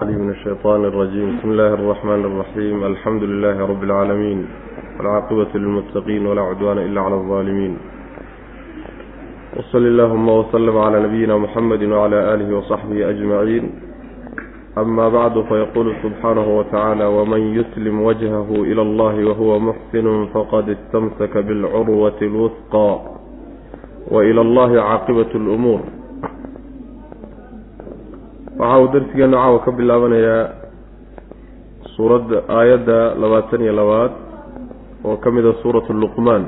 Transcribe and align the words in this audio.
من 0.00 0.29
الشيطان 0.29 0.85
الرجيم 0.85 1.37
بسم 1.37 1.51
الله 1.51 1.73
الرحمن 1.73 2.25
الرحيم 2.25 2.83
الحمد 2.83 3.23
لله 3.23 3.65
رب 3.65 3.83
العالمين 3.83 4.47
والعاقبة 4.97 5.47
للمتقين 5.55 6.25
ولا 6.25 6.41
عدوان 6.41 6.77
إلا 6.77 7.01
على 7.01 7.15
الظالمين 7.15 7.77
وصل 9.57 9.77
اللهم 9.77 10.29
وسلم 10.29 10.77
على 10.77 11.03
نبينا 11.03 11.37
محمد 11.37 11.83
وعلى 11.83 12.33
آله 12.33 12.57
وصحبه 12.57 13.09
أجمعين 13.09 13.71
أما 14.77 15.09
بعد 15.09 15.41
فيقول 15.41 15.95
سبحانه 16.03 16.57
وتعالى 16.57 17.05
ومن 17.05 17.41
يسلم 17.59 18.01
وجهه 18.01 18.49
إلى 18.51 18.81
الله 18.81 19.25
وهو 19.25 19.59
محسن 19.59 20.25
فقد 20.33 20.69
استمسك 20.69 21.37
بالعروة 21.37 22.19
الوثقى 22.21 22.99
وإلى 24.11 24.41
الله 24.41 24.81
عاقبة 24.81 25.31
الأمور 25.35 25.79
waxa 28.61 28.77
uu 28.81 28.87
darsigeenu 28.93 29.35
caawa 29.37 29.59
ka 29.65 29.71
bilaabanayaa 29.79 30.43
suuradda 31.95 32.37
aayadda 32.57 32.97
labaatan 33.21 33.61
iyo 33.65 33.73
labaad 33.81 34.11
oo 35.07 35.15
ka 35.23 35.29
mid 35.35 35.45
a 35.45 35.53
suuratu 35.61 35.93
luqmaan. 36.03 36.43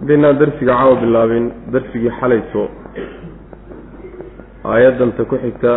Hadaynaan 0.00 0.36
darsiga 0.40 0.72
caawa 0.78 0.94
bilaabin 1.02 1.44
darsigii 1.72 2.12
xalayso 2.20 2.62
aayaddan 4.72 5.10
ta 5.16 5.22
ku 5.30 5.36
xigta 5.44 5.72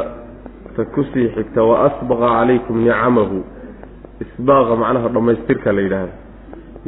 ta 0.75 0.81
ku 0.93 1.01
sii 1.11 1.27
xigta 1.35 1.61
wa 1.69 1.75
asbaqa 1.91 2.27
calaykum 2.37 2.77
nicamahu 2.87 3.37
isbaaqa 4.23 4.73
macnaha 4.81 5.07
dhammaystirka 5.15 5.69
la 5.75 5.81
yidhaahda 5.85 6.15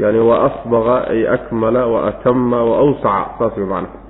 yaani 0.02 0.20
wa 0.30 0.36
asbaqa 0.48 0.96
ay 1.14 1.22
akmala 1.36 1.82
wa 1.94 2.00
atama 2.10 2.60
wa 2.70 2.76
awsaca 2.84 3.36
saas 3.40 3.54
way 3.60 3.68
macnaha 3.74 4.05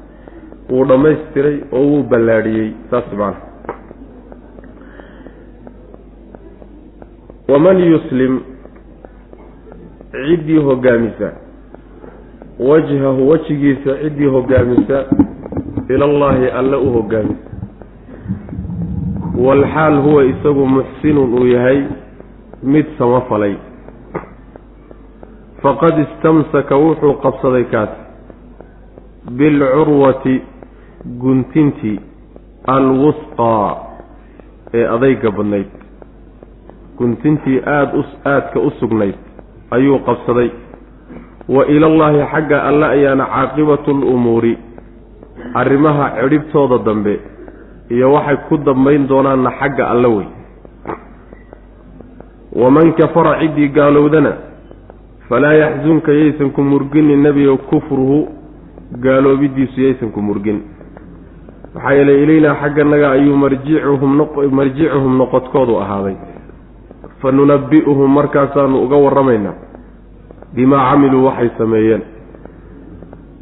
wuu 0.70 0.86
dhammaystiray 0.86 1.58
oo 1.72 1.84
wuu 1.90 2.04
ballaadhiyey 2.04 2.72
saas 2.92 3.08
macana 3.14 3.36
waman 7.48 7.80
yuslim 7.92 8.40
ciddii 10.12 10.58
hoggaamisa 10.70 11.32
wajhahu 12.60 13.30
wejigiisa 13.30 13.98
ciddii 14.04 14.26
hoggaamisa 14.26 15.06
ilallaahi 15.90 16.48
alle 16.48 16.76
u 16.76 16.90
hoggaamisa 16.94 17.50
walxaal 19.46 20.02
huwa 20.02 20.26
isagu 20.26 20.66
muxsinun 20.68 21.34
uu 21.40 21.48
yahay 21.48 21.84
mid 22.64 22.86
samafalay 22.98 23.56
faqad 25.62 26.00
istamsaka 26.00 26.76
wuxuu 26.76 27.14
qabsaday 27.14 27.64
kaas. 27.64 27.90
Bilcurwati 29.32 30.42
guntintii 31.06 32.00
alwusqaa 32.68 33.76
ee 34.74 34.88
adayga 34.88 35.32
badnayd. 35.32 35.68
Guntintii 36.98 37.60
aada 37.66 38.04
aadka 38.26 38.60
u 38.60 38.72
sugnayd 38.80 39.16
ayuu 39.72 40.00
qabsaday. 40.00 40.50
Wa 41.50 41.66
ilallaahi 41.68 42.26
xagga 42.32 42.64
alle 42.64 42.86
ayaana 42.86 43.26
caaqibatu 43.26 43.94
lumuuri 43.94 44.58
arrimaha 45.54 46.10
cidhibtooda 46.22 46.78
dambe 46.78 47.20
iyo 47.90 48.14
waxay 48.14 48.38
ku 48.50 48.58
dambayn 48.58 49.08
doonaanna 49.08 49.52
xagga 49.60 49.88
alle 49.90 50.08
wey. 50.08 50.28
Waman 52.56 52.94
kafara 52.94 53.40
ciddii 53.40 53.68
gaalowdana 53.70 54.34
falaa 55.30 55.54
yaxsunka 55.54 56.12
yaysan 56.12 56.50
ku 56.52 56.62
murginin 56.62 57.22
nebiga 57.22 57.58
kufruhu 57.58 58.28
gaaloobidiisu 59.00 59.82
yaysan 59.82 60.12
ku 60.12 60.22
murgin 60.22 60.62
maxaa 61.76 61.94
yeelay 61.94 62.24
ilaynaa 62.24 62.56
xagganaga 62.62 63.12
ayuu 63.12 63.38
marjicuhum 63.38 65.18
noqodkoodu 65.18 65.78
ahaaday. 65.80 66.16
Fa 67.20 67.32
nunabbi'uhum 67.32 68.14
markaasaanu 68.14 68.84
uga 68.84 68.96
warramaynaa 68.96 69.54
bimaa 70.56 70.92
camiluu 70.92 71.26
waxay 71.26 71.50
sameeyeen. 71.58 72.04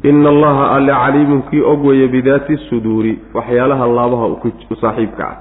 Ina 0.02 0.28
allaha 0.28 0.70
alle 0.76 0.92
caliimun 0.92 1.42
kii 1.50 1.62
og 1.62 1.84
weeye 1.84 2.08
bidaati 2.08 2.56
suduuri 2.56 3.18
waxyaalaha 3.34 3.86
laabaha 3.86 4.26
u 4.26 4.76
saaxiibka 4.80 5.24
ah. 5.28 5.36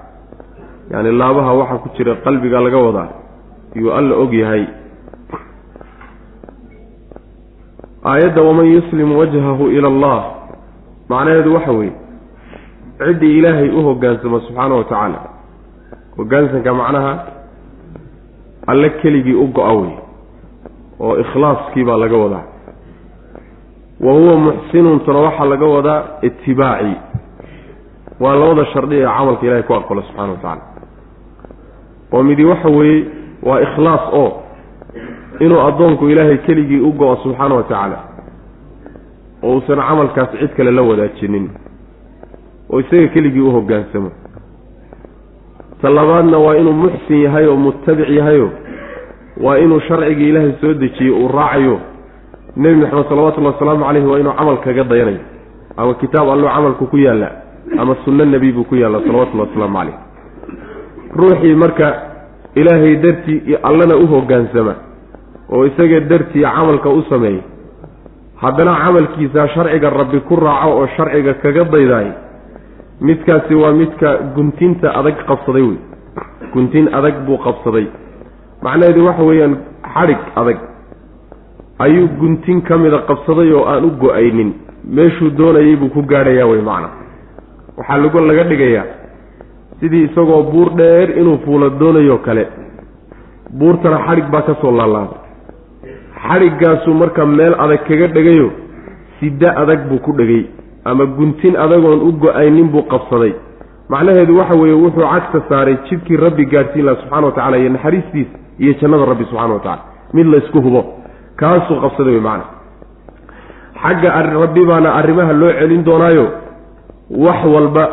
Yacni 0.92 1.12
laabaha 1.12 1.54
waxa 1.54 1.78
ku 1.78 1.90
jira 1.98 2.16
qalbiga 2.16 2.62
laga 2.62 2.78
wadaa 2.78 3.10
yuu 3.76 3.92
alla 3.92 4.16
og 4.16 4.34
yahay. 4.34 4.68
Aayadda 8.06 8.42
waman 8.42 8.66
yuslim 8.66 9.18
wajhahu 9.18 9.70
ila 9.72 9.88
allah 9.88 10.24
macnaheedu 11.10 11.54
waxa 11.54 11.72
weeye 11.72 12.03
ciddii 12.98 13.38
ilaahay 13.40 13.70
u 13.70 13.82
hoggaansamo 13.88 14.40
subxaana 14.40 14.76
wa 14.76 14.84
tacaala. 14.84 15.20
Hoggaansanka 16.18 16.74
macnaha 16.74 17.14
alle 18.68 18.90
keligii 18.90 19.34
u 19.34 19.48
go-a 19.48 19.74
wey 19.74 19.92
oo 21.00 21.18
ikhlaaskii 21.20 21.84
baa 21.84 21.98
laga 21.98 22.18
wadaa. 22.18 22.44
Wa 24.00 24.14
huwa 24.14 24.38
muxsinuntuna 24.38 25.20
waxaa 25.20 25.46
laga 25.46 25.66
wadaa 25.66 26.04
itibaaci 26.22 26.96
waa 28.20 28.36
labada 28.36 28.66
shardi 28.66 28.96
ee 28.96 29.06
camalka 29.18 29.46
ilahay 29.46 29.64
ku 29.64 29.74
aqbalo 29.74 30.02
subxana 30.02 30.32
wa 30.32 30.38
tacaala. 30.38 30.62
Oo 32.12 32.24
midi 32.24 32.46
waxa 32.46 32.70
weeye 32.70 33.06
waa 33.44 33.60
ikhlaas 33.62 34.14
oo 34.14 34.44
inuu 35.40 35.60
addoonku 35.68 36.10
ilaahay 36.10 36.38
keligii 36.38 36.80
u 36.80 36.92
go-o 36.92 37.16
subxaana 37.24 37.56
wa 37.56 37.64
tacaala. 37.64 37.98
Oo 39.44 39.54
uusan 39.56 39.78
camalkaas 39.90 40.30
cid 40.40 40.52
kale 40.58 40.72
la 40.72 40.82
wadaajinin 40.82 41.50
oo 42.70 42.80
isaga 42.80 43.08
keligii 43.08 43.42
u 43.42 43.52
hoggaansamo. 43.52 44.12
Ta 45.82 45.90
labaadna 45.90 46.38
waa 46.38 46.56
inuu 46.56 46.74
muxsin 46.74 47.22
yahay 47.26 47.46
oo 47.48 47.56
mutabic 47.56 48.10
yahayo. 48.10 48.50
Waa 49.44 49.58
inuu 49.58 49.80
sharcigii 49.88 50.30
ilaahay 50.30 50.54
soo 50.62 50.74
dejiyey 50.74 51.12
uu 51.12 51.28
raacayo. 51.28 51.80
Nebi 52.56 52.76
maxamed 52.82 53.06
salawatullahi 53.10 53.54
wasalaamu 53.56 53.86
caleyhi 53.86 54.08
waa 54.08 54.20
inuu 54.20 54.34
camal 54.38 54.58
kaga 54.58 54.84
dayanayo 54.84 55.20
ama 55.78 55.94
kitaab 55.94 56.30
alloo 56.30 56.50
camalku 56.50 56.86
ku 56.88 56.98
yaalla 56.98 57.30
ama 57.80 57.96
sunno 58.06 58.26
nebi 58.26 58.52
buu 58.52 58.64
ku 58.64 58.76
yaalla 58.76 59.00
salawatullahi 59.02 59.50
wasalaamu 59.50 59.78
caleyh 59.78 59.96
ruuxii 61.18 61.56
marka 61.56 61.88
ilaahay 62.56 62.96
dartii 62.96 63.58
allana 63.64 63.96
u 63.98 64.06
hoggaansama 64.08 64.74
oo 65.50 65.66
isaga 65.66 66.00
dartii 66.00 66.44
camalka 66.46 66.90
u 66.90 67.02
sameeyey 67.10 67.42
haddana 68.42 68.76
camalkiisa 68.84 69.48
sharciga 69.56 69.90
rabbi 69.90 70.20
ku 70.30 70.36
raaco 70.36 70.70
oo 70.78 70.88
sharciga 70.98 71.34
kaga 71.34 71.64
daydaay 71.74 72.08
midkaasi 73.02 73.56
waa 73.56 73.72
midka 73.72 74.18
guntinta 74.36 74.94
adag 75.00 75.18
qabsaday 75.28 75.62
wey. 75.62 75.78
Guntin 76.54 76.88
adag 76.94 77.26
buu 77.26 77.38
qabsaday. 77.38 77.88
Macnaheedu 78.64 79.06
waxa 79.06 79.24
weeyaan 79.24 79.56
xadhig 79.94 80.22
adag. 80.36 80.58
Ayuu 81.80 82.08
guntin 82.20 82.62
ka 82.62 82.78
mida 82.78 83.00
qabsaday 83.08 83.52
oo 83.54 83.66
aan 83.66 83.86
u 83.86 83.92
go'aynin. 84.02 84.54
Meeshuu 84.86 85.30
doonayay 85.38 85.76
buu 85.76 85.90
ku 85.90 86.02
gaadhayaa 86.02 86.48
wey 86.52 86.62
macna. 86.62 86.90
Waxaa 87.78 87.98
lagu 87.98 88.20
laga 88.20 88.44
dhigayaa 88.44 88.86
sidii 89.80 90.04
isagoo 90.10 90.44
buur 90.52 90.70
dheer 90.78 91.18
inuu 91.20 91.38
fuulo 91.46 91.70
doonayo 91.70 92.18
kale. 92.18 92.48
Buurtana 93.60 93.98
xadhig 94.08 94.30
baa 94.32 94.42
ka 94.42 94.56
soo 94.62 94.72
laalaaday 94.72 95.18
xadhiggaasuu 96.24 96.94
marka 96.94 97.26
meel 97.26 97.56
adag 97.64 97.82
kaga 97.88 98.08
dhegayo 98.08 98.52
sida 99.20 99.50
adag 99.62 99.90
buu 99.90 100.00
ku 100.06 100.12
dhegay 100.20 100.46
ama 100.86 101.06
guntin 101.06 101.56
adagoon 101.56 102.02
u 102.08 102.12
go'aynin 102.12 102.68
buu 102.74 102.84
qabsaday. 102.94 103.34
Macnaheedu 103.90 104.38
waxa 104.38 104.56
weeye 104.62 104.76
wuxuu 104.84 105.08
cagta 105.14 105.40
saaray 105.50 105.78
jidkii 105.90 106.18
rabbi 106.18 106.46
gaadhsiin 106.46 106.86
laha 106.86 106.98
subxana 107.02 107.26
wa 107.28 107.32
tacala 107.32 107.58
iyo 107.58 107.70
naxariistiisa 107.70 108.36
iyo 108.60 108.74
jannada 108.82 109.06
rabbi 109.06 109.24
subxana 109.30 109.54
wa 109.54 109.60
tacala 109.60 109.82
mid 110.14 110.28
la 110.28 110.38
ysku 110.38 110.62
hubo. 110.62 110.82
Kaasuu 111.36 111.82
qabsaday 111.82 112.14
wey 112.14 112.22
macana 112.22 112.46
xagga 113.84 114.22
rabbi 114.44 114.66
baana 114.66 114.94
arrimaha 115.00 115.34
loo 115.34 115.52
celin 115.60 115.84
doonaayo 115.84 116.26
wax 117.10 117.46
walba 117.46 117.84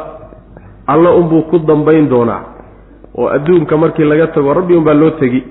alla 0.87 1.11
unbuu 1.15 1.43
ku 1.51 1.59
dambayn 1.59 2.09
doonaa. 2.09 2.43
Oo 3.19 3.28
adduunka 3.28 3.77
markii 3.77 4.04
laga 4.04 4.27
tago 4.27 4.54
rabbi 4.54 4.75
unbaa 4.75 4.95
loo 4.95 5.10
tegi. 5.10 5.43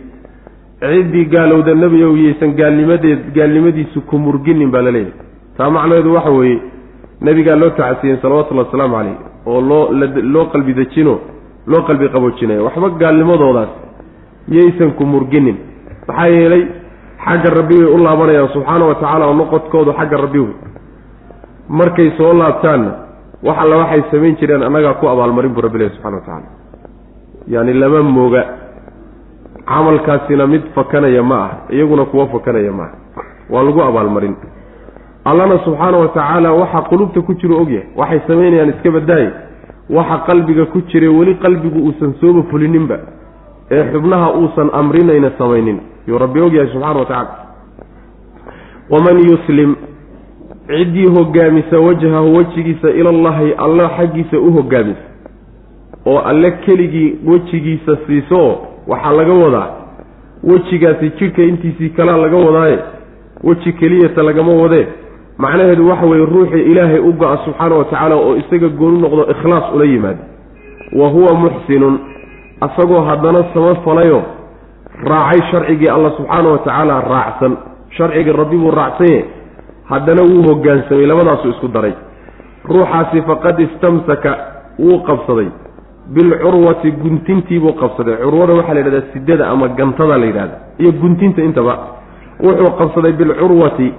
Ciddii 0.80 1.26
gaalowda 1.26 1.76
nebi 1.76 2.04
ow 2.04 2.16
yaysan 2.16 2.56
gaalnimadeed 2.56 3.34
gaalnimadiisu 3.36 4.02
ku 4.02 4.18
murginin 4.18 4.72
baa 4.72 4.82
la 4.82 4.92
leeyahay. 4.92 5.14
Taa 5.58 5.70
macnaheedu 5.70 6.14
waxa 6.14 6.32
weeye 6.32 6.60
nebigaa 7.22 7.56
loo 7.56 7.70
tacasiyen 7.70 8.20
salawatullahi 8.22 8.68
wasalaamu 8.68 8.96
caleyh 8.96 9.18
oo 9.46 9.62
loo 9.62 9.90
loo 10.34 10.46
qalbi 10.54 10.74
dejino 10.74 11.20
loo 11.68 11.82
qalbi 11.88 12.10
qaboojinayo 12.10 12.64
waxba 12.66 12.90
gaalnimadoodaas 12.90 13.70
yaysan 14.48 14.92
ku 14.98 15.06
murginin. 15.06 15.58
Maxaa 16.08 16.28
yeelay 16.28 16.64
xagga 17.26 17.50
rabbi 17.60 17.76
bay 17.78 17.94
u 17.94 17.98
laabanayaan 17.98 18.50
subxaana 18.54 18.86
wa 18.86 18.96
tacaala 18.96 19.26
oo 19.28 19.34
noqodkoodu 19.34 19.92
xagga 20.00 20.18
rabbi 20.18 20.42
markay 21.70 22.12
soo 22.18 22.34
laabtaanna 22.34 22.92
wax 23.44 23.58
alla 23.64 23.76
waxay 23.78 24.04
samayn 24.12 24.36
jireen 24.40 24.64
annagaa 24.64 24.94
ku 24.94 25.08
abaalmarin 25.08 25.54
buu 25.54 25.62
rabbi 25.62 25.78
lehy 25.78 25.90
subxana 25.90 26.16
wa 26.16 26.22
tacaala. 26.22 26.48
Yaani 27.48 27.74
lama 27.74 28.02
mooga. 28.04 28.44
Camalkaasina 29.70 30.48
mid 30.48 30.64
fakanaya 30.74 31.24
ma 31.24 31.38
ah 31.46 31.52
iyaguna 31.70 32.06
kuwa 32.06 32.28
fakanaya 32.28 32.72
ma 32.72 32.84
ah 32.84 32.94
waa 33.50 33.64
lagu 33.64 33.82
abaalmarin 33.82 34.36
allana 35.26 35.60
subxaana 35.66 35.98
wa 35.98 36.08
tacaala 36.08 36.52
waxaa 36.54 36.82
qulubta 36.82 37.22
ku 37.22 37.34
jiro 37.34 37.62
ogyahay 37.62 37.88
waxay 37.96 38.20
samaynayaan 38.28 38.70
iska 38.70 38.92
badaaye 38.92 39.30
waxa 39.90 40.18
qalbiga 40.28 40.66
ku 40.66 40.82
jiray 40.82 41.10
weli 41.10 41.36
qalbigu 41.36 41.80
uusan 41.80 42.14
sooba 42.22 42.44
fulininba 42.52 43.00
ee 43.72 43.84
xubnaha 43.92 44.34
uusan 44.34 44.70
amrinayna 44.74 45.32
samaynin. 45.38 45.80
Yuu 46.08 46.18
rabbi 46.18 46.40
ogyahay 46.42 46.70
subxana 46.72 47.00
wa 47.00 47.06
tacala 47.06 47.38
waman 48.90 49.18
yuslim 49.30 49.76
ciddii 50.68 51.08
hogaamisa 51.18 51.80
wajhahu 51.80 52.36
wejigiisa 52.38 52.90
ilallahi 52.90 53.54
alla 53.54 53.90
xaggiisa 53.98 54.40
u 54.40 54.52
hogaamisa 54.52 55.06
oo 56.06 56.18
alle 56.20 56.52
keligii 56.52 57.16
wejigiisa 57.28 57.98
siiso 58.08 58.58
waxaa 58.88 59.12
laga 59.12 59.34
wadaa 59.34 59.70
wejigaasi 60.44 61.10
jidhka 61.20 61.42
intiisii 61.44 61.90
kalaa 61.90 62.18
laga 62.18 62.38
wadaaye 62.38 62.80
weji 63.44 63.74
keliyata 63.74 64.24
lagama 64.24 64.54
wadee 64.54 64.88
macnaheedu 65.44 65.88
waxa 65.90 66.06
weeye 66.06 66.26
ruuxii 66.26 66.64
ilaahay 66.72 67.00
u 67.00 67.14
go-a 67.14 67.38
subxaana 67.46 67.76
wa 67.80 67.86
tacaala 67.86 68.16
oo 68.16 68.36
isaga 68.42 68.68
gooni 68.80 69.00
noqdo 69.04 69.24
ikhlaas 69.34 69.66
ula 69.76 69.86
yimaada. 69.86 70.24
Wa 71.00 71.08
huwa 71.10 71.34
muxsinun 71.44 71.96
asagoo 72.62 73.02
haddana 73.10 73.44
samafalayo 73.54 74.22
raacay 75.12 75.42
sharcigii 75.52 75.88
alla 75.96 76.12
subxaana 76.18 76.50
wa 76.50 76.58
tacaala 76.58 77.02
raacsan. 77.02 77.54
Sharcigii 77.98 78.32
rabbi 78.42 78.58
buu 78.58 78.72
raacsanye 78.72 79.26
haddana 79.90 80.22
wuu 80.30 80.44
hogaansamay 80.50 81.06
labadaasu 81.06 81.50
isku 81.50 81.68
daray. 81.68 81.94
Ruuxaasi 82.66 83.22
faqad 83.22 83.60
istamsaka 83.60 84.32
wuu 84.80 85.00
qabsaday. 85.08 85.48
Bilcurwati 86.14 86.92
guntintiibuu 86.92 87.74
qabsaday. 87.74 88.16
Curwada 88.24 88.54
waxaa 88.54 88.74
la 88.74 88.80
yidhahdaa 88.80 89.14
sidada 89.14 89.48
ama 89.50 89.68
gantada 89.68 90.18
la 90.18 90.26
yidhahda 90.26 90.56
iyo 90.80 90.92
guntinta 90.92 91.42
intaba 91.44 91.74
wuxuu 92.44 92.72
qabsaday 92.80 93.12
bilcurwati 93.12 93.94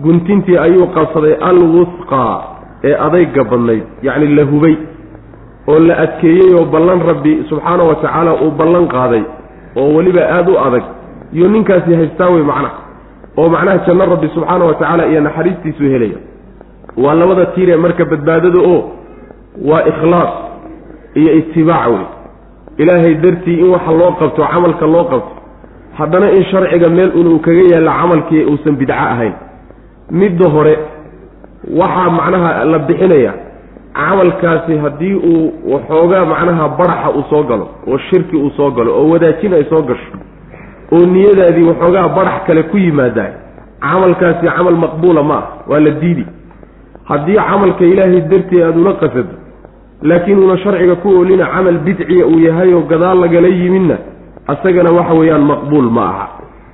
guntintii 0.00 0.58
ayuu 0.58 0.86
qabsaday 0.96 1.34
alwusqaa 1.50 2.42
ee 2.84 2.94
adayga 3.06 3.44
badnayd 3.44 3.82
yacni 4.02 4.26
la 4.36 4.44
hubay 4.44 4.76
oo 5.68 5.78
la 5.78 5.94
adkeeyey 6.04 6.54
oo 6.58 6.64
ballan 6.64 7.00
rabbi 7.10 7.44
subxaana 7.48 7.82
wa 7.84 7.94
tacaala 7.94 8.32
uu 8.44 8.50
ballan 8.50 8.88
qaaday 8.88 9.22
oo 9.76 9.94
weliba 9.96 10.22
aada 10.36 10.52
u 10.52 10.58
adag 10.66 10.82
iyo 11.32 11.48
ninkaasi 11.48 11.94
haystaa 11.94 12.28
wey 12.34 12.42
macnaha 12.42 12.74
oo 13.38 13.48
macnaha 13.48 13.78
janno 13.86 14.04
rabbi 14.14 14.28
subxaana 14.34 14.64
wa 14.64 14.74
tacaala 14.74 15.06
iyo 15.06 15.20
naxariistiisuu 15.20 15.88
helaya. 15.94 16.18
Waa 16.96 17.14
labada 17.14 17.46
tiiree 17.46 17.76
marka 17.76 18.04
badbaadada 18.04 18.60
oo 18.70 18.80
waa 19.68 19.82
ikhlaas 19.90 20.32
iyo 21.14 21.32
itibaac 21.34 21.86
wey. 21.92 22.04
Ilaahay 22.76 23.14
dartii 23.14 23.58
in 23.60 23.68
waxa 23.74 23.92
loo 23.92 24.12
qabto 24.20 24.42
camalka 24.52 24.86
loo 24.86 25.04
qabto 25.04 25.32
haddana 25.98 26.30
in 26.36 26.44
sharciga 26.50 26.88
meel 26.88 27.10
unuu 27.20 27.38
kaga 27.38 27.62
yaalla 27.72 27.92
camalkii 28.00 28.44
uusan 28.50 28.76
bidco 28.80 28.92
ahayn 28.92 29.32
midda 30.10 30.48
hore 30.48 30.78
waxaa 31.80 32.10
macnaha 32.10 32.64
la 32.64 32.78
bixinaya 32.78 33.32
camalkaasi 33.94 34.76
haddii 34.78 35.14
uu 35.14 35.52
waxoogaa 35.72 36.24
macnaha 36.24 36.68
baraxa 36.68 37.10
uu 37.10 37.24
soo 37.30 37.42
galo 37.42 37.68
oo 37.88 37.98
shirki 37.98 38.36
uu 38.36 38.50
soo 38.56 38.70
galo 38.70 38.92
oo 38.98 39.08
wadaajin 39.10 39.54
ay 39.54 39.64
soo 39.64 39.82
gasho 39.82 40.12
oo 40.92 41.06
niyadaadii 41.06 41.62
waxoogaa 41.70 42.08
barax 42.08 42.42
kale 42.46 42.62
ku 42.62 42.76
yimaadaay 42.78 43.32
camalkaasi 43.80 44.46
camal 44.56 44.76
maqbuula 44.76 45.22
ma 45.22 45.34
ah 45.34 45.44
waa 45.68 45.80
la 45.80 45.90
diidi. 45.90 46.26
Haddii 47.04 47.34
camalka 47.36 47.84
ilaahay 47.84 48.20
dartii 48.20 48.62
aada 48.62 48.78
ula 48.80 48.92
qasado 48.92 49.34
laakiin 50.02 50.38
uuna 50.38 50.58
sharciga 50.58 50.94
ku 50.96 51.08
oolina 51.08 51.46
camal 51.46 51.78
bidciya 51.78 52.26
uu 52.26 52.38
yahay 52.40 52.74
oo 52.74 52.80
gadaal 52.82 53.18
lagala 53.20 53.48
yimidna 53.48 53.96
asagana 54.46 54.90
waxa 54.90 55.14
weeyaan 55.14 55.42
maqbuul 55.50 55.90
ma 55.90 56.02
aha 56.08 56.26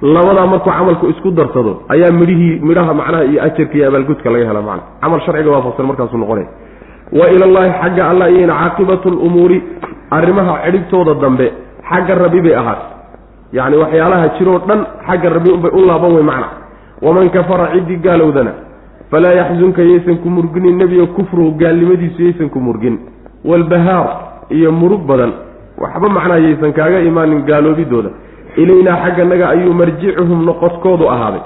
labadaa 0.02 0.46
markuu 0.46 0.70
camalku 0.70 1.06
isku 1.12 1.30
darsado 1.30 1.82
ayaa 1.88 2.12
midhihii 2.20 2.60
midhaha 2.68 2.94
macnaha 2.94 3.24
iyo 3.24 3.42
ajarka 3.42 3.74
iyo 3.78 3.88
abaalgudka 3.88 4.30
laga 4.30 4.46
hela 4.46 4.62
macna 4.62 4.82
camal 5.02 5.20
sharciga 5.26 5.50
waafaqsan 5.50 5.86
markaasuu 5.90 6.18
noqonaya 6.22 6.48
wa 7.18 7.24
ilallaahi 7.34 7.70
xagga 7.82 8.02
allah 8.10 8.26
iyana 8.32 8.54
caaqibatu 8.60 9.10
lumuuri 9.10 9.58
arrimaha 10.10 10.52
cidhibtooda 10.64 11.14
dambe 11.14 11.46
xagga 11.90 12.14
rabbi 12.14 12.40
bay 12.46 12.54
ahaatay. 12.54 12.86
Yacni 13.52 13.76
waxyaalaha 13.82 14.26
jiroo 14.38 14.58
dhan 14.68 14.80
xagga 15.08 15.28
rabbi 15.36 15.50
unbay 15.56 15.70
u 15.72 15.86
laaban 15.88 16.12
wey 16.16 16.22
macna. 16.30 16.48
Waman 17.02 17.30
kafara 17.30 17.66
ciddii 17.74 17.96
gaalowdana 18.06 18.52
falaa 19.10 19.32
yaxzunka 19.40 19.82
yaysan 19.82 20.16
ku 20.22 20.28
murginin 20.28 20.76
nebiga 20.80 21.06
kufruhu 21.16 21.50
gaalnimadiisu 21.60 22.22
yaysan 22.22 22.48
ku 22.50 22.60
murgin. 22.60 22.98
Walbahaar 23.44 24.06
iyo 24.50 24.72
murug 24.72 25.02
badan 25.10 25.32
waxba 25.82 26.08
macnaa 26.08 26.38
yaysan 26.46 26.72
kaaga 26.72 27.00
imaanin 27.10 27.42
gaaloobidooda 27.48 28.10
ilaynaa 28.62 28.96
xagganaga 29.04 29.46
ayuu 29.54 29.74
marjicuhum 29.80 30.40
noqodkoodu 30.48 31.04
ahaaday. 31.14 31.40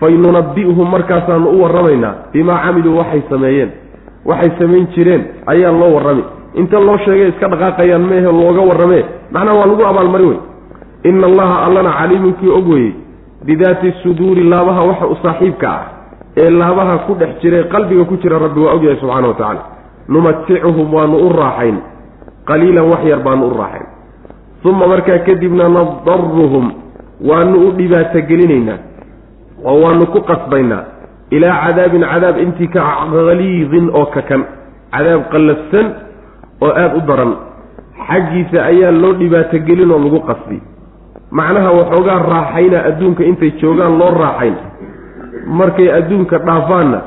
Faynunabbi'uhum 0.00 0.86
markaasaanu 0.94 1.48
u 1.50 1.62
warramaynaa 1.62 2.14
bimaa 2.32 2.58
camiluu 2.64 2.96
waxay 2.98 3.22
sameeyeen. 3.30 3.70
Waxay 4.28 4.50
samayn 4.58 4.86
jireen 4.94 5.22
ayaa 5.52 5.72
loo 5.80 5.90
warrami. 5.96 6.24
Inta 6.60 6.80
loo 6.86 6.98
sheegay 7.04 7.28
iska 7.28 7.48
dhaqaaqayaan 7.52 8.04
meehe 8.10 8.30
looga 8.40 8.62
warramee 8.70 9.04
macnaha 9.32 9.56
waa 9.58 9.66
lagu 9.70 9.82
abaalmarin 9.90 10.28
wey 10.28 10.38
ina 11.08 11.26
allaha 11.30 11.56
allana 11.66 11.90
caliimunkii 11.98 12.50
og 12.58 12.68
weeyey 12.72 12.92
bidaati 13.46 13.92
suduuri 14.02 14.42
laabaha 14.52 14.82
waxa 14.90 15.06
u 15.06 15.16
saaxiibka 15.22 15.68
ah 15.70 15.84
ee 16.42 16.50
laabaha 16.50 16.94
ku 17.06 17.14
dhex 17.20 17.32
jira 17.42 17.62
qalbiga 17.74 18.04
ku 18.10 18.16
jira 18.22 18.38
rabbi 18.44 18.60
waa 18.64 18.74
ogyahay 18.76 18.96
subxana 19.00 19.28
wa 19.28 19.34
tacaala. 19.34 19.62
Numaticuhum 20.08 20.94
waanu 20.94 21.16
u 21.26 21.28
raaxayn. 21.40 21.76
Qaliilan 22.48 22.84
wax 22.92 23.02
yar 23.10 23.20
baanu 23.26 23.44
u 23.46 23.54
raaxayn 23.60 23.87
uma 24.64 24.86
markaa 24.86 25.18
kadibna 25.26 25.68
nadaruhum 25.68 26.72
waanu 27.28 27.56
u 27.68 27.70
dhibaatogelinaynaa 27.78 28.78
oo 29.64 29.80
waanu 29.84 30.06
ku 30.14 30.20
qasbaynaa 30.30 30.82
ilaa 31.30 31.56
cadaabin 31.66 32.02
cadaab 32.12 32.36
intii 32.44 32.68
ka 32.74 32.80
haliidin 32.82 33.90
oo 33.98 34.06
kakan 34.16 34.42
cadaab 34.94 35.22
qallafsan 35.32 35.86
oo 36.64 36.70
aada 36.82 36.96
u 36.98 37.00
daran 37.08 37.32
xaggiisa 38.08 38.58
ayaa 38.70 38.90
loo 39.02 39.12
dhibaatogelin 39.20 39.90
oo 39.90 39.98
lagu 40.04 40.20
qasbi. 40.30 40.58
Macnaha 41.38 41.70
waxoogaa 41.78 42.18
raaxayna 42.32 42.78
adduunka 42.88 43.22
intay 43.30 43.50
joogaan 43.60 43.98
loo 44.00 44.10
raaxayn. 44.22 44.54
Markay 45.58 45.88
adduunka 45.98 46.38
dhaafaanna 46.46 46.98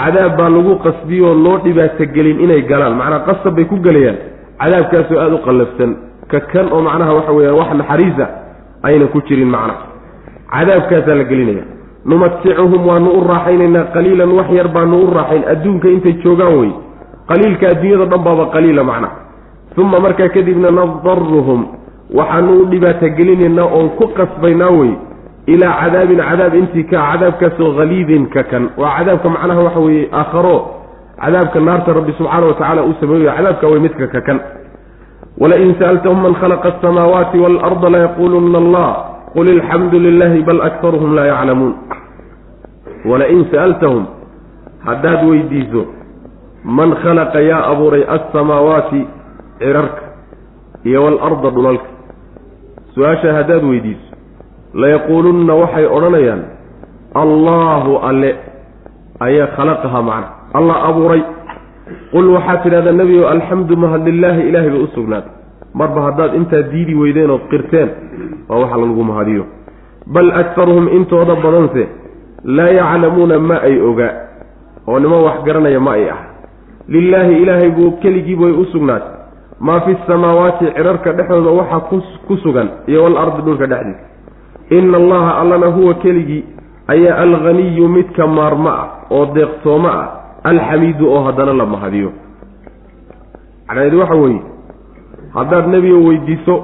cadaab 0.00 0.32
baa 0.38 0.48
lagu 0.56 0.72
qasbiyoo 0.86 1.34
loo 1.44 1.56
dhibaatogelin 1.64 2.40
inay 2.44 2.62
galaan. 2.70 2.94
Macnaa 3.00 3.24
qasab 3.28 3.54
bay 3.56 3.64
ku 3.70 3.76
gelayaan 3.86 4.18
cadaabkaasoo 4.62 5.18
aada 5.24 5.34
u 5.38 5.44
qallafsan 5.46 5.90
ka 6.30 6.40
kan 6.52 6.66
oo 6.72 6.80
macnaha 6.86 7.12
waxa 7.18 7.32
weeyaan 7.38 7.56
wax 7.60 7.70
naxariisa 7.80 8.26
ayna 8.88 9.06
ku 9.14 9.18
jirin 9.28 9.48
macnaha 9.54 9.82
cadaabkaasaa 10.54 11.14
la 11.20 11.24
gelinaya. 11.30 11.64
Numaticuhum 12.10 12.82
waanu 12.88 13.10
u 13.18 13.20
raaxaynaynaa 13.30 13.84
qaliilan 13.94 14.30
wax 14.38 14.48
yar 14.58 14.68
baanu 14.76 14.96
u 15.04 15.10
raaxayn. 15.16 15.42
Adduunka 15.52 15.88
intay 15.94 16.12
joogaan 16.24 16.54
wey. 16.60 16.70
Qaliilka 17.28 17.66
adduunyada 17.72 18.06
dhan 18.12 18.22
baaba 18.26 18.44
qaliila 18.54 18.84
macnaha 18.84 19.16
uma 19.82 19.98
markaa 20.04 20.28
kadibna 20.34 20.70
nadaruhum 20.78 21.60
waxaanu 22.18 22.52
u 22.62 22.66
dhibaatogelinaynaa 22.72 23.64
oon 23.76 23.88
ku 23.98 24.04
qasbaynaa 24.18 24.70
wey 24.78 24.92
ilaa 25.52 25.72
cadaabin 25.80 26.20
cadaab 26.28 26.54
intii 26.60 26.84
ka 26.90 26.98
cadaabkaasoo 27.10 27.70
haliidin 27.78 28.24
ka 28.34 28.42
kan. 28.50 28.64
Waa 28.80 28.92
cadaabka 28.98 29.28
macnaha 29.36 29.60
waxa 29.66 29.80
weeye 29.86 30.08
aakharo. 30.20 30.56
Cadaabka 31.22 31.60
naarta 31.60 31.92
rabbi 31.98 32.12
subxaana 32.18 32.46
wa 32.46 32.54
tacala 32.60 32.80
uu 32.88 32.94
sameeyo 33.00 33.32
cadaabka 33.36 33.66
way 33.72 33.80
midka 33.86 34.06
ka 34.14 34.20
kan 34.28 34.38
walain 35.40 35.74
sa'altahum 35.80 36.18
man 36.22 36.34
khalaqa 36.40 36.68
asamaawaati 36.78 37.36
waalarda 37.44 37.88
layaquuluna 37.94 38.58
allah 38.62 38.88
qul 39.34 39.46
ilxamdu 39.54 39.96
lilahi 39.98 40.42
bal 40.48 40.60
aktaruhum 40.68 41.10
laa 41.18 41.26
yaclamuun 41.32 41.74
walain 43.10 43.42
sa'altahum 43.52 44.04
haddaad 44.86 45.20
weydiiso 45.30 45.82
man 46.64 46.94
khalaqa 47.02 47.40
yaa 47.50 47.66
abuuray 47.72 48.04
alsamaawaati 48.16 49.00
cirarka 49.58 50.02
iyo 50.86 51.02
waalarda 51.04 51.50
dhulalka 51.50 51.88
su'aasha 52.94 53.34
haddaad 53.38 53.64
weydiiso 53.70 54.14
layaquulunna 54.82 55.52
waxay 55.62 55.86
odhanayaan 55.96 56.42
allaahu 57.22 57.98
alle 58.08 58.30
ayaa 59.26 59.50
khalaqaha 59.56 59.98
macna 60.02 60.28
allah 60.58 60.76
abuuray 60.94 61.22
qul 62.12 62.26
waxaad 62.34 62.62
tidhahdaa 62.62 62.92
nebigo 62.92 63.28
alxamdu 63.28 63.76
mahad 63.76 64.06
lilaahi 64.08 64.48
ilaahay 64.48 64.70
bay 64.70 64.82
u 64.82 64.88
sugnaatay 64.94 65.32
marba 65.74 66.00
haddaad 66.02 66.34
intaa 66.34 66.62
diidi 66.72 66.94
weydeen 66.94 67.30
ood 67.30 67.44
qirteen 67.50 67.88
waa 68.48 68.58
waxa 68.58 68.76
lagu 68.76 69.04
mahadiyo. 69.04 69.44
Bal 70.06 70.30
aktaruhum 70.30 70.88
intooda 70.88 71.34
badanse 71.34 71.88
laa 72.44 72.68
yaclamuuna 72.68 73.38
ma 73.38 73.56
ay 73.68 73.80
ogaa 73.80 74.14
oo 74.86 74.98
nimo 74.98 75.24
wax 75.24 75.44
garanaya 75.44 75.80
ma 75.80 75.92
ay 75.92 76.08
ah. 76.10 76.20
Lilaahi 76.88 77.42
ilaahay 77.42 77.70
buu 77.70 77.90
keligii 78.02 78.36
bay 78.36 78.52
u 78.52 78.64
sugnaatay 78.72 79.12
maa 79.60 79.80
fi 79.80 79.96
samaawaati 80.06 80.72
cirarka 80.76 81.12
dhexdooda 81.12 81.50
waxaa 81.50 81.80
ku 82.26 82.36
sugan 82.36 82.68
iyo 82.86 83.04
walardi 83.04 83.42
dhulka 83.42 83.66
dhexdiisa. 83.66 84.04
Ina 84.70 84.96
allaha 84.96 85.30
allana 85.40 85.66
huwa 85.66 85.94
keligii 85.94 86.44
ayaa 86.88 87.16
alghaniyu 87.16 87.88
midka 87.88 88.26
maarmo 88.26 88.68
ah 88.68 88.88
oo 89.10 89.26
deeqtoomo 89.34 89.88
ah 89.88 90.23
alxamiidu 90.44 91.04
oo 91.14 91.22
haddana 91.26 91.52
la 91.60 91.66
mahadiyo. 91.66 92.10
Macnaheedu 93.68 93.98
waxa 94.00 94.14
weeye 94.22 94.42
haddaad 95.34 95.66
nebiga 95.74 95.98
weydiiso 96.06 96.54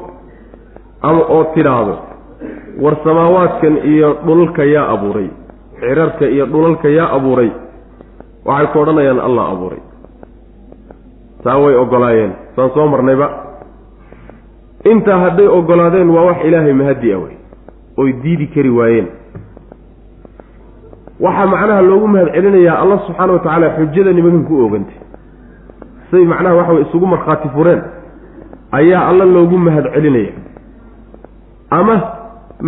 ama 1.02 1.22
oo 1.34 1.44
tidhaahdo 1.54 1.96
war 2.82 2.96
samaawaadkan 3.04 3.74
iyo 3.92 4.08
dhulalka 4.26 4.64
yaa 4.64 4.88
abuuray 4.94 5.28
cirarka 5.80 6.24
iyo 6.34 6.46
dhulalka 6.46 6.88
yaa 6.88 7.10
abuuray 7.16 7.50
waxay 8.44 8.66
ku 8.72 8.78
odhanayaan 8.82 9.20
allah 9.20 9.44
abuuray. 9.52 9.80
Taa 11.44 11.56
way 11.64 11.74
ogolaayeen 11.74 12.32
saan 12.56 12.70
soo 12.74 12.86
marnayba. 12.88 13.28
Intaa 14.92 15.18
hadday 15.24 15.48
ogolaadeen 15.48 16.10
waa 16.10 16.24
wax 16.28 16.44
ilaahay 16.44 16.72
mahadi 16.72 17.12
a 17.12 17.18
wey 17.18 17.34
oy 17.96 18.12
diidi 18.22 18.46
kari 18.54 18.70
waayeen 18.70 19.08
waxaa 21.24 21.46
macnaha 21.52 21.82
loogu 21.90 22.06
mahad 22.08 22.28
celinayaa 22.34 22.76
allah 22.82 22.98
subxaana 23.06 23.32
wa 23.32 23.38
tacaala 23.44 23.66
xujada 23.76 24.12
nimankan 24.12 24.44
ku 24.48 24.54
oogantay. 24.64 24.98
Say 26.10 26.24
macnaha 26.32 26.54
waxa 26.60 26.72
way 26.76 26.82
isugu 26.86 27.06
markhaati 27.06 27.48
fureen. 27.54 27.82
Ayaa 28.78 29.02
alla 29.10 29.24
loogu 29.24 29.56
mahad 29.66 29.86
celinaya 29.94 30.32
ama 31.70 31.96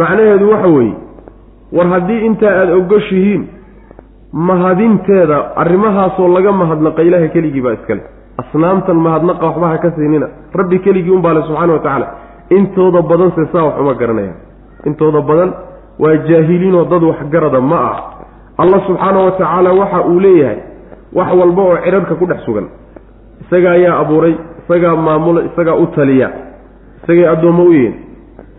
macnaheedu 0.00 0.50
waxa 0.52 0.68
weeye 0.76 0.94
war 1.76 1.86
haddii 1.92 2.20
intaa 2.28 2.52
aada 2.60 2.74
ogoshihiin 2.80 3.42
mahadinteeda 4.32 5.56
arrimahaasoo 5.62 6.28
laga 6.36 6.52
mahadnaqa 6.52 7.02
ilaahay 7.02 7.28
keligii 7.28 7.62
baa 7.66 7.72
iskale 7.78 8.02
asnaamtan 8.42 8.96
mahadnaqa 9.06 9.46
waxba 9.46 9.68
ha 9.68 9.78
ka 9.78 9.90
siinina. 9.96 10.26
Rabbi 10.54 10.78
keligii 10.78 11.10
unbaa 11.18 11.34
le 11.34 11.42
subxaana 11.48 11.72
wa 11.72 11.78
tacaala 11.78 12.08
intooda 12.50 13.02
badanse 13.02 13.42
saa 13.52 13.64
wax 13.68 13.76
uma 13.80 13.94
garanayaan 13.94 14.38
intooda 14.88 15.20
badan 15.20 15.50
waa 15.98 16.16
jaahiliinoo 16.28 16.84
dad 16.92 17.02
waxgarada 17.10 17.60
ma 17.60 17.78
ah 17.90 17.98
allah 18.62 18.78
subxaana 18.86 19.18
wa 19.26 19.30
tacaala 19.38 19.70
waxa 19.80 20.00
uu 20.12 20.20
leeyahay 20.24 20.58
wax 21.18 21.28
walba 21.40 21.62
oo 21.62 21.76
cirarka 21.84 22.14
ku 22.20 22.26
dhex 22.26 22.40
sugan. 22.46 22.66
Isaga 23.42 23.70
ayaa 23.76 23.98
abuuray 24.02 24.34
isagaa 24.64 24.96
maamula 24.96 25.40
isagaa 25.48 25.76
u 25.82 25.86
taliya 25.96 26.28
isagay 27.02 27.26
addoommo 27.32 27.62
u 27.64 27.72
yihiin. 27.72 27.94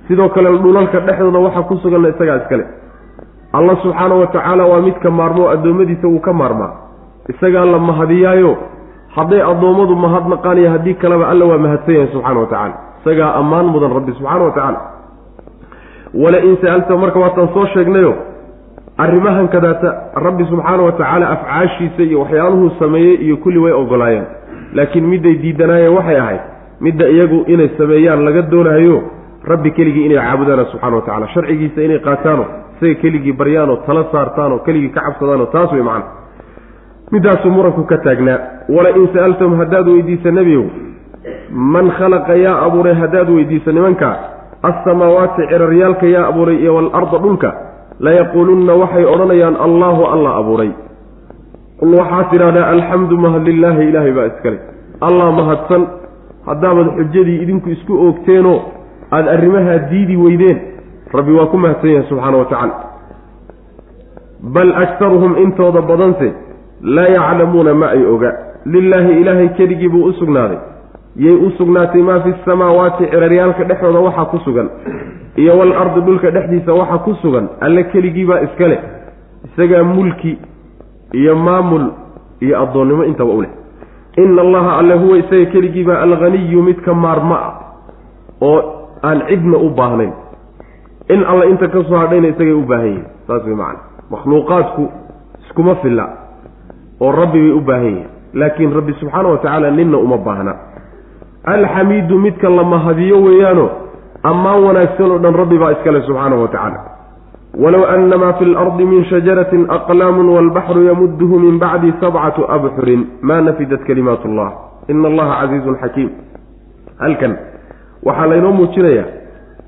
Sidoo 0.07 0.29
kale 0.29 0.50
dhulalka 0.63 1.00
dhexdooda 1.07 1.39
waxa 1.39 1.62
ku 1.69 1.75
suganna 1.83 2.10
isagaa 2.13 2.38
iskale. 2.43 2.65
Allah 3.57 3.75
subxaana 3.83 4.15
wa 4.22 4.27
tacaala 4.27 4.63
waa 4.72 4.81
midka 4.88 5.10
maarmoo 5.12 5.48
addoommadiisa 5.53 6.07
wuu 6.07 6.19
ka 6.19 6.33
maarmaa. 6.33 6.72
Isagaa 7.31 7.65
la 7.65 7.79
mahadiyaayo 7.79 8.51
hadday 9.15 9.41
addoommadu 9.51 9.95
mahadnaqaan 9.95 10.57
iyo 10.57 10.69
haddii 10.74 10.93
kaleba 11.03 11.25
alla 11.31 11.45
waa 11.45 11.57
mahadsan 11.65 11.95
yahay 11.95 12.10
subxana 12.13 12.39
wa 12.39 12.48
tacala 12.53 12.75
isagaa 13.01 13.29
ammaan 13.39 13.65
mudan 13.74 13.93
rabbi 13.98 14.12
subxaana 14.17 14.43
wa 14.45 14.51
tacaala 14.57 14.79
wala 16.24 16.38
in 16.48 16.57
sa'alta 16.62 16.98
marka 16.98 17.19
waataan 17.24 17.50
soo 17.53 17.65
sheegnayo 17.74 18.13
arrimahan 18.97 19.47
kadaata 19.47 20.13
rabbi 20.15 20.45
subxaana 20.45 20.83
wa 20.83 20.91
tacaala 20.91 21.29
afcaashiisa 21.29 22.03
iyo 22.03 22.19
waxyaaluhuu 22.21 22.71
sameeyey 22.79 23.15
iyo 23.25 23.38
kulli 23.38 23.57
way 23.59 23.73
ogolaayeen. 23.73 24.25
Laakiin 24.73 25.05
midday 25.07 25.35
diidanaayeen 25.35 25.93
waxay 25.93 26.19
ahayd 26.19 26.41
midda 26.81 27.07
iyagu 27.09 27.43
inay 27.47 27.69
sameeyaan 27.77 28.25
laga 28.25 28.41
doonayo 28.41 29.03
rabbi 29.43 29.71
keligii 29.71 30.05
inay 30.05 30.17
caabudaano 30.17 30.65
subxana 30.65 30.95
wa 30.95 31.01
tacala 31.01 31.27
sharcigiisa 31.27 31.81
inay 31.83 32.00
qaataano 32.00 32.45
isaga 32.77 32.95
keligii 33.01 33.33
baryaanoo 33.33 33.77
tala 33.85 34.05
saartaanoo 34.12 34.59
keligii 34.59 34.89
ka 34.89 35.01
cabsadaanoo 35.01 35.45
taas 35.45 35.71
wey 35.71 35.81
macna. 35.81 36.05
Midaasuu 37.12 37.51
muranku 37.51 37.83
ka 37.83 37.97
taagnaa 37.97 38.39
wala 38.69 38.89
in 38.89 39.07
sa'altum 39.13 39.57
haddaad 39.57 39.88
weydiisa 39.88 40.31
nebiyow 40.31 40.65
man 41.50 41.91
khalaqa 41.97 42.35
yaa 42.35 42.62
abuuray 42.65 42.93
haddaad 42.93 43.29
weydiisa 43.29 43.71
nimanka 43.71 44.17
assamaawaati 44.63 45.47
ciraryaalka 45.50 46.05
yaa 46.05 46.27
abuuray 46.27 46.57
iyo 46.62 46.75
waalarda 46.75 47.17
dhulka 47.17 47.50
layaquulunna 48.00 48.73
waxay 48.73 49.05
odhanayaan 49.05 49.55
allaahu 49.55 50.05
alla 50.13 50.35
abuuray. 50.41 50.71
Qul 51.79 51.93
waxaad 52.00 52.29
tidhahdaa 52.31 52.69
alxamdu 52.73 53.17
mahad 53.17 53.43
lilaahi 53.47 53.88
ilaahay 53.89 54.12
baa 54.12 54.27
iskale 54.31 54.59
allah 55.01 55.27
mahadsan. 55.39 55.88
Haddaabad 56.45 56.88
xujadii 56.97 57.41
idinku 57.43 57.69
isku 57.69 57.93
oogteenoo 58.05 58.59
aada 59.12 59.31
arrimahaa 59.31 59.77
diidi 59.91 60.17
weydeen. 60.17 60.59
Rabbi 61.13 61.31
waa 61.31 61.45
ku 61.45 61.57
mahadsan 61.57 61.89
yahay 61.89 62.07
subxaana 62.09 62.38
wa 62.38 62.45
tacaala. 62.45 62.75
Bal 64.43 64.71
aktaruhum 64.83 65.38
intooda 65.43 65.81
badanse 65.81 66.33
laa 66.81 67.07
yaclamuuna 67.17 67.73
ma 67.73 67.88
ay 67.95 68.05
oga. 68.05 68.31
Lilaahi 68.65 69.21
ilaahay 69.21 69.50
keligii 69.57 69.89
buu 69.89 70.03
u 70.09 70.13
sugnaaday 70.13 70.57
yay 71.15 71.36
u 71.36 71.51
sugnaatay 71.58 72.01
maa 72.01 72.20
fi 72.20 72.34
samaawaati 72.46 73.05
ciraryaalka 73.05 73.63
dhexdooda 73.63 74.00
waxaa 74.00 74.25
ku 74.25 74.38
sugan 74.46 74.70
iyo 75.36 75.58
wal 75.58 75.74
ardi 75.74 76.01
dhulka 76.01 76.32
dhexdiisa 76.32 76.74
waxa 76.74 76.98
ku 76.98 77.13
sugan 77.22 77.50
alle 77.62 77.84
keligiibaa 77.84 78.41
iska 78.41 78.67
leh 78.67 78.82
isagaa 79.46 79.84
mulki 79.84 80.38
iyo 81.13 81.36
maamul 81.36 81.91
iyo 82.41 82.62
addoonnimo 82.62 83.05
intaba 83.05 83.34
u 83.34 83.41
leh. 83.41 83.50
Ina 84.17 84.41
allaha 84.41 84.77
alle 84.77 84.93
huwa 84.93 85.17
isaga 85.17 85.46
keligiibaa 85.46 86.01
alghaniyu 86.01 86.63
midka 86.63 86.93
maarma 86.93 87.36
ah 87.36 87.53
oo 88.41 88.60
aan 89.03 89.22
cidna 89.29 89.58
u 89.58 89.70
baahnayn. 89.70 90.13
In 91.10 91.24
alle 91.24 91.50
inta 91.50 91.67
ka 91.67 91.84
soo 91.84 91.98
hadhayna 91.98 92.27
isagay 92.27 92.53
u 92.53 92.65
baahan 92.65 92.88
yihiin 92.88 93.05
saas 93.27 93.43
way 93.46 93.55
macana 93.55 93.79
makhluuqaadku 94.10 94.89
iskuma 95.46 95.75
filla 95.75 96.05
oo 97.00 97.12
rabbi 97.12 97.39
bay 97.39 97.51
u 97.51 97.62
baahan 97.62 97.86
yihiin 97.86 98.08
laakiin 98.34 98.74
rabbi 98.74 98.93
subxaana 98.93 99.29
wa 99.29 99.38
tacaala 99.38 99.72
ninna 99.72 99.98
uma 99.98 100.17
baahna 100.17 100.53
alxamiidu 101.43 102.19
midka 102.19 102.50
la 102.50 102.63
mahadiyo 102.63 103.21
weeyaano 103.23 103.69
ammaan 104.23 104.63
wanaagsan 104.63 105.12
oo 105.12 105.19
dhan 105.19 105.35
rabbi 105.35 105.57
baa 105.57 105.71
iskale 105.71 106.01
subxaanahu 106.01 106.41
wa 106.41 106.47
tacaala. 106.47 106.79
Walow 107.63 107.85
ana 107.85 108.17
maa 108.17 108.33
fi 108.33 108.45
lardi 108.45 108.85
min 108.85 109.05
shajaratin 109.05 109.65
aqlaamun 109.69 110.29
waalbaxru 110.29 110.83
yamuduhu 110.88 111.39
min 111.39 111.59
bacdi 111.59 111.93
sabcatu 112.01 112.45
abxurin 112.50 113.07
maa 113.21 113.41
nafidat 113.41 113.83
kalimaat 113.88 114.25
allah 114.25 114.51
ina 114.88 115.07
allaha 115.07 115.41
casiizun 115.41 115.75
xakiim. 115.81 116.09
Halkan 117.00 117.38
waxaa 118.05 118.27
laynoo 118.27 118.53
muujinayaa 118.53 119.05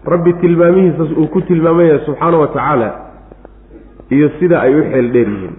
rabbi 0.05 0.33
tilmaamihiisa 0.33 1.03
uu 1.17 1.27
ku 1.27 1.41
tilmaamaya 1.41 1.99
subxaana 2.05 2.37
wa 2.37 2.47
tacaala 2.47 2.89
iyo 4.09 4.29
sida 4.39 4.61
ay 4.61 4.75
u 4.79 4.83
xeel 4.83 5.11
dheer 5.11 5.27
yihiin 5.27 5.55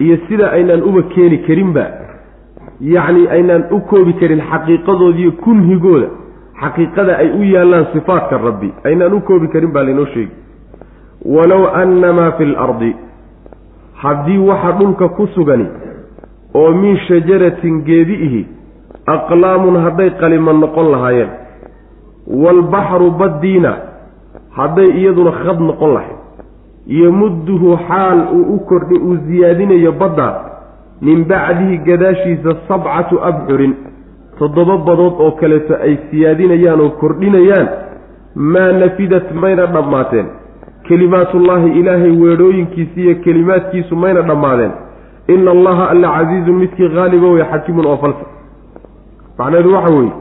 iyo 0.00 0.16
sida 0.28 0.50
aynaan 0.50 0.82
uba 0.82 1.02
keeni 1.02 1.38
karinba 1.38 1.84
yacni 2.80 3.28
aynaan 3.28 3.64
u 3.70 3.80
koobi 3.80 4.12
karin 4.20 4.40
xaqiiqadoodiiyo 4.50 5.32
kunhigooda. 5.44 6.08
Xaqiiqada 6.62 7.16
ay 7.16 7.30
u 7.30 7.42
yaallaan 7.44 7.86
sifaadka 7.92 8.38
rabbi. 8.38 8.72
Aynaan 8.84 9.12
u 9.14 9.20
koobi 9.20 9.48
karin 9.48 9.72
baa 9.72 9.84
laynoo 9.84 10.06
sheegi. 10.06 10.32
Walow 11.24 11.66
anna 11.74 12.12
maa 12.12 12.30
fi 12.38 12.44
lardi 12.46 12.96
haddii 14.02 14.38
waxa 14.38 14.72
dhulka 14.78 15.08
ku 15.08 15.26
sugani 15.34 15.66
oo 16.54 16.70
min 16.72 16.96
shajaratin 16.96 17.82
geedi 17.84 18.14
ihi 18.14 18.46
aqlaamun 19.06 19.76
hadday 19.84 20.10
qalima 20.20 20.52
noqon 20.52 20.90
lahaayeen. 20.90 21.30
Waalbaxru 22.26 23.10
baddiina. 23.10 23.72
Hadday 24.50 24.88
iyaduna 25.00 25.32
khad 25.32 25.60
noqon 25.60 25.94
lahayd. 25.94 26.18
Yomudduhu 26.86 27.76
xaal 27.88 28.18
uu 28.32 28.54
u 28.54 28.58
kordhi 28.68 28.98
uu 28.98 29.16
siyaadinayo 29.26 29.92
badda 29.92 30.47
min 31.00 31.24
bacdihi 31.30 31.78
gadaashiisa 31.88 32.56
sabcatu 32.68 33.20
abxurin 33.30 33.74
toddoba 34.38 34.76
badood 34.88 35.14
oo 35.24 35.30
kaleeto 35.40 35.74
ay 35.86 35.94
siyaadinayaan 36.10 36.80
oo 36.80 36.90
kordhinayaan 37.00 37.68
maa 38.34 38.72
nafidat 38.82 39.26
mayna 39.42 39.66
dhammaateen 39.74 40.26
kelimaatullaahi 40.88 41.70
ilaahay 41.80 42.12
weedhooyinkiisi 42.22 43.00
iyo 43.04 43.14
kelimaadkiisu 43.24 43.96
mayna 43.96 44.22
dhammaadeen. 44.22 44.72
Ina 45.28 45.50
allaha 45.50 45.88
alla 45.92 46.08
casiizun 46.16 46.56
midkii 46.62 46.88
haaliba 46.94 47.28
wey 47.34 47.44
xakiimun 47.50 47.86
oo 47.86 47.96
falsa. 47.96 48.24
Macnaheedu 49.38 49.72
waxa 49.74 49.94
weeye 49.94 50.12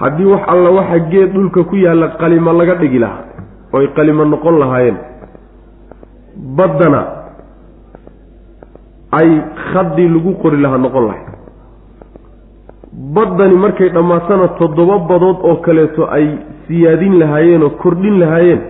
haddii 0.00 0.24
wax 0.32 0.42
alla 0.54 0.70
waxa 0.70 0.98
geed 0.98 1.32
dhulka 1.34 1.64
ku 1.64 1.76
yaalla 1.76 2.08
qalimo 2.20 2.52
laga 2.52 2.74
dhigi 2.74 2.98
lahaa 2.98 3.24
oy 3.72 3.86
qalimo 3.96 4.24
noqon 4.24 4.58
lahaayeen 4.62 4.96
baddana 6.56 7.00
ay 9.18 9.30
khadii 9.72 10.08
lagu 10.14 10.32
qori 10.42 10.56
lahaa 10.64 10.78
noqon 10.78 11.06
lahay. 11.08 11.22
Baddani 13.14 13.56
markay 13.64 13.88
dhammaatana 13.90 14.48
toddoba 14.58 14.98
badood 15.10 15.38
oo 15.42 15.56
kaleeto 15.66 16.02
ay 16.16 16.26
siyaadin 16.66 17.18
lahaayeen 17.20 17.62
oo 17.62 17.70
kordhin 17.82 18.18
lahaayeen 18.20 18.60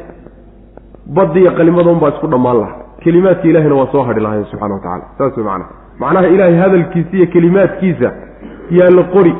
baddiiyo 1.16 1.50
qalimadoon 1.58 2.00
baa 2.00 2.10
isku 2.14 2.26
dhammaan 2.26 2.58
lahaa. 2.60 2.76
Kelimaadka 3.04 3.48
ilahina 3.48 3.74
waa 3.74 3.92
soo 3.92 4.02
hadhi 4.08 4.20
lahayen 4.20 4.44
subxana 4.50 4.74
wa 4.74 4.80
tacala 4.80 5.04
saas 5.18 5.36
way 5.36 5.44
macnaha. 5.44 5.70
Macnaha 6.00 6.26
ilaahay 6.34 6.56
hadalkiisa 6.62 7.16
iyo 7.16 7.26
kelimaadkiisa 7.26 8.08
yaa 8.78 8.90
la 8.98 9.02
qori. 9.14 9.34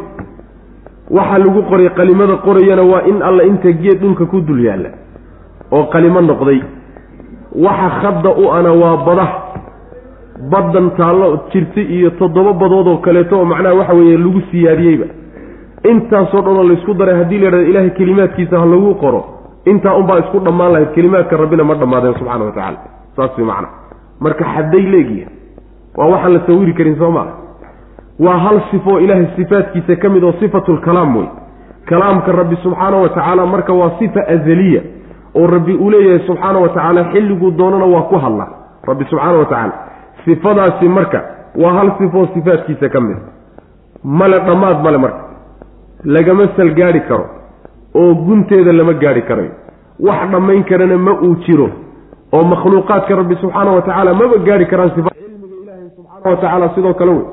Waxaa 1.11 1.38
lagu 1.38 1.62
qoray 1.71 1.88
qalimada 1.99 2.37
qorayana 2.47 2.83
waa 2.92 3.02
in 3.11 3.23
alla 3.23 3.42
inta 3.45 3.73
geed 3.73 4.00
dhulka 4.00 4.26
ku 4.26 4.40
dul 4.40 4.61
yaalla 4.64 4.90
oo 5.73 5.85
qalimo 5.92 6.21
noqday. 6.21 6.61
Waxa 7.64 7.88
khadda 8.00 8.30
u 8.42 8.50
ana 8.59 8.73
waa 8.83 8.97
bada 9.07 9.26
baddan 10.52 10.90
taallo 10.97 11.28
jirta 11.52 11.80
iyo 11.80 12.11
toddoba 12.11 12.52
badood 12.52 12.87
oo 12.88 12.97
kaleeto 12.97 13.38
oo 13.38 13.44
macnaha 13.44 13.75
waxa 13.75 13.94
weeye 13.94 14.16
lagu 14.18 14.40
siyaadiyeyba. 14.50 15.06
Intaasoo 15.90 16.40
dhan 16.42 16.56
oo 16.56 16.64
laysku 16.68 16.94
daray 16.94 17.16
haddii 17.18 17.38
la 17.38 17.47
yidhahdo 17.47 17.70
ilaahay 17.70 17.90
kelimaadkiisa 17.90 18.59
ha 18.61 18.66
lagu 18.66 18.94
qoro 18.94 19.20
intaa 19.64 19.94
unbaa 20.00 20.18
isku 20.18 20.38
dhammaan 20.40 20.73
lahayd 20.73 20.92
kelimaadka 20.94 21.37
rabbina 21.37 21.64
ma 21.64 21.75
dhammaadeen 21.75 22.14
subxana 22.14 22.44
wa 22.44 22.52
tacala 22.52 22.78
saas 23.16 23.38
way 23.38 23.47
macna. 23.47 23.68
Marka 24.20 24.44
xadday 24.54 24.82
leegiya 24.94 25.26
waa 25.97 26.06
waxaan 26.12 26.32
la 26.32 26.40
sawiri 26.47 26.73
karin 26.75 26.97
soo 26.97 27.11
maa 27.11 27.26
waa 28.20 28.38
hal 28.44 28.61
sifo 28.70 28.90
oo 28.90 29.00
ilaahay 29.00 29.26
sifaadkiisa 29.37 29.97
ka 29.97 30.09
mid 30.09 30.25
oo 30.25 30.32
sifatulkalaam 30.40 31.16
wey 31.16 31.28
kalaamka 31.90 32.32
rabbi 32.32 32.56
subxaana 32.62 32.97
wa 32.97 33.09
tacaala 33.09 33.47
marka 33.47 33.73
waa 33.73 33.90
sifa 33.99 34.20
azaliya 34.35 34.82
oo 35.35 35.47
rabbi 35.47 35.75
uu 35.75 35.90
leeyahay 35.90 36.26
subxaana 36.26 36.59
wa 36.59 36.68
tacaala 36.68 37.04
xilliguu 37.12 37.50
doonana 37.50 37.85
waa 37.85 38.02
ku 38.02 38.16
hadla 38.25 38.47
rabbi 38.88 39.04
subxaana 39.11 39.38
wa 39.38 39.44
tacaala 39.44 39.73
sifadaasi 40.24 40.88
marka 40.88 41.20
waa 41.62 41.72
hal 41.78 41.90
sifoo 41.98 42.26
sifaadkiisa 42.34 42.88
ka 42.88 43.00
mid 43.00 43.16
male 44.04 44.38
dhammaad 44.38 44.82
male 44.84 44.98
marka. 44.98 45.22
Lagama 46.04 46.48
salgaadhi 46.56 47.00
karo 47.00 47.26
oo 47.94 48.14
gunteeda 48.14 48.72
lama 48.72 48.92
gaadhi 48.92 49.22
karayo. 49.22 49.50
Wax 50.00 50.30
dhammayn 50.30 50.64
karana 50.64 50.98
ma 50.98 51.12
uu 51.22 51.34
jiro 51.46 51.68
oo 52.32 52.44
makhluuqaadka 52.44 53.16
rabbi 53.16 53.36
subxaana 53.42 53.70
wa 53.70 53.82
tacaala 53.82 54.14
maba 54.14 54.38
gaadhi 54.48 54.66
karaan 54.66 54.90
cilmiga 54.94 55.10
ilaahay 55.62 55.90
subxaana 55.96 56.30
wa 56.30 56.36
tacaala 56.36 56.70
sidoo 56.74 56.94
kale 56.94 57.10
wey. 57.10 57.24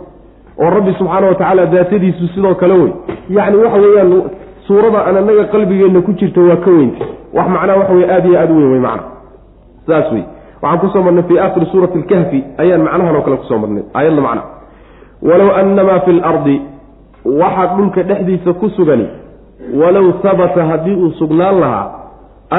Oo 0.60 0.70
rabbi 0.70 0.94
subxaana 1.00 1.28
wa 1.28 1.36
tacaala 1.36 1.66
daatadiisu 1.66 2.28
sidoo 2.36 2.56
kale 2.56 2.74
wey. 2.74 2.92
Yacni 3.30 3.58
waxa 3.64 3.78
weeyaan 3.86 4.24
suurada 4.68 5.00
aan 5.08 5.18
annaga 5.18 5.44
qalbigeenna 5.54 6.02
ku 6.02 6.12
jirta 6.20 6.42
waa 6.42 6.56
ka 6.66 6.72
weynta 6.72 7.06
wax 7.34 7.48
macnaha 7.50 7.80
waxa 7.80 7.94
weye 7.94 8.12
aada 8.12 8.28
iyo 8.30 8.40
aada 8.40 8.54
u 8.54 8.58
weyn 8.58 8.72
wey 8.72 8.80
macna 8.80 9.04
saas 9.88 10.12
wey 10.12 10.24
waxaan 10.62 10.80
ku 10.82 10.88
soo 10.94 11.02
marnay 11.06 11.24
fii 11.30 11.40
aakhiri 11.40 11.66
suurati 11.72 11.98
alkahfi 12.02 12.40
ayaan 12.58 12.82
macnahan 12.88 13.16
oo 13.16 13.22
kale 13.26 13.38
ku 13.38 13.46
soo 13.52 13.60
marnay 13.64 13.84
aayadna 13.94 14.22
macna. 14.22 14.44
Walow 15.22 15.50
annamaa 15.62 16.00
fi 16.06 16.12
lardi 16.12 16.56
waxaa 17.26 17.68
dhulka 17.78 18.04
dhexdiisa 18.04 18.54
ku 18.54 18.70
sugani 18.78 19.08
walow 19.82 20.06
habata 20.24 20.66
haddii 20.72 20.96
uu 21.04 21.12
sugnaan 21.20 21.60
lahaa 21.60 21.86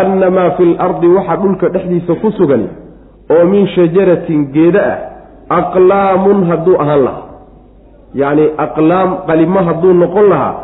annamaa 0.00 0.50
fi 0.56 0.64
lardi 0.74 1.06
waxa 1.16 1.36
dhulka 1.36 1.68
dhexdiisa 1.74 2.14
ku 2.22 2.30
sugani 2.38 2.68
oo 3.30 3.44
min 3.52 3.66
shajaratin 3.74 4.46
geeda 4.54 4.82
ah 4.92 4.98
aqlaamun 5.58 6.38
hadduu 6.50 6.76
ahaan 6.82 7.02
lahaa. 7.06 7.24
Yacni 8.14 8.44
aqlaam 8.64 9.10
qalimo 9.28 9.60
hadduu 9.68 9.92
noqon 10.02 10.26
lahaa 10.32 10.54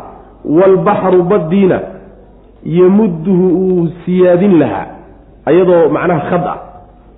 waalbaxru 0.57 1.23
baddiina 1.31 1.77
yamudduhu 2.65 3.47
uu 3.65 3.87
siyaadin 4.05 4.59
lahaa 4.59 4.85
ayadoo 5.45 5.89
macnaha 5.95 6.21
khad 6.29 6.45
ah 6.53 6.57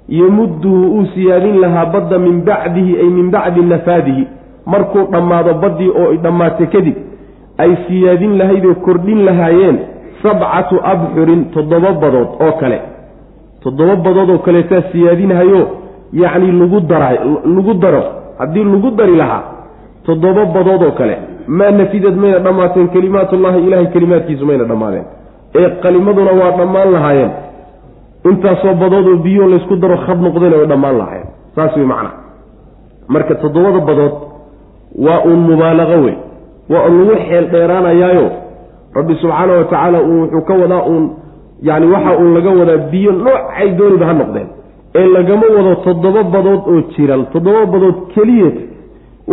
yamudduhu 0.09 0.97
uu 0.97 1.05
siyaadin 1.13 1.59
lahaa 1.61 1.85
badda 1.85 2.19
min 2.19 2.41
bacdihi 2.45 2.97
ay 2.99 3.09
min 3.17 3.31
bacdi 3.31 3.61
nafaadihi 3.61 4.27
markuu 4.65 5.03
dhammaado 5.11 5.53
baddii 5.53 5.89
oo 5.89 6.09
ay 6.11 6.17
dhammaatay 6.17 6.67
kadib 6.67 6.95
ay 7.57 7.71
siyaadin 7.87 8.37
lahaydoo 8.37 8.75
kordhin 8.85 9.25
lahaayeen 9.25 9.77
sabcatu 10.23 10.75
abxurin 10.91 11.45
toddoba 11.53 11.91
badood 11.91 12.29
oo 12.45 12.51
kale. 12.59 12.79
Toddoba 13.63 13.95
badood 13.95 14.29
oo 14.29 14.37
kaleetaa 14.37 14.81
siyaadinhayo 14.91 15.61
yacni 16.13 16.51
lagu 16.51 16.79
dara 16.79 17.09
lagu 17.55 17.73
daro 17.73 18.03
haddii 18.39 18.63
lagu 18.63 18.91
dari 18.91 19.15
lahaa 19.15 19.43
toddoba 20.05 20.45
badood 20.45 20.83
oo 20.83 20.91
kale. 20.91 21.17
Maa 21.47 21.71
nafidad 21.71 22.15
mayna 22.15 22.39
dhammaateen 22.39 22.87
kelimaatullahi 22.95 23.59
ilaahay 23.67 23.87
kelimaadkiisu 23.95 24.45
mayna 24.45 24.63
dhammaadeen. 24.63 25.05
Ee 25.55 25.69
qalimaduna 25.83 26.31
waa 26.31 26.51
dhammaan 26.57 26.91
lahaayeen 26.95 27.31
intaasoo 28.31 28.73
badoodoo 28.81 29.17
biyo 29.25 29.47
laysku 29.51 29.75
daro 29.83 29.97
khad 30.05 30.19
noqdayna 30.25 30.57
way 30.61 30.67
dhammaan 30.71 30.97
lahaayeen 31.01 31.29
saas 31.55 31.75
wey 31.77 31.85
macna. 31.91 32.11
Marka 33.13 33.35
toddobada 33.43 33.79
badood 33.89 34.13
waa 35.05 35.19
uun 35.29 35.39
mubaalaqo 35.49 35.97
wey 36.05 36.15
waa 36.71 36.83
un 36.89 36.93
lagu 36.99 37.15
xeel 37.27 37.45
dheeraanayaayo. 37.53 38.27
Rabbi 38.97 39.13
subxaana 39.21 39.53
wa 39.59 39.63
tacaala 39.63 39.99
uu 40.01 40.21
wuxuu 40.21 40.41
ka 40.47 40.53
wadaa 40.61 40.83
uun 40.91 41.05
yacni 41.69 41.87
waxa 41.93 42.11
uun 42.19 42.33
laga 42.37 42.49
wadaa 42.59 42.77
biyo 42.91 43.11
noocay 43.11 43.69
dooniba 43.79 44.05
ha 44.09 44.13
noqdeen. 44.13 44.47
Ee 44.99 45.07
lagama 45.15 45.45
wado 45.57 45.75
toddoba 45.85 46.23
badood 46.23 46.61
oo 46.71 46.81
jiran 46.93 47.25
toddoba 47.33 47.65
badood 47.73 47.97
keliyeed 48.13 48.57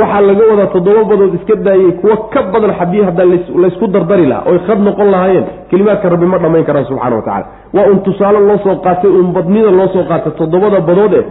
waxaa 0.00 0.20
laga 0.28 0.44
wadaa 0.50 0.66
toddoba 0.74 1.02
badood 1.10 1.34
iska 1.38 1.54
daayey 1.66 1.92
kuwo 2.00 2.16
ka 2.34 2.42
badan 2.52 2.70
haddii 2.78 3.02
haddaa 3.08 3.26
laysku 3.62 3.86
dardari 3.94 4.26
lahaa 4.26 4.50
oy 4.50 4.58
khad 4.66 4.78
noqon 4.88 5.10
lahaayeen 5.14 5.44
kelimaadka 5.70 6.08
rabbi 6.14 6.26
ma 6.32 6.38
dhammayn 6.44 6.64
karaan 6.68 6.84
subxana 6.90 7.16
wa 7.16 7.22
tacala 7.22 7.46
waa 7.76 7.86
uun 7.90 8.00
tusaale 8.06 8.40
loo 8.48 8.58
soo 8.64 8.76
qaatay 8.86 9.10
uun 9.10 9.32
badnida 9.36 9.70
loo 9.78 9.88
soo 9.94 10.04
qaatay 10.10 10.32
toddobada 10.40 10.80
badood 10.88 11.14
e 11.14 11.22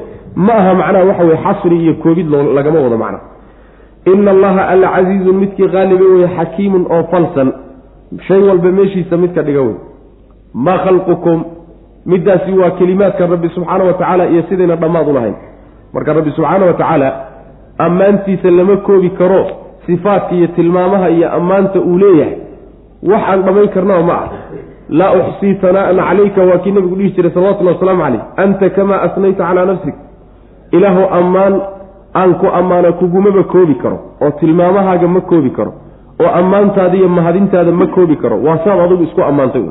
ma 0.46 0.53
aha 0.62 0.74
macnaha 0.82 1.05
waxa 1.10 1.24
weye 1.29 1.38
xasri 1.46 1.77
iyo 1.84 1.93
koobid 2.03 2.27
lagama 2.58 2.79
wado 2.86 2.98
macna. 2.98 3.20
Ina 4.13 4.32
allaha 4.36 4.62
alla 4.74 4.88
casiizun 4.96 5.36
midkii 5.41 5.67
qaaliba 5.75 6.05
weye 6.13 6.27
xakiimun 6.38 6.84
oo 6.96 7.03
falsan. 7.12 7.50
Shay 8.27 8.41
walba 8.48 8.72
meeshiisa 8.77 9.17
midka 9.17 9.41
dhiga 9.48 9.62
wey 9.67 9.75
maa 10.65 10.77
khalqukum? 10.86 11.39
Middaasi 12.05 12.51
waa 12.61 12.72
kelimaadka 12.79 13.27
rabbi 13.33 13.50
subxaana 13.55 13.83
wa 13.90 13.94
tacaala 13.94 14.24
iyo 14.33 14.44
sidayna 14.50 14.75
dhammaad 14.75 15.07
u 15.07 15.14
lahayn. 15.18 15.35
Marka 15.94 16.14
rabbi 16.18 16.31
subxaana 16.37 16.66
wa 16.66 16.74
tacaala 16.74 17.09
ammaantiisa 17.77 18.51
lama 18.51 18.77
koobi 18.77 19.09
karo 19.09 19.48
sifaadka 19.86 20.36
iyo 20.36 20.48
tilmaamaha 20.48 21.09
iyo 21.09 21.31
ammaanta 21.31 21.79
uu 21.79 21.98
leeyahay. 21.98 22.36
Waxaan 23.12 23.42
dhammayn 23.44 23.70
karnaba 23.70 24.03
ma 24.03 24.14
ah 24.14 24.29
laa 24.90 25.12
uxsii 25.20 25.55
tanaa'an 25.55 25.98
calayka 25.98 26.42
waa 26.42 26.57
kii 26.57 26.72
nabigu 26.72 26.96
dhihi 26.96 27.09
jiray 27.16 27.31
salawatullahi 27.31 27.75
wasalaamu 27.75 28.03
calayh. 28.03 28.22
Anta 28.38 28.70
kamaa 28.70 29.01
asnayta 29.01 29.44
calaa 29.48 29.66
nafsik. 29.66 29.96
Ilaahu 30.72 31.03
ammaan 31.20 31.62
aan 32.16 32.33
ku 32.36 32.48
ammaana 32.48 32.92
kugumaba 32.92 33.44
koobi 33.44 33.75
karo 33.75 33.98
oo 34.22 34.31
tilmaamahaaga 34.40 35.07
ma 35.07 35.22
koobi 35.22 35.50
karo 35.50 35.74
oo 36.24 36.29
ammaantaada 36.40 36.96
iyo 36.98 37.09
mahadintaada 37.09 37.72
ma 37.72 37.88
koobi 37.88 38.16
karo. 38.16 38.38
Waa 38.44 38.57
saad 38.64 38.79
adigu 38.79 39.03
isku 39.03 39.22
ammaantay 39.22 39.66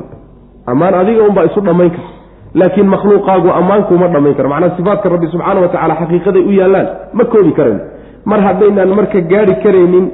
ammaan 0.65 0.93
adiga 0.93 1.23
unbaa 1.23 1.43
isu 1.49 1.61
dhammayn 1.61 1.89
kara. 1.91 2.07
Laakiin 2.53 2.87
makhluuqaagu 2.87 3.49
ammaan 3.59 3.83
kuma 3.83 4.07
dhammayn 4.07 4.35
karo. 4.35 4.49
Macnaa 4.49 4.75
sifaatka 4.77 5.09
rabbi 5.09 5.27
subxaana 5.27 5.61
wa 5.61 5.67
tacala 5.67 5.95
xaqiiqaday 6.01 6.41
u 6.41 6.51
yaallaan 6.59 6.87
ma 7.13 7.23
koobi 7.33 7.51
karayn 7.57 7.79
mar 8.25 8.39
haddaynaan 8.41 8.89
marka 8.95 9.21
gaari 9.21 9.55
karaynin 9.63 10.05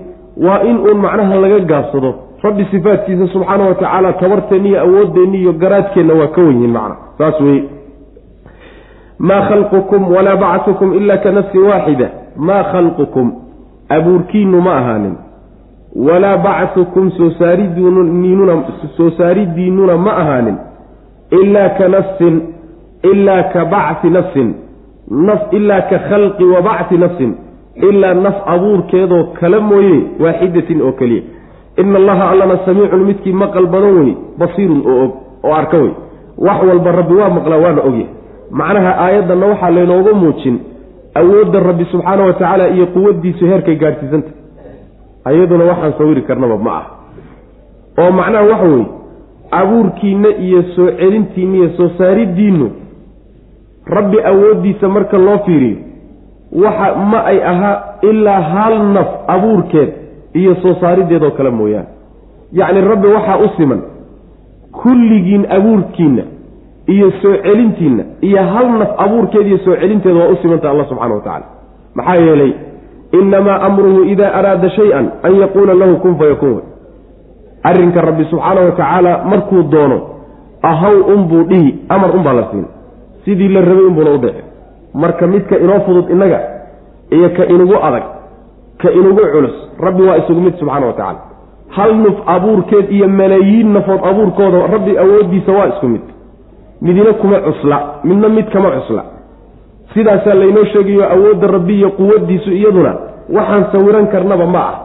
waa 0.45 0.59
in 0.69 0.77
uun 0.77 0.97
macnaha 0.97 1.35
laga 1.35 1.59
gaabsado. 1.59 2.13
Rabbi 2.43 2.65
sifaatkiisa 2.71 3.27
subxaana 3.33 3.63
wa 3.63 3.75
tacaala 3.75 4.13
tabarteenni 4.13 4.69
iyo 4.69 4.81
awooddeenni 4.81 5.37
iyo 5.37 5.53
garaadkeenna 5.53 6.13
waa 6.13 6.27
ka 6.27 6.41
wenyihin 6.41 6.71
macna. 6.71 6.95
Saas 7.17 7.41
weye 7.41 7.63
maa 9.19 9.41
khalqukum 9.49 10.11
walaa 10.15 10.35
bactukum 10.35 10.93
ila 10.93 11.17
ka 11.17 11.31
nafsin 11.31 11.61
waaxida 11.61 12.09
maa 12.37 12.63
khalqukum 12.71 13.31
abuurkiinu 13.89 14.61
ma 14.61 14.77
ahaanin. 14.77 15.15
Walaa 15.95 16.37
bactukum 16.37 17.11
soo 17.11 17.29
saaridiinuna 17.39 18.63
soo 18.97 19.09
saaridiinnuna 19.17 19.97
ma 19.97 20.11
ahaanin. 20.21 20.57
Ilaa 21.31 21.69
ka 21.69 21.87
nafsin 21.87 22.41
ilaa 23.03 23.43
ka 23.53 23.65
bacti 23.65 24.09
nafsin 24.09 24.53
naf 25.27 25.53
ilaa 25.53 25.81
ka 25.81 25.99
khalqi 26.09 26.43
wa 26.43 26.61
bacti 26.61 26.97
nafsin 26.97 27.35
ilaa 27.75 28.13
naf 28.13 28.35
abuurkeedoo 28.45 29.23
kala 29.23 29.59
mooye 29.59 29.99
waaxidatin 30.19 30.81
oo 30.81 30.91
keliya 30.91 31.23
ina 31.77 31.97
allaha 31.97 32.29
allana 32.29 32.57
samiicun 32.65 33.03
midkii 33.05 33.33
maqal 33.33 33.67
badan 33.67 33.97
wey 33.99 34.15
basiirun 34.37 34.81
oo 34.85 35.03
og 35.03 35.11
oo 35.43 35.53
arka 35.53 35.77
wey 35.77 35.91
wax 36.37 36.63
walba 36.69 36.91
rabbi 36.91 37.13
waa 37.13 37.29
maqlaa 37.29 37.57
waana 37.65 37.81
ogya 37.89 38.05
macnaha 38.51 38.91
aayaddanna 39.05 39.45
waxaa 39.45 39.69
laynooga 39.69 40.13
muujin 40.13 40.59
awoodda 41.15 41.59
rabbi 41.59 41.85
subxaana 41.91 42.23
wa 42.25 42.33
tacaala 42.33 42.67
iyo 42.69 42.85
quwaddiisu 42.87 43.45
heerkay 43.45 43.75
gaadhsiisanta 43.75 44.29
ayaduna 45.25 45.63
waxaan 45.71 45.93
sawiri 45.97 46.21
karnaba 46.21 46.57
ma 46.57 46.71
ah 46.79 46.85
oo 48.03 48.11
macnaha 48.11 48.43
waxa 48.51 48.67
weeye 48.67 48.85
abuurkiinna 49.51 50.29
iyo 50.29 50.63
soo 50.75 50.91
celintiinna 50.99 51.57
iyo 51.57 51.69
soo 51.77 51.89
saariddiinnu 51.97 52.71
rabbi 53.85 54.17
awooddiisa 54.31 54.89
marka 54.89 55.17
loo 55.17 55.37
fiiriyo 55.45 55.77
waxa 56.51 56.95
ma 57.11 57.19
ay 57.25 57.43
ahaa 57.43 57.81
ilaa 58.01 58.41
hal 58.41 58.79
naf 58.93 59.07
abuurkeed 59.27 59.89
iyo 60.33 60.55
soo 60.55 60.73
saariddeedoo 60.81 61.31
kale 61.31 61.49
mooyaane. 61.49 61.87
Yacni 62.53 62.81
rabbi 62.81 63.07
waxaa 63.07 63.37
u 63.37 63.49
siman 63.57 63.81
kulligiin 64.71 65.45
abuurkiinna 65.57 66.23
iyo 66.87 67.11
soo 67.21 67.35
celintiinna 67.43 68.03
iyo 68.21 68.43
hal 68.43 68.69
naf 68.79 68.89
abuurkeed 68.97 69.47
iyo 69.47 69.57
soo 69.57 69.75
celinteeda 69.75 70.19
waa 70.19 70.29
u 70.29 70.35
simanta 70.41 70.69
allah 70.71 70.87
subxana 70.89 71.15
wa 71.15 71.21
tacala 71.21 71.45
maxaa 71.95 72.15
yeelay 72.25 72.53
innamaa 73.11 73.59
amruhu 73.61 74.03
idaa 74.03 74.31
araada 74.33 74.69
shay-an 74.69 75.11
an 75.23 75.35
yaquula 75.41 75.73
lahu 75.73 75.95
kun 75.97 76.15
fayakuun 76.17 76.61
arrinka 77.63 78.01
rabbi 78.01 78.25
subxaana 78.25 78.61
wa 78.61 78.71
tacaala 78.71 79.23
markuu 79.25 79.63
doono 79.63 80.01
ahaw 80.61 80.95
unbuu 81.15 81.43
dhihi 81.43 81.75
amar 81.89 82.15
unbaa 82.15 82.33
la 82.33 82.43
siin. 82.51 82.65
Sidii 83.25 83.47
la 83.47 83.61
rabay 83.61 83.85
unbuuna 83.85 84.11
u 84.11 84.17
dhici 84.17 84.43
marka 84.93 85.27
midka 85.27 85.57
inoo 85.57 85.79
fudud 85.85 86.09
innaga 86.09 86.39
iyo 87.11 87.29
ka 87.37 87.45
inugu 87.45 87.75
adag 87.87 88.03
ka 88.81 88.91
inugu 88.91 89.21
culus 89.33 89.55
rabbi 89.79 90.03
waa 90.03 90.17
isugu 90.17 90.41
mid 90.41 90.55
subxaana 90.59 90.85
wa 90.87 90.93
tacaala. 90.93 91.19
Hal 91.69 91.95
nuf 91.95 92.17
abuurkeed 92.25 92.91
iyo 92.91 93.07
malaayiin 93.07 93.73
nafood 93.73 94.01
abuurkooda 94.09 94.67
rabbi 94.73 94.97
awooddiisa 94.97 95.51
waa 95.51 95.67
isku 95.67 95.87
mid. 95.87 96.01
Midina 96.81 97.13
kuma 97.13 97.39
cusla 97.39 97.77
midna 98.03 98.29
mid 98.29 98.47
kama 98.53 98.71
cusla. 98.71 99.03
Sidaasaa 99.93 100.33
laynoo 100.33 100.65
sheegayo 100.65 101.03
awoodda 101.13 101.47
rabbi 101.47 101.73
iyo 101.77 101.89
quwaddiisu 101.91 102.51
iyaduna 102.51 102.93
waxaan 103.29 103.65
sawiran 103.71 104.07
karnaba 104.07 104.45
ma 104.45 104.59
ah. 104.59 104.75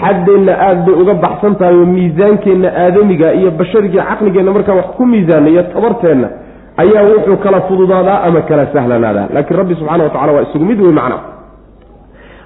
Xaddeenna 0.00 0.52
aada 0.66 0.82
bay 0.86 0.94
uga 1.02 1.14
baxsan 1.14 1.54
tahay 1.58 1.74
oo 1.76 1.86
miisaankeenna 1.86 2.68
aadamiga 2.84 3.32
iyo 3.34 3.50
bashariga 3.50 4.02
caqligeenna 4.10 4.52
markaan 4.52 4.76
wax 4.78 4.86
ku 4.96 5.06
miisaana 5.06 5.48
iyo 5.48 5.62
tabarteenna 5.62 6.28
ayaa 6.76 7.02
wuxuu 7.10 7.36
kala 7.36 7.60
fududaadaa 7.60 8.22
ama 8.22 8.40
kala 8.42 8.66
sahlanaadaa. 8.72 9.26
Laakiin 9.34 9.56
rabbi 9.58 9.74
subxana 9.74 10.04
wa 10.04 10.10
tacala 10.10 10.32
waa 10.32 10.42
isugu 10.42 10.64
mid 10.64 10.80
wey 10.80 10.92
macna. 10.92 11.18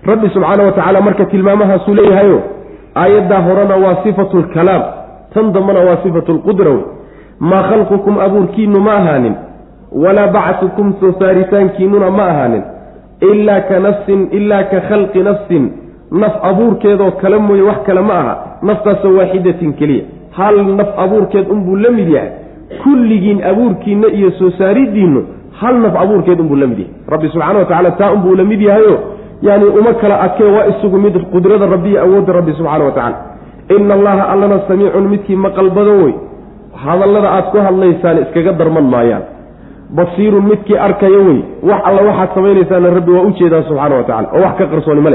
Rabbi 0.07 0.29
subxaana 0.35 0.63
wa 0.65 0.73
tacaala 0.73 1.01
marka 1.01 1.25
tilmaamahaasuu 1.25 1.95
leeyahayo 1.95 2.43
aayaddaa 2.97 3.41
horena 3.41 3.77
waa 3.77 3.97
sifatu 4.05 4.39
lkalaam 4.39 4.83
tan 5.35 5.53
dambena 5.53 5.81
waa 5.81 5.97
sifatu 6.03 6.33
lqudra 6.33 6.71
wey 6.71 6.85
maa 7.41 7.63
khalqukum 7.71 8.19
abuurkiinnu 8.27 8.81
ma 8.81 8.93
ahaanin. 9.01 9.35
Walaa 9.93 10.27
bactukum 10.37 10.95
soo 11.01 11.13
saaritaankiinnuna 11.21 12.11
ma 12.11 12.25
ahaanin. 12.33 12.63
Ilaa 13.21 13.61
ka 13.69 13.81
nafsin 13.81 14.29
ilaa 14.39 14.63
ka 14.73 14.81
khalqi 14.89 15.23
nafsin. 15.29 15.65
Naf 16.11 16.35
abuurkeedoo 16.43 17.11
kale 17.11 17.39
mooye 17.39 17.63
wax 17.63 17.79
kale 17.87 18.01
ma 18.01 18.15
aha. 18.23 18.35
Naftaasoo 18.63 19.13
waaxidatin 19.19 19.73
keliya. 19.79 20.05
Hal 20.37 20.57
naf 20.79 20.89
abuurkeed 21.05 21.47
unbuu 21.51 21.77
la 21.77 21.91
mid 21.91 22.09
yahay 22.09 22.31
kulligiin 22.83 23.45
abuurkiinna 23.45 24.09
iyo 24.09 24.31
soo 24.39 24.51
saaridiinnu 24.59 25.21
hal 25.61 25.77
naf 25.81 25.95
abuurkeed 26.03 26.41
unbuu 26.41 26.57
la 26.57 26.67
mid 26.67 26.79
yahay. 26.79 26.93
Rabbi 27.09 27.29
subxana 27.29 27.59
wa 27.59 27.65
tacala 27.65 27.91
taa 27.91 28.13
unbuu 28.13 28.35
la 28.35 28.45
mid 28.45 28.61
yahayo 28.61 28.99
yani 29.43 29.65
uma 29.65 29.95
kala 29.95 30.21
adkee 30.21 30.51
waa 30.57 30.67
isugu 30.73 30.99
mid 30.99 31.15
qudrada 31.33 31.67
rabbi 31.67 31.91
iyo 31.91 32.01
awoodda 32.03 32.33
rabbi 32.33 32.53
subxaana 32.53 32.85
wa 32.85 32.93
tacala 32.93 33.17
ina 33.79 33.95
allaha 33.95 34.29
allana 34.33 34.61
samiicun 34.69 35.09
midkii 35.09 35.37
maqal 35.37 35.71
badan 35.71 36.03
wey 36.05 36.15
hadallada 36.85 37.29
aad 37.37 37.47
ku 37.53 37.59
hadlaysaan 37.59 38.23
iskaga 38.25 38.53
darman 38.53 38.85
maayaan. 38.95 39.23
Basiirun 39.97 40.45
midkii 40.51 40.79
arkaya 40.79 41.21
wey 41.29 41.41
wax 41.63 41.81
alla 41.89 42.03
waxaad 42.09 42.29
samaynaysaana 42.35 42.91
rabbi 42.99 43.11
waa 43.17 43.25
u 43.29 43.31
jeedaa 43.39 43.63
subxaana 43.63 43.95
wa 43.95 44.05
tacala 44.05 44.29
oo 44.35 44.43
wax 44.47 44.55
ka 44.59 44.67
qarsooni 44.67 45.01
ma 45.01 45.11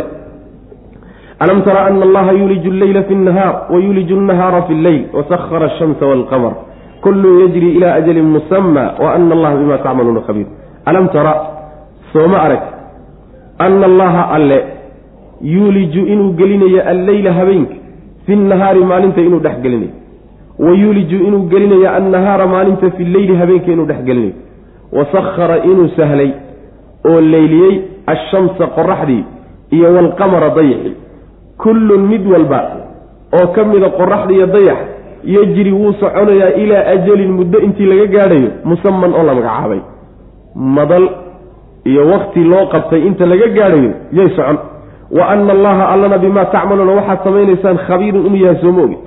alam 1.41 1.63
tara 1.65 1.85
ana 1.89 2.05
allaha 2.05 2.31
yuliju 2.31 2.69
alleyla 2.71 3.03
fi 3.03 3.15
nnahaar 3.15 3.55
wayuliju 3.73 4.17
annahaara 4.19 4.61
fi 4.67 4.73
lleyl 4.73 5.03
wasahara 5.13 5.65
ashamsa 5.71 6.05
waalqamar 6.05 6.53
kullun 7.03 7.39
yajri 7.41 7.69
ila 7.77 7.93
ajalin 7.99 8.25
musama 8.35 8.83
wa 9.03 9.13
ana 9.15 9.35
allaha 9.35 9.55
bima 9.61 9.77
tacmaluuna 9.77 10.21
khabiir 10.27 10.47
alam 10.85 11.09
tara 11.09 11.33
sooma 12.13 12.37
arag 12.45 12.63
ana 13.59 13.85
allaha 13.85 14.21
alle 14.35 14.59
yuuliju 15.41 16.01
inuu 16.13 16.33
gelinayo 16.39 16.81
alleyla 16.91 17.33
habeenka 17.33 17.75
fi 18.25 18.35
nnahaari 18.35 18.79
maalinta 18.85 19.21
inuu 19.21 19.39
dhex 19.39 19.57
gelinayo. 19.61 19.91
Wa 20.59 20.71
yuuliju 20.81 21.17
inuu 21.27 21.47
gelinayo 21.49 21.89
annahaara 21.89 22.47
maalinta 22.47 22.91
fi 22.91 23.03
lleyli 23.03 23.35
habeenka 23.35 23.71
inuu 23.71 23.85
dhex 23.85 24.03
gelinayo. 24.05 24.33
Wasahara 24.91 25.57
inuu 25.63 25.87
sahlay 25.97 26.31
oo 27.09 27.21
leyliyey 27.21 27.81
ashamsa 28.13 28.67
qoraxdii 28.77 29.23
iyo 29.71 29.93
waalqamara 29.95 30.49
dayaxi 30.49 30.91
kullun 31.57 32.01
mid 32.11 32.27
walba 32.33 32.59
oo 33.39 33.47
ka 33.55 33.63
mida 33.63 33.89
qoraxda 33.89 34.33
iyo 34.33 34.47
dayax 34.47 34.79
yejri 35.23 35.71
wuu 35.71 35.93
soconayaa 35.93 36.49
ilaa 36.63 36.85
ajalin 36.93 37.31
muddo 37.31 37.59
intii 37.59 37.85
laga 37.85 38.05
gaadhayo 38.15 38.49
musaman 38.63 39.13
oo 39.13 39.23
la 39.23 39.33
magacaabay. 39.33 39.79
Madal 40.55 41.09
iyo 41.85 42.07
wakti 42.11 42.43
loo 42.43 42.65
qabtay 42.73 43.01
inta 43.07 43.25
laga 43.25 43.47
gaadhayo 43.47 43.91
yay 44.11 44.29
socon. 44.35 44.57
Wa 45.11 45.29
ana 45.29 45.51
allaha 45.53 45.89
allana 45.93 46.17
bimaa 46.17 46.45
tacmaluuna 46.45 46.91
waxaad 46.91 47.23
samaynaysaan 47.23 47.77
khabiirun 47.87 48.25
inuu 48.25 48.41
yahay 48.45 48.61
sooma 48.61 48.81
ogid. 48.83 49.01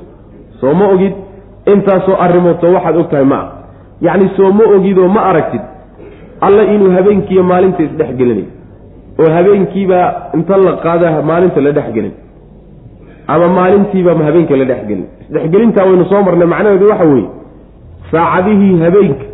Sooma 0.60 0.88
ogid 0.94 1.12
intaasoo 1.72 2.16
arrimoodto 2.24 2.66
waxaad 2.72 2.96
og 2.96 3.08
tahay 3.10 3.24
ma 3.24 3.36
ah 3.42 3.48
yacni 4.02 4.28
sooma 4.36 4.64
ogidoo 4.76 5.08
ma 5.08 5.20
aragtid 5.30 5.60
alla 6.40 6.62
inuu 6.74 6.90
habeenkiiyo 6.96 7.42
maalinta 7.42 7.82
isdhexgelinayo 7.82 8.46
oo 9.20 9.30
habeenkiibaa 9.36 10.06
inta 10.34 10.56
la 10.56 10.72
qaada 10.84 11.22
maalinta 11.22 11.60
la 11.60 11.72
dhexgelin 11.72 12.12
ama 13.32 13.46
maalintiibaa 13.58 14.24
habeenka 14.28 14.56
la 14.60 14.64
dhexgelin 14.70 15.04
isdhexgelintaa 15.22 15.84
waynu 15.88 16.04
soo 16.12 16.22
marnay 16.26 16.48
macnaheedu 16.54 16.86
waxa 16.92 17.06
weeye 17.12 17.28
saacadihii 18.12 18.74
habeenka 18.84 19.24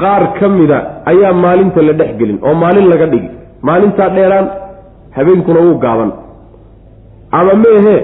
qaar 0.00 0.22
ka 0.38 0.48
mida 0.58 0.78
ayaa 1.12 1.32
maalinta 1.44 1.80
la 1.88 1.92
dhexgelin 2.00 2.38
oo 2.48 2.54
maalin 2.62 2.86
laga 2.92 3.06
dhigi. 3.12 3.28
Maalintaa 3.68 4.08
dheeraan 4.16 4.46
habeenkuna 5.16 5.60
wuu 5.66 5.78
gaaban. 5.84 6.10
Ama 7.38 7.54
meehe 7.64 7.96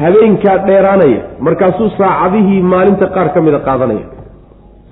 habeenkaa 0.00 0.56
dheeraanaya 0.68 1.20
markaasuu 1.46 1.88
saacadihii 1.98 2.62
maalinta 2.72 3.06
qaar 3.16 3.28
ka 3.34 3.40
mida 3.46 3.58
qaadanaya. 3.68 4.06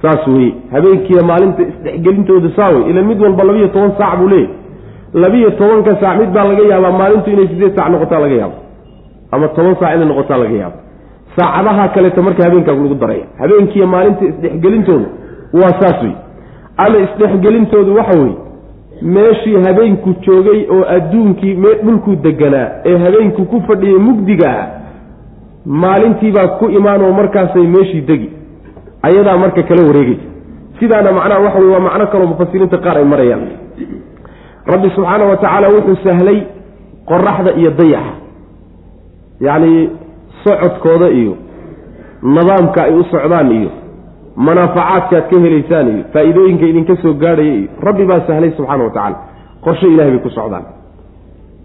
Saas 0.02 0.22
weye 0.34 0.50
habeenkiiya 0.74 1.22
maalinta 1.30 1.62
isdhexgelintooda 1.70 2.48
saawey 2.58 2.82
ila 2.90 3.02
mid 3.10 3.18
walba 3.24 3.44
labiiyo 3.48 3.68
toban 3.74 3.92
saac 3.98 4.18
buu 4.20 4.28
leeyahy 4.28 4.54
labiiyo 5.22 5.50
tobanka 5.60 5.92
saac 6.02 6.16
mid 6.22 6.30
baa 6.36 6.44
laga 6.50 6.62
yaabaa 6.72 6.92
maalintu 7.00 7.28
inay 7.34 7.48
sideed 7.52 7.74
saac 7.78 7.88
noqotaa 7.94 8.20
laga 8.24 8.36
yaabo 8.42 8.56
ama 9.32 9.48
toban 9.48 9.76
saac 9.80 9.94
inay 9.96 10.08
noqotaa 10.08 10.38
laga 10.42 10.56
yaabo. 10.62 10.78
Saacadaha 11.36 11.88
kaleeta 11.94 12.22
marka 12.22 12.42
habeenkaa 12.44 12.72
lagu 12.72 12.94
daraya. 12.94 13.26
Habeenkiiyo 13.38 13.86
maalinta 13.86 14.24
isdhexgelintooda 14.24 15.06
waa 15.52 15.72
saas 15.80 16.02
wey 16.02 16.14
ama 16.76 16.98
isdhexgelintoodu 16.98 17.94
waxa 17.96 18.18
weye 18.20 18.36
meeshii 19.02 19.56
habeenku 19.66 20.14
joogay 20.26 20.60
oo 20.70 20.84
adduunkii 20.96 21.54
mee 21.54 21.74
dhulkuu 21.84 22.16
deganaa 22.16 22.68
ee 22.84 22.96
habeenku 23.04 23.44
ku 23.44 23.60
fadhiyay 23.68 23.98
mugdiga 23.98 24.48
ah 24.60 24.66
maalintiibaa 25.66 26.48
ku 26.58 26.68
imaan 26.70 27.02
oo 27.02 27.12
markaasay 27.12 27.66
meeshii 27.66 28.00
degi. 28.00 28.30
Ayadaa 29.02 29.36
marka 29.38 29.62
kala 29.62 29.82
wareegaysa. 29.88 30.26
Sidaana 30.80 31.12
macnaha 31.12 31.40
waxa 31.40 31.58
wey 31.58 31.68
waa 31.74 31.80
macno 31.80 32.06
kaloo 32.06 32.26
mufasiriinta 32.26 32.78
qaar 32.78 32.96
ay 32.98 33.04
marayaan. 33.04 33.42
Rabbi 34.72 34.88
subxaana 34.96 35.24
wa 35.24 35.36
tacaala 35.36 35.68
wuxuu 35.74 35.96
sahlay 36.04 36.38
qoraxda 37.10 37.52
iyo 37.60 37.70
dayaxa 37.70 38.14
yacni 39.40 39.90
socodkooda 40.44 41.08
iyo 41.20 41.36
nidaamka 42.22 42.82
ay 42.84 42.94
u 43.00 43.04
socdaan 43.12 43.50
iyo 43.52 43.70
manaafacaadka 44.36 45.16
aad 45.16 45.26
ka 45.30 45.40
helaysaan 45.44 45.88
iyo 45.94 46.04
faa-iidooyinka 46.12 46.64
idinka 46.66 46.96
soo 47.02 47.12
gaadhaya 47.22 47.54
iyo 47.54 47.68
rabbi 47.86 48.04
baa 48.10 48.20
sahlay 48.26 48.50
subxaana 48.56 48.84
wa 48.84 48.90
tacaala. 48.90 49.16
Qorshe 49.64 49.86
ilahay 49.86 50.10
bay 50.10 50.20
ku 50.26 50.30
socdaan. 50.30 50.64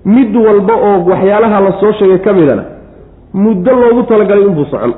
Mid 0.05 0.35
walba 0.35 0.73
oo 0.87 0.97
waxyaalaha 1.11 1.57
la 1.65 1.71
soo 1.81 1.91
sheegay 1.99 2.19
ka 2.25 2.33
midana 2.33 2.63
muddo 3.33 3.71
loogu 3.81 4.03
talagalay 4.03 4.43
inbuu 4.49 4.65
socon. 4.71 4.93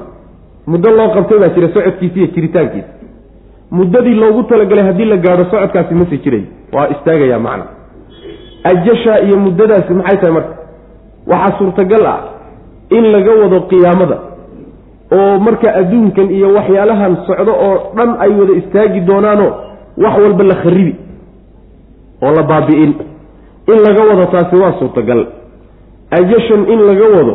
Muddo 0.67 0.89
loo 0.97 1.09
qabtay 1.15 1.39
baa 1.39 1.49
jira 1.55 1.67
socodkiisa 1.75 2.17
iyo 2.19 2.27
jiritaankiisa 2.35 2.91
muddadii 3.71 4.15
loogu 4.15 4.43
talagalay 4.43 4.85
haddii 4.85 5.05
la 5.05 5.17
gaadho 5.17 5.43
socodkaasi 5.51 5.93
masi 5.95 6.17
jiray. 6.23 6.43
Waa 6.73 6.87
istaagayaa 6.93 7.39
macna. 7.39 7.65
Ajashaa 8.63 9.19
iyo 9.25 9.37
muddadaasi 9.45 9.93
maxay 9.93 10.17
tahay 10.17 10.33
marka? 10.37 10.53
Waxaa 11.27 11.57
suurtagal 11.57 12.05
ah 12.05 12.19
in 12.89 13.03
laga 13.11 13.31
wado 13.41 13.61
qiyaamada 13.71 14.17
oo 15.11 15.39
marka 15.39 15.73
adduunkan 15.79 16.31
iyo 16.31 16.53
waxyaalahan 16.57 17.17
socdo 17.27 17.51
oo 17.67 17.77
dhan 17.97 18.09
ay 18.19 18.31
wada 18.39 18.53
istaagi 18.61 18.99
doonaanoo 19.01 19.51
wax 19.97 20.15
walba 20.23 20.43
la 20.43 20.55
kharibi 20.55 20.95
oo 22.23 22.31
la 22.35 22.43
baabi'in. 22.43 22.93
In 23.67 23.77
laga 23.87 24.01
wado 24.09 24.25
taasi 24.31 24.55
waa 24.55 24.73
suurtagal. 24.79 25.21
Ajashan 26.11 26.61
in 26.73 26.79
laga 26.89 27.05
wado 27.15 27.33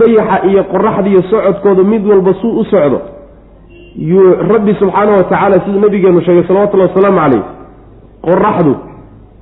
dayaxa 0.00 0.46
iyo 0.50 0.62
qoraxda 0.72 1.08
iyo 1.10 1.22
socodkooda 1.30 1.82
mid 1.82 2.06
walba 2.06 2.34
suu 2.40 2.60
u 2.60 2.64
socdo 2.64 3.00
yuu 3.96 4.34
rabbi 4.52 4.74
subxaana 4.78 5.12
wa 5.12 5.24
tacaala 5.24 5.60
siduu 5.64 5.80
nabigeenu 5.80 6.20
sheegay 6.22 6.44
salawatullahi 6.46 6.90
wasalaamu 6.94 7.18
calayh 7.18 7.42
qoraxdu 8.22 8.74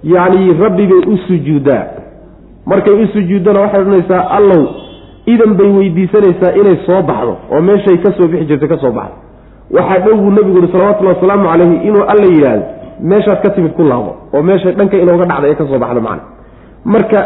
yacni 0.02 0.52
rabbi 0.64 0.86
bay 0.86 1.00
u 1.12 1.16
sujuuddaa 1.28 1.84
markay 2.66 2.94
u 3.02 3.06
sujuuddana 3.12 3.60
waxay 3.60 3.80
odhanaysaa 3.80 4.22
allow 4.38 4.62
idan 5.32 5.52
bay 5.58 5.70
weydiisanaysaa 5.78 6.52
inay 6.60 6.76
soo 6.86 7.00
baxdo 7.10 7.34
oo 7.54 7.60
meeshay 7.68 7.96
ka 8.04 8.10
soo 8.18 8.28
bixi 8.32 8.46
jirtay 8.50 8.68
ka 8.68 8.78
soo 8.84 8.92
baxdo. 8.98 9.16
Waxaa 9.76 9.98
dhow 10.04 10.14
buu 10.20 10.30
nebigu 10.36 10.58
uhi 10.62 10.72
salawatullahi 10.72 11.16
wasalaamu 11.16 11.48
calayhi 11.52 11.76
inuu 11.88 12.04
alla 12.12 12.26
yidhaahdo 12.32 12.64
meeshaad 13.10 13.40
ka 13.44 13.50
timid 13.56 13.72
ku 13.78 13.82
laabo 13.90 14.10
oo 14.34 14.42
meeshay 14.48 14.72
dhanka 14.78 14.96
inooga 15.04 15.24
dhacday 15.30 15.50
ee 15.50 15.58
ka 15.60 15.64
soo 15.70 15.78
baxdo 15.84 16.00
macna. 16.06 16.22
Marka 16.94 17.20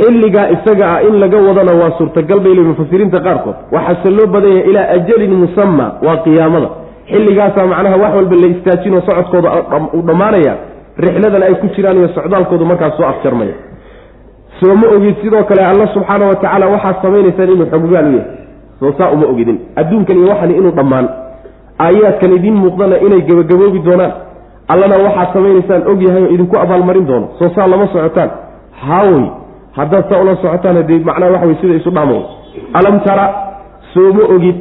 xilligaa 0.00 0.46
isaga 0.56 0.84
ah 0.94 1.00
in 1.08 1.14
laga 1.22 1.38
wadana 1.48 1.72
waa 1.80 1.90
suurtagal 1.98 2.40
bay 2.44 2.54
le 2.58 2.62
mufasiriinta 2.70 3.18
qaarkood. 3.26 3.56
Waxaase 3.74 4.10
loo 4.18 4.26
badan 4.34 4.50
yahay 4.56 4.70
ilaa 4.70 4.86
ajalin 4.96 5.34
musama 5.42 5.86
waa 6.06 6.16
qiyaamada. 6.24 6.68
Xilligaasaa 7.10 7.66
macnaha 7.72 7.96
wax 8.02 8.12
walba 8.18 8.36
la 8.42 8.46
istaajinoo 8.54 9.00
socodkooda 9.08 9.48
u 9.98 10.02
dhammaanaya 10.08 10.54
rixladan 11.04 11.42
ay 11.48 11.54
ku 11.62 11.66
jiraan 11.76 11.96
iyo 12.00 12.08
socdaalkoodu 12.16 12.64
markaas 12.70 12.94
soo 12.98 13.06
afjarmaya 13.12 13.54
soo 14.60 14.74
ma 14.80 14.86
ogid 14.96 15.16
sidoo 15.22 15.44
kale 15.48 15.62
alla 15.70 15.86
subxaana 15.94 16.24
wa 16.30 16.34
tacaala 16.34 16.66
waxaad 16.74 16.96
samaynaysaan 17.02 17.50
inuu 17.54 17.66
xoggaan 17.72 18.06
u 18.08 18.16
yahay. 18.16 18.24
Soo 18.80 18.92
saa 18.98 19.10
uma 19.14 19.26
ogidin. 19.32 19.58
Adduunkan 19.76 20.16
iyo 20.18 20.28
waxani 20.32 20.54
inuu 20.60 20.72
dhammaan. 20.78 21.06
Aayaadkan 21.84 22.32
idiin 22.36 22.54
muuqdana 22.62 22.96
inay 23.06 23.20
gabagaboobi 23.28 23.78
doonaan. 23.86 24.12
Allana 24.72 24.96
waxaad 25.06 25.28
samaynaysaan 25.34 25.82
og 25.90 26.02
yahay 26.06 26.22
oo 26.24 26.30
idinku 26.34 26.56
abaalmarin 26.64 27.06
doono. 27.06 27.26
Soo 27.38 27.48
saa 27.54 27.66
lama 27.68 27.86
socotaan. 27.92 28.30
Haawey 28.86 29.24
haddaad 29.78 30.04
saa 30.10 30.20
ula 30.22 30.36
socotaan 30.42 30.76
hadee 30.80 30.98
macnaha 31.08 31.32
waxa 31.32 31.46
wey 31.46 31.56
sida 31.60 31.74
isu 31.80 31.90
dhaamo 31.90 32.18
alam 32.78 33.00
tara 33.06 33.26
soo 33.94 34.12
ma 34.12 34.24
ogid. 34.34 34.56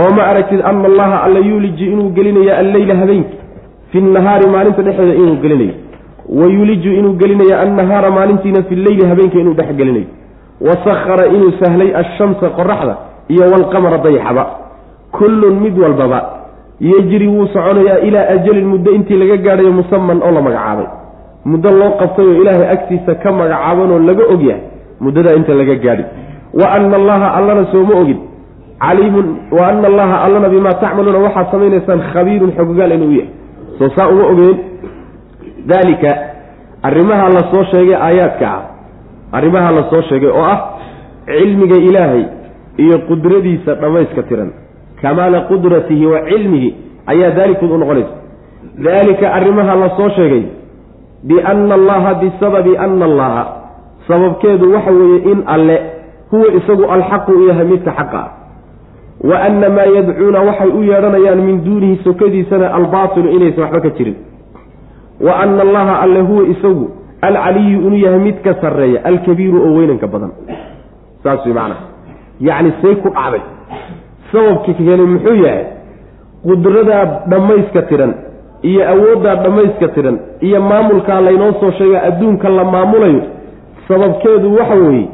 Oo 0.00 0.10
ma 0.16 0.22
aragtid 0.30 0.60
ana 0.64 0.88
allaha 0.90 1.16
alla 1.26 1.40
yuuliji 1.40 1.84
inuu 1.92 2.10
gelinayo 2.16 2.52
alleyla 2.60 2.94
habeenki 3.00 3.36
fi 3.90 4.00
nahaari 4.00 4.46
maalinta 4.54 4.82
dhexeeda 4.82 5.14
inuu 5.14 5.36
gelinayo 5.42 5.74
wa 6.38 6.46
yuliju 6.56 6.90
inuu 6.98 7.12
gelinayo 7.20 7.54
annahaara 7.64 8.10
maalintiina 8.10 8.62
fi 8.68 8.74
lleyli 8.84 9.06
habeenka 9.10 9.38
inuu 9.38 9.54
dhex 9.54 9.70
gelinayo. 9.76 10.06
wa 10.66 10.74
sakhara 10.84 11.26
inuu 11.36 11.52
sahlay 11.60 11.90
ashamsa 12.02 12.46
qoraxda 12.58 12.94
iyo 13.28 13.44
walqamara 13.52 13.98
dayaxaba 13.98 14.44
kullun 15.18 15.54
mid 15.64 15.78
walbaba 15.78 16.20
yejri 16.80 17.26
wuu 17.28 17.46
soconayaa 17.54 17.98
ilaa 18.08 18.26
ajalin 18.34 18.66
muddo 18.72 18.90
intii 18.96 19.18
laga 19.22 19.36
gaadhayo 19.36 19.72
musaman 19.72 20.18
oo 20.22 20.30
la 20.36 20.40
magacaabay. 20.46 20.86
muddo 21.44 21.70
loo 21.70 21.90
qabtay 22.00 22.26
oo 22.26 22.36
ilaahay 22.42 22.68
agtiisa 22.76 23.14
ka 23.22 23.32
magacaabanoo 23.32 23.98
laga 24.08 24.24
og 24.34 24.42
yahay 24.42 24.62
muddadaa 25.00 25.36
inta 25.36 25.54
laga 25.54 25.74
gaadhi. 25.84 26.04
wa 26.60 26.66
ana 26.76 26.96
allaha 27.00 27.26
allana 27.38 27.64
sooma 27.72 27.94
ogin. 28.02 28.18
caliimun 28.80 29.26
wa 29.56 29.62
ana 29.68 29.86
allaha 29.90 30.16
allana 30.24 30.48
bimaa 30.48 30.74
tacmaluuna 30.82 31.18
waxaad 31.26 31.46
samaynaysaan 31.50 32.00
khabiirun 32.12 32.52
xogogaal 32.56 32.92
inuu 32.92 33.12
yahay. 33.18 33.30
soo 33.78 33.88
saa 33.96 34.08
uma 34.08 34.24
ogeen 34.32 34.71
daalika 35.66 36.10
arrimaha 36.82 37.28
la 37.28 37.42
soo 37.50 37.64
sheegay 37.64 37.94
aayaadka 37.94 38.46
ah. 38.46 38.62
Arrimaha 39.32 39.72
la 39.72 39.82
soo 39.90 40.02
sheegay 40.08 40.28
oo 40.28 40.44
ah 40.44 40.58
cilmiga 41.26 41.76
ilaahay 41.76 42.24
iyo 42.76 42.98
qudradiisa 43.08 43.74
dhammayska 43.74 44.22
tiran. 44.22 44.52
Kamaala 45.02 45.40
qudratihi 45.40 46.06
wa 46.06 46.20
cilmihi 46.28 46.74
ayaa 47.06 47.30
daalikood 47.30 47.70
u 47.70 47.78
noqonaysa. 47.78 48.14
Daalika 48.78 49.32
arrimaha 49.32 49.74
la 49.76 49.88
soo 49.96 50.10
sheegay 50.10 50.44
bianna 51.22 51.74
allaha 51.74 52.14
bisababi 52.14 52.76
anna 52.76 53.04
allaha 53.04 53.42
sababkeedu 54.08 54.72
waxa 54.74 54.90
weeye 54.90 55.18
in 55.32 55.42
alle 55.46 55.76
huwa 56.30 56.46
isagu 56.58 56.84
alxaqu 56.84 57.32
u 57.32 57.48
yahay 57.48 57.66
midka 57.66 57.90
xaqa. 57.92 58.18
Ah 58.18 58.42
wa 59.22 59.38
anna 59.38 59.68
maa 59.68 59.86
yadcuuna 59.86 60.40
waxay 60.40 60.68
u 60.68 60.82
yeedhanayaan 60.82 61.40
min 61.46 61.64
duunihi 61.64 62.00
sokadiisana 62.04 62.74
albaatilu 62.74 63.30
inaysan 63.30 63.62
waxba 63.64 63.80
ka 63.80 63.90
jirin 63.90 64.16
wa 65.22 65.32
anna 65.42 65.62
allaha 65.62 66.00
alle 66.04 66.20
huwa 66.20 66.42
isagu 66.54 66.90
alcaliyu 67.20 67.80
inuu 67.86 67.98
yahay 67.98 68.18
midka 68.18 68.54
sarreeya 68.60 69.04
alkabiiru 69.04 69.58
oo 69.66 69.74
weynanka 69.78 70.06
badan. 70.06 70.30
Saas 71.22 71.44
way 71.46 71.54
macnaha. 71.54 71.80
Yacni 72.40 72.72
say 72.82 72.94
ku 73.02 73.08
dhacday. 73.10 73.40
Sababka 74.32 74.72
keenay 74.78 75.06
muxuu 75.06 75.34
yahay? 75.44 75.64
Qudradaa 76.46 77.04
dhammayska 77.30 77.82
tiran 77.82 78.14
iyo 78.62 78.82
awooddaa 78.92 79.34
dhammayska 79.44 79.88
tiran 79.94 80.18
iyo 80.40 80.60
maamulkaa 80.60 81.20
laynoo 81.20 81.52
soo 81.60 81.70
sheega 81.78 82.02
adduunka 82.02 82.48
la 82.48 82.64
maamulayo 82.64 83.22
sababkeedu 83.88 84.54
waxa 84.58 84.74
weeye 84.74 85.08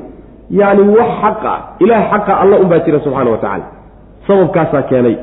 yacni 0.50 0.88
wax 0.98 1.08
xaqa 1.22 1.52
ilaah 1.78 2.02
xaqa 2.12 2.32
alla 2.42 2.56
unbaa 2.56 2.78
jira 2.78 3.00
subxaana 3.00 3.30
wa 3.30 3.38
tacaala. 3.38 3.64
Sababkaasaa 4.26 4.82
keenay. 4.82 5.16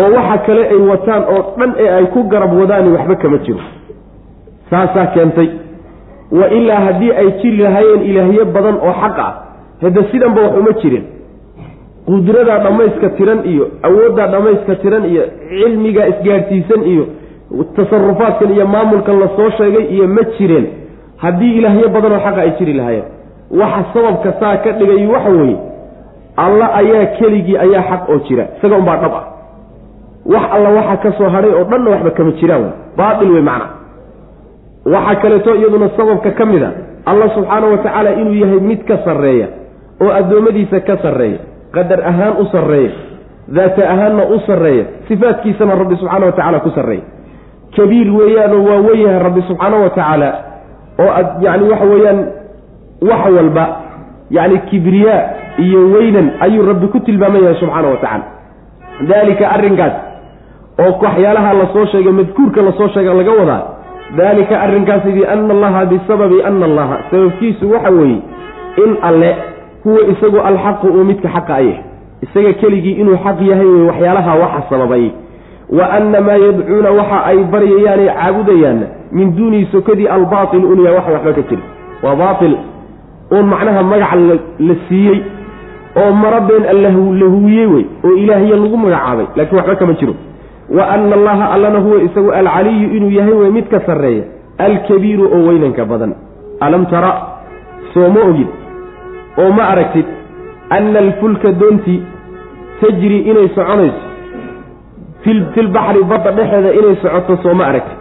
Oo 0.00 0.10
waxa 0.16 0.38
kale 0.46 0.62
ay 0.68 0.76
wataan 0.90 1.22
oo 1.34 1.42
dhan 1.58 1.70
ee 1.78 1.88
ay 1.98 2.06
ku 2.14 2.22
garab 2.32 2.52
wadaani 2.60 2.88
waxba 2.96 3.14
kama 3.16 3.38
jiro 3.38 3.60
saasaa 4.70 5.06
keentay. 5.14 5.48
Wa 6.38 6.48
ilaa 6.48 6.80
haddii 6.86 7.12
ay 7.12 7.30
jiri 7.42 7.56
lahaayeen 7.56 8.02
ilaahyo 8.10 8.44
badan 8.44 8.76
oo 8.86 8.92
xaq 9.02 9.18
ah 9.18 9.32
hadda 9.82 10.02
sidanba 10.12 10.40
wax 10.42 10.54
uma 10.60 10.72
jirin. 10.82 11.04
Qudradaa 12.08 12.58
dhammayska 12.64 13.08
tiran 13.18 13.40
iyo 13.52 13.64
awooddaa 13.82 14.26
dhammayska 14.32 14.74
tiran 14.82 15.04
iyo 15.12 15.22
cilmigaa 15.48 16.06
isgaadhsiisan 16.12 16.82
iyo 16.92 17.04
tasarufaadkan 17.76 18.50
iyo 18.56 18.66
maamulkan 18.66 19.20
la 19.20 19.28
soo 19.36 19.50
sheegay 19.58 19.84
iyo 19.94 20.06
ma 20.08 20.22
jireen. 20.38 20.66
Haddii 21.16 21.52
ilaahyo 21.58 21.88
badanoo 21.88 22.20
xaqa 22.26 22.40
ay 22.40 22.50
jiri 22.58 22.72
lahaayeen. 22.72 23.04
Waxa 23.60 23.84
sababka 23.94 24.32
saa 24.40 24.56
ka 24.64 24.72
dhigay 24.72 25.06
waxa 25.06 25.30
weeye 25.30 25.56
alla 26.36 26.66
ayaa 26.80 27.06
keligii 27.18 27.56
ayaa 27.64 27.82
xaq 27.90 28.02
oo 28.12 28.18
jira. 28.28 28.44
Isaga 28.58 28.76
unbaa 28.76 28.96
dhab 29.02 29.14
ah. 29.20 29.24
Wax 30.32 30.44
alla 30.56 30.68
waxa 30.78 30.96
ka 31.02 31.12
soo 31.18 31.28
hadhay 31.34 31.52
oo 31.58 31.64
dhanna 31.70 31.90
waxba 31.90 32.10
kama 32.10 32.32
jiraan. 32.40 32.62
Wey 32.62 32.72
baatil 32.96 33.30
wey 33.34 33.42
macna 33.42 33.66
waxaa 34.94 35.14
kaleeto 35.22 35.54
iyaduna 35.60 35.88
sababka 35.96 36.30
ka 36.38 36.44
mid 36.46 36.62
a 36.62 36.70
allah 37.10 37.28
subxaanahu 37.36 37.72
wa 37.72 37.78
tacaala 37.84 38.10
inuu 38.20 38.34
yahay 38.42 38.60
mid 38.70 38.80
ka 38.90 38.96
sarreeya 39.04 39.46
oo 40.02 40.10
addoommadiisa 40.20 40.80
ka 40.88 40.96
sarreeya 41.04 41.38
qadar 41.76 42.00
ahaan 42.10 42.34
u 42.42 42.44
sarreeya 42.54 42.90
daata 43.56 43.82
ahaanna 43.92 44.24
u 44.34 44.38
sarreeya 44.46 44.84
sifaadkiisana 45.08 45.74
rabbi 45.82 45.96
subxaana 46.00 46.26
wa 46.26 46.32
tacala 46.38 46.60
ku 46.60 46.70
sarreeya. 46.70 47.04
Kabiir 47.76 48.08
weeyaanoo 48.18 48.62
waa 48.68 48.80
weyahay 48.88 49.18
rabbi 49.26 49.42
subxaanahu 49.48 49.82
wa 49.82 49.90
tacaala 49.90 50.28
oo 51.04 51.10
ad 51.20 51.62
waxa 51.70 51.84
weeyaan 51.92 52.18
wax 53.10 53.22
walba 53.36 53.64
yacni 54.36 54.58
kibriyaa 54.70 55.22
iyo 55.64 55.80
weynan 55.94 56.26
ayuu 56.40 56.66
rabbi 56.70 56.86
ku 56.94 57.00
tilmaaman 57.00 57.42
yahay 57.44 57.56
subxaana 57.62 57.88
wa 57.88 57.96
tacaala. 58.04 58.24
Daalika 59.10 59.44
arrinkaas 59.56 59.92
oo 60.84 60.92
waxyaalaha 61.04 61.54
la 61.60 61.66
soo 61.72 61.86
sheegay 61.92 62.12
madkuurka 62.12 62.62
la 62.68 62.72
soo 62.72 62.88
sheega 62.94 63.14
laga 63.20 63.32
wadaa 63.40 63.62
daalika 64.16 64.60
arrinkaasi 64.60 65.12
biana 65.12 65.52
allaha 65.54 65.84
bisababi 65.86 66.42
ana 66.42 66.64
allaha. 66.66 66.96
Sababkiisu 67.10 67.70
waxa 67.72 67.90
weeye 67.90 68.20
in 68.84 68.96
alle 69.02 69.36
huwa 69.84 70.00
isagu 70.12 70.38
alxaqu 70.40 70.86
uu 70.86 71.04
midka 71.04 71.28
xaqa 71.28 71.54
ayah 71.54 71.78
isaga 72.22 72.52
keligii 72.52 72.92
inuu 73.00 73.16
xaq 73.24 73.40
yahay 73.50 73.66
wey 73.66 73.82
waxyaalaha 73.90 74.34
waxa 74.42 74.62
sababay. 74.70 75.10
Wa 75.68 75.84
anna 75.96 76.20
maa 76.20 76.36
yadcuuna 76.44 76.90
waxa 76.90 77.18
ay 77.30 77.38
baryayaanay 77.52 78.08
caabudayaanna 78.08 78.86
min 79.12 79.36
duunihi 79.36 79.66
sokadii 79.72 80.08
albaatil 80.08 80.64
unyaa 80.64 80.92
wax 80.96 81.06
waxba 81.14 81.32
ka 81.32 81.42
jira 81.50 81.62
waa 82.02 82.16
baatil 82.16 82.54
uun 83.32 83.46
macnaha 83.52 83.82
magaca 83.82 84.16
la 84.68 84.74
siiyey 84.88 85.18
oo 86.00 86.12
mara 86.12 86.40
been 86.40 86.64
alla 86.72 86.88
la 87.20 87.26
huwiyey 87.34 87.66
wey 87.66 87.84
oo 88.04 88.12
ilaahya 88.22 88.56
lagu 88.56 88.76
magacaabay. 88.76 89.26
Laakiin 89.36 89.58
waxba 89.58 89.76
kama 89.76 89.92
jiro 90.00 90.14
wa 90.76 90.84
ana 90.94 91.14
allaha 91.16 91.50
allana 91.54 91.78
huwa 91.78 92.02
isagu 92.02 92.32
alcaliyu 92.32 92.96
inuu 92.96 93.10
yahay 93.10 93.32
wey 93.32 93.50
mid 93.50 93.68
ka 93.68 93.80
sarreeya 93.86 94.24
alkabiiru 94.58 95.24
oo 95.32 95.46
weynanka 95.48 95.84
badan. 95.84 96.14
Alam 96.60 96.86
tara 96.86 97.12
soo 97.94 98.08
ma 98.10 98.20
ogid 98.30 98.48
oo 99.38 99.50
ma 99.52 99.68
aragtid 99.72 100.04
anna 100.70 100.98
alfulka 100.98 101.52
doontii 101.52 102.02
tajri 102.80 103.18
inay 103.30 103.48
soconayso 103.54 104.02
filbaxri 105.24 106.02
badda 106.10 106.30
dhexeeda 106.38 106.70
inay 106.78 106.96
socoto 107.02 107.36
soo 107.42 107.54
ma 107.54 107.64
aragtid. 107.70 107.98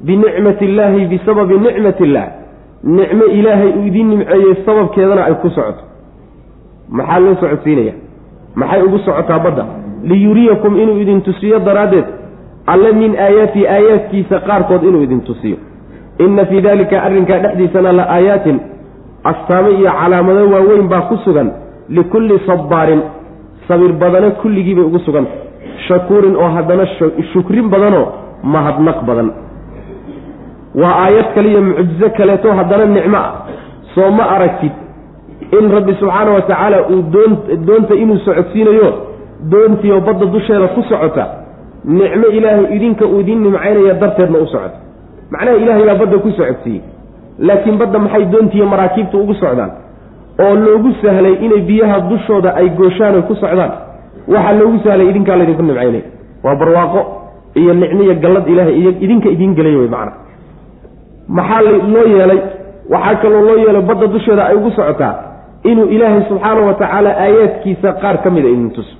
Binicmati 0.00 0.64
illaahi 0.64 1.06
bisababi 1.06 1.54
nicmati 1.58 2.02
illaah 2.04 2.28
nicmo 2.84 3.24
ilaahay 3.38 3.70
uu 3.78 3.86
idiin 3.86 4.08
nimceeyey 4.08 4.54
sababkeedana 4.66 5.24
ay 5.24 5.34
ku 5.42 5.50
socoto. 5.50 5.82
Maxaa 6.88 7.20
loo 7.20 7.34
socodsiinaya? 7.40 7.94
Maxay 8.54 8.82
ugu 8.82 8.98
socotaa 8.98 9.38
badda 9.38 9.64
liyuriyakum 10.04 10.80
inuu 10.80 10.98
idin 11.00 11.22
tusiyo 11.22 11.58
daraaddeed 11.58 12.04
alle 12.66 12.92
min 12.92 13.16
aayaati 13.18 13.66
aayaadkiisa 13.68 14.40
qaarkood 14.40 14.82
inuu 14.82 15.02
idin 15.02 15.20
tusiyo. 15.20 15.56
Inna 16.18 16.44
fii 16.44 16.60
daalika 16.60 17.02
arrinkaa 17.02 17.38
dhexdiisana 17.38 17.92
la 17.92 18.04
aayaatin 18.16 18.60
astaamo 19.24 19.70
iyo 19.70 19.90
calaamado 20.00 20.50
waaweyn 20.50 20.88
baa 20.88 21.00
ku 21.00 21.16
sugan 21.24 21.52
likulli 21.88 22.40
sabbaarin 22.46 23.02
sabir 23.68 23.92
badano 23.92 24.30
kulligii 24.30 24.74
bay 24.74 24.84
ugu 24.84 24.98
suganta 24.98 25.30
shakuurin 25.88 26.36
oo 26.36 26.48
haddana 26.56 26.86
shukrin 27.32 27.68
badanoo 27.68 28.06
mahadnaq 28.42 29.04
badan. 29.08 29.30
Waa 30.74 30.94
aayad 31.04 31.34
kaliyo 31.34 31.62
mucjizo 31.62 32.10
kaleeto 32.10 32.52
haddana 32.52 32.84
nicmo 32.84 33.16
ah. 33.16 33.32
Soo 33.94 34.10
ma 34.10 34.24
aragtid 34.36 34.72
in 35.58 35.70
rabbi 35.70 35.94
subxaana 36.00 36.30
wa 36.30 36.42
tacaala 36.42 36.78
uu 36.88 37.02
doon 37.14 37.32
doonta 37.66 37.94
inuu 37.94 38.18
socodsiinayo 38.18 39.09
doontii 39.52 39.92
oo 39.92 40.00
badda 40.00 40.26
dusheeda 40.26 40.68
ku 40.68 40.82
socota 40.82 41.24
nicmo 41.84 42.26
ilaahay 42.26 42.76
idinka 42.76 43.06
uu 43.06 43.20
idiin 43.20 43.42
nimcaynaya 43.42 43.94
darteedna 43.94 44.38
u 44.38 44.46
socota. 44.46 44.78
Macnaha 45.30 45.56
ilaahay 45.56 45.84
baa 45.86 45.94
badda 45.94 46.18
ku 46.18 46.30
socodsiiyey. 46.30 46.82
Laakiin 47.38 47.78
badda 47.78 47.98
maxay 47.98 48.24
doontiiyo 48.32 48.66
maraakiibta 48.66 49.18
ugu 49.18 49.34
socdaan? 49.34 49.70
Oo 50.42 50.54
loogu 50.54 50.90
sahlay 51.02 51.34
inay 51.46 51.60
biyaha 51.68 52.00
dushooda 52.10 52.54
ay 52.54 52.68
gooshaan 52.78 53.14
oy 53.14 53.22
ku 53.22 53.34
socdaan? 53.34 53.72
Waxaa 54.28 54.52
loogu 54.60 54.78
sahlay 54.84 55.08
idinkaa 55.10 55.36
laydinku 55.36 55.62
nimcaynaya. 55.62 56.02
Waa 56.44 56.54
barwaaqo 56.54 57.00
iyo 57.54 57.74
nicmiyo 57.74 58.14
gallad 58.14 58.46
ilaahay 58.48 58.74
idinka 59.04 59.28
idiin 59.28 59.54
gelay 59.54 59.76
wey 59.76 59.88
macna. 59.88 60.12
Maxaa 61.28 61.62
loo 61.94 62.06
yeelay? 62.14 62.40
Waxaa 62.92 63.14
kaloo 63.22 63.40
loo 63.48 63.56
yeelay 63.64 63.82
badda 63.82 64.06
dusheeda 64.06 64.42
ay 64.46 64.54
ugu 64.56 64.70
socotaa 64.70 65.14
inuu 65.64 65.86
ilaahay 65.94 66.22
subxaana 66.28 66.60
wa 66.60 66.74
tacaala 66.74 67.10
aayaadkiisa 67.24 67.92
qaar 68.02 68.16
ka 68.22 68.30
mida 68.30 68.48
idin 68.48 68.70
tuso 68.70 68.94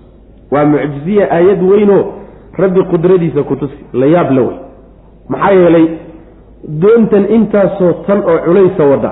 waa 0.52 0.64
mucjiziya 0.72 1.24
aayad 1.36 1.62
weynoo 1.72 2.02
rabbi 2.62 2.80
qudradiisa 2.92 3.42
ku 3.42 3.56
tusi 3.56 3.78
la 3.92 4.06
yaab 4.06 4.30
la 4.36 4.42
wey 4.48 4.56
maxaa 5.28 5.52
yeelay 5.60 5.86
doontan 6.82 7.24
intaasoo 7.36 7.92
tan 8.06 8.18
oo 8.30 8.38
culaysa 8.46 8.84
wada 8.92 9.10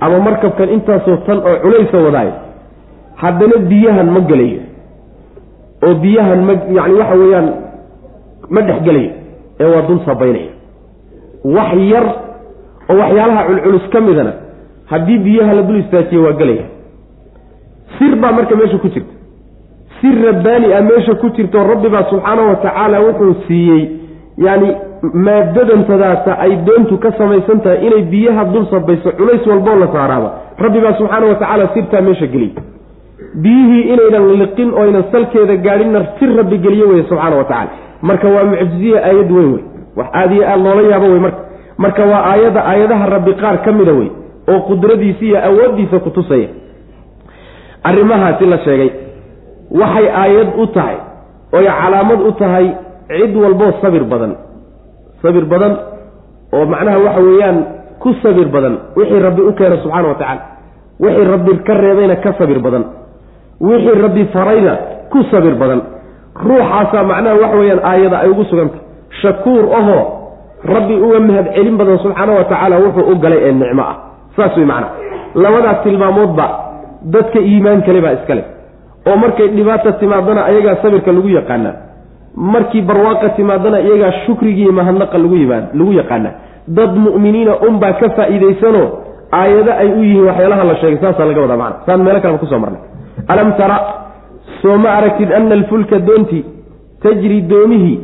ama 0.00 0.18
markabkan 0.28 0.68
intaasoo 0.76 1.16
tan 1.26 1.38
oo 1.38 1.56
culaysa 1.64 1.98
wadaay 2.06 2.30
haddana 3.22 3.56
biyahan 3.70 4.08
ma 4.14 4.20
gelayo. 4.30 4.60
Oo 5.86 5.94
biyahan 6.04 6.40
ma 6.48 6.52
yacni 6.78 6.94
waxa 7.00 7.14
weeyaan 7.22 7.48
ma 8.54 8.60
dhex 8.68 8.78
gelayo 8.86 9.10
ee 9.60 9.68
waa 9.74 9.82
dul 9.88 10.00
sabaynaya. 10.08 10.50
Wax 11.56 11.70
yar 11.92 12.06
oo 12.90 12.96
waxyaalaha 13.02 13.42
culculus 13.48 13.86
ka 13.92 14.00
midana 14.00 14.32
haddii 14.92 15.18
biyaha 15.26 15.52
la 15.58 15.62
dul 15.68 15.78
istaajiye 15.84 16.20
waa 16.26 16.32
gelaya 16.40 16.64
sir 17.98 18.12
baa 18.22 18.32
marka 18.38 18.56
meesha 18.56 18.78
ku 18.84 18.88
jirta 18.94 19.14
sir 20.00 20.14
rabbaani 20.26 20.72
ah 20.74 20.82
meesha 20.88 21.14
ku 21.22 21.30
jirto 21.36 21.58
rabbibaa 21.72 22.04
subxaanahu 22.10 22.48
wa 22.48 22.56
tacaala 22.64 23.00
wuxuu 23.06 23.34
siiyey 23.46 23.82
yacni 24.46 24.70
maadadantadaasa 25.26 26.38
ay 26.44 26.52
doontu 26.66 26.98
ka 27.04 27.10
samaysan 27.18 27.60
tahay 27.64 27.86
inay 27.86 28.02
biyaha 28.12 28.44
dul 28.52 28.66
sabayso 28.72 29.12
culays 29.18 29.46
walboo 29.46 29.76
la 29.82 29.88
saaraaba. 29.96 30.30
Rabbibaa 30.64 30.94
subxaana 31.00 31.26
wa 31.26 31.34
tacaala 31.34 31.68
sirtaa 31.74 32.00
meesha 32.00 32.26
geliyey. 32.26 32.54
Biyihii 33.42 33.82
inaynan 33.92 34.26
liqin 34.42 34.70
oo 34.74 34.82
aynan 34.86 35.04
salkeeda 35.12 35.56
gaadhinna 35.66 36.00
sir 36.18 36.30
rabbi 36.40 36.58
geliye 36.66 36.84
weye 36.90 37.04
subxaana 37.10 37.36
wa 37.36 37.44
tacala 37.44 37.70
marka 38.02 38.28
waa 38.34 38.44
mucjiziya 38.50 38.98
aayad 39.08 39.30
weyn 39.36 39.52
wey 39.54 39.62
wax 39.96 40.08
aada 40.20 40.34
iyo 40.34 40.44
aada 40.48 40.62
loola 40.64 40.82
yaabo 40.92 41.06
wey 41.12 41.20
marka. 41.26 41.40
Marka 41.84 42.02
waa 42.12 42.22
aayadda 42.32 42.60
aayadaha 42.70 43.06
rabbi 43.16 43.32
qaar 43.42 43.56
ka 43.64 43.72
mida 43.72 43.92
wey 44.00 44.08
oo 44.52 44.60
qudradiisa 44.68 45.24
iyo 45.24 45.38
awooddiisa 45.48 45.98
ku 46.04 46.10
tusaya. 46.10 46.48
Arrimahaasi 47.84 48.46
la 48.46 48.58
sheegay 48.64 48.90
waxay 49.70 50.06
aayad 50.08 50.48
u 50.58 50.66
tahay 50.66 50.96
oy 51.52 51.66
calaamad 51.66 52.20
u 52.20 52.32
tahay 52.32 52.66
cid 53.08 53.36
walboo 53.36 53.72
sabir 53.82 54.04
badan. 54.04 54.36
Sabir 55.22 55.44
badan 55.46 55.72
oo 56.52 56.64
macnaha 56.66 56.98
waxa 56.98 57.20
weeyaan 57.20 57.58
ku 57.98 58.14
sabir 58.22 58.48
badan. 58.48 58.78
Wixii 58.96 59.20
rabbi 59.20 59.42
u 59.42 59.52
keena 59.54 59.76
subxaana 59.82 60.08
wa 60.08 60.14
tacaala. 60.14 60.42
Wixii 61.00 61.24
rabbi 61.24 61.52
ka 61.66 61.74
reebayna 61.74 62.16
ka 62.16 62.32
sabir 62.38 62.58
badan. 62.58 62.84
Wixii 63.60 64.00
rabbi 64.02 64.22
farayna 64.34 64.72
ku 65.10 65.22
sabir 65.30 65.54
badan. 65.54 65.80
Ruuxaasaa 66.36 67.02
macnaha 67.02 67.36
waxa 67.42 67.56
weeyaan 67.56 67.82
aayada 67.82 68.16
ay 68.22 68.30
ugu 68.30 68.44
sugantah 68.44 68.80
shakuur 69.22 69.64
ahoo 69.72 70.04
rabbi 70.64 70.94
uga 70.94 71.20
mahad 71.20 71.46
celin 71.54 71.76
badan 71.76 71.98
subxaana 71.98 72.32
wa 72.32 72.44
tacaala 72.44 72.76
wuxuu 72.78 73.10
u 73.12 73.14
galay 73.18 73.40
ee 73.48 73.52
nicmo 73.52 73.82
ah. 73.82 73.96
Saas 74.36 74.56
wey 74.56 74.66
macnaha. 74.66 74.94
Labadaas 75.34 75.82
tilmaamoodba 75.82 76.46
dadka 77.02 77.38
iimaan 77.40 77.82
baa 77.82 78.14
iskale 78.18 78.55
oo 79.08 79.16
markay 79.16 79.48
dhibaata 79.56 79.92
timaadana 80.00 80.44
ayagaa 80.50 80.76
sabirka 80.82 81.12
lagu 81.12 81.28
yaqaanaa. 81.38 81.74
Markii 82.36 82.82
barwaaqa 82.88 83.28
timaadana 83.38 83.78
iyagaa 83.80 84.12
shukrigii 84.26 84.70
mahadnaqa 84.78 85.18
lagu 85.18 85.92
yaqaanaa. 86.00 86.32
Dad 86.68 86.92
mu'miniina 87.04 87.52
unbaa 87.68 87.92
ka 88.00 88.08
faa'iidaysanoo 88.16 88.86
aayado 89.32 89.72
ay 89.82 89.88
u 89.98 90.02
yihiin 90.02 90.24
waxyaalaha 90.28 90.64
la 90.70 90.74
sheegay 90.80 90.98
saasaa 91.04 91.24
laga 91.30 91.40
wadaa 91.44 91.56
macana 91.62 91.86
saan 91.86 92.00
meelo 92.06 92.20
kaleba 92.20 92.38
ku 92.42 92.46
soo 92.52 92.58
marnay. 92.64 92.80
Alam 93.32 93.48
tara 93.58 93.76
soo 94.62 94.76
ma 94.82 94.88
aragtid 94.98 95.30
ana 95.38 95.54
alfulka 95.58 95.98
doontii 96.08 96.44
tajri 97.02 97.38
doomihii 97.52 97.98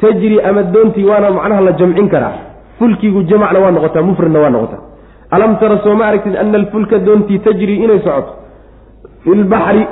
tajri 0.00 0.36
ama 0.48 0.62
doontii 0.74 1.04
waana 1.10 1.30
macnaha 1.30 1.60
la 1.68 1.72
jamcin 1.80 2.08
karaa. 2.14 2.34
Fulkigu 2.78 3.22
jamacna 3.30 3.58
waa 3.64 3.70
noqotaa 3.76 4.02
mufradna 4.08 4.38
waa 4.44 4.50
noqotaa. 4.56 4.82
Alam 5.30 5.56
tara 5.60 5.76
soo 5.84 5.94
ma 5.98 6.04
aragtid 6.10 6.36
ana 6.42 6.58
alfulka 6.58 6.98
doontii 6.98 7.38
tajri 7.46 7.74
inay 7.84 7.98
socoto. 8.06 8.32
Filbaxri 9.24 9.82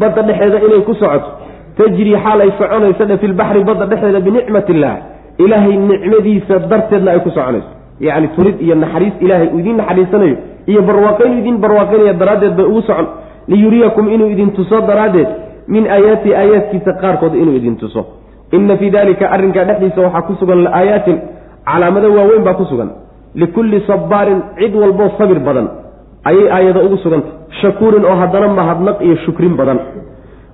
badda 0.00 0.22
dhexeeda 0.22 0.58
inay 0.66 0.82
ku 0.88 0.94
socoto 0.94 1.28
tajri 1.76 2.12
xaal 2.24 2.40
ay 2.40 2.50
soconayso 2.58 3.04
dhe 3.10 3.16
filbaxri 3.22 3.64
badda 3.68 3.86
dhexeeda 3.92 4.20
binicmat 4.26 4.68
illaah 4.74 4.96
ilaahay 5.44 5.76
nicmadiisa 5.90 6.58
darteedna 6.70 7.10
ay 7.12 7.20
ku 7.20 7.30
soconayso. 7.30 7.70
Yacni 8.00 8.28
turid 8.36 8.56
iyo 8.60 8.74
naxariis 8.74 9.14
ilaahay 9.24 9.48
uu 9.52 9.58
idiin 9.58 9.76
naxariisanayo 9.80 10.36
iyo 10.66 10.80
barwaaqayn 10.88 11.38
idiin 11.40 11.56
barwaaqaynaya 11.64 12.12
daraaddeed 12.20 12.54
bay 12.58 12.66
ugu 12.66 12.82
socon. 12.88 13.06
Liyuriyakum 13.48 14.08
inuu 14.14 14.28
idin 14.34 14.50
tuso 14.56 14.80
daraaddeed 14.80 15.28
min 15.68 15.84
aayaati 15.96 16.34
aayaadkiisa 16.34 16.92
qaarkood 17.02 17.34
inuu 17.34 17.54
idin 17.60 17.76
tuso. 17.76 18.02
Inna 18.56 18.76
fii 18.76 18.90
dalika 18.90 19.30
arrinkaa 19.34 19.64
dhexdiisa 19.68 20.00
waxaa 20.06 20.22
ku 20.28 20.34
sugan 20.40 20.60
laaayaatin 20.66 21.16
calaamado 21.64 22.08
waaweyn 22.16 22.44
baa 22.44 22.54
ku 22.60 22.64
sugan. 22.64 22.90
Likulli 23.34 23.80
sabbaarin 23.86 24.40
cid 24.58 24.74
walboo 24.74 25.10
sabir 25.18 25.38
badan 25.46 25.68
ayay 26.24 26.48
aayado 26.56 26.80
ugu 26.86 26.96
sugantay 27.04 27.35
shakuurin 27.60 28.04
oo 28.04 28.16
haddana 28.16 28.48
mahadnaq 28.48 29.00
iyo 29.00 29.16
shukrin 29.16 29.56
badan. 29.56 29.78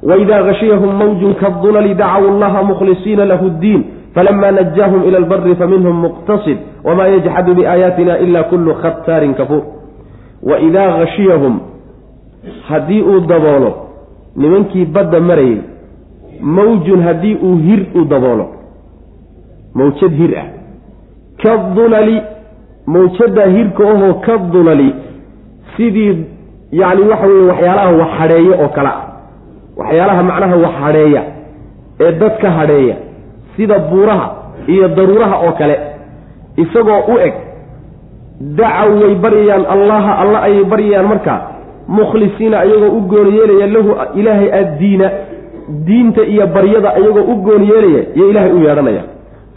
Waidaa 0.02 0.42
hashiyahum 0.44 0.96
mawjun 0.96 1.34
kadulali 1.34 1.94
dacaw 1.94 2.28
allaha 2.28 2.62
mukhlisiina 2.62 3.24
lahu 3.24 3.50
ddiin 3.50 3.84
falama 4.14 4.50
najaahum 4.50 5.04
ila 5.08 5.18
albari 5.18 5.54
faminhum 5.54 5.96
muqtasid 6.06 6.58
wamaa 6.84 7.06
yajxadu 7.06 7.54
biaayaatina 7.54 8.18
ila 8.18 8.42
kullu 8.42 8.74
khataarin 8.74 9.34
kafuur. 9.34 9.62
Waidaa 10.42 10.90
hashiyahum 10.90 11.60
haddii 12.68 13.02
uu 13.02 13.20
daboolo 13.20 13.74
nimankii 14.36 14.84
badda 14.84 15.20
marayay 15.20 15.58
mawjun 16.40 17.02
haddii 17.02 17.34
uu 17.42 17.56
hir 17.56 17.86
u 17.94 18.04
daboolo 18.04 18.46
mawjad 19.74 20.12
hir 20.12 20.38
ah. 20.38 20.46
Kadulali 21.42 22.22
mawjaddaa 22.86 23.46
hirka 23.46 23.90
ahoo 23.90 24.14
ka 24.14 24.38
dulali 24.38 24.94
sidii 25.76 26.24
yacni 26.80 27.02
waxa 27.10 27.26
weye 27.26 27.46
waxyaalaha 27.50 27.90
wax 28.00 28.10
hadheeya 28.18 28.56
oo 28.64 28.68
kale. 28.76 28.88
Ah 28.88 29.02
waxyaalaha 29.76 30.22
macnaha 30.22 30.56
wax 30.64 30.74
hadheeya 30.84 31.22
ee 32.00 32.12
dadka 32.12 32.50
hadheeya 32.50 32.96
sida 33.56 33.78
buuraha 33.78 34.26
iyo 34.66 34.88
daruuraha 34.88 35.36
oo 35.46 35.52
kale 35.52 35.76
isagoo 36.56 37.00
u 37.14 37.18
eg 37.26 37.34
dacaw 38.58 38.90
way 39.02 39.14
baryayaan 39.14 39.64
allaha 39.74 40.12
alla 40.22 40.38
ayay 40.48 40.64
baryayaan 40.64 41.06
markaa 41.12 41.38
mukhlisiina 41.88 42.64
iyagoo 42.64 42.96
u 42.98 43.00
gooni 43.00 43.36
yeelaya 43.38 43.66
lahu 43.66 43.90
ilaahay 44.20 44.50
addiina 44.60 45.10
diinta 45.86 46.22
iyo 46.24 46.46
baryada 46.46 46.98
iyagoo 47.00 47.24
u 47.32 47.34
gooni 47.46 47.68
yeelaya 47.72 48.02
iyo 48.14 48.30
ilaahay 48.30 48.52
u 48.52 48.60
yeedhanaya. 48.66 49.02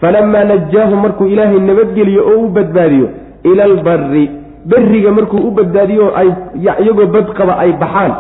Falamaa 0.01 0.43
najaahum 0.43 0.99
markuu 1.01 1.25
ilaahay 1.25 1.59
nabadgeliyo 1.59 2.21
oo 2.27 2.39
u 2.45 2.49
badbaadiyo 2.49 3.09
ila 3.43 3.63
albarri 3.63 4.31
berriga 4.71 5.11
markuu 5.17 5.37
u 5.47 5.51
badbaadiyo 5.57 6.05
ay 6.21 6.29
iyagoo 6.61 7.05
badqaba 7.15 7.53
ay 7.63 7.71
baxaan. 7.83 8.13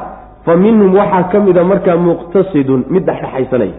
Fa 0.45 0.55
minhum 0.63 0.93
waxaa 0.99 1.23
ka 1.31 1.39
mida 1.39 1.63
markaa 1.63 1.97
muqtasidun 2.07 2.81
mid 2.93 3.03
dhexdhexaysanaya 3.07 3.77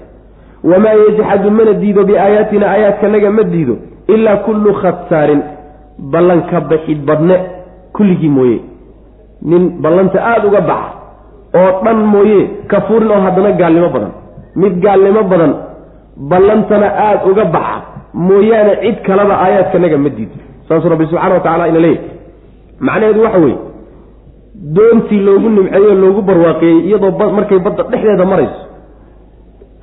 wamaa 0.70 0.94
yajxadu 1.02 1.50
mana 1.58 1.72
diido 1.82 2.02
biaayaatina 2.08 2.66
aayaadkanaga 2.72 3.30
ma 3.36 3.42
diido 3.52 3.74
ilaa 4.14 4.36
kullu 4.46 4.72
khataarin 4.82 5.42
ballanka 6.12 6.60
baxid 6.70 6.98
badne 7.08 7.36
kulligii 7.96 8.28
mooye. 8.28 8.58
Nin 9.42 9.62
ballanta 9.82 10.18
aada 10.30 10.46
uga 10.48 10.60
baxa 10.70 10.90
oo 11.60 11.70
dhan 11.84 11.96
mooye 12.14 12.40
kafuurin 12.70 13.10
oo 13.14 13.20
haddana 13.26 13.50
gaalnimo 13.60 13.88
badan. 13.94 14.12
Mid 14.62 14.74
gaalnimo 14.84 15.22
badan 15.32 15.52
ballantana 16.30 16.86
aada 17.06 17.24
uga 17.30 17.44
baxa 17.44 17.78
mooyaane 18.26 18.74
cid 18.82 18.96
kaleba 19.06 19.34
aayaadkanaga 19.44 19.98
ma 20.04 20.08
diido. 20.16 20.36
Saasuu 20.68 20.88
rabbi 20.92 21.06
subxana 21.06 21.34
wa 21.34 21.40
tacala 21.46 21.68
ina 21.68 21.78
leeyahy 21.78 22.15
macnaheedu 22.80 23.22
waxa 23.22 23.38
weeye 23.38 23.58
doontii 24.76 25.20
loogu 25.26 25.48
nimceeyo 25.48 25.94
loogu 25.94 26.22
barwaaqeeyey 26.22 26.80
iyadoo 26.88 27.30
markay 27.38 27.58
badda 27.58 27.82
dhexdeeda 27.90 28.24
marayso 28.32 28.60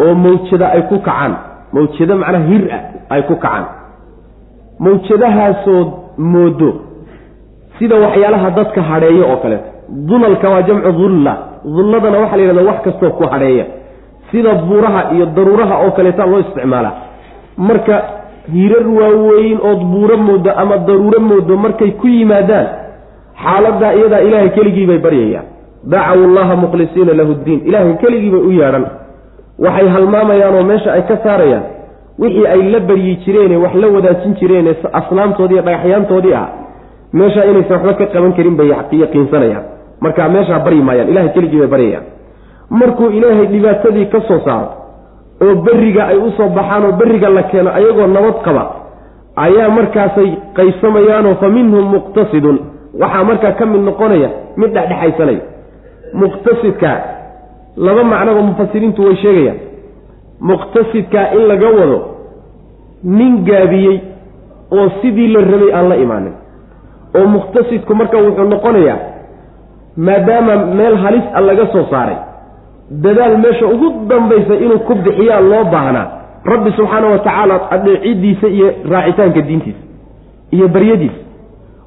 oo 0.03 0.13
mawjada 0.15 0.65
ay 0.75 0.81
ku 0.81 0.99
kacaan 0.99 1.33
mawjado 1.73 2.15
macnaha 2.21 2.45
hir 2.51 2.63
ah 2.77 2.81
ay 3.15 3.21
ku 3.29 3.35
kacaan. 3.35 3.65
Mawjadahaasoo 4.79 5.81
moodo 6.17 6.69
sida 7.79 7.95
waxyaalaha 7.95 8.49
dadka 8.57 8.81
hadheeyo 8.81 9.25
oo 9.31 9.37
kaleeto 9.37 9.69
dulalka 10.09 10.49
waa 10.49 10.61
jamcu 10.61 10.91
dulla 10.91 11.33
dulladana 11.75 12.17
waxaa 12.19 12.37
la 12.37 12.43
yidhahda 12.43 12.63
wax 12.69 12.81
kastoo 12.85 13.09
ku 13.09 13.23
hadheeya. 13.31 13.65
Sida 14.31 14.53
buuraha 14.53 15.11
iyo 15.15 15.25
daruuraha 15.25 15.75
oo 15.85 15.91
kaleeta 15.91 16.25
loo 16.25 16.39
isticmaalaa 16.39 16.93
marka 17.57 17.95
hirar 18.53 18.87
waaweyn 18.87 19.57
ood 19.69 19.81
buuro 19.91 20.17
moodo 20.17 20.51
ama 20.61 20.77
daruuro 20.77 21.19
moodo 21.19 21.57
markay 21.57 21.91
ku 21.91 22.07
yimaadaan 22.07 22.67
xaaladaa 23.43 23.93
iyadaa 23.93 24.19
ilaahay 24.27 24.49
keligii 24.49 24.85
bay 24.91 24.97
baryayaan 25.05 25.45
dacaw 25.93 26.19
allaha 26.29 26.55
mukhlisiina 26.63 27.13
lahu 27.19 27.33
ddiin 27.41 27.61
ilaahay 27.69 27.93
keligii 28.03 28.31
bay 28.31 28.41
u 28.49 28.51
yeedhan 28.59 28.85
waxay 29.65 29.87
halmaamayaan 29.95 30.55
oo 30.59 30.63
meesha 30.63 30.93
ay 30.93 31.01
ka 31.11 31.17
saarayaan. 31.23 31.63
Wixii 32.19 32.45
ay 32.47 32.61
la 32.73 32.79
baryi 32.79 33.15
jireene 33.25 33.57
wax 33.57 33.73
la 33.81 33.87
wadaajin 33.95 34.33
jireene 34.39 34.75
asnaamtoodii 34.99 35.61
dhagaxyaantoodii 35.67 36.33
ah 36.41 36.47
meeshaa 37.13 37.45
inaysan 37.51 37.77
waxba 37.77 37.93
ka 37.99 38.05
qaban 38.13 38.33
karin 38.37 38.55
bay 38.59 38.67
yaqiinsanayaan 39.03 39.63
marka 40.01 40.29
meeshaa 40.35 40.59
baryi 40.65 40.81
maayaan. 40.81 41.09
Ilahay 41.09 41.29
keligii 41.37 41.59
bay 41.59 41.67
baryayaan. 41.75 42.05
Markuu 42.69 43.09
ilaahay 43.17 43.45
dhibaatadii 43.53 44.05
ka 44.13 44.19
soo 44.27 44.39
saaro 44.45 44.69
oo 45.45 45.55
berriga 45.65 46.03
ay 46.11 46.17
u 46.17 46.31
soo 46.37 46.49
baxaan 46.57 46.85
oo 46.85 46.91
berriga 47.01 47.29
la 47.29 47.43
keeno 47.51 47.69
ayagoo 47.79 48.07
nabad 48.07 48.37
qaba 48.45 48.63
ayaa 49.45 49.69
markaasay 49.77 50.29
qaybsamayaanoo 50.57 51.35
fa 51.41 51.47
minhum 51.49 51.85
muqtasidun 51.95 52.57
waxaa 53.01 53.23
markaa 53.29 53.51
ka 53.59 53.65
mid 53.65 53.81
noqonaya 53.89 54.29
mid 54.57 54.71
dhexdhexaysanaya 54.75 55.41
muqtasidkaa 56.21 56.97
laba 57.85 58.03
macnoba 58.03 58.41
mufasiriintu 58.49 59.01
way 59.05 59.15
sheegayaan. 59.23 59.57
Muqtasidkaa 60.49 61.25
in 61.35 61.43
laga 61.51 61.69
wado 61.77 61.99
nin 63.03 63.43
gaabiyey 63.47 63.97
oo 64.71 64.89
sidii 65.01 65.27
la 65.33 65.39
rabay 65.51 65.71
aan 65.77 65.89
la 65.89 65.95
imaanin. 66.05 66.33
Oo 67.17 67.25
muqtasidku 67.35 67.95
marka 67.95 68.17
wuxuu 68.25 68.47
noqonayaa 68.53 68.99
maadaama 69.97 70.55
meel 70.77 70.95
halis 71.03 71.25
a 71.33 71.41
laga 71.41 71.65
soo 71.73 71.85
saaray 71.91 72.17
dadaal 73.05 73.37
meesha 73.43 73.65
ugu 73.73 73.87
dambaysa 74.09 74.53
inuu 74.65 74.79
ku 74.87 74.95
bixiyaa 74.95 75.39
loo 75.51 75.63
baahnaa. 75.73 76.07
Rabbi 76.51 76.71
subxaana 76.77 77.07
wa 77.07 77.19
tacaala 77.19 77.55
adeecidiisa 77.75 78.47
iyo 78.47 78.67
raacitaanka 78.91 79.41
diintiisa 79.41 79.79
iyo 80.51 80.67
baryadiisa 80.67 81.19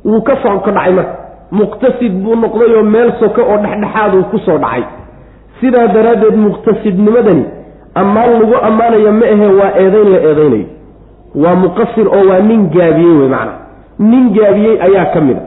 wuu 0.09 0.21
ka 0.29 0.35
soo 0.43 0.57
dhacay 0.67 0.93
marka. 0.99 1.15
Muqtasid 1.59 2.13
buu 2.23 2.35
noqday 2.45 2.71
oo 2.77 2.83
meel 2.95 3.11
soko 3.21 3.41
oo 3.51 3.59
dhexdhexaaduu 3.65 4.23
ku 4.31 4.39
soo 4.47 4.59
dhacay. 4.65 4.83
Sidaa 5.61 5.87
daraaddeed 5.95 6.37
muqtasidnimadani 6.47 7.45
ammaan 8.01 8.33
lagu 8.41 8.57
ammaanayo 8.69 9.13
ma 9.21 9.27
ahe 9.35 9.47
waa 9.59 9.71
eedayn 9.83 10.09
la 10.15 10.19
eedaynayo 10.29 10.67
waa 11.43 11.55
muqasir 11.65 12.07
oo 12.17 12.23
waa 12.31 12.41
nin 12.49 12.63
gaabiyey 12.75 13.15
wey 13.21 13.29
macana 13.35 13.53
nin 14.11 14.25
gaabiyey 14.37 14.75
ayaa 14.87 15.07
ka 15.15 15.21
mid 15.29 15.37
a. 15.37 15.45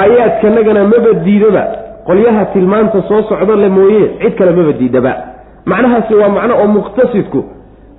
Aayaadkanagana 0.00 0.84
maba 0.92 1.12
diidaba. 1.24 1.62
Qolyaha 2.06 2.44
tilmaanta 2.52 3.02
soo 3.08 3.22
socdo 3.28 3.54
le 3.62 3.68
mooye 3.68 4.02
cid 4.20 4.34
kale 4.38 4.50
maba 4.58 4.72
diidaba. 4.80 5.12
Macnahaasi 5.70 6.14
waa 6.20 6.28
macno 6.36 6.54
oo 6.62 6.66
muqtasidku 6.76 7.40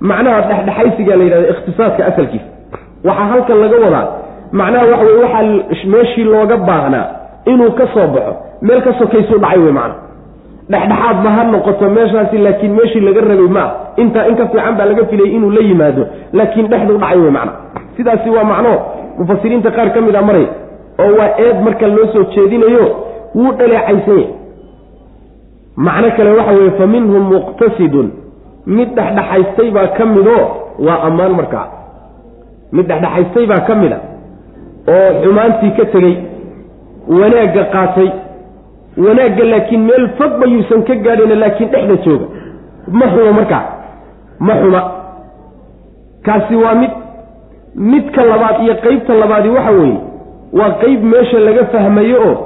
macnaha 0.00 0.40
dhexdhexaysiga 0.48 1.16
la 1.18 1.24
yidhahda 1.24 1.48
ikhtisaadka 1.54 2.02
asalkiisa. 2.10 2.48
Waxaa 3.04 3.26
halkan 3.32 3.58
laga 3.62 3.76
wadaa 3.84 4.06
macnaha 4.52 4.86
waxa 4.92 5.04
weye 5.06 5.22
waxaa 5.24 5.86
meeshii 5.94 6.24
looga 6.24 6.56
baahnaa 6.56 7.06
inuu 7.46 7.70
ka 7.78 7.86
soo 7.94 8.06
baxo 8.14 8.32
meel 8.62 8.80
ka 8.82 8.92
sokaysuu 8.98 9.38
dhacay 9.38 9.58
wey 9.64 9.72
macna. 9.72 9.94
Dhexdhexaad 10.72 11.16
ba 11.24 11.30
ha 11.36 11.44
noqoto 11.44 11.90
meeshaasi 11.90 12.38
laakiin 12.38 12.72
meeshii 12.78 13.00
laga 13.00 13.20
rabay 13.20 13.48
ma 13.56 13.60
ah 13.64 13.70
intaa 14.02 14.26
in 14.30 14.36
ka 14.36 14.46
fiican 14.52 14.74
baa 14.78 14.84
laga 14.90 15.04
filayay 15.10 15.32
inuu 15.36 15.50
la 15.56 15.60
yimaado 15.68 16.02
laakiin 16.32 16.66
dhexduu 16.72 16.98
dhacay 16.98 17.18
wey 17.24 17.30
macna. 17.30 17.52
Sidaasi 17.96 18.30
waa 18.30 18.44
macno 18.52 18.72
mufasiriinta 19.18 19.70
qaar 19.76 19.88
ka 19.94 20.00
mid 20.00 20.16
a 20.16 20.22
maray 20.22 20.46
oo 21.02 21.12
waa 21.18 21.30
eed 21.44 21.56
marka 21.66 21.86
loo 21.86 22.06
soo 22.12 22.24
jeedinayo 22.34 22.84
wuu 23.34 23.52
dhaleecaysan 23.58 24.18
yahay 24.18 24.26
macno 25.76 26.10
kale 26.16 26.30
waxa 26.38 26.52
weeye 26.58 26.70
fa 26.78 26.86
minhum 26.86 27.22
muqtasidun. 27.32 28.08
Mid 28.66 28.88
dhexdhexaystay 28.96 29.70
baa 29.76 29.86
ka 29.96 30.04
midoo 30.06 30.44
waa 30.86 31.00
ammaan 31.08 31.32
markaa. 31.40 31.66
Mid 32.72 32.86
dhexdhexaystay 32.90 33.46
baa 33.46 33.60
ka 33.68 33.74
mid 33.82 33.92
a 33.92 33.98
oo 34.94 35.08
xumaantii 35.22 35.70
ka 35.78 35.84
tegey 35.94 36.14
wanaagga 37.20 37.64
qaatay 37.74 38.08
wanaagga 39.06 39.44
laakiin 39.52 39.82
meel 39.88 40.08
fog 40.18 40.32
bayuusan 40.40 40.82
ka 40.88 40.94
gaadhayna 41.06 41.34
laakiin 41.42 41.70
dhexda 41.72 41.96
jooga. 42.04 42.26
Ma 42.98 43.06
xuma 43.12 43.32
markaa? 43.38 43.62
Ma 44.40 44.54
xuma. 44.60 44.80
Kaasi 46.24 46.56
waa 46.56 46.74
mid 46.74 46.90
midka 47.74 48.24
labaad 48.24 48.62
iyo 48.64 48.74
qeybta 48.84 49.14
labaadi 49.14 49.48
waxa 49.48 49.70
weeye 49.70 49.98
waa 50.52 50.70
qeyb 50.82 51.04
meesha 51.04 51.38
laga 51.38 51.64
fahmayo 51.72 52.16
oo 52.28 52.36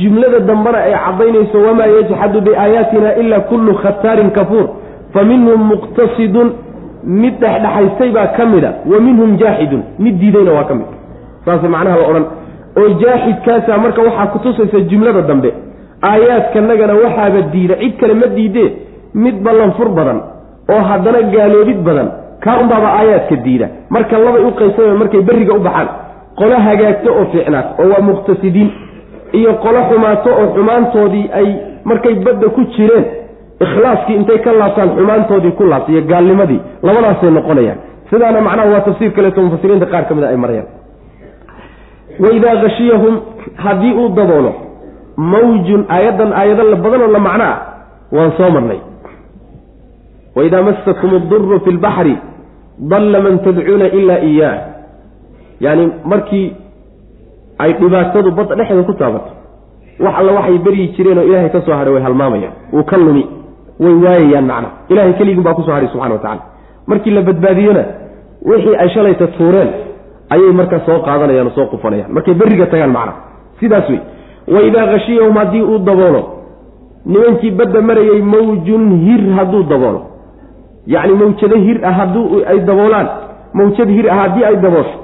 jumlada 0.00 0.40
dambena 0.40 0.78
ay 0.78 0.94
caddaynayso 1.04 1.58
wamaa 1.66 1.86
yajxadu 1.86 2.40
biaayaatina 2.40 3.14
ila 3.16 3.40
kullu 3.40 3.74
khataarin 3.74 4.30
kafuur. 4.30 4.66
Fa 5.12 5.24
minhum 5.24 5.60
muqtasidun 5.72 6.52
mid 7.04 7.34
dhexdhexaystay 7.40 8.10
baa 8.16 8.26
ka 8.36 8.46
mid 8.46 8.64
a 8.64 8.72
wa 8.92 9.00
minhum 9.00 9.36
jaaxidun 9.42 9.82
mid 9.98 10.18
diidayna 10.20 10.52
waa 10.52 10.64
ka 10.64 10.74
mid 10.74 10.86
saas 11.44 11.62
macnaha 11.74 11.96
la 12.02 12.06
odhan. 12.10 12.26
Oo 12.78 12.88
jaaxidkaasa 13.02 13.78
marka 13.84 14.00
waxaa 14.08 14.26
kutusaysa 14.34 14.78
jumlada 14.90 15.22
dambe. 15.30 15.50
Aayaadkanagana 16.10 16.94
waxaaba 17.02 17.40
diida. 17.52 17.74
Cid 17.82 17.94
kale 18.00 18.14
ma 18.14 18.26
diidee 18.36 18.68
mid 19.14 19.36
ballanfur 19.46 19.88
badan 19.98 20.18
oo 20.74 20.82
haddana 20.90 21.20
gaaloobid 21.34 21.80
badan 21.88 22.08
kaa 22.44 22.56
unbaaba 22.62 22.88
aayaadka 22.98 23.36
diida. 23.46 23.66
Marka 23.94 24.18
labay 24.18 24.42
u 24.48 24.50
qaysama 24.60 24.94
markay 25.02 25.22
berriga 25.28 25.54
u 25.54 25.60
baxaan. 25.66 25.88
Qolo 26.38 26.56
hagaagto 26.66 27.08
oo 27.18 27.24
fiicnaat 27.32 27.66
oo 27.80 27.88
waa 27.92 28.02
muqtasidiin. 28.08 28.70
Iyo 29.38 29.52
qolo 29.64 29.78
xumaato 29.90 30.30
oo 30.40 30.46
xumaantoodii 30.56 31.26
ay 31.38 31.48
markay 31.84 32.14
badda 32.24 32.48
ku 32.56 32.60
jireen. 32.76 33.04
Ikhlaaskii 33.64 34.16
intay 34.20 34.38
ka 34.44 34.52
laabtaan 34.60 34.90
xumaantoodii 34.96 35.52
ku 35.58 35.62
laabta 35.70 35.92
iyo 35.92 36.02
gaalnimadii 36.10 36.60
labadaasay 36.86 37.30
noqonayaan. 37.38 37.78
Sidaana 38.10 38.40
macnaha 38.46 38.68
waa 38.72 38.80
tafsiir 38.88 39.10
kaleeto 39.16 39.40
mufasiriinta 39.46 39.86
qaar 39.92 40.04
ka 40.08 40.14
mid 40.14 40.24
a 40.24 40.28
ay 40.28 40.36
marayaan 40.44 40.66
waidaa 42.20 42.56
khashiyahum 42.62 43.14
haddii 43.64 43.92
uu 43.92 44.08
daboolo 44.08 44.52
mawjun 45.16 45.84
aayaddan 45.88 46.32
aayado 46.32 46.76
badanoo 46.76 47.10
la 47.16 47.18
macno 47.18 47.44
ah 47.44 47.58
waan 48.12 48.32
soo 48.38 48.50
marnay. 48.50 48.80
waidaa 50.36 50.62
massakum 50.62 51.14
aduru 51.14 51.60
fi 51.64 51.70
lbaxri 51.70 52.16
dalla 52.78 53.20
man 53.20 53.38
tadcuuna 53.38 53.86
ilaa 53.98 54.18
iyaah 54.30 54.58
yaani 55.60 55.84
markii 56.04 56.46
ay 57.58 57.72
dhibaatadu 57.72 58.30
badda 58.30 58.54
dhexda 58.54 58.82
ku 58.82 58.94
taabato 59.02 59.30
wax 60.04 60.14
alla 60.20 60.32
waxay 60.38 60.58
beryi 60.58 60.88
jireen 60.96 61.18
oo 61.18 61.24
ilaahay 61.30 61.50
ka 61.54 61.60
soo 61.66 61.74
hadhay 61.78 61.94
way 61.94 62.02
halmaamayaan 62.02 62.54
wuu 62.72 62.84
ka 62.90 62.96
lumi 62.96 63.24
way 63.80 63.94
waayayaan 64.04 64.46
macna. 64.50 64.68
Ilahay 64.88 65.12
keligin 65.18 65.42
baa 65.46 65.54
ku 65.54 65.62
soo 65.62 65.72
hadhay 65.76 65.88
subxana 65.92 66.14
wa 66.14 66.20
tacala 66.24 66.42
markii 66.86 67.10
la 67.10 67.22
badbaadiyona 67.22 67.84
wixii 68.50 68.76
ay 68.82 68.88
shalayta 68.94 69.26
tuureen 69.26 69.70
ayay 70.30 70.52
markaa 70.52 70.80
soo 70.86 70.98
qaadanayaan 71.06 71.46
oo 71.46 71.54
soo 71.54 71.66
qufanayaan. 71.66 72.12
Markay 72.12 72.34
berriga 72.34 72.66
tagaan 72.66 72.90
macna. 72.96 73.12
Sidaas 73.60 73.88
wey 73.88 74.00
waidaa 74.54 74.86
khashiyahum 74.92 75.36
haddii 75.36 75.62
uu 75.62 75.78
daboolo 75.78 76.22
nimankii 77.06 77.50
badda 77.50 77.80
marayay 77.82 78.20
mawjun 78.22 78.84
hir 79.06 79.22
hadduu 79.36 79.62
daboolo. 79.62 80.00
Yacni 80.86 81.14
mawjado 81.14 81.56
hir 81.56 81.78
ah 81.84 81.92
hadduu 82.00 82.42
ay 82.50 82.58
daboolaan 82.60 83.08
mawjad 83.54 83.88
hir 83.88 84.10
ah 84.10 84.16
haddii 84.22 84.44
ay 84.44 84.56
daboosho. 84.56 84.98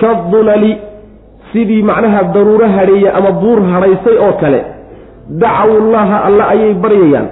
Kadulali 0.00 0.76
sidii 1.52 1.82
macnaha 1.82 2.22
daruuro 2.34 2.66
hadheeye 2.76 3.10
ama 3.10 3.30
buur 3.32 3.62
hadhaysay 3.72 4.16
oo 4.26 4.32
kale 4.40 4.60
dacaw 5.30 5.70
llaha 5.92 6.24
alla 6.24 6.48
ayay 6.48 6.74
baryayaan. 6.74 7.28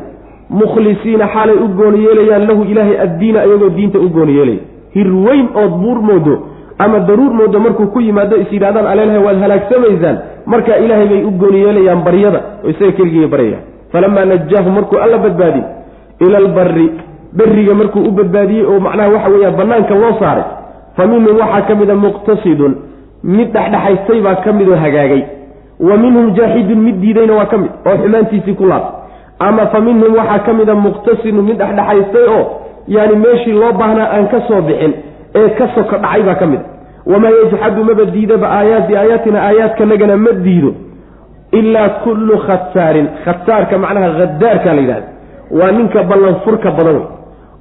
Mukhlisiina 0.50 1.26
xaalay 1.34 1.56
u 1.64 1.68
gooni 1.68 2.04
yeelayaan 2.04 2.46
lahu 2.48 2.62
ilaahay 2.64 2.96
addiina 3.00 3.44
iyagoo 3.46 3.70
diinta 3.76 3.98
u 3.98 4.08
gooni 4.08 4.36
yeelaya. 4.36 4.60
Hir 4.94 5.08
weyn 5.26 5.46
ood 5.62 5.72
buur 5.82 5.98
moodo 6.08 6.34
ama 6.78 6.98
daruur 7.00 7.32
moodo 7.40 7.60
markuu 7.60 7.86
ku 7.86 8.00
yimaado 8.00 8.36
is 8.36 8.52
yidhahdaan 8.52 8.86
aleelahay 8.86 9.22
waad 9.26 9.38
halaagsamaysaan 9.44 10.18
markaa 10.46 10.76
ilaahay 10.84 11.06
bay 11.08 11.22
u 11.24 11.30
gooni 11.30 11.60
yeelayaan 11.64 12.02
baryada 12.04 12.40
oo 12.64 12.70
isaga 12.70 12.92
keligii 12.92 13.26
baryayaan 13.26 13.64
falamaa 13.92 14.24
najaahu 14.24 14.70
markuu 14.70 14.98
alla 15.04 15.18
badbaadin 15.18 15.64
ila 16.26 16.38
albarri 16.38 16.86
berriga 17.32 17.74
markuu 17.74 18.02
u 18.08 18.10
badbaadiyey 18.10 18.64
oo 18.66 18.80
macnaha 18.80 19.08
waxa 19.14 19.28
weeyaan 19.34 19.56
bannaanka 19.60 19.94
loo 19.94 20.14
saaray 20.20 20.44
fa 20.96 21.06
minhum 21.06 21.38
waxaa 21.42 21.62
ka 21.68 21.74
mida 21.74 21.94
muqtasidun 21.94 22.74
mid 23.36 23.48
dhexdhexaystay 23.56 24.20
baa 24.26 24.34
ka 24.44 24.52
mid 24.52 24.68
oo 24.68 24.76
hagaagay. 24.84 25.22
Wa 25.88 25.96
minhum 25.96 26.26
jaaxidun 26.36 26.78
mid 26.86 26.96
diidayna 27.02 27.34
waa 27.38 27.46
ka 27.52 27.58
mid 27.58 27.70
oo 27.86 27.96
xumaantiisii 28.02 28.54
ku 28.60 28.66
laabtay 28.66 28.98
ama 29.48 29.66
fa 29.72 29.80
minhum 29.80 30.14
waxaa 30.18 30.38
ka 30.46 30.52
mida 30.58 30.74
muqtasidun 30.74 31.44
mid 31.48 31.56
dhexdhexaystay 31.62 32.26
oo 32.36 32.42
yaani 32.88 33.16
meeshii 33.24 33.52
loo 33.62 33.72
baahnaa 33.80 34.08
aan 34.16 34.26
ka 34.32 34.40
soo 34.48 34.60
bixin 34.68 34.92
ee 35.40 35.48
ka 35.58 35.64
soko 35.74 35.96
dhacay 36.04 36.22
baa 36.28 36.34
ka 36.42 36.46
mid. 36.52 36.60
A 36.60 37.10
wamaa 37.12 37.30
yajxadu 37.38 37.84
maba 37.88 38.04
diidaba 38.14 38.46
aayaati 38.58 38.92
aayaatina 38.96 39.38
aayaadkanagana 39.48 40.16
ma 40.16 40.32
diido 40.46 40.70
ilaa 41.60 41.88
kullu 42.04 42.34
khataarin 42.46 43.06
khataarka 43.24 43.78
macnaha 43.84 44.08
khadaarka 44.18 44.68
la 44.76 44.80
yidhahda 44.84 45.08
waa 45.58 45.70
ninka 45.78 46.00
ballan 46.10 46.34
furka 46.44 46.70
badan 46.78 46.96
wey 47.00 47.06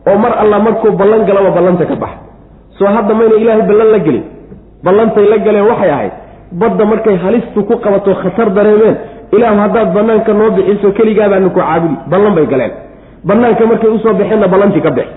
oo 0.09 0.17
mar 0.23 0.33
alla 0.41 0.59
markuu 0.67 0.91
ballan 1.01 1.25
galaba 1.29 1.49
ballanta 1.57 1.85
ka 1.91 1.95
baxa. 2.03 2.17
Soo 2.77 2.89
hadda 2.95 3.13
mayna 3.19 3.35
ilaahay 3.43 3.65
ballan 3.71 3.89
la 3.95 3.99
gelin. 4.05 4.23
Ballantay 4.85 5.25
la 5.31 5.37
galeen 5.45 5.65
waxay 5.71 5.89
ahayd. 5.95 6.13
Badda 6.61 6.85
markay 6.91 7.15
halistu 7.23 7.59
ku 7.69 7.73
qabato 7.83 8.11
khatar 8.21 8.49
dareemeen. 8.57 8.95
Ilaahu 9.35 9.57
haddaad 9.63 9.89
bannaanka 9.97 10.33
noo 10.39 10.49
bixiso 10.57 10.91
keligaabaanu 10.97 11.49
ku 11.55 11.59
caabudi. 11.59 11.95
Ballan 12.11 12.33
bay 12.37 12.45
galeen. 12.53 12.71
Bannaanka 13.29 13.63
markay 13.71 13.89
u 13.95 13.99
soo 14.03 14.13
baxeenna 14.19 14.47
ballantii 14.53 14.81
ka 14.81 14.91
bix 14.97 15.07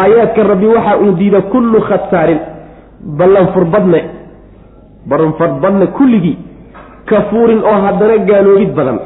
aayaadka 0.00 0.42
rabbi 0.52 0.66
waxa 0.76 0.92
uu 1.04 1.12
diida 1.20 1.40
kullu 1.52 1.80
khataarin 1.88 2.40
ballanfurbadne 3.18 4.00
ballanfurbadne 5.10 5.86
kulligii 5.98 6.38
kafuurin 7.10 7.60
oo 7.70 7.78
haddana 7.86 8.16
gaaloobid 8.28 8.72
badan. 8.78 8.98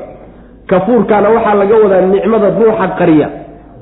Kafuurkaana 0.71 1.29
waxaa 1.35 1.55
laga 1.61 1.75
wadaa 1.85 2.01
nicmada 2.13 2.49
ruuxa 2.59 2.87
qariya 2.99 3.29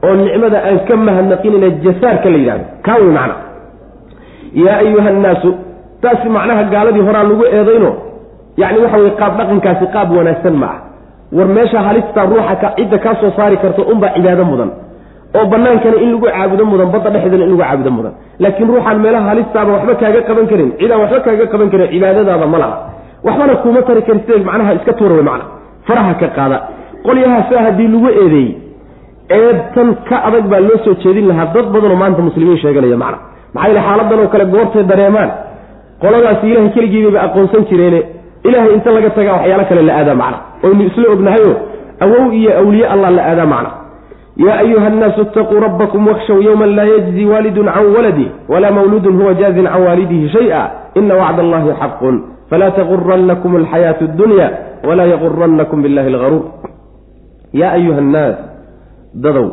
oo 0.06 0.14
nicmada 0.24 0.58
aan 0.68 0.78
ka 0.88 0.94
mahadnaqinayna 1.06 1.68
jasaarka 1.84 2.28
la 2.32 2.38
yidhahdo 2.42 2.64
kaa 2.86 2.96
wey 3.02 3.10
macna. 3.18 3.34
Yaa 4.64 4.76
ayuha 4.82 5.08
annaasu 5.14 5.50
taasi 6.02 6.28
macnaha 6.36 6.62
gaaladii 6.72 7.04
horaa 7.08 7.22
lagu 7.30 7.44
eedayno. 7.56 7.90
Yacni 8.60 8.78
waxa 8.84 8.96
weye 9.02 9.10
qaab 9.20 9.32
dhaqankaasi 9.38 9.86
qaab 9.94 10.08
wanaagsan 10.18 10.56
ma 10.62 10.66
ah 10.74 10.78
war 11.36 11.48
meesha 11.56 11.78
halistaa 11.86 12.24
ruuxa 12.32 12.54
cidda 12.76 12.98
kaa 13.04 13.14
soo 13.20 13.30
saari 13.36 13.56
karto 13.62 13.82
unbaa 13.92 14.10
cibaado 14.16 14.44
mudan 14.50 14.70
oo 15.36 15.44
bannaankana 15.52 15.96
in 16.04 16.10
lagu 16.14 16.26
caabudo 16.26 16.64
mudan 16.70 16.88
badda 16.94 17.10
dhexdeedana 17.14 17.44
in 17.44 17.50
lagu 17.52 17.62
caabudo 17.62 17.90
mudan. 17.96 18.12
Laakiin 18.42 18.68
ruuxaan 18.72 18.98
meelaha 19.04 19.26
halistaaba 19.30 19.70
waxba 19.76 19.94
kaaga 20.02 20.20
qaban 20.28 20.46
karin 20.50 20.68
cidaan 20.80 21.00
waxba 21.02 21.20
kaaga 21.26 21.44
qaban 21.52 21.68
karin 21.72 21.88
cibaadadaada 21.92 22.46
ma 22.54 22.58
laha. 22.62 22.76
Waxbana 23.26 23.54
kuuma 23.62 23.80
tari 23.88 24.02
kartee 24.08 24.38
macnaha 24.48 24.72
iska 24.78 24.92
tuura 24.98 25.14
wey 25.18 25.26
macna. 25.30 25.44
Faraha 25.86 26.12
ka 26.20 26.28
qaada. 26.36 26.56
Qolyahaasa 27.06 27.56
haddii 27.66 27.88
lagu 27.94 28.08
eedeeyey 28.22 28.50
eebtan 29.38 29.88
ka 30.08 30.16
adag 30.28 30.44
baa 30.52 30.60
loo 30.68 30.78
soo 30.84 30.94
jeedin 31.02 31.26
lahaa 31.30 31.52
dad 31.54 31.66
badanoo 31.74 31.96
maanta 32.02 32.20
muslimiin 32.28 32.58
sheeganaya 32.62 32.96
macna. 33.04 33.18
Maxaa 33.54 33.68
yile 33.70 33.80
xaaladan 33.86 34.18
oo 34.24 34.28
kale 34.32 34.44
goortay 34.54 34.84
dareemaan. 34.90 35.30
Qoladaasi 36.02 36.44
ilahay 36.52 36.70
keligiibaba 36.76 37.18
aqoonsan 37.26 37.62
jireene. 37.70 38.00
Ilahay 38.48 38.70
inta 38.76 38.90
laga 38.96 39.10
tagaa 39.16 39.34
waxyaalo 39.38 39.64
kale 39.70 39.82
la 39.88 39.92
aadaa 40.00 40.14
macna. 40.22 40.38
Oynu 40.64 40.82
isla 40.88 41.06
ognahayo 41.14 41.52
awow 42.04 42.24
iyo 42.38 42.50
awliye 42.60 42.86
allah 42.94 43.10
la 43.18 43.22
aadaa 43.30 43.46
macna 43.54 43.70
yaa 44.46 44.58
ayuha 44.64 44.86
annaasu 44.86 45.20
itaquu 45.22 45.54
rabbakum 45.66 46.06
wakshow 46.10 46.38
yowman 46.42 46.74
laa 46.78 46.84
yajzi 46.94 47.24
waalidun 47.32 47.66
can 47.74 47.86
waladih 47.96 48.28
walaa 48.48 48.70
mawluudun 48.70 49.16
huwa 49.20 49.34
jaazin 49.34 49.66
can 49.66 49.82
waalidihi 49.86 50.28
shay-a 50.34 50.62
ina 50.94 51.14
wacd 51.20 51.38
allahi 51.44 51.70
xaqun 51.82 52.16
falaa 52.50 52.70
tagurannakum 52.78 53.56
alxayaatu 53.60 54.04
addunya 54.04 54.46
walaa 54.88 55.06
yagurannakum 55.14 55.82
billahi 55.82 56.08
algaruur 56.14 56.44
yaa 57.60 57.72
ayuha 57.78 57.98
annaas 58.04 58.36
dadow 59.24 59.46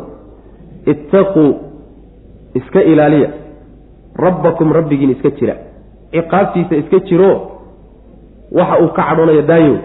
ittaquu 0.93 1.45
iska 2.59 2.81
ilaaliya 2.91 3.29
rabbakum 4.25 4.73
rabbigiin 4.79 5.11
iska 5.17 5.29
jira 5.39 5.55
ciqaabtiisa 6.13 6.75
iska 6.81 6.99
jiro 7.09 7.31
waxa 8.57 8.75
uu 8.83 8.87
ka 8.97 9.01
cadhoonayo 9.09 9.41
daayow 9.51 9.75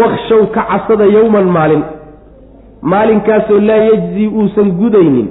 wakshow 0.00 0.42
ka 0.56 0.62
casada 0.70 1.04
yowman 1.16 1.44
maalin 1.56 1.82
maalinkaasoo 2.82 3.60
laa 3.60 3.82
yejzi 3.90 4.26
uusan 4.28 4.70
gudaynin 4.80 5.28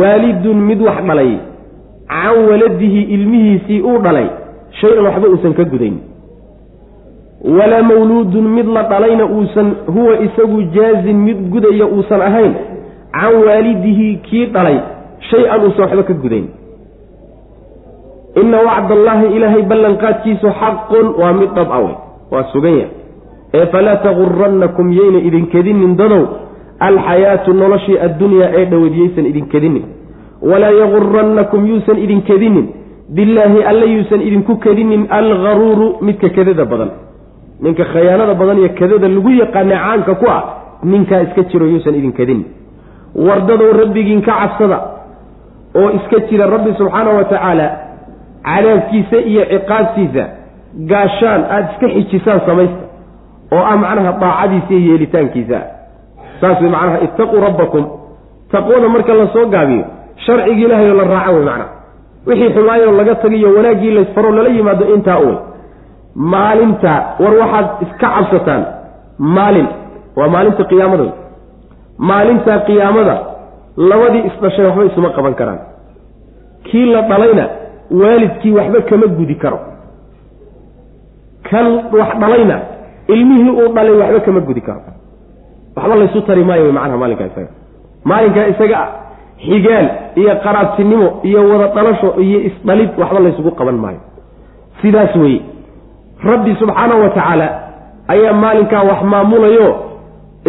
waalidun 0.00 0.56
mid 0.70 0.80
wax 0.82 1.04
dhalay 1.08 1.32
can 2.08 2.48
waladihi 2.50 3.02
ilmihiisii 3.02 3.80
uu 3.82 3.98
dhalay 3.98 4.26
shay-an 4.80 5.04
waxba 5.06 5.28
uusan 5.28 5.54
ka 5.54 5.64
gudaynin 5.64 6.02
walaa 7.58 7.82
mawluudun 7.82 8.48
mid 8.56 8.66
la 8.76 8.82
dhalayna 8.82 9.24
uusan 9.26 9.74
huwa 9.94 10.18
isagu 10.26 10.62
jaazin 10.62 11.16
mid 11.28 11.38
gudaya 11.52 11.86
uusan 11.86 12.22
ahayn 12.22 12.54
can 13.12 13.34
waalidihi 13.46 14.16
kii 14.16 14.46
dhalay 14.46 14.78
shay-an 15.30 15.64
uusan 15.64 15.84
waxba 15.84 16.02
ka 16.02 16.14
gudayn. 16.14 16.46
Ina 18.42 18.58
wacd 18.66 18.92
allaahi 18.92 19.26
ilaahay 19.36 19.62
ballanqaadkiisu 19.62 20.48
xaqun 20.60 21.06
waa 21.20 21.32
mid 21.32 21.50
dhab 21.54 21.70
awe 21.78 21.92
waa 22.30 22.44
sugan 22.52 22.74
yahay 22.78 22.90
ee 23.58 23.66
falaa 23.72 23.96
tagurannakum 24.06 24.92
yayna 25.00 25.18
idinkedinin 25.28 25.96
dadow 26.00 26.22
alxayaatu 26.88 27.54
noloshii 27.62 27.98
addunyaa 28.06 28.50
ee 28.58 28.64
dhoweed 28.72 28.94
yaysan 29.02 29.26
idinkedinin 29.32 29.84
walaa 30.50 30.74
yagurannakum 30.82 31.66
yuusan 31.70 31.98
idinkedinin 32.06 32.66
billaahi 33.16 33.62
alle 33.70 33.86
yuusan 33.94 34.20
idinku 34.28 34.56
kedinin 34.64 35.02
algaruuru 35.18 35.86
midka 36.06 36.28
kedada 36.36 36.64
badan. 36.72 36.90
Ninka 37.64 37.84
khayaanada 37.92 38.34
badan 38.40 38.58
iyo 38.58 38.68
kadada 38.80 39.08
lagu 39.08 39.30
yaqaana 39.42 39.76
caanka 39.84 40.14
ku 40.20 40.26
ah 40.36 40.42
ninkaa 40.92 41.20
iska 41.26 41.42
jiro 41.50 41.66
yuusan 41.72 41.94
idinkedinin 42.00 42.44
wardadow 43.26 43.70
rabbigiin 43.82 44.22
ka 44.26 44.32
cabsada 44.40 44.78
oo 45.80 45.88
iska 45.98 46.18
jira 46.30 46.46
rabbi 46.54 46.70
subxaana 46.80 47.10
wa 47.18 47.24
tacaala 47.32 47.66
cadaabkiisa 48.48 49.18
iyo 49.30 49.42
ciqaabtiisa 49.52 50.24
gaashaan 50.90 51.42
aada 51.54 51.68
iska 51.72 51.86
xijisaan 51.94 52.40
samaysta 52.48 52.83
oo 53.54 53.62
ah 53.70 53.76
macnaha 53.82 54.12
daacadiisa 54.22 54.72
iyo 54.74 54.80
yeelitaankiisa. 54.90 55.58
Saas 56.40 56.58
way 56.62 56.70
macnaha 56.76 56.98
ittaquu 57.06 57.36
rabbakum. 57.46 57.84
Taqwada 58.52 58.88
marka 58.94 59.12
la 59.20 59.26
soo 59.34 59.46
gaabiyo 59.54 59.84
sharcigii 60.26 60.64
ilahay 60.68 60.88
oo 60.90 60.96
la 61.00 61.04
raaco 61.14 61.32
wey 61.36 61.44
macnaha. 61.50 61.68
Wixii 62.26 62.50
xumaayoo 62.56 62.92
laga 62.98 63.14
tagiyo 63.22 63.48
wanaaggii 63.56 63.90
laysfaro 63.96 64.30
lala 64.36 64.48
yimaado 64.56 64.84
intaa 64.94 65.18
uwey 65.24 65.36
maalinta 66.32 66.92
war 67.22 67.34
waxaad 67.42 67.66
iska 67.84 68.06
cabsataan 68.14 68.62
maalin. 69.36 69.68
Waa 70.16 70.28
maalinta 70.34 70.64
qiyaamada. 70.70 71.04
Maalinta 72.08 72.52
qiyaamada 72.68 73.14
labadii 73.90 74.22
isdhashay 74.28 74.64
waxba 74.66 74.84
isuma 74.90 75.10
qaban 75.16 75.34
karaan. 75.40 75.60
Kii 76.66 76.86
la 76.94 77.00
dhalayna 77.10 77.44
waalidkii 78.00 78.52
waxba 78.58 78.80
kama 78.90 79.06
gudi 79.18 79.34
karo. 79.42 79.58
Kan 81.50 81.66
wax 81.98 82.10
dhalayna 82.22 82.56
ilmihii 83.08 83.50
uu 83.50 83.68
dhalay 83.74 83.96
waxba 84.00 84.20
kama 84.20 84.40
gudi 84.40 84.60
karo. 84.60 84.80
Waxba 85.76 85.94
laysu 86.00 86.20
tari 86.26 86.44
maayo 86.44 86.72
macnaha 86.72 86.96
maalinkaa 87.02 87.26
isaga. 87.26 87.50
Maalinkaa 88.04 88.46
isaga 88.52 88.76
ah 88.84 88.88
xigaal 89.46 89.86
iyo 90.20 90.32
qaraabtinimo 90.44 91.20
iyo 91.28 91.40
wada 91.50 91.66
dhalasho 91.76 92.08
iyo 92.22 92.38
isdhalid 92.48 92.90
waxba 92.98 93.20
laysugu 93.20 93.50
qaban 93.50 93.76
maayo. 93.84 94.00
Sidaas 94.82 95.16
weye 95.16 95.40
rabbi 96.24 96.54
subxaanahu 96.60 97.00
wa 97.04 97.08
tacaala 97.08 97.48
ayaa 98.08 98.32
maalinkaa 98.32 98.82
wax 98.90 99.00
maamulayo 99.12 99.68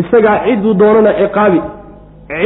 isagaa 0.02 0.38
cidduu 0.46 0.74
doonana 0.74 1.12
ciqaabi 1.20 1.60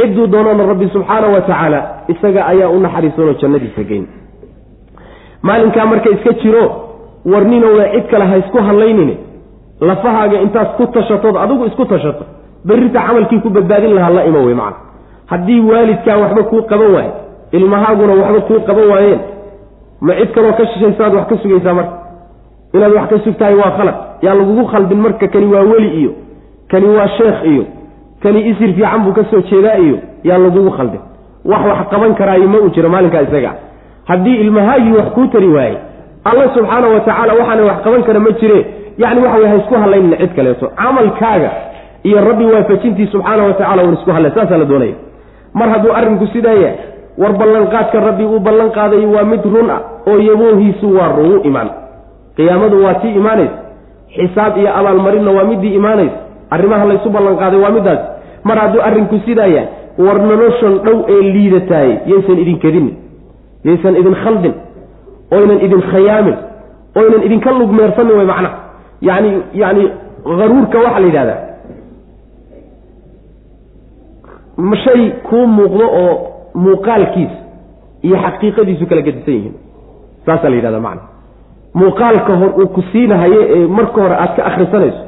cidduu 0.00 0.26
doonana 0.26 0.66
rabbi 0.70 0.88
subxaanahu 0.94 1.32
wa 1.36 1.40
tacaala 1.40 1.80
isaga 2.12 2.40
ayaa 2.52 2.68
u 2.68 2.80
naxariisanoo 2.84 3.34
jannadiisa 3.42 3.82
geyn. 3.90 4.06
Maalinkaa 5.42 5.86
marka 5.86 6.10
iska 6.10 6.32
jiro 6.42 6.64
warninowda 7.32 7.84
cid 7.94 8.06
kale 8.10 8.24
ha 8.30 8.36
isku 8.42 8.58
hadlaynine 8.68 9.14
lafahaaga 9.80 10.40
intaad 10.44 10.68
ku 10.76 10.86
tashatood 10.86 11.36
adigu 11.36 11.66
isku 11.66 11.84
tashato. 11.84 12.24
Berrita 12.64 13.00
camalkii 13.06 13.40
ku 13.40 13.48
badbaadin 13.50 13.94
lahaa 13.94 14.10
la 14.16 14.24
ima 14.24 14.38
wey 14.46 14.54
macana 14.54 14.76
haddii 15.30 15.60
waalidkaa 15.70 16.16
waxba 16.22 16.42
kuu 16.50 16.62
qaban 16.70 16.90
waaye 16.94 17.10
ilmahaaguna 17.52 18.12
waxba 18.22 18.40
kuu 18.48 18.60
qaban 18.68 18.86
waayeen 18.92 19.20
ma 20.00 20.12
cid 20.18 20.30
kaloo 20.34 20.52
ka 20.58 20.66
shishaysaad 20.66 21.14
wax 21.14 21.26
ka 21.30 21.36
sugaysaa 21.42 21.74
marka? 21.74 21.94
Inaad 22.74 22.92
wax 22.98 23.08
ka 23.10 23.18
sugtahay 23.24 23.54
waa 23.54 23.70
khalad. 23.76 23.94
Yaa 24.22 24.34
lagugu 24.34 24.64
khaldin 24.72 24.98
marka 25.04 25.28
kani 25.28 25.46
waa 25.54 25.60
weli 25.72 25.88
iyo 26.00 26.12
kani 26.70 26.86
waa 26.96 27.08
sheekh 27.16 27.40
iyo 27.52 27.64
kani 28.22 28.40
isir 28.50 28.70
fiican 28.76 29.00
buu 29.04 29.12
ka 29.12 29.24
soo 29.30 29.40
jeedaa 29.50 29.76
iyo 29.78 29.96
yaa 30.24 30.38
lagugu 30.38 30.70
khaldin. 30.76 31.00
Wax 31.44 31.62
wax 31.70 31.80
qaban 31.92 32.14
karaayo 32.14 32.48
ma 32.48 32.58
uu 32.58 32.68
jiro 32.74 32.88
maalinkaa 32.88 33.22
isaga 33.22 33.52
haddii 34.10 34.36
ilmahaagii 34.44 34.92
wax 34.98 35.08
kuu 35.14 35.26
tari 35.26 35.48
waayey 35.48 35.78
alla 36.24 36.44
subxaana 36.54 36.86
wa 36.88 37.00
tacaala 37.00 37.32
waxaana 37.40 37.62
wax 37.70 37.78
qaban 37.84 38.02
kara 38.02 38.20
ma 38.20 38.30
jire 38.40 38.60
yacni 38.98 39.20
waxa 39.24 39.38
wey 39.38 39.48
ha 39.48 39.56
isku 39.56 39.74
hadlaynina 39.82 40.16
cid 40.16 40.32
kaleeto. 40.36 40.66
Camalkaaga 40.80 41.50
iyo 42.02 42.18
rabbi 42.28 42.44
waafajintii 42.44 43.06
subxaana 43.06 43.42
wa 43.42 43.52
tacala 43.52 43.82
un 43.82 43.94
isku 43.94 44.10
hadlay 44.10 44.32
saasaa 44.34 44.58
la 44.58 44.64
doonaya. 44.64 44.94
Mar 45.54 45.68
hadduu 45.68 45.92
arrinku 45.98 46.26
sidaa 46.26 46.52
yahay 46.52 46.76
war 47.18 47.32
ballanqaadka 47.40 48.00
rabbi 48.08 48.24
uu 48.24 48.38
ballan 48.40 48.70
qaaday 48.70 49.04
waa 49.14 49.24
mid 49.32 49.44
run 49.54 49.70
ah 49.70 49.80
oo 50.10 50.18
yaboohiisu 50.28 50.86
waa 50.98 51.08
rugu 51.16 51.48
imaan. 51.48 51.68
Qiyaamadu 52.36 52.84
waa 52.84 52.94
tii 53.02 53.14
imaanaysa 53.20 53.56
xisaab 54.16 54.56
iyo 54.58 54.70
abaalmarinna 54.78 55.30
waa 55.30 55.44
midii 55.44 55.74
imaanaysa. 55.80 56.16
Arrimaha 56.50 56.84
laysu 56.90 57.10
ballanqaaday 57.10 57.60
waa 57.64 57.70
midaas 57.70 58.00
mar 58.44 58.58
hadduu 58.58 58.82
arrinku 58.88 59.16
sidaa 59.26 59.46
yahay 59.46 59.68
war 59.98 60.18
noloshan 60.30 60.74
dhow 60.86 60.96
ee 61.14 61.20
liidataayey 61.34 61.96
yaysan 62.10 62.38
idin 62.42 62.58
kadinin 62.64 62.94
yaysan 63.68 63.96
idin 64.00 64.14
khaldin 64.24 64.54
oynan 65.36 65.58
idin 65.66 65.82
khayaamin 65.92 66.36
oynan 67.00 67.22
idinka 67.26 67.50
lugmeersanin 67.58 68.16
way 68.18 68.26
macnaha 68.32 68.54
yani 69.08 69.30
yani 69.62 69.82
haruurka 70.38 70.78
waxaa 70.84 71.00
la 71.00 71.06
yidhahdaa. 71.06 71.40
Shay 74.84 75.10
kuu 75.28 75.46
muuqdo 75.46 75.86
oo 76.02 76.12
muuqaalkiisa 76.64 77.38
iyo 78.06 78.16
xaqiiqadiisu 78.24 78.84
kala 78.90 79.02
gedisan 79.06 79.34
yihiin. 79.36 79.54
Saasaa 80.26 80.50
la 80.50 80.56
yidhahda 80.56 80.80
macna. 80.86 81.02
Muuqaalka 81.74 82.32
hor 82.40 82.50
uu 82.60 82.68
ku 82.74 82.82
siinahayo 82.92 83.40
ee 83.56 83.66
marka 83.78 83.98
hore 84.04 84.14
aad 84.22 84.32
ka 84.36 84.42
akhrisanayso 84.50 85.02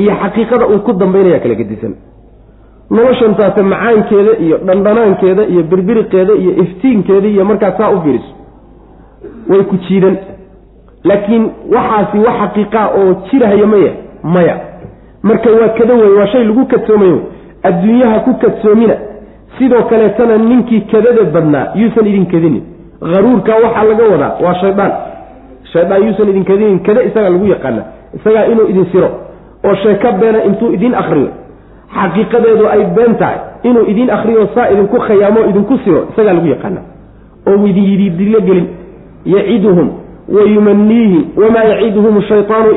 iyo 0.00 0.12
xaqiiqada 0.22 0.64
uu 0.72 0.78
ku 0.86 0.92
dambaynaya 0.92 1.38
kala 1.44 1.54
gedisan. 1.60 1.92
Noloshan 2.90 3.34
taase 3.38 3.62
macaankeeda 3.72 4.32
iyo 4.44 4.56
dhandhanaankeeda 4.66 5.42
iyo 5.52 5.62
birbiriqeeda 5.70 6.32
iyo 6.42 6.52
iftiinkeeda 6.62 7.28
iyo 7.34 7.44
markaad 7.50 7.74
saa 7.78 7.90
u 7.96 8.00
fiiriso. 8.04 8.32
Way 9.50 9.62
ku 9.70 9.76
jiidan 9.88 10.14
laakiin 11.04 11.44
waxaasi 11.74 12.18
wax 12.18 12.34
xaqiiqaa 12.40 12.86
oo 12.98 13.14
jirahaya 13.30 13.66
maya 13.66 13.92
maya. 14.22 14.56
Marka 15.22 15.50
waa 15.50 15.68
kada 15.78 15.94
wey 15.94 16.12
waa 16.18 16.26
shay 16.26 16.44
lagu 16.44 16.66
kadsoomayo. 16.66 17.18
Adduunyaha 17.62 18.18
ku 18.20 18.34
kadsoomina. 18.34 18.94
Sidoo 19.58 19.82
kaleetana 19.82 20.36
ninkii 20.38 20.80
kadada 20.80 21.22
badnaa 21.34 21.66
yuusan 21.74 22.06
idin 22.06 22.26
kadinin. 22.26 22.62
Haruurka 23.00 23.52
waxaa 23.64 23.84
laga 23.84 24.04
wadaa 24.12 24.32
waa 24.44 24.54
shaydaan. 24.54 24.92
Shaydaan 25.72 26.02
yuusan 26.06 26.28
idin 26.28 26.44
kadinin 26.44 26.78
kada 26.80 27.02
isagaa 27.02 27.30
lagu 27.30 27.46
yaqaana 27.46 27.82
isagaa 28.14 28.44
inuu 28.52 28.66
idin 28.68 28.86
siro 28.92 29.10
oo 29.64 29.74
sheeko 29.74 30.12
beena 30.20 30.44
intuu 30.44 30.72
idin 30.72 30.94
akriyo 30.94 31.28
xaqiiqadeedu 31.94 32.66
ay 32.68 32.82
been 32.96 33.14
tahay 33.20 33.38
inuu 33.62 33.84
idin 33.92 34.10
akriyo 34.10 34.48
saa 34.54 34.70
idinku 34.70 34.98
khayaamo 35.06 35.40
idinku 35.50 35.78
siro 35.84 36.00
isagaa 36.12 36.32
lagu 36.32 36.46
yaqaana 36.54 36.80
oo 37.46 37.66
idin 37.66 37.84
yidhi 37.84 38.10
dilo 38.10 38.40
gelin. 38.40 38.66
Yaciduhum 39.24 39.88
wa 40.34 40.42
yumaniihim 40.54 41.24
wamaa 41.36 41.64
yaciduhum 41.72 42.22
shaytaanu 42.22 42.70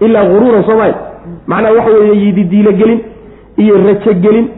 ilaa 0.00 0.24
guruuran 0.24 0.64
soomaali 0.64 0.94
macnaa 1.46 1.72
waxa 1.78 1.90
weeye 1.90 2.16
yididiilo 2.24 2.72
gelin 2.72 3.00
iyo 3.56 3.74
rajogelin 3.86 4.48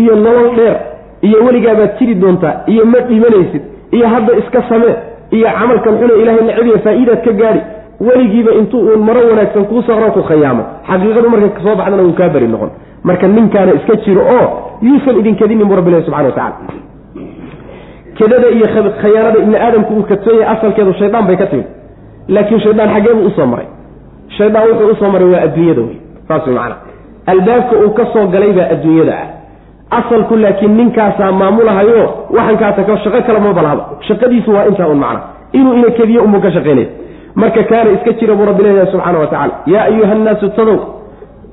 iyo 0.00 0.16
nolol 0.16 0.50
dheer 0.56 0.76
iyo 1.22 1.44
weligaabaad 1.46 1.98
jiri 1.98 2.14
doontaa 2.14 2.54
iyo 2.66 2.84
ma 2.86 2.98
dhimanaysid 3.08 3.62
iyo 3.92 4.08
hadda 4.08 4.32
iska 4.42 4.62
samee 4.68 4.94
iyo 5.30 5.48
camalkan 5.58 5.98
xune 6.00 6.22
ilahay 6.22 6.44
nacibiya 6.46 6.78
faa-iidaad 6.78 7.24
ka 7.24 7.32
gaadhi 7.32 7.60
weligiiba 8.00 8.52
intuu 8.60 8.80
uun 8.88 9.04
maro 9.08 9.20
wanaagsan 9.30 9.64
kuu 9.64 9.82
saqro 9.82 10.10
ku 10.16 10.22
khayaamo 10.28 10.62
xaqiiqadu 10.88 11.30
markay 11.30 11.50
ka 11.56 11.60
soo 11.66 11.76
baxdana 11.76 12.02
wuu 12.02 12.12
kaa 12.20 12.28
beri 12.28 12.48
noqon. 12.48 12.70
marka 13.04 13.28
ninkaana 13.28 13.72
iska 13.78 13.96
jiro 14.04 14.22
oo 14.36 14.46
yuusan 14.82 15.18
idinkadinin 15.20 15.68
bu 15.68 15.76
rabbilahi 15.76 16.04
subxana 16.04 16.28
wa 16.28 16.32
tacala 16.32 16.56
kedada 18.18 18.48
iyo 18.56 18.66
khayaanada 19.02 19.38
ibni 19.38 19.56
aadamku 19.56 19.94
uu 19.94 20.02
kadsoonya 20.10 20.50
asalkeedu 20.50 20.92
shaydaan 21.00 21.26
bay 21.26 21.36
ka 21.36 21.46
timid. 21.46 21.66
Laakiin 22.28 22.60
shaydaan 22.60 22.88
xaggee 22.94 23.14
buu 23.14 23.26
u 23.26 23.30
soo 23.30 23.46
maray. 23.46 23.66
Shaydaan 24.36 24.68
wuxuu 24.68 24.90
u 24.92 24.96
soo 25.00 25.10
maray 25.14 25.28
waa 25.34 25.42
adduunyada 25.46 25.80
wey 25.82 25.96
saas 26.28 26.46
wey 26.46 26.54
macana 26.54 26.76
albaabka 27.26 27.74
uu 27.84 27.90
ka 27.98 28.04
soo 28.12 28.26
galay 28.34 28.52
baa 28.52 28.68
adduunyada 28.74 29.14
ah. 29.22 29.28
Asalku 29.98 30.36
laakiin 30.36 30.76
ninkaasaa 30.76 31.32
maamulahayo 31.32 32.02
waxankaasa 32.36 32.98
shaqo 33.04 33.22
kale 33.26 33.38
ma 33.38 33.52
balahaba 33.52 33.84
shaqadiisu 34.08 34.50
waa 34.56 34.66
intaa 34.70 34.88
un 34.88 34.98
macna. 34.98 35.20
Inuu 35.52 35.74
ina 35.74 35.90
kediyo 35.90 36.22
unbuu 36.22 36.40
ka 36.40 36.50
shaqaynaya 36.50 37.04
marka 37.34 37.62
kaana 37.64 37.90
iska 37.90 38.12
jira 38.12 38.34
buu 38.34 38.46
rabbi 38.46 38.62
leeyahay 38.62 38.92
subxaana 38.92 39.18
wa 39.18 39.26
tacala 39.26 39.54
yaa 39.66 39.84
ayuha 39.90 40.12
annaasu 40.12 40.48
tadow 40.48 40.78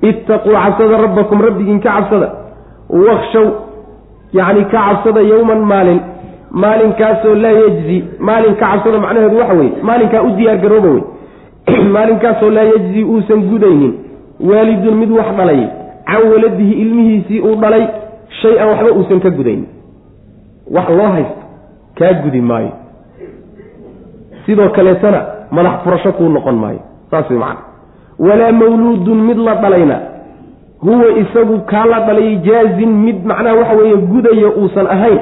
ittaquu 0.02 0.50
cabsada 0.50 0.98
rabbakum 1.06 1.42
rabbigiin 1.42 1.80
ka 1.80 1.90
cabsada 1.90 2.28
wakshow 2.90 3.48
yacni 4.34 4.66
ka 4.66 4.80
cabsada 4.88 5.22
yowman 5.22 5.62
maalin 5.72 6.00
maalinkaasoo 6.52 7.36
laa 7.36 7.52
yejzi 7.52 8.04
maalin 8.20 8.56
ka 8.56 8.72
cabsada 8.72 9.00
macnaheedu 9.00 9.38
waxa 9.38 9.54
weye 9.54 9.72
maalinkaa 9.82 10.22
u 10.22 10.32
diyaar 10.38 10.58
garooba 10.58 10.90
wey 10.90 11.04
maalinkaasoo 11.96 12.50
laa 12.50 12.64
yejzi 12.64 13.04
uusan 13.04 13.42
gudaynin 13.50 13.94
waalidun 14.50 14.96
mid 14.96 15.12
wax 15.12 15.36
dhalay 15.38 15.68
can 16.06 16.32
waladihi 16.32 16.74
ilmihiisii 16.74 17.42
uu 17.42 17.56
dhalay 17.56 17.88
shay-an 18.42 18.68
waxba 18.68 18.92
uusan 18.92 19.20
ka 19.20 19.30
gudaynin. 19.30 19.68
Wax 20.72 20.90
loo 20.90 21.12
haysto 21.18 21.44
kaa 22.00 22.14
gudi 22.14 22.42
maayo. 22.42 22.72
Sidoo 24.46 24.70
kaleetana 24.70 25.26
madax 25.52 25.84
furasho 25.84 26.12
kuu 26.12 26.30
noqon 26.30 26.56
maayo 26.56 26.80
saas 27.12 27.30
way 27.30 27.40
macana 27.40 27.60
walaa 28.20 28.52
mawluudun 28.52 29.22
mid 29.28 29.38
la 29.38 29.56
dhalayna 29.56 30.00
huwa 30.80 31.12
isagu 31.20 31.60
kaa 31.60 31.86
la 31.86 32.00
dhalay 32.00 32.36
jaazin 32.36 32.90
mid 32.90 33.26
macnaha 33.26 33.56
waxa 33.56 33.74
weeye 33.74 33.98
gudaya 33.98 34.50
uusan 34.58 34.88
ahayn 34.88 35.20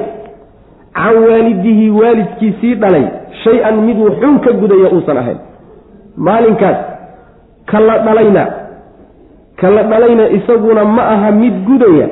can 0.94 1.16
waalidihi 1.28 1.90
waalidkiisii 1.90 2.74
dhalay 2.74 3.04
shay-an 3.44 3.80
mid 3.86 3.98
wuxuun 3.98 4.38
ka 4.44 4.52
gudaya 4.52 4.90
uusan 4.94 5.16
ahayn. 5.22 5.38
Maalinkaas 6.16 6.78
ka 7.70 7.80
la 7.80 7.98
dhalayna 8.06 8.44
kala 9.60 9.82
dhalayna 9.82 10.28
isaguna 10.38 10.84
ma 10.84 11.02
aha 11.14 11.30
mid 11.30 11.54
gudaya 11.68 12.08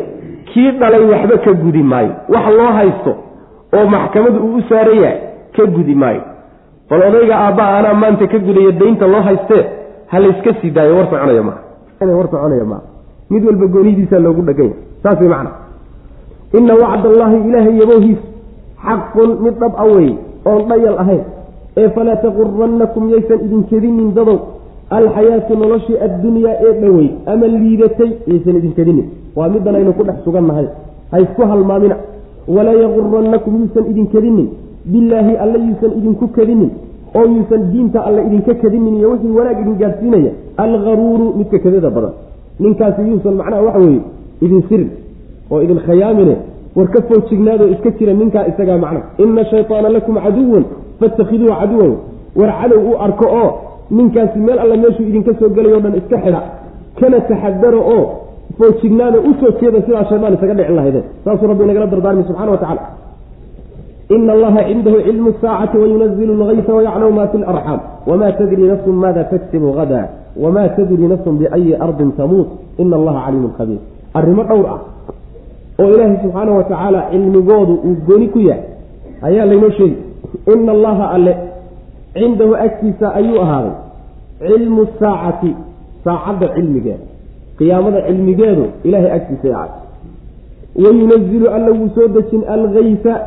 kii 0.53 0.71
dhalay 0.81 1.05
waxba 1.13 1.39
ka 1.45 1.53
gudi 1.53 1.83
maayo. 1.83 2.13
Wax 2.29 2.47
loo 2.59 2.73
haysto 2.79 3.13
oo 3.77 3.87
maxkamadu 3.87 4.39
uu 4.47 4.57
u 4.57 4.63
saaran 4.69 4.97
yahay 5.03 5.19
ka 5.57 5.67
gudi 5.67 5.95
maayo. 5.95 6.23
Bal 6.91 7.03
odayga 7.09 7.37
aabbaha 7.39 7.79
anaa 7.79 7.95
maanta 7.95 8.27
ka 8.27 8.39
gudaya 8.39 8.73
daynta 8.73 9.07
loo 9.07 9.21
haystee 9.21 9.65
ha 10.07 10.19
layska 10.19 10.55
sii 10.61 10.71
daayo 10.71 10.97
war 10.97 11.07
soconaya 11.11 11.43
maaha 11.43 12.17
war 12.19 12.29
soconaya 12.31 12.65
maaha 12.65 12.83
mid 13.31 13.45
walba 13.45 13.67
goonidiisaa 13.67 14.19
loogu 14.19 14.43
dhaganya 14.43 14.77
saas 15.03 15.21
way 15.21 15.29
macana 15.29 15.51
ina 16.59 16.75
wacd 16.75 17.07
allaahi 17.07 17.37
ilaahay 17.49 17.75
yaboohiis 17.81 18.19
xaqun 18.87 19.31
mid 19.45 19.55
dhab 19.61 19.73
a 19.77 19.85
wey 19.95 20.09
oon 20.47 20.63
dhayal 20.69 20.99
ahayn. 21.03 21.23
Ee 21.77 21.89
falaa 21.97 22.17
taqurannakum 22.25 23.11
yaysan 23.15 23.39
idinkedinin 23.47 24.11
dadow. 24.15 24.39
Alxayaatu 24.99 25.53
noloshii 25.63 25.99
addunyaa 26.07 26.57
ee 26.67 26.73
dhowey 26.83 27.09
ama 27.33 27.47
liidatay 27.47 28.11
yaysan 28.31 28.57
idinkedinin 28.61 29.07
waa 29.37 29.49
middan 29.55 29.75
aynu 29.79 29.93
ku 29.99 30.03
dhex 30.09 30.19
sugannahay 30.25 30.67
ha 31.13 31.17
isku 31.25 31.43
halmaamina. 31.51 31.97
Walaa 32.57 32.77
yaqurannakum 32.85 33.53
yuusan 33.61 33.85
idinkedinin 33.93 34.49
billaahi 34.93 35.35
alle 35.45 35.59
yuusan 35.69 35.93
idinku 35.99 36.27
kedinin. 36.37 36.71
Oo 37.17 37.25
yuusan 37.35 37.63
diinta 37.73 37.99
alle 38.09 38.21
idinka 38.29 38.55
kedinin 38.63 38.95
iyo 38.97 39.11
wixii 39.13 39.35
wanaag 39.39 39.59
idin 39.63 39.77
gaadhsiinaya 39.83 40.33
algaruuru 40.65 41.27
midka 41.39 41.59
kadada 41.65 41.91
badan. 41.97 42.13
Ninkaasi 42.61 43.03
yuusan 43.11 43.35
macnaha 43.41 43.63
waxa 43.67 43.81
weeye 43.85 44.01
idin 44.45 44.63
sirin 44.69 44.91
oo 45.51 45.61
idin 45.65 45.79
khayaamine 45.87 46.35
war 46.79 46.89
ka 46.95 47.01
foojignaadoo 47.09 47.69
iska 47.75 47.91
jira 47.99 48.13
ninkaa 48.21 48.45
isagaa 48.51 48.79
macna 48.85 49.01
ina 49.25 49.43
shayطaana 49.51 49.89
lakum 49.97 50.15
caduwan 50.25 50.65
faاtakhiduuhu 51.01 51.55
caduwan. 51.61 51.93
War 52.39 52.51
cadow 52.61 52.81
u 52.91 52.93
arko 53.07 53.27
oo 53.43 53.51
ninkaasi 53.97 54.39
meel 54.47 54.59
alle 54.65 54.77
meeshuu 54.83 55.07
idinka 55.11 55.33
soo 55.39 55.49
gelayo 55.57 55.81
dhan 55.85 55.95
iska 56.01 56.17
xidha. 56.25 56.41
Kana 56.99 57.19
taxadaro 57.29 57.81
oo 57.97 58.05
foojignaada 58.59 59.19
u 59.29 59.31
soo 59.41 59.51
jeeda 59.61 59.79
sidaa 59.87 60.05
shaydaan 60.11 60.35
isaga 60.37 60.55
dhicin 60.59 60.77
lahaydeen. 60.79 61.05
Saasuu 61.25 61.49
rabbi 61.51 61.63
inagala 61.67 61.87
dardaarmi 61.93 62.23
subxana 62.29 62.51
wa 62.55 62.61
tacala 62.63 62.83
ina 64.17 64.33
allaha 64.37 64.61
cindahu 64.69 64.99
cilmu 65.07 65.31
saacati 65.41 65.77
wayunazilu 65.83 66.33
lgaysa 66.41 66.73
wayaclamu 66.79 67.13
ma 67.19 67.25
fi 67.33 67.39
larxaam 67.39 67.81
wma 68.11 68.29
tadri 68.39 68.63
nafsun 68.73 68.95
maada 69.03 69.25
taksibu 69.33 69.69
hada 69.79 70.01
wma 70.43 70.65
tadri 70.77 71.05
nafsun 71.13 71.35
biayi 71.41 71.75
ardin 71.87 72.11
tamuut. 72.19 72.49
Ina 72.83 72.97
allaha 73.01 73.21
caliimun 73.27 73.53
khabiir 73.59 73.81
arrimo 74.19 74.43
dhowr 74.51 74.67
ah 74.75 74.81
oo 75.81 75.89
ilaahay 75.95 76.17
subxaana 76.23 76.53
wa 76.53 76.65
tacaala 76.65 77.01
cilmigoodu 77.11 77.75
uu 77.87 77.97
gooni 78.07 78.29
ku 78.29 78.39
yahay 78.39 78.63
ayaa 79.23 79.47
laynoo 79.51 79.71
sheegi 79.71 79.97
ina 80.53 80.73
allaha 80.73 81.11
alle 81.11 81.37
cindahu 82.15 82.55
agtiisa 82.55 83.15
ayuu 83.15 83.41
ahaaday. 83.43 83.75
Cilmu 84.49 84.87
saacati 85.01 85.51
saacadda 86.05 86.49
cilmigeeda. 86.55 87.05
Qiyaamada 87.59 88.01
cilmigeedu 88.07 88.65
ilahay 88.85 89.11
agtiisa 89.19 89.49
ahaday 89.57 89.83
wayunazilu 90.85 91.47
alla 91.51 91.71
wuu 91.71 91.89
soo 91.95 92.09
dejin 92.09 92.43
algaysa 92.55 93.21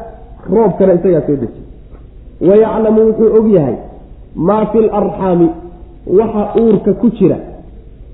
roobkana 0.54 0.94
isagaa 0.94 1.22
soo 1.28 1.36
dejin. 1.36 1.64
Wayaclamu 2.50 3.02
wuxuu 3.08 3.36
og 3.38 3.48
yahay 3.56 3.76
maa 4.36 4.66
fi 4.66 4.80
larxaami 4.82 5.48
waxa 6.20 6.44
uurka 6.62 6.94
ku 6.94 7.10
jira. 7.10 7.38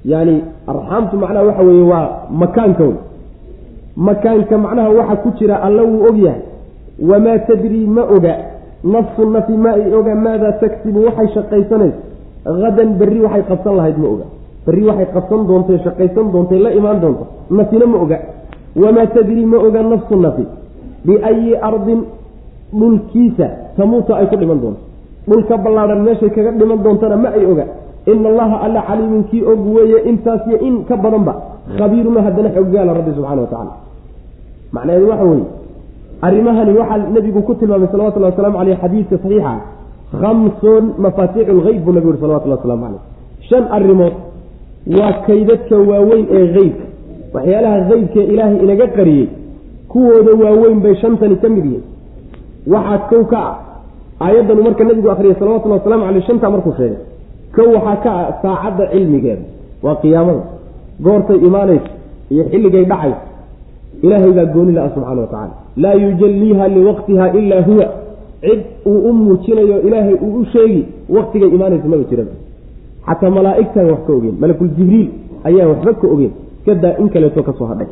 Yani 0.06 0.42
arxaamtu 0.68 1.18
macnaha 1.18 1.46
waxa 1.46 1.64
weeye 1.64 1.84
waa 1.92 2.10
makaankooda 2.42 2.98
makaanka 3.98 4.56
macnaha 4.58 4.90
waxa 5.00 5.16
ku 5.24 5.30
jira 5.38 5.56
alla 5.66 5.84
wuu 5.84 6.06
og 6.10 6.18
yahay. 6.18 6.42
Wamaa 7.10 7.40
tadrii 7.50 7.88
ma 7.88 8.04
oga. 8.16 8.34
Nafsu 8.84 9.26
nafi 9.30 9.54
ma 9.58 9.72
ay 9.74 9.94
oga 9.94 10.14
maada 10.16 10.52
tagsibu 10.62 11.00
waxay 11.06 11.28
shaqaysanayso 11.34 12.00
hadan 12.46 12.90
berri 13.00 13.20
waxay 13.26 13.44
qabsan 13.50 13.74
lahayd 13.76 13.98
ma 13.98 14.08
oga. 14.08 14.26
Berri 14.66 14.84
waxay 14.90 15.08
qabsan 15.14 15.42
doontay 15.48 15.78
shaqaysan 15.86 16.26
doontay 16.34 16.60
la 16.60 16.70
imaan 16.80 17.00
doonto. 17.02 17.26
Nafina 17.50 17.86
ma 17.86 17.98
oga. 18.06 18.18
Wamaa 18.76 19.08
tadrii 19.16 19.46
ma 19.46 19.58
oga 19.58 19.82
nafsu 19.84 20.16
nafi. 20.16 20.46
Biayi 21.06 21.56
ardin 21.70 22.02
dhulkiisa 22.74 23.48
tamuuta 23.78 24.16
ay 24.18 24.28
ku 24.30 24.36
dhiman 24.38 24.60
doonto. 24.62 24.82
Dhulka 25.28 25.58
ballaadhan 25.58 26.02
meeshay 26.06 26.30
kaga 26.30 26.52
dhiman 26.52 26.80
doontana 26.84 27.16
ma 27.18 27.30
ay 27.34 27.46
oga. 27.46 27.66
Ina 28.08 28.30
allaha 28.30 28.58
alla 28.66 28.82
caliimun 28.88 29.24
kii 29.30 29.44
og 29.44 29.60
weeye 29.76 30.00
intaas 30.10 30.42
iyo 30.48 30.58
in 30.64 30.86
ka 30.88 30.96
badanba 30.96 31.34
khabiiruna 31.78 32.22
haddana 32.24 32.50
xoggaala 32.56 32.94
rabbi 32.94 33.12
subxana 33.12 33.42
wa 33.42 33.48
tacala 33.52 33.74
macnaheedu 34.76 35.10
waxa 35.12 35.26
weeye 35.32 35.46
arrimahani 36.28 36.72
waxaa 36.80 36.98
nebigu 37.16 37.42
ku 37.48 37.54
tilmaamay 37.60 37.88
salawatullahi 37.92 38.32
waslamu 38.34 38.58
caleyh 38.58 38.78
xadiidka 38.84 39.18
saxiixa 39.24 39.54
khamsun 40.22 40.84
mafaatiixu 41.06 41.52
lgeyb 41.60 41.82
buu 41.86 41.94
nabigu 41.96 42.10
yuri 42.12 42.22
salawatullahi 42.24 42.60
waslamu 42.60 42.84
caleyh 42.86 43.02
shan 43.50 43.64
arrimood 43.78 44.14
waa 45.00 45.14
kaydadka 45.28 45.76
waaweyn 45.90 46.26
ee 46.40 46.46
heybka 46.58 46.86
waxyaalaha 47.36 47.78
heybkee 47.92 48.26
ilaahay 48.34 48.58
inaga 48.66 48.88
qariyey 48.98 49.28
kuwooda 49.92 50.32
waaweyn 50.44 50.80
bay 50.86 50.96
shantani 51.04 51.36
ka 51.44 51.50
mid 51.50 51.66
yihiin. 51.66 51.84
Waxaa 52.74 52.98
kow 53.10 53.24
ka 53.32 53.40
ah 53.50 53.56
aayaddanu 54.26 54.62
marka 54.68 54.84
nebigu 54.90 55.10
akhriyay 55.14 55.36
salawatullahi 55.40 55.80
waslamu 55.82 56.04
caleyh 56.08 56.24
shantaa 56.30 56.50
markuu 56.56 56.74
sheegay 56.80 56.98
kow 57.56 57.68
waxaa 57.76 57.96
ka 58.06 58.12
ah 58.22 58.34
saacadda 58.44 58.84
cilmigeeda. 58.94 59.44
Waa 59.84 59.96
qiyaamada 60.04 60.44
goortay 61.06 61.40
imaanaysa 61.48 61.90
iyo 62.34 62.44
xilligay 62.52 62.86
dhacaysa 62.92 63.22
ilaahay 64.06 64.32
baa 64.38 64.46
gooni 64.56 64.72
la-a 64.78 64.90
subxana 64.96 65.22
wa 65.22 65.28
tacala 65.34 65.54
laa 65.84 65.94
yujalliiha 66.04 66.68
liwaqtiha 66.76 67.26
ilaa 67.40 67.62
huwa 67.70 67.86
cid 68.42 68.62
uu 68.92 69.00
u 69.10 69.14
muujinayo 69.14 69.82
ilaahay 69.88 70.14
uu 70.26 70.34
u 70.42 70.46
sheegi 70.54 70.82
waqtigay 71.16 71.50
imaanaysa 71.58 71.88
maba 71.94 72.04
jiraba 72.12 72.34
xataa 73.08 73.30
malaa'igtaan 73.38 73.88
wax 73.92 74.02
ka 74.08 74.14
ogeen 74.18 74.36
malakul 74.42 74.70
jibriil 74.78 75.08
ayaan 75.48 75.70
waxba 75.72 75.94
ka 76.02 76.08
ogeen 76.14 76.34
iskadaa 76.58 76.94
in 77.02 77.10
kaleeto 77.14 77.44
ka 77.48 77.54
soo 77.58 77.68
hadhay 77.72 77.88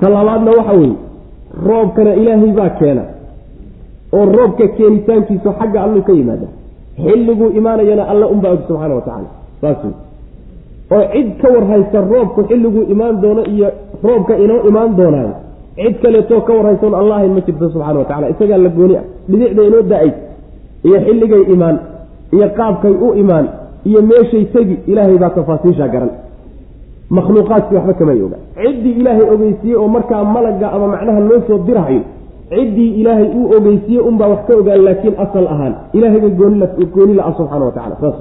ta 0.00 0.08
labaadna 0.14 0.50
waxa 0.58 0.72
weeye 0.80 0.96
roobkana 1.68 2.14
ilaahay 2.20 2.52
baa 2.58 2.70
keena 2.80 3.02
oo 4.16 4.24
roobka 4.36 4.64
keenitaankiisu 4.76 5.48
xagga 5.58 5.78
alluu 5.86 6.02
ka 6.08 6.12
yimaada 6.12 6.48
xilliguu 7.04 7.50
imaanayana 7.58 8.02
alla 8.12 8.26
unbaa 8.34 8.52
og 8.56 8.60
subxaana 8.68 8.94
wa 8.98 9.04
tacaala 9.06 9.28
saas 9.60 9.78
wey 9.84 9.94
oo 10.96 11.04
cid 11.12 11.28
ka 11.40 11.48
warhaysa 11.54 11.98
roobku 12.12 12.40
xilliguu 12.50 12.82
imaan 12.94 13.20
doono 13.22 13.42
iyo 13.54 13.68
roobka 14.02 14.36
inoo 14.44 14.60
imaan 14.68 14.96
doonaayo 14.96 15.32
cid 15.76 15.96
kaleetoo 16.02 16.40
ka 16.40 16.52
warhaysoon 16.52 16.94
allahayn 16.94 17.32
ma 17.34 17.40
jirto 17.46 17.68
subxana 17.70 17.98
wa 17.98 18.04
tacala 18.04 18.28
isagaa 18.30 18.58
la 18.58 18.68
gooni 18.68 18.96
ah. 18.96 19.04
Dhibicda 19.28 19.62
inoo 19.68 19.82
da'ay 19.82 20.10
iyo 20.84 20.98
xilligay 21.06 21.42
imaan 21.54 21.76
iyo 22.32 22.48
qaabkay 22.58 22.94
u 23.06 23.14
imaan 23.22 23.46
iyo 23.88 24.02
meeshay 24.02 24.44
tegi 24.44 24.76
ilaahay 24.86 25.18
baa 25.18 25.30
tafaasiisha 25.30 25.88
garan. 25.88 26.10
Makhluuqaadkii 27.10 27.76
waxba 27.76 27.94
kamay 27.94 28.22
oga 28.26 28.36
ciddii 28.62 28.94
ilaahay 29.00 29.26
ogeysiiyey 29.34 29.76
oo 29.82 29.88
markaa 29.88 30.24
malaga 30.24 30.66
ama 30.74 30.86
macnaha 30.94 31.20
loo 31.20 31.40
soo 31.46 31.58
dirahayo 31.66 32.02
ciddii 32.50 32.90
ilaahay 33.00 33.28
uu 33.38 33.46
ogeysiiyey 33.56 34.02
unbaa 34.08 34.28
wax 34.32 34.40
ka 34.48 34.56
ogaan 34.60 34.84
laakiin 34.86 35.14
asal 35.24 35.46
ahaan 35.54 35.74
ilaahayba 35.96 36.28
gooni 36.94 37.14
la-a 37.14 37.32
subxana 37.38 37.64
wa 37.64 37.72
tacala 37.76 37.96
saas. 38.00 38.18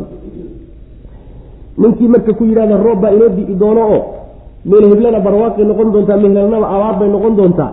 Ninkii 1.78 2.08
marka 2.08 2.34
ku 2.34 2.44
yidhahda 2.46 2.78
roob 2.78 3.00
baa 3.02 3.12
inoo 3.12 3.30
dii 3.30 3.56
doono 3.62 3.82
oo 3.96 4.02
meel 4.70 4.84
heblana 4.92 5.20
barwaaqay 5.26 5.66
noqon 5.72 5.88
doontaa 5.94 6.18
mehelnaba 6.24 6.68
abaar 6.76 6.96
bay 7.00 7.10
noqon 7.16 7.34
doontaa 7.40 7.72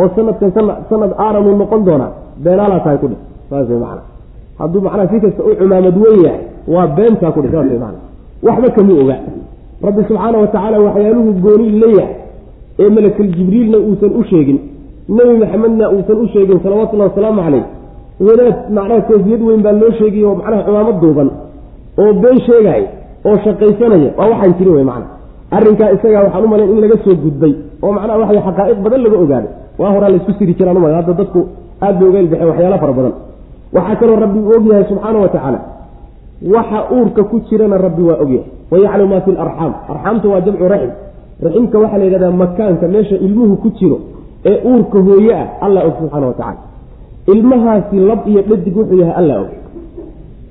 oo 0.00 0.08
sanadkan 0.16 0.50
sanad 0.90 1.12
aaranuu 1.24 1.54
noqon 1.62 1.80
doonaa 1.88 2.10
beenaalaa 2.44 2.80
tahay 2.84 2.98
kudhi 3.02 3.16
saas 3.50 3.68
way 3.70 3.78
macana 3.84 4.02
hadduu 4.60 4.80
macnaha 4.86 5.08
si 5.12 5.18
kasta 5.24 5.42
u 5.48 5.54
cumaamad 5.60 5.96
weyn 6.04 6.20
yahay 6.26 6.42
waa 6.74 6.86
beentaa 6.98 7.32
kudhi 7.36 7.48
saas 7.54 7.66
way 7.70 7.78
macana 7.84 7.98
waxba 8.46 8.68
kamuu 8.76 8.98
oga. 9.02 9.16
Rabbi 9.86 10.00
subxaana 10.08 10.36
wa 10.42 10.46
tacaala 10.52 10.78
waxyaaluhu 10.86 11.30
gooni 11.44 11.66
leeyahay 11.82 12.14
ee 12.82 12.88
malakul 12.96 13.28
jibriilna 13.36 13.78
uusan 13.88 14.12
u 14.20 14.22
sheegin. 14.30 14.58
Nebi 15.16 15.34
maxamedna 15.42 15.84
uusan 15.94 16.16
u 16.24 16.26
sheegin 16.34 16.58
salawatullahi 16.64 17.10
wasalaamu 17.10 17.40
caleyh 17.46 17.64
wadaad 18.28 18.56
macnaha 18.76 19.00
koofiyad 19.08 19.42
weyn 19.48 19.62
baa 19.66 19.72
loo 19.82 19.92
sheegay 20.00 20.24
oo 20.28 20.34
macnaha 20.40 20.62
cumaamad 20.68 20.96
duuban 21.02 21.28
oo 22.02 22.12
been 22.22 22.38
sheegay 22.48 22.82
oo 23.28 23.36
shaqaysanaya. 23.44 24.10
Waa 24.18 24.28
waxaan 24.32 24.52
jirin 24.58 24.74
wey 24.76 24.84
macana 24.90 25.06
arrinkaa 25.50 25.90
isagaa 25.96 26.22
waxaan 26.26 26.44
u 26.44 26.72
in 26.72 26.80
laga 26.80 26.96
soo 27.04 27.14
gudbay 27.14 27.54
oo 27.82 27.92
macnaha 27.92 28.18
waxay 28.18 28.40
xaqaa'iq 28.46 28.78
badan 28.84 29.02
laga 29.02 29.16
ogaaday 29.24 29.52
waa 29.78 29.90
horaa 29.94 30.10
laysku 30.10 30.32
siri 30.38 30.54
jiraan 30.58 30.76
umala 30.76 30.96
hadda 30.96 31.12
dadku 31.12 31.40
aad 31.80 31.98
bay 31.98 32.08
oga 32.08 32.18
ilbaxeen 32.20 32.48
waxyaala 32.48 32.78
fara 32.78 32.92
badan. 32.92 33.14
Waxaa 33.74 33.96
kaloo 34.00 34.16
rabbi 34.24 34.38
uu 34.38 34.52
ogyahay 34.58 34.84
subxaana 34.90 35.18
wa 35.18 35.28
tacaala 35.28 35.60
waxa 36.54 36.78
uurka 36.96 37.22
ku 37.30 37.40
jirana 37.48 37.76
rabbi 37.78 38.02
waa 38.02 38.18
ogyahay. 38.24 38.50
Wayaclamu 38.70 39.08
maa 39.12 39.20
fi 39.20 39.30
larxaam 39.32 39.72
arxaamta 39.92 40.28
waa 40.28 40.40
jamcu 40.40 40.68
raxim. 40.68 40.92
Raximka 41.42 41.78
waxaa 41.78 41.98
la 41.98 42.04
yidhahdaa 42.04 42.30
makaanka 42.42 42.88
meesha 42.88 43.16
ilmuhu 43.26 43.56
ku 43.56 43.68
jiro 43.78 43.98
ee 44.44 44.58
uurka 44.70 44.98
hooye 45.06 45.34
ah 45.34 45.46
allah 45.60 45.82
og 45.86 45.94
subxaana 46.00 46.26
wa 46.26 46.34
tacala 46.40 46.60
ilmahaasi 47.34 47.96
lab 48.08 48.20
iyo 48.30 48.42
dhadig 48.42 48.76
wuxuu 48.76 48.98
yahay 49.00 49.14
allah 49.20 49.36
og 49.42 49.50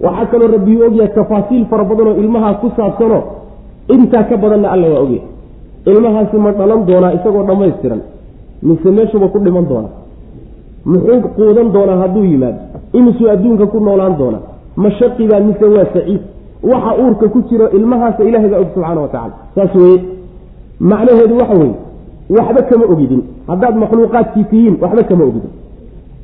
waxaa 0.05 0.25
kaloo 0.31 0.49
rabbi 0.55 0.75
uu 0.77 0.85
ogyahay 0.87 1.11
tafaasiil 1.19 1.65
fara 1.71 1.83
badanoo 1.83 2.15
ilmahaa 2.21 2.53
ku 2.61 2.71
saabsanoo 2.77 3.23
intaa 3.93 4.23
ka 4.23 4.37
badanna 4.37 4.71
alla 4.71 4.87
waa 4.93 4.99
ogyahay 5.05 5.27
ilmahaasi 5.85 6.37
ma 6.37 6.51
dhalan 6.51 6.85
doonaa 6.85 7.13
isagoo 7.17 7.43
dhammaystiran. 7.43 8.01
Mise 8.63 8.89
meeshuba 8.91 9.27
ku 9.27 9.39
dhiman 9.39 9.65
doonaa. 9.69 9.93
Muxuu 10.85 11.21
quudan 11.37 11.71
doonaa 11.73 11.97
hadduu 12.01 12.23
yimaado? 12.23 12.57
Imisuu 12.93 13.29
adduunka 13.29 13.65
ku 13.67 13.79
noolaan 13.79 14.17
doonaa? 14.17 14.41
Ma 14.75 14.89
shaqibaa 14.91 15.39
mise 15.39 15.65
waa 15.65 15.85
saciid? 15.93 16.21
Waxa 16.63 16.91
uurka 17.01 17.27
ku 17.33 17.39
jiro 17.49 17.69
ilmahaasa 17.77 18.23
ilahay 18.23 18.49
baa 18.49 18.59
og 18.59 18.69
subxaana 18.73 19.01
wa 19.01 19.07
tacala 19.07 19.33
saas 19.55 19.75
weye 19.75 19.97
macnaheedu 20.79 21.37
waxa 21.41 21.55
weye 21.61 21.75
waxba 22.37 22.61
kama 22.69 22.85
ogidin. 22.93 23.21
Haddaad 23.47 23.75
makhluuqaadkii 23.83 24.43
tihiin 24.51 24.75
waxba 24.81 25.03
kama 25.03 25.23
ogidin. 25.23 25.51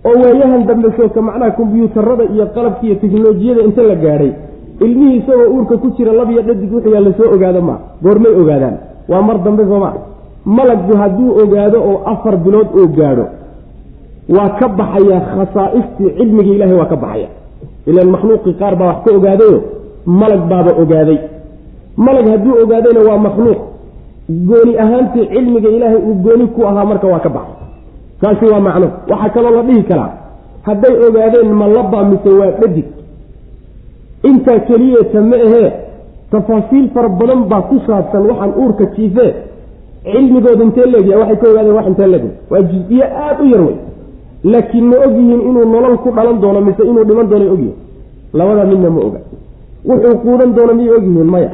Oo 0.05 0.15
waayahan 0.23 0.65
dambe 0.67 0.89
sooka 0.97 1.21
macnaha 1.21 1.51
kombyuutarada 1.51 2.23
iyo 2.33 2.45
qalabki 2.55 2.85
iyo 2.87 2.95
teknolojiyada 2.95 3.61
inta 3.61 3.81
la 3.83 3.95
gaadhay 3.95 4.31
ilmihii 4.79 5.17
isagoo 5.17 5.49
uurka 5.55 5.77
ku 5.77 5.87
jira 5.97 6.13
labiyo 6.13 6.41
dhadig 6.41 6.71
wuxuyaa 6.73 7.01
la 7.05 7.11
soo 7.17 7.29
ogaado 7.35 7.61
maa 7.61 7.79
goormay 8.03 8.33
ogaadaan. 8.41 8.75
Waa 9.09 9.21
mar 9.21 9.37
dambe 9.43 9.63
sooma 9.69 9.93
malaggu 10.45 10.93
hadduu 11.01 11.29
ogaado 11.43 11.77
oo 11.89 11.97
afar 12.11 12.37
bilood 12.37 12.67
oo 12.79 12.87
gaadho. 12.97 13.25
Waa 14.35 14.49
ka 14.59 14.67
baxaya 14.67 15.19
khasaaistii 15.31 16.09
cilmiga 16.17 16.51
ilaahay 16.55 16.77
waa 16.81 16.85
ka 16.85 16.95
baxaya. 16.95 17.27
Ilan 17.89 18.09
makhluuqii 18.13 18.53
qaar 18.59 18.75
baa 18.79 18.87
wax 18.91 18.97
ka 19.05 19.11
ogaadayo 19.17 19.57
malag 20.05 20.41
baaba 20.49 20.71
ogaaday. 20.81 21.19
Malag 22.05 22.27
hadduu 22.33 22.53
ogaadayna 22.63 23.01
waa 23.09 23.17
makhluuq. 23.27 23.59
Gooni 24.49 24.73
ahaantii 24.83 25.25
cilmiga 25.33 25.69
ilaahay 25.69 25.99
uu 26.07 26.15
gooni 26.25 26.47
ku 26.55 26.59
ahaa 26.67 26.85
marka 26.85 27.07
waa 27.07 27.19
ka 27.25 27.29
baxay 27.29 27.55
taasi 28.21 28.45
waa 28.51 28.59
macno. 28.67 28.87
Waxaa 29.11 29.29
kaloo 29.35 29.51
la 29.57 29.63
dhihi 29.67 29.83
karaa. 29.89 30.09
Hadday 30.67 30.93
ogaadeen 31.07 31.49
ma 31.59 31.67
laba 31.67 32.03
mise 32.09 32.29
waa 32.39 32.51
dhadig 32.61 32.85
intaa 34.23 34.59
keliyata 34.59 35.21
ma 35.21 35.35
ahee 35.35 35.71
tafaasiil 36.31 36.89
fara 36.93 37.09
badan 37.09 37.41
baa 37.51 37.61
ku 37.61 37.75
saabsan 37.87 38.23
waxaan 38.29 38.51
uurka 38.61 38.85
jiifee. 38.95 39.33
Cilmigooda 40.11 40.63
intee 40.63 40.85
leegya 40.85 41.17
waxay 41.19 41.37
ka 41.41 41.47
ogaadeen 41.49 41.75
wax 41.75 41.87
intee 41.87 42.07
leeg 42.07 42.23
waa 42.51 42.61
jus-iyo 42.61 43.05
aada 43.05 43.43
u 43.43 43.47
yar 43.53 43.61
wey 43.67 43.75
laakiin 44.43 44.85
ma 44.91 44.95
ogyihiin 45.05 45.41
inuu 45.49 45.65
nolol 45.73 45.97
ku 46.03 46.09
dhalan 46.15 46.39
doono 46.41 46.61
mise 46.61 46.83
inuu 46.83 47.03
dhiman 47.09 47.27
doono 47.29 47.51
ogyihiin 47.53 47.75
labada 48.33 48.63
midna 48.65 48.89
ma 48.89 48.99
oga. 49.07 49.19
Wuxuu 49.85 50.15
quudan 50.23 50.53
doono 50.55 50.73
miyay 50.73 50.95
ogyihiin 50.97 51.29
maya? 51.33 51.49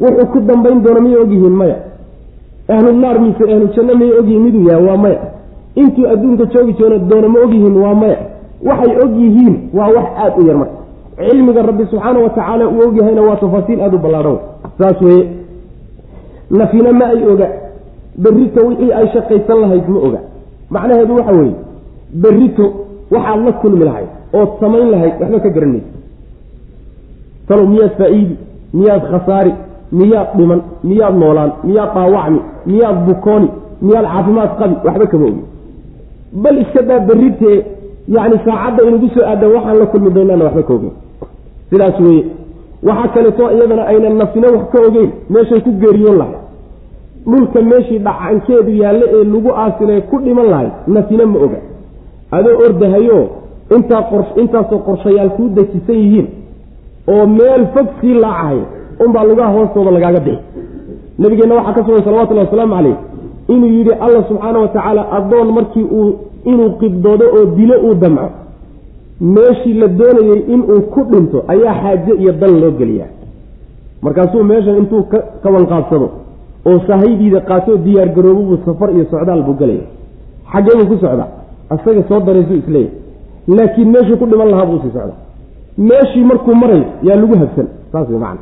Wuxuu 0.00 0.26
ku 0.32 0.38
dambayn 0.40 0.82
doono 0.84 1.00
miyay 1.00 1.20
ogyihiin 1.24 1.56
maya? 1.60 1.76
Ahlu 2.68 2.92
naar 3.02 3.20
mise 3.20 3.44
ahlu 3.52 3.66
janno 3.76 3.94
miyay 4.00 4.18
ogyihiin 4.18 4.42
miduu 4.44 4.64
yahay 4.68 4.84
waa 4.86 4.96
maya. 4.96 5.20
Intuu 5.74 6.06
adduunka 6.12 6.44
joogi 6.52 6.72
doono 7.10 7.28
ma 7.28 7.38
ogyihiin 7.44 7.76
waa 7.84 7.94
maya. 7.94 8.18
Waxay 8.68 8.96
og 9.04 9.12
yihiin 9.20 9.54
waa 9.74 9.88
wax 9.96 10.06
aada 10.16 10.36
u 10.40 10.46
yar 10.46 10.56
marka 10.56 10.81
cilmiga 11.16 11.62
rabbi 11.62 11.84
subxaana 11.90 12.18
wa 12.24 12.30
tacaala 12.30 12.64
uu 12.68 12.80
ogyahayna 12.88 13.22
waa 13.28 13.36
tafaasiil 13.36 13.80
aada 13.80 13.96
u 13.96 14.00
ballaadhan 14.04 14.38
saas 14.78 15.00
weye 15.06 15.24
nafina 16.50 16.92
ma 16.92 17.04
ay 17.14 17.26
oga 17.32 17.48
berrito 18.24 18.60
wixii 18.68 18.92
ay 18.92 19.06
shaqaysan 19.14 19.58
lahayd 19.60 19.88
ma 19.88 19.98
oga. 20.08 20.20
Macnaheedu 20.70 21.12
waxa 21.18 21.32
weeye 21.32 21.54
berrito 22.22 22.64
waxaad 23.14 23.40
la 23.46 23.52
kulmi 23.52 23.84
lahayd 23.88 24.08
ood 24.40 24.50
samayn 24.60 24.90
lahayd 24.94 25.14
waxba 25.20 25.40
ka 25.44 25.48
garan 25.56 25.70
maysa 25.72 25.90
talow 27.48 27.66
miyaad 27.72 27.92
faa-iidi 28.00 28.36
miyaad 28.78 29.02
khasaari 29.12 29.52
miyaad 30.00 30.28
dhiman 30.38 30.60
miyaad 30.90 31.14
noolaan 31.22 31.52
miyaad 31.68 31.90
dhaawacmi 31.96 32.40
miyaad 32.70 32.98
bukooni 33.08 33.48
miyaad 33.86 34.06
caafimaad 34.12 34.50
qabi 34.60 34.74
waxba 34.86 35.06
kama 35.12 35.24
ogi. 35.30 35.42
Bal 36.42 36.56
iska 36.62 36.82
daa 36.88 37.00
berritee 37.08 37.58
yacni 38.16 38.36
saacadda 38.44 38.80
inagu 38.88 39.08
soo 39.14 39.24
aadan 39.30 39.50
waxaan 39.56 39.76
la 39.82 39.86
kulmi 39.92 40.10
doonaana 40.16 40.44
waxba 40.48 40.62
ka 40.68 40.72
ogeyn 40.78 40.94
sidaas 41.72 41.96
weeye. 42.00 42.24
Waxaa 42.82 43.08
kaleeto 43.14 43.50
iyadana 43.56 43.82
aynan 43.86 44.16
nafsina 44.20 44.48
wax 44.54 44.64
ka 44.72 44.78
ogeyn 44.88 45.10
meeshay 45.30 45.60
ku 45.60 45.70
geeriyoon 45.82 46.16
lahayd. 46.18 46.38
Dhulka 47.26 47.60
meeshii 47.70 47.98
dhacankeedu 48.06 48.70
yaalle 48.82 49.06
ee 49.16 49.24
lagu 49.24 49.50
aasilay 49.62 50.00
ku 50.10 50.16
dhiman 50.24 50.46
lahayd 50.52 50.72
nafina 50.86 51.26
ma 51.26 51.38
oga. 51.46 51.58
Adoo 52.36 52.56
ordahayo 52.66 53.18
intaa 53.76 54.04
intaasoo 54.42 54.78
qorshayaal 54.86 55.30
kuu 55.36 55.48
dejisan 55.56 55.96
yihiin 56.02 56.26
oo 57.08 57.26
meel 57.26 57.62
fog 57.74 57.86
sii 58.00 58.14
laacahayo 58.14 58.64
unbaa 59.04 59.24
lugaha 59.24 59.52
hoostooda 59.52 59.90
lagaaga 59.90 60.20
bixi. 60.20 60.44
Nabigeenna 61.18 61.54
waxaa 61.54 61.72
ka 61.72 61.84
sugan 61.86 62.04
salawatullahi 62.04 62.46
wasalaamu 62.46 62.74
caleyh 62.74 62.96
inuu 63.48 63.68
yidhi 63.76 63.92
alla 64.04 64.24
subxaana 64.28 64.58
wa 64.58 64.68
tacaala 64.68 65.02
addoon 65.18 65.48
markii 65.56 65.82
uu 65.98 66.10
inuu 66.44 66.70
qibdoodo 66.80 67.24
oo 67.36 67.44
dilo 67.56 67.74
uu 67.86 67.94
damco 67.94 68.28
meeshii 69.20 69.74
la 69.74 69.88
doonayey 69.88 70.40
inuu 70.54 70.80
ku 70.94 71.00
dhinto 71.10 71.44
ayaa 71.48 71.74
xaaje 71.82 72.12
iyo 72.22 72.32
dal 72.32 72.54
loo 72.60 72.70
geliyaa. 72.70 73.10
Markaasuu 74.02 74.42
meeshan 74.44 74.76
intuu 74.78 75.02
ka 75.02 75.18
kabanqaabsado 75.42 76.08
oo 76.66 76.78
sahaydiida 76.86 77.40
qaatoo 77.40 77.76
diyaar 77.76 78.08
garoobubuu 78.16 78.58
safar 78.64 78.90
iyo 78.94 79.04
socdaal 79.10 79.42
buu 79.42 79.54
gelaya 79.60 79.84
xaggee 80.52 80.74
buu 80.78 80.86
ku 80.90 80.96
socdaa. 81.04 81.28
Asaga 81.70 82.02
soo 82.08 82.20
daraysuu 82.20 82.54
isleeyahy 82.62 82.90
laakiin 83.48 83.88
meeshuu 83.94 84.16
ku 84.16 84.26
dhiman 84.26 84.48
lahaa 84.50 84.66
buu 84.66 84.76
u 84.76 84.80
sii 84.82 84.92
socdaa. 84.96 85.18
Meeshii 85.78 86.24
markuu 86.24 86.54
marayo 86.54 86.84
yaa 87.02 87.16
lagu 87.16 87.34
habsan 87.42 87.66
saas 87.92 88.08
way 88.08 88.18
macana 88.18 88.40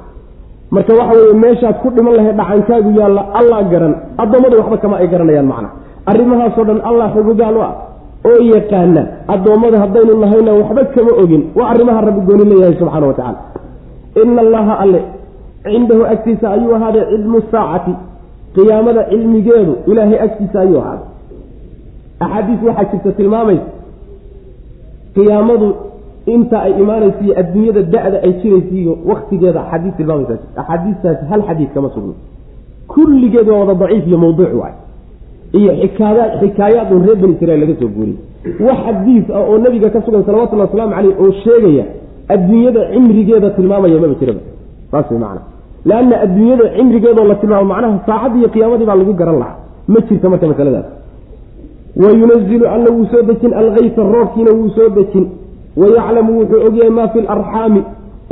marka 0.70 0.92
waxa 0.98 1.14
weeye 1.18 1.34
meeshaad 1.44 1.76
ku 1.82 1.90
dhiman 1.90 2.14
lahayd 2.16 2.36
dhacankaagu 2.36 2.90
yaalla 3.00 3.22
allah 3.40 3.60
garan. 3.70 3.94
Addoommadu 4.18 4.56
waxba 4.60 4.76
kama 4.76 4.96
ay 4.96 5.08
garanayaan 5.08 5.46
macna. 5.52 5.68
Arrimahaasoo 6.06 6.64
dhan 6.64 6.80
allah 6.88 7.06
xogogaal 7.14 7.56
u 7.56 7.60
ah 7.68 7.72
oo 8.28 8.40
yaqaana 8.54 9.02
addoommada 9.34 9.78
haddaynu 9.82 10.12
nahayna 10.24 10.52
waxba 10.60 10.84
kama 10.94 11.12
ogin. 11.22 11.42
Waa 11.56 11.68
arrimaha 11.72 12.00
rabbi 12.08 12.20
gooni 12.28 12.44
leeyahay 12.50 12.74
subxaana 12.80 13.06
wa 13.06 13.14
tacala 13.14 13.38
ina 14.22 14.40
allaha 14.46 14.74
alle 14.84 15.00
cindahu 15.64 16.02
agtiisa 16.12 16.46
ayuu 16.56 16.74
ahaaday 16.76 17.04
cilmu 17.12 17.40
saacati. 17.52 17.92
Qiyaamada 18.54 19.02
cilmigeedu 19.10 19.72
ilaahay 19.90 20.18
agtiisa 20.26 20.56
ayuu 20.60 20.78
ahaaday. 20.82 21.06
Axaadiis 22.24 22.60
waxaa 22.68 22.84
jirta 22.92 23.12
tilmaamaysa 23.18 23.66
qiyaamadu 25.14 25.68
inta 26.34 26.56
ay 26.66 26.72
imaanaysa 26.82 27.20
iyo 27.24 27.34
adduunyada 27.40 27.82
da-da 27.94 28.18
ay 28.26 28.32
jiraysa 28.42 28.74
iyo 28.80 28.92
waktigeeda 29.10 29.60
axaadiis 29.64 29.94
tilmaamaysa 29.98 30.34
axaadiistaasi 30.60 31.22
hal 31.30 31.42
xadiis 31.48 31.70
kama 31.74 31.88
sugno. 31.94 32.14
Kulligeed 32.92 33.48
waa 33.48 33.58
wada 33.62 33.74
daciif 33.82 34.04
iyo 34.10 34.18
mawduuc 34.24 34.52
waay 34.62 34.74
iyo 35.58 35.70
xikaaya 35.82 36.24
xikaayaad 36.40 36.92
un 36.94 37.02
reer 37.06 37.16
bani 37.22 37.32
israiil 37.36 37.60
laga 37.62 37.74
soo 37.80 37.88
guuriyey. 37.96 38.18
Wax 38.66 38.78
xadiis 38.86 39.26
ah 39.36 39.42
oo 39.50 39.58
nabiga 39.64 39.88
ka 39.94 40.00
sugan 40.06 40.22
salawatullhi 40.26 40.64
wasalaamu 40.66 40.92
caleyh 40.96 41.14
oo 41.22 41.30
sheegaya 41.44 41.84
adduunyada 42.34 42.80
cimrigeeda 42.92 43.50
tilmaamaya 43.56 44.00
maba 44.02 44.14
jiraba 44.20 44.40
saas 44.90 45.06
way 45.10 45.18
macana 45.24 45.42
leanna 45.90 46.16
adduunyada 46.24 46.64
cimrigeedoo 46.76 47.24
la 47.30 47.34
tilmaamo 47.42 47.66
macnaha 47.72 47.98
saacaddi 48.08 48.38
iyo 48.40 48.48
qiyaamadii 48.54 48.86
baa 48.90 48.98
lagu 49.00 49.12
garan 49.20 49.38
lahaa. 49.42 49.56
Ma 49.92 50.00
jirta 50.08 50.28
marka 50.32 50.46
masaladaas. 50.52 50.86
Wa 52.02 52.10
yunazilu 52.20 52.64
alla 52.74 52.88
wuu 52.94 53.06
soo 53.12 53.22
dejin 53.28 53.52
alkaysa 53.60 54.02
roobkiina 54.14 54.50
wuu 54.58 54.68
soo 54.76 54.88
dejin. 54.98 55.26
Wayaclamu 55.80 56.30
wuxuu 56.38 56.60
ogyahay 56.66 56.90
maa 56.98 57.08
fi 57.08 57.18
larxaami 57.20 57.82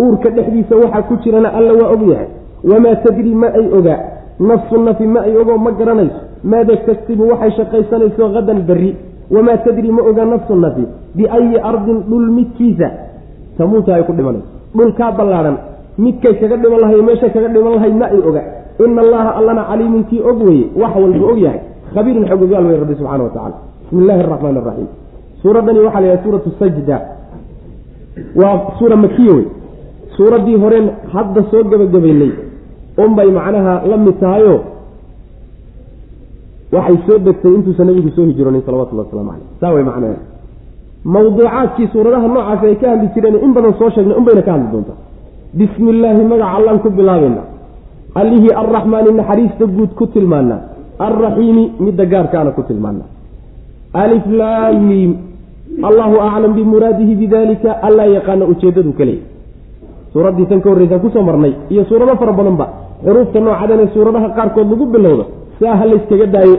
uurka 0.03 0.31
dhexdiisa 0.31 0.75
waxaa 0.83 1.03
ku 1.09 1.15
jirana 1.25 1.49
alla 1.59 1.73
waa 1.81 1.91
ogyahay. 1.95 2.29
Wamaa 2.71 2.97
tadri 3.05 3.35
ma 3.43 3.49
ay 3.59 3.67
ogaa. 3.79 4.01
Nafsu 4.49 4.77
nafi 4.87 5.07
ma 5.15 5.21
ay 5.27 5.37
ogoo 5.37 5.59
ma 5.59 5.71
garanayso 5.79 6.21
maada 6.45 6.77
tagsibu 6.87 7.29
waxay 7.31 7.51
shaqaysanayso 7.59 8.29
hadan 8.35 8.61
berri 8.69 8.97
wamaa 9.31 9.57
tadri 9.67 9.91
ma 9.91 10.03
oga 10.03 10.25
nafsu 10.25 10.55
nafi 10.55 10.85
biayi 11.15 11.57
ardin 11.71 11.99
dhul 12.09 12.27
midkiisa 12.39 12.89
tamuuta 13.59 13.95
ay 13.95 14.03
ku 14.09 14.13
dhimanayso 14.13 14.49
dhulkaa 14.77 15.13
ballaadhan 15.19 15.57
midkay 15.99 16.35
kaga 16.41 16.57
dhiman 16.57 16.81
lahay 16.81 17.03
meeshay 17.03 17.31
kaga 17.31 17.49
dhiman 17.49 17.73
lahay 17.77 17.93
ma 17.93 18.07
ay 18.07 18.21
oga 18.31 18.43
ina 18.85 19.01
allaha 19.03 19.31
allana 19.39 19.63
caliimun 19.71 20.05
kii 20.11 20.21
og 20.23 20.43
weye 20.47 20.65
wax 20.77 20.93
walba 21.03 21.27
og 21.33 21.39
yahay 21.39 21.61
khabiirun 21.95 22.25
xogogaal 22.31 22.65
wey 22.67 22.77
rabbi 22.83 22.95
subxana 22.95 23.23
wa 23.25 23.31
tacala 23.35 23.57
bismi 23.83 24.01
illaahi 24.03 24.21
araxmaan 24.23 24.57
araxiim 24.63 24.89
suuraddani 25.43 25.79
waxaa 25.87 26.01
la 26.01 26.07
yhaha 26.07 26.23
suuratu 26.25 26.51
sajda 26.59 26.97
waa 28.41 28.57
suura 28.79 28.97
makiya 28.97 29.33
wey 29.35 29.47
suuraddii 30.17 30.57
horeen 30.63 30.87
hadda 31.15 31.41
soo 31.51 31.63
gebagabaynay 31.71 32.33
unbay 33.05 33.29
macnaha 33.39 33.75
la 33.91 33.97
mid 33.97 34.17
tahayo 34.21 34.55
waxay 36.73 36.99
soo 37.07 37.19
degtay 37.27 37.53
intuusan 37.59 37.87
nabigu 37.89 38.11
soo 38.17 38.27
hijroonin 38.31 38.63
salawatullah 38.67 39.05
waslamu 39.07 39.31
caleyh 39.31 39.49
saa 39.61 39.73
way 39.75 39.85
macnaha 39.91 40.17
mawduucaadkii 41.15 41.89
suuradaha 41.95 42.27
noocaasi 42.35 42.67
ay 42.71 42.77
ka 42.83 42.87
hadli 42.93 43.09
jireen 43.15 43.37
in 43.47 43.53
badan 43.57 43.75
soo 43.81 43.91
sheegnay 43.95 44.17
unbayna 44.21 44.43
ka 44.47 44.53
hadli 44.55 44.69
doontaa. 44.75 44.99
Bismi 45.59 45.91
illaahi 45.95 46.23
magaca 46.33 46.57
allaan 46.59 46.79
ku 46.85 46.89
bilaabayna 46.99 47.43
allihii 48.21 48.53
arraxmaani 48.63 49.11
naxariista 49.21 49.65
guud 49.77 49.91
ku 49.99 50.05
tilmaana 50.15 50.57
alraxiimi 51.07 51.65
midda 51.85 52.05
gaarkaana 52.13 52.51
ku 52.57 52.63
tilmaana 52.69 53.05
aliflaamiim 54.03 55.13
allahu 55.89 56.17
aclam 56.29 56.53
bimuraadihi 56.59 57.15
bidalika 57.23 57.71
allaa 57.89 58.09
yaqaana 58.17 58.45
ujeedadu 58.53 58.93
kaleya 58.99 59.25
suuraddii 60.13 60.47
tan 60.51 60.61
ka 60.61 60.69
horreysaan 60.71 61.01
ku 61.05 61.09
soo 61.15 61.23
marnay. 61.29 61.53
Iyo 61.73 61.83
suurado 61.89 62.17
fara 62.21 62.33
badanba 62.33 62.67
xuruufta 63.05 63.41
noocadan 63.41 63.81
ee 63.85 63.89
suuradaha 63.97 64.29
qaarkood 64.37 64.69
lagu 64.73 64.87
bilowdo 64.95 65.25
saa 65.61 65.77
ha 65.81 65.85
layskaga 65.91 66.27
daayo 66.27 66.57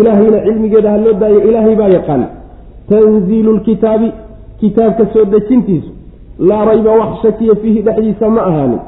ilaahayna 0.00 0.38
cilmigeeda 0.46 0.90
ha 0.90 0.98
loo 1.04 1.12
daayo 1.22 1.40
ilaahay 1.48 1.74
baa 1.80 1.88
yaqaan 1.96 2.24
tanziilu 2.90 3.52
lkitaabi 3.58 4.12
kitaabka 4.60 5.06
soo 5.12 5.24
dejintiisu 5.24 5.90
laa 6.48 6.64
rayba 6.64 6.90
wax 7.00 7.22
shakiya 7.22 7.54
fiihi 7.62 7.82
dhexdiisa 7.82 8.30
ma 8.36 8.42
ahaanin 8.50 8.78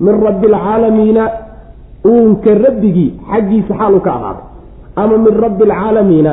min 0.00 0.14
rabbi 0.26 0.46
alcaalamiina 0.52 1.30
uunka 2.12 2.54
rabbigii 2.66 3.10
xaggiisa 3.32 3.74
xaalu 3.80 4.00
ka 4.06 4.10
ahaaday 4.18 4.44
ama 4.96 5.18
min 5.24 5.34
rabbi 5.44 5.62
alcaalamiina 5.70 6.32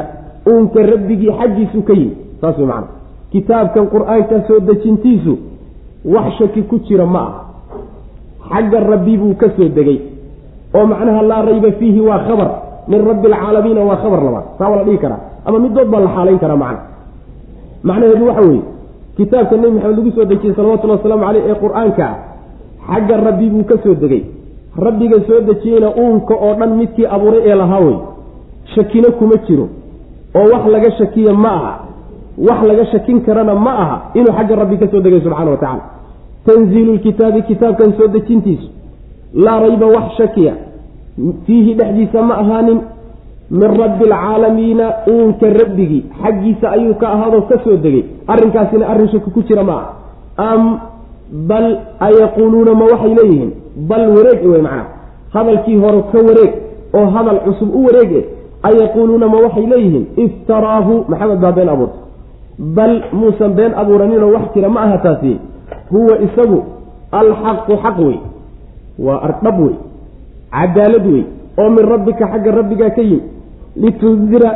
uunka 0.51 0.79
rabbigii 0.93 1.31
xaggiisu 1.39 1.81
ka 1.87 1.93
yimi 1.93 2.15
saas 2.41 2.57
way 2.57 2.67
macana 2.67 2.87
kitaabkan 3.31 3.85
qur'aanka 3.93 4.35
soo 4.47 4.59
dejintiisu 4.69 5.33
wax 6.15 6.27
shaki 6.39 6.61
ku 6.69 6.79
jira 6.87 7.05
ma 7.05 7.19
aha. 7.19 7.41
Xagga 8.49 8.79
rabbi 8.79 9.17
buu 9.17 9.33
ka 9.41 9.47
soo 9.57 9.67
degay 9.77 9.99
oo 10.75 10.85
macnaha 10.91 11.21
laa 11.31 11.41
rayba 11.49 11.71
fiihi 11.79 11.99
waa 12.09 12.19
khabar 12.27 12.49
min 12.91 12.99
rabbi 13.09 13.27
alcaalamiina 13.33 13.81
waa 13.89 13.97
khabar 14.03 14.19
labaad. 14.27 14.45
Saa 14.57 14.69
waa 14.71 14.77
la 14.77 14.83
dhihi 14.83 14.97
karaa. 15.03 15.19
Ama 15.45 15.59
middood 15.59 15.87
baa 15.93 15.99
la 16.05 16.09
xaalayn 16.15 16.39
karaa 16.43 16.57
macna. 16.63 16.79
Macnaheedu 17.83 18.25
waxa 18.27 18.41
weeye 18.41 18.61
kitaabka 19.17 19.55
nebi 19.57 19.71
maxamed 19.75 19.97
lagu 19.97 20.11
soo 20.15 20.25
dejiyey 20.31 20.55
salawatullhi 20.55 20.97
wasalaamu 20.97 21.23
caleyh 21.27 21.43
ee 21.51 21.55
qur'aanka 21.63 22.05
ah 22.09 22.15
xagga 22.93 23.15
rabbi 23.27 23.45
buu 23.53 23.63
ka 23.71 23.75
soo 23.83 23.95
degay. 24.03 24.23
Rabbiga 24.85 25.17
soo 25.27 25.39
dejiyeyna 25.49 25.89
uunka 26.01 26.33
oo 26.45 26.53
dhan 26.59 26.71
midkii 26.79 27.05
abuuray 27.15 27.41
ee 27.49 27.55
lahaa 27.61 27.79
wey 27.87 27.97
shakino 28.75 29.11
kuma 29.19 29.35
jiro. 29.47 29.67
Oo 30.37 30.45
wax 30.53 30.63
laga 30.75 30.91
shakiya 30.99 31.33
ma 31.33 31.51
aha. 31.59 31.73
Wax 32.47 32.59
laga 32.69 32.85
shakin 32.91 33.17
karana 33.25 33.53
ma 33.55 33.73
aha 33.83 33.97
inuu 34.19 34.33
xagga 34.37 34.55
rabbi 34.61 34.77
ka 34.81 34.87
soo 34.91 35.01
degay 35.05 35.21
subxana 35.25 35.51
wa 35.51 35.57
tacala 35.57 35.83
tanziilu 36.45 36.93
lkitaabi 36.97 37.41
kitaabkan 37.49 37.93
soo 37.97 38.07
dejintiisu 38.15 38.67
laa 39.45 39.59
rayba 39.59 39.87
wax 39.95 40.07
shakiya 40.17 40.53
fiihi 41.45 41.73
dhexdiisa 41.75 42.21
ma 42.21 42.35
ahaanin 42.43 42.79
min 43.49 43.69
rabbi 43.81 44.05
alcaalamiina 44.11 44.85
uunka 45.09 45.47
rabbigii. 45.59 46.03
Xaggiisa 46.23 46.69
ayuu 46.71 46.93
ka 46.95 47.07
ahaadoo 47.09 47.41
ka 47.49 47.57
soo 47.63 47.77
degay. 47.77 48.03
Arrinkaasina 48.27 48.87
arrin 48.87 49.09
shaki 49.09 49.31
ku 49.31 49.41
jira 49.47 49.63
ma 49.63 49.73
ah 49.73 50.51
am 50.53 50.79
bal 51.47 51.67
ayaquuluuna 51.99 52.73
ma 52.75 52.85
waxay 52.91 53.13
leeyihiin? 53.15 53.51
Bal 53.89 54.03
wareeg 54.15 54.41
wey 54.45 54.61
macnaha. 54.61 54.85
Hadalkii 55.33 55.77
hore 55.83 56.01
ka 56.11 56.19
wareeg 56.27 56.51
oo 56.93 57.05
hadal 57.15 57.39
cusub 57.45 57.69
u 57.75 57.85
wareege 57.85 58.25
ayaquuluuna 58.63 59.27
ma 59.27 59.37
waxay 59.45 59.65
leeyihiin? 59.65 60.05
Iftaraahu 60.17 61.05
maxamed 61.09 61.39
baa 61.41 61.51
been 61.51 61.69
abuurta 61.69 61.97
bal 62.59 62.93
muusan 63.13 63.51
been 63.55 63.73
abuuraninoo 63.73 64.31
wax 64.33 64.53
jira 64.53 64.69
ma 64.69 64.81
aha 64.81 64.97
taasi. 64.97 65.39
Huwa 65.91 66.19
isagu 66.19 66.63
alxaqu 67.11 67.73
xaq 67.83 67.97
wey. 67.99 68.19
Waa 68.99 69.19
ardhab 69.27 69.59
wey 69.59 69.75
cadaalad 70.51 71.05
wey 71.13 71.23
oo 71.61 71.69
min 71.69 71.85
rabbika 71.93 72.25
xagga 72.31 72.51
rabbigaa 72.59 72.89
ka 72.89 73.01
yimi 73.01 73.21
litundira 73.75 74.51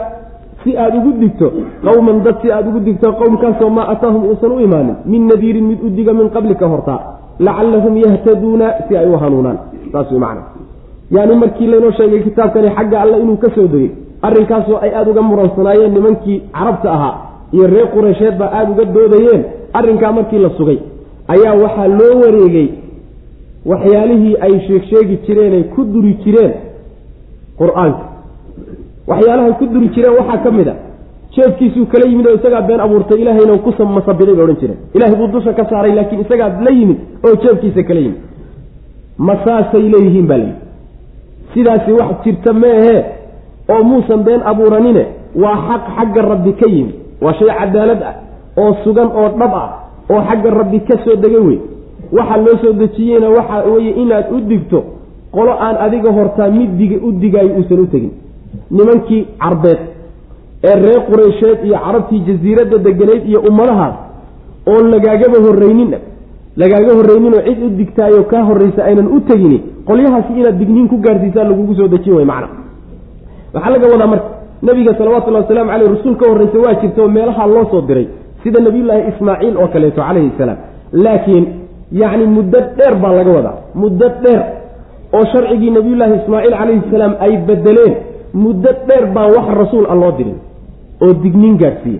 si 0.63 0.77
aada 0.77 0.97
ugu 0.99 1.11
digto 1.21 1.51
qowman 1.83 2.23
dad 2.23 2.35
si 2.41 2.51
aada 2.51 2.69
ugu 2.69 2.79
digto 2.79 3.11
qowmkaasoo 3.13 3.69
maa 3.69 3.87
ataahum 3.93 4.23
uusan 4.29 4.51
u 4.51 4.59
imaanin 4.59 4.95
min 5.05 5.27
nadiirin 5.27 5.65
mid 5.71 5.79
u 5.85 5.89
diga 5.89 6.13
min 6.13 6.29
qablika 6.29 6.67
hortaa 6.67 6.99
lacallahum 7.39 7.97
yahtaduuna 7.97 8.67
si 8.87 8.97
ay 8.97 9.07
u 9.09 9.17
hanuunaan. 9.17 9.57
Saas 9.91 10.11
wey 10.11 10.19
macana 10.19 10.41
yani 11.11 11.35
markii 11.35 11.67
laynoo 11.67 11.91
sheegay 11.91 12.21
kitaabkani 12.23 12.69
xagga 12.77 13.01
alle 13.01 13.17
inuu 13.23 13.37
ka 13.37 13.49
soo 13.55 13.67
degay 13.67 13.89
arrinkaasoo 14.21 14.77
ay 14.81 14.91
aada 14.95 15.11
uga 15.11 15.21
muransanaayeen 15.21 15.93
nimankii 15.93 16.41
carabta 16.53 16.93
ahaa 16.93 17.13
iyo 17.53 17.67
reer 17.67 17.87
qureysheed 17.93 18.37
baa 18.37 18.51
aada 18.57 18.71
uga 18.71 18.85
doodayeen 18.85 19.43
arrinkaa 19.73 20.11
markii 20.11 20.39
la 20.39 20.49
sugay 20.57 20.79
ayaa 21.33 21.55
waxaa 21.63 21.87
loo 21.87 22.13
wareegay 22.21 22.67
waxyaalihii 23.65 24.35
ay 24.45 24.53
sheegsheegi 24.67 25.17
jireen 25.27 25.53
ay 25.53 25.63
ku 25.75 25.83
duri 25.93 26.13
jireen 26.23 26.53
qur'aanka. 27.59 28.05
Waxyaalahay 29.07 29.53
ku 29.59 29.65
duri 29.73 29.87
jireen 29.95 30.13
waxaa 30.19 30.43
ka 30.43 30.51
mid 30.51 30.67
a 30.67 30.75
jeefkiisuu 31.35 31.85
kala 31.85 32.05
yimid 32.09 32.27
oo 32.27 32.35
isagaa 32.35 32.61
been 32.61 32.79
abuurtay 32.79 33.21
ilaahayna 33.21 33.57
ku 33.57 33.71
masabiday 33.85 34.35
bay 34.35 34.43
odhan 34.43 34.59
jireen. 34.61 34.77
Ilahay 34.95 35.15
buu 35.15 35.27
dusha 35.27 35.53
ka 35.53 35.63
saaray 35.69 35.93
laakiin 35.95 36.21
isagaa 36.21 36.49
la 36.65 36.71
yimid 36.71 36.97
oo 37.25 37.35
jeefkiisa 37.43 37.83
kala 37.83 37.99
yimid. 37.99 38.19
Ma 39.17 39.33
saasay 39.45 39.81
leeyihiin 39.93 40.27
baa 40.27 40.37
layidhi 40.37 40.59
sidaasi 41.53 41.91
wax 41.91 42.09
jirta 42.23 42.53
meehe 42.53 42.95
oo 43.69 43.83
muusan 43.83 44.23
been 44.23 44.41
abuuranine 44.51 45.05
waa 45.35 45.57
xaq 45.67 45.83
xagga 45.97 46.21
rabbi 46.21 46.53
ka 46.53 46.67
yimid. 46.69 46.95
Waa 47.21 47.33
shay 47.33 47.47
cadaalad 47.59 48.01
ah 48.09 48.15
oo 48.57 48.73
sugan 48.83 49.07
oo 49.19 49.29
dhab 49.39 49.53
ah 49.63 49.69
oo 50.11 50.21
xagga 50.29 50.49
rabbi 50.49 50.79
ka 50.79 50.95
soo 51.05 51.15
degay 51.15 51.39
wey 51.47 51.59
waxa 52.17 52.37
loo 52.45 52.57
soo 52.63 52.73
dejiyeyna 52.81 53.27
waxa 53.37 53.57
weye 53.73 53.91
inaad 54.03 54.25
u 54.35 54.39
digto 54.51 54.79
qolo 55.35 55.51
aan 55.65 55.75
adiga 55.85 56.11
hortaa 56.17 56.49
mid 56.57 56.71
dig 56.79 56.91
u 57.07 57.11
digaayo 57.11 57.51
uusan 57.57 57.79
u 57.79 57.87
tegin. 57.93 58.11
Nimankii 58.71 59.21
carbeed 59.43 59.79
ee 60.69 60.75
reer 60.83 61.01
qureysheed 61.09 61.59
iyo 61.65 61.77
carabtii 61.85 62.19
jasiiradda 62.27 62.77
deganeyd 62.87 63.23
iyo 63.29 63.39
ummadahaas 63.49 63.95
oon 64.71 64.85
lagaagaba 64.93 65.37
horreynin 65.45 65.91
lagaaga 66.61 66.91
horreyninoo 66.97 67.41
cid 67.47 67.59
u 67.65 67.69
digtaayo 67.79 68.23
kaa 68.31 68.43
horreysa 68.49 68.81
aynan 68.89 69.07
u 69.15 69.19
tegini 69.29 69.57
qolyahaasi 69.87 70.33
inaad 70.39 70.57
digniin 70.61 70.87
ku 70.91 70.97
gaarsiisaa 71.05 71.43
lagugu 71.51 71.73
soo 71.75 71.87
dejin 71.93 72.13
way 72.17 72.25
macna. 72.31 72.47
Waxaa 73.53 73.71
laga 73.75 73.87
wadaa 73.93 74.07
marka 74.13 74.27
nabiga 74.67 74.91
salawatullahi 74.97 75.43
wasalaamu 75.43 75.71
caleyh 75.71 75.89
rasuul 75.95 76.15
ka 76.21 76.25
horreysa 76.31 76.57
waa 76.65 76.73
jirta 76.81 77.01
oo 77.03 77.07
meelaha 77.17 77.47
loo 77.47 77.65
soo 77.71 77.81
diray 77.89 78.07
sida 78.43 78.59
nabiyullaahi 78.67 79.03
ismaaciil 79.11 79.55
oo 79.57 79.67
kaleeto 79.73 80.01
calayhi 80.07 80.31
salaam. 80.37 80.57
Laakiin 81.05 81.45
yacni 81.91 82.25
muddo 82.35 82.59
dheer 82.77 82.95
baa 83.03 83.13
laga 83.19 83.31
wadaa. 83.37 83.57
Muddo 83.81 84.07
dheer 84.23 84.41
oo 85.13 85.25
sharcigii 85.33 85.71
nabiyullaahi 85.77 86.13
ismaaciil 86.21 86.53
calayhi 86.59 86.81
salaam 86.91 87.13
ay 87.25 87.33
bedeleen 87.47 87.93
muddo 88.43 88.69
dheer 88.87 89.05
baan 89.15 89.29
wax 89.35 89.47
rasuul 89.61 89.85
a 89.93 89.95
loo 90.01 90.11
dirin 90.17 90.37
oo 91.03 91.13
digniin 91.23 91.55
gaadhsiiye 91.61 91.99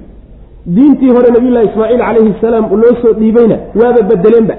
diintii 0.75 1.11
hore 1.15 1.29
nabiyullahi 1.35 1.65
ismaaciil 1.71 1.99
calayhi 2.07 2.33
salaam 2.41 2.65
loo 2.83 2.93
soo 3.01 3.13
dhiibayna 3.19 3.57
waaba 3.81 4.01
bedeleenba 4.11 4.55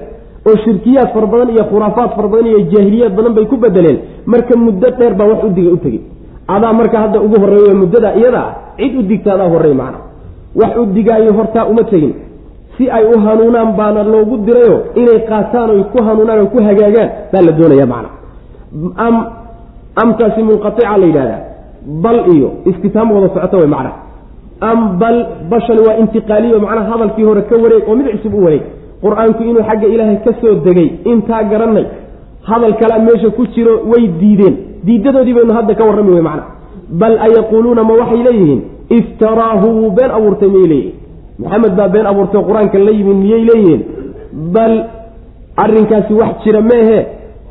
oo 0.49 0.55
shirkiyaad 0.65 1.09
fara 1.15 1.27
badan 1.33 1.49
iyo 1.55 1.63
khuraafaad 1.71 2.09
fara 2.17 2.27
badan 2.33 2.47
iyo 2.51 2.59
jaahiliyaad 2.73 3.13
badan 3.17 3.33
bay 3.37 3.45
ku 3.51 3.57
bedeleen 3.65 3.97
marka 4.33 4.53
muddo 4.65 4.87
dheer 4.99 5.13
baa 5.19 5.27
wax 5.31 5.39
u 5.47 5.49
diga 5.57 5.71
u 5.71 5.77
tegey. 5.85 6.01
Adaa 6.55 6.73
marka 6.79 6.97
hadda 7.03 7.17
ugu 7.25 7.35
horreeyo 7.43 7.75
muddada 7.81 8.09
iyada 8.19 8.39
ah 8.47 8.53
cid 8.77 8.93
u 8.99 9.01
digta 9.11 9.29
adaa 9.35 9.49
horrey 9.53 9.73
macna. 9.81 9.99
Wax 10.61 10.71
u 10.81 10.85
digaayo 10.95 11.31
hortaa 11.37 11.65
uma 11.71 11.83
tegin 11.91 12.13
si 12.77 12.89
ay 12.89 13.03
u 13.13 13.19
hanuunaan 13.25 13.69
baana 13.79 14.03
loogu 14.03 14.37
dirayo 14.45 14.75
inay 15.01 15.19
qaataan 15.29 15.69
oy 15.75 15.83
ku 15.93 16.03
hanuunaan 16.07 16.39
oo 16.43 16.49
ku 16.53 16.59
hagaagaan 16.67 17.09
baa 17.31 17.41
la 17.47 17.51
doonaya 17.59 17.85
macna. 17.93 18.09
Am 19.05 19.15
amtaasi 20.03 20.41
munqaica 20.49 20.97
la 21.01 21.05
yidhahdaa 21.09 21.41
bal 22.03 22.19
iyo 22.35 22.49
istifhaam 22.69 23.11
wada 23.15 23.27
socoto 23.35 23.57
way 23.61 23.67
macna. 23.75 23.91
Am 24.69 24.79
bal 25.01 25.17
bashani 25.51 25.81
waa 25.87 25.97
intiqaaliyo 26.03 26.59
macnaha 26.65 26.89
hadalkii 26.91 27.23
hore 27.29 27.41
ka 27.49 27.55
wareeg 27.63 27.83
oo 27.89 27.95
mid 27.95 28.07
cusub 28.13 28.33
u 28.33 28.43
wareeg. 28.45 28.63
Qur'aanku 29.03 29.41
inuu 29.49 29.63
xagga 29.69 29.87
ilaahay 29.93 30.17
ka 30.25 30.31
soo 30.41 30.53
degay 30.65 30.89
intaa 31.11 31.43
garanay 31.51 31.85
hadal 32.49 32.73
kalea 32.81 32.99
meesha 33.07 33.29
ku 33.37 33.43
jiro 33.53 33.73
way 33.91 34.07
diideen. 34.21 34.55
Diidadoodii 34.85 35.33
baynu 35.37 35.53
hadda 35.57 35.73
ka 35.75 35.83
warrami 35.87 36.11
wey 36.15 36.21
macna. 36.29 36.43
Bal 37.01 37.13
ayaquuluuna 37.27 37.83
ma 37.83 37.93
waxay 38.01 38.21
leeyihiin? 38.27 38.61
Iftaraahu 38.97 39.67
wuu 39.77 39.91
been 39.97 40.11
abuurtay 40.17 40.49
miyay 40.55 40.67
leeyihiin 40.73 41.02
maxamed 41.39 41.75
baa 41.77 41.87
been 41.89 42.05
abuurtay 42.05 42.41
qur'aanka 42.49 42.77
la 42.79 42.91
yimid 42.91 43.17
miyay 43.23 43.43
leeyihiin? 43.49 43.81
Bal 44.53 44.73
arrinkaasi 45.57 46.13
wax 46.13 46.43
jira 46.43 46.61
meehe 46.61 46.99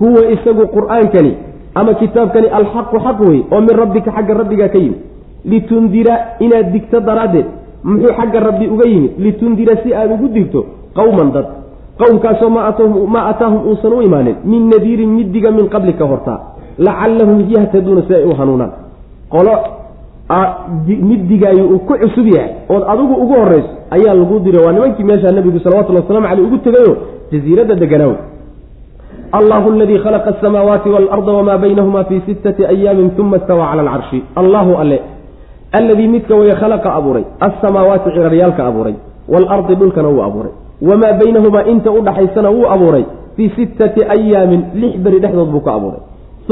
huwa 0.01 0.21
isagu 0.35 0.65
qur'aankani 0.77 1.33
ama 1.75 1.95
kitaabkani 1.95 2.49
alxaqu 2.59 2.97
xaq 3.07 3.19
wey 3.21 3.41
oo 3.51 3.61
min 3.61 3.75
rabbika 3.83 4.11
xagga 4.17 4.35
rabbigaa 4.35 4.69
ka 4.69 4.79
yimid. 4.79 5.01
Litundira 5.45 6.15
inaad 6.41 6.73
digto 6.73 7.01
daraaddeed 7.01 7.47
muxuu 7.85 8.13
xagga 8.19 8.41
rabbi 8.41 8.67
uga 8.75 8.87
yimid? 8.89 9.13
Litundira 9.19 9.77
si 9.83 9.95
aad 9.95 10.11
ugu 10.13 10.29
digto 10.29 10.67
qowman 10.95 11.33
dad. 11.33 11.47
Qowmkaasoo 11.99 12.51
maa 13.15 13.27
ataahum 13.33 13.67
uusan 13.69 13.93
u 13.93 14.03
imaanin 14.03 14.37
min 14.45 14.69
nadiirin 14.69 15.11
mid 15.19 15.33
diga 15.33 15.51
min 15.51 15.69
qablika 15.69 16.05
hortaa 16.05 16.39
lacallahum 16.79 17.39
yahtaduuna 17.49 18.03
si 18.07 18.15
ay 18.15 18.25
u 18.25 18.35
hanuunaan. 18.39 18.73
Qolo 19.29 19.53
mid 20.87 21.29
digaayo 21.29 21.65
uu 21.69 21.79
ku 21.79 21.95
cusub 22.03 22.27
yahay 22.27 22.51
ood 22.69 22.83
adigu 22.93 23.15
ugu 23.23 23.35
horrayso 23.35 23.69
ayaa 23.91 24.15
lagu 24.15 24.39
diray. 24.41 24.65
Waa 24.65 24.73
nimankii 24.73 25.05
meeshaa 25.05 25.31
nabigu 25.33 25.59
salawatullhi 25.61 26.03
waslamu 26.03 26.27
caleyh 26.29 26.47
ugu 26.47 26.59
tegayo 26.59 26.97
jasiiradda 27.33 27.75
deganaawe 27.75 28.17
allahu 29.33 29.71
aladii 29.73 29.99
khalaqa 29.99 30.31
asamaawaati 30.37 30.89
waalarda 30.91 31.33
wamaa 31.33 31.59
baynahuma 31.59 32.05
fii 32.05 32.21
sittati 32.27 32.67
ayaamin 32.67 33.11
uma 33.19 33.37
istawaa 33.37 33.71
cala 33.71 33.83
alcarshi 33.83 34.23
allahu 34.37 34.77
alle 34.83 35.01
alladii 35.73 36.09
midka 36.09 36.35
weye 36.35 36.55
khalaqa 36.63 36.95
abuuray 36.95 37.25
alsamaawaati 37.41 38.11
ciraryaalka 38.11 38.67
abuuray 38.67 38.95
waalardi 39.29 39.75
dhulkana 39.75 40.09
wuu 40.09 40.23
abuuray. 40.23 40.53
Wamaa 40.83 41.13
baynahumaa 41.13 41.65
inta 41.73 41.91
udhaxaysana 41.91 42.51
wuu 42.51 42.67
abuuray 42.75 43.05
fii 43.37 43.51
sittati 43.57 44.01
ayaamin 44.05 44.63
lix 44.75 44.97
beri 45.05 45.21
dhexdood 45.21 45.49
buu 45.51 45.61
ka 45.61 45.75
abuuray. 45.75 46.01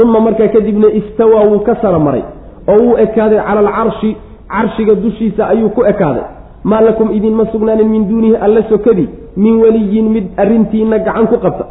Uma 0.03 0.19
markaa 0.19 0.47
kadibna 0.47 0.87
istawaa 0.99 1.43
wuu 1.49 1.59
ka 1.59 1.75
sara 1.81 1.99
maray 1.99 2.23
oo 2.67 2.79
wuu 2.83 2.97
ekaaday 2.97 3.39
cala 3.47 3.59
alcarshi 3.59 4.15
carshiga 4.53 4.95
dushiisa 4.95 5.47
ayuu 5.47 5.69
ku 5.69 5.85
ekaaday. 5.85 6.23
Maa 6.63 6.81
lakum 6.81 7.11
idinma 7.17 7.45
sugnaanin 7.51 7.89
min 7.89 8.09
duunihi 8.09 8.35
alla 8.35 8.63
sokadii 8.69 9.09
min 9.37 9.53
weliyin 9.63 10.09
mid 10.09 10.25
arrintiina 10.37 10.99
gacan 10.99 11.27
ku 11.27 11.37
qabta 11.45 11.65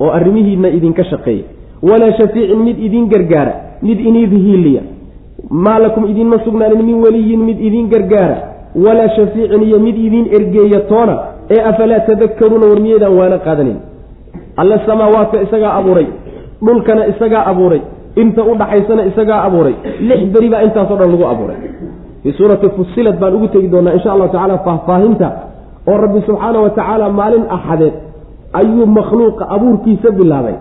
oo 0.00 0.10
arrimihiina 0.10 0.68
idinka 0.68 1.04
shaqeeya 1.04 1.44
walaa 1.82 2.12
shafiicin 2.18 2.60
mid 2.64 2.78
idin 2.86 3.08
gargaara 3.12 3.52
mid 3.82 4.00
iniidhiiliya 4.00 4.82
maa 5.50 5.78
lakum 5.78 6.04
idinma 6.10 6.38
sugnaanin 6.44 6.82
min 6.82 6.98
weliyin 7.04 7.40
mid 7.48 7.58
idin 7.68 7.88
gargaara 7.92 8.36
walaa 8.84 9.08
shafiicin 9.16 9.62
iyo 9.62 9.78
mid 9.78 9.96
idin 10.06 10.26
ergeeya 10.38 10.80
toona 10.90 11.18
ee 11.50 11.60
afalaa 11.70 12.00
tadakaruuna 12.08 12.66
war 12.66 12.80
miyaydaan 12.80 13.14
waana 13.18 13.38
qaadanayn 13.46 13.78
alle 14.56 14.80
samaawaadka 14.86 15.42
isagaa 15.46 15.72
abuuray 15.78 16.06
dhulkana 16.66 17.06
isagaa 17.12 17.44
abuuray 17.52 17.80
inta 18.22 18.42
u 18.44 18.54
dhaxaysana 18.60 19.02
isagaa 19.10 19.40
abuuray. 19.46 19.74
Lix 20.08 20.20
beri 20.34 20.48
baa 20.52 20.62
intaasoo 20.66 20.96
dhan 21.00 21.10
lagu 21.10 21.24
abuuray. 21.32 21.56
Fii 22.22 22.32
suurati 22.32 22.68
fusilad 22.76 23.16
baan 23.20 23.34
ugu 23.34 23.48
tegi 23.48 23.68
doonaa 23.68 23.92
insha 23.96 24.12
allahu 24.12 24.32
tacala 24.32 24.58
faahfaahinta 24.66 25.28
oo 25.90 25.96
rabbi 26.04 26.20
subxaana 26.26 26.58
wa 26.64 26.70
tacaala 26.70 27.06
maalin 27.18 27.44
axadeed 27.56 27.94
ayuu 28.60 28.86
makhluuqa 28.86 29.44
abuurkiisa 29.54 30.10
bilaabay. 30.18 30.56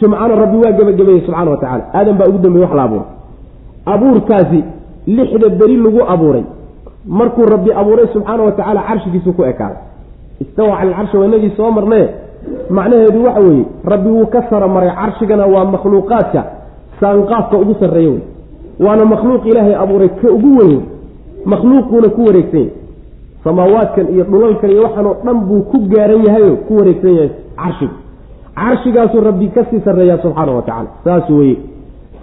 Jumcana 0.00 0.34
rabbi 0.42 0.56
waa 0.62 0.72
gebagabeeyey 0.78 1.22
subxana 1.26 1.50
wa 1.50 1.56
tacala 1.62 1.84
aadan 1.94 2.14
baa 2.18 2.28
ugu 2.30 2.38
dambeeye 2.44 2.64
wax 2.66 2.74
la 2.78 2.82
abuuray. 2.88 3.08
Abuurkaasi 3.94 4.60
lixda 5.06 5.48
beri 5.60 5.76
lagu 5.76 6.00
abuuray. 6.14 6.44
Markuu 7.18 7.44
rabbi 7.54 7.70
abuuray 7.80 8.06
subxaana 8.14 8.42
wa 8.42 8.52
tacaala 8.52 8.80
carshigiisu 8.88 9.32
ku 9.36 9.42
ekaaday. 9.44 9.80
Istawa 10.40 10.76
cala 10.76 10.90
alcarshi 10.90 11.16
waa 11.16 11.26
inagii 11.26 11.52
soo 11.56 11.70
marnee. 11.70 12.08
Macnaheedu 12.70 13.24
waxa 13.24 13.40
weeye 13.40 13.64
rabbi 13.84 14.08
wuu 14.08 14.26
ka 14.26 14.42
saramaray 14.50 14.90
carshigana 15.00 15.46
waa 15.46 15.64
makhluuqaadka 15.64 16.42
saanqaafka 17.02 17.56
ugu 17.62 17.74
sarreeya 17.80 18.10
wey. 18.14 18.22
Waana 18.84 19.04
makhluuq 19.12 19.44
ilaahay 19.50 19.74
abuuray 19.84 20.10
ka 20.22 20.28
ugu 20.36 20.50
weyn 20.58 20.80
makhluuquuna 21.52 22.08
ku 22.16 22.20
wareegsan 22.28 22.60
yahay. 22.60 22.80
Samaawaadkan 23.44 24.06
iyo 24.14 24.24
dhulalkan 24.30 24.70
iyo 24.70 24.82
waxaanoo 24.86 25.14
dhan 25.24 25.38
buu 25.48 25.62
ku 25.70 25.78
gaaran 25.92 26.22
yahayo 26.26 26.52
ku 26.66 26.72
wareegsan 26.78 27.12
yahay 27.18 27.30
carshiga. 27.58 27.96
Carshigaasuu 28.56 29.20
rabbi 29.28 29.46
ka 29.54 29.64
sii 29.70 29.80
sarreeyaa 29.86 30.22
subxaana 30.24 30.52
wa 30.58 30.62
tacala 30.62 30.88
saas 31.04 31.30
weye 31.30 31.56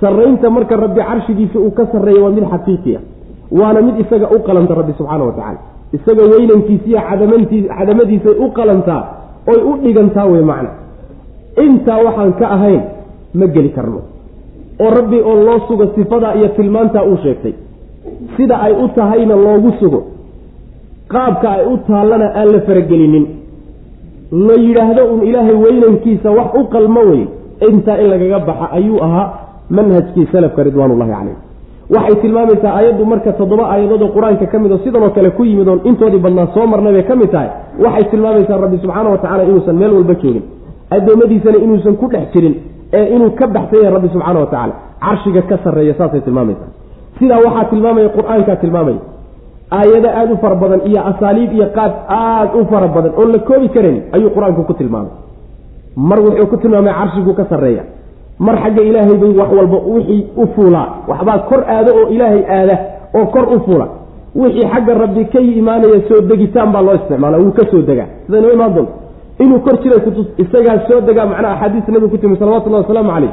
sarraynta 0.01 0.49
marka 0.49 0.75
rabbi 0.85 1.01
carshigiisa 1.09 1.57
uu 1.59 1.71
ka 1.71 1.83
sarreeya 1.91 2.21
waa 2.23 2.31
mid 2.37 2.45
xaqiiqi 2.53 2.95
ah. 2.95 3.01
Waana 3.59 3.81
mid 3.81 3.95
isaga 4.03 4.27
u 4.35 4.39
qalanta 4.47 4.73
rabbi 4.79 4.93
subxaana 4.99 5.23
wa 5.29 5.33
tacala 5.39 5.59
isaga 5.97 6.23
weynankiisiiyo 6.33 6.99
cadamantii 7.09 7.61
cadamadiisay 7.77 8.35
u 8.45 8.47
qalantaa 8.57 9.01
oy 9.51 9.59
u 9.69 9.71
dhigantaa 9.83 10.25
wey 10.31 10.43
macna. 10.51 10.69
Intaa 11.65 11.99
waxaan 12.05 12.33
ka 12.39 12.45
ahayn 12.55 12.81
ma 13.33 13.45
geli 13.55 13.69
karno 13.77 14.01
oo 14.83 14.89
rabbi 14.97 15.19
oo 15.21 15.35
loo 15.47 15.59
sugo 15.67 15.85
sifadaa 15.95 16.33
iyo 16.35 16.47
tilmaantaa 16.47 17.03
uu 17.03 17.17
sheegtay. 17.23 17.53
Sida 18.37 18.55
ay 18.61 18.73
u 18.83 18.87
tahayna 18.95 19.35
loogu 19.35 19.71
sugo. 19.79 20.03
Qaabka 21.13 21.47
ay 21.51 21.65
u 21.73 21.77
taallana 21.87 22.27
aan 22.39 22.51
la 22.53 22.59
faragelinin. 22.67 23.25
La 24.47 24.55
yidhaahdo 24.65 25.03
un 25.13 25.21
ilaahay 25.27 25.55
weynankiisa 25.63 26.31
wax 26.31 26.49
u 26.59 26.63
qalmo 26.73 27.01
wey 27.11 27.23
intaa 27.69 27.97
in 28.01 28.07
lagaga 28.13 28.39
baxa 28.39 28.67
ayuu 28.77 28.99
ahaa 29.03 29.27
manhajkii 29.69 30.27
salafka 30.31 30.63
ridwaanullahi 30.63 31.11
caleyh 31.11 31.37
waxay 31.95 32.15
tilmaamaysaa 32.21 32.73
aayaddu 32.77 33.05
marka 33.05 33.31
toddoba 33.39 33.63
aayadood 33.73 34.01
oo 34.01 34.11
qur'aanka 34.15 34.45
ka 34.51 34.59
mid 34.59 34.71
oo 34.71 34.79
sidanoo 34.83 35.09
kale 35.09 35.29
ku 35.37 35.43
yimid 35.49 35.67
oon 35.67 35.81
intoodii 35.89 36.19
badnaa 36.25 36.47
soo 36.53 36.67
marnay 36.67 36.93
bay 36.93 37.03
ka 37.09 37.15
mid 37.15 37.31
tahay. 37.31 37.49
Waxay 37.83 38.03
tilmaamaysaa 38.11 38.57
rabbi 38.63 38.77
subxaana 38.83 39.09
wa 39.09 39.17
tacala 39.17 39.43
inuusan 39.43 39.75
meel 39.81 39.93
walba 39.97 40.13
joogin. 40.21 40.43
Addoommadiisana 40.95 41.57
inuusan 41.65 41.95
ku 42.01 42.07
dhex 42.13 42.25
jirin 42.33 42.55
ee 42.97 43.05
inuu 43.15 43.31
ka 43.39 43.45
baxsan 43.55 43.79
yahay 43.83 43.93
rabbi 43.97 44.09
subxaana 44.13 44.39
wa 44.39 44.45
tacaala 44.53 44.73
carshiga 45.05 45.41
ka 45.49 45.55
sarreeya 45.63 45.93
saasay 45.99 46.21
tilmaamaysaa 46.27 46.69
sidaa 47.19 47.39
waxaa 47.45 47.65
tilmaamaya 47.71 48.09
qur'aankaa 48.17 48.55
tilmaamaya. 48.63 49.01
Aayado 49.77 50.09
aada 50.19 50.33
u 50.33 50.37
fara 50.43 50.55
badan 50.61 50.81
iyo 50.89 50.99
asaaliib 51.11 51.51
iyo 51.57 51.67
qaad 51.77 51.91
aada 52.19 52.53
u 52.59 52.65
fara 52.71 52.87
badan 52.95 53.11
oon 53.19 53.29
la 53.35 53.39
koobi 53.49 53.67
karan 53.75 53.97
ayuu 54.15 54.29
qur'aanku 54.35 54.61
ku 54.69 54.73
tilmaamay. 54.79 55.11
Mar 56.09 56.19
wuxuu 56.25 56.47
ku 56.51 56.57
tilmaamay 56.63 56.93
carshigu 56.99 57.33
ka 57.39 57.45
sarreeya. 57.51 57.83
Mar 58.45 58.55
xagga 58.63 58.81
ilaahay 58.89 59.17
bay 59.21 59.31
wax 59.39 59.49
walba 59.57 59.77
wixii 59.93 60.21
u 60.41 60.47
fuulaa. 60.55 60.87
Waxbaa 61.11 61.37
kor 61.49 61.61
aado 61.75 61.91
oo 61.99 62.07
ilaahay 62.15 62.43
aada 62.57 62.75
oo 63.17 63.25
kor 63.33 63.45
u 63.55 63.59
fuula. 63.65 63.87
Wixii 64.41 64.67
xagga 64.73 64.93
rabbi 65.03 65.23
ka 65.33 65.39
imaanaya 65.59 65.99
soo 66.09 66.21
degitaan 66.31 66.69
baa 66.73 66.81
loo 66.87 66.95
isticmaala 66.99 67.37
wuu 67.43 67.51
ka 67.59 67.63
soo 67.71 67.81
degaa. 67.89 68.07
Sida 68.25 68.41
noo 68.43 68.51
imaan 68.57 68.73
doonto 68.75 68.93
inuu 69.43 69.59
kor 69.65 69.75
jiray 69.83 69.99
isagaa 70.43 70.77
soo 70.87 71.01
degaa 71.07 71.25
macnaha 71.31 71.53
axaadiista 71.55 71.91
nabiga 71.91 72.11
ku 72.13 72.17
timi 72.17 72.37
salawatullahi 72.41 72.83
wasalaamu 72.83 73.11
caleyh 73.15 73.31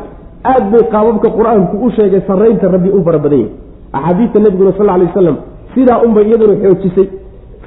aad 0.53 0.65
bay 0.73 0.83
qaababka 0.95 1.29
qur'aanku 1.39 1.75
u 1.87 1.91
sheegay 1.97 2.21
sarraynta 2.29 2.69
rabbi 2.75 2.91
u 2.99 3.03
fara 3.07 3.19
badan 3.25 3.39
yahay. 3.39 3.53
Axaadiista 3.99 4.39
nabiguna 4.45 4.73
sal 4.79 4.89
alay 4.95 5.07
wasalam 5.11 5.37
sidaa 5.75 5.99
unbay 6.07 6.25
iyaduna 6.29 6.55
xoojisay. 6.63 7.07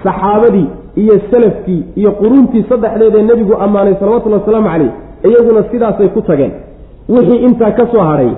Saxaabadii 0.04 0.68
iyo 1.02 1.16
salafkii 1.32 1.82
iyo 2.00 2.12
quruuntii 2.20 2.64
saddexdeed 2.70 3.16
ee 3.20 3.24
nebigu 3.30 3.54
ammaanay 3.66 3.96
salawatullahi 4.00 4.42
wasalaamu 4.42 4.70
caleyh 4.74 4.92
iyaguna 5.30 5.62
sidaasay 5.72 6.08
ku 6.16 6.22
tageen. 6.22 6.52
Wixii 7.10 7.40
intaa 7.48 7.72
ka 7.72 7.84
soo 7.92 8.04
hadhay 8.10 8.32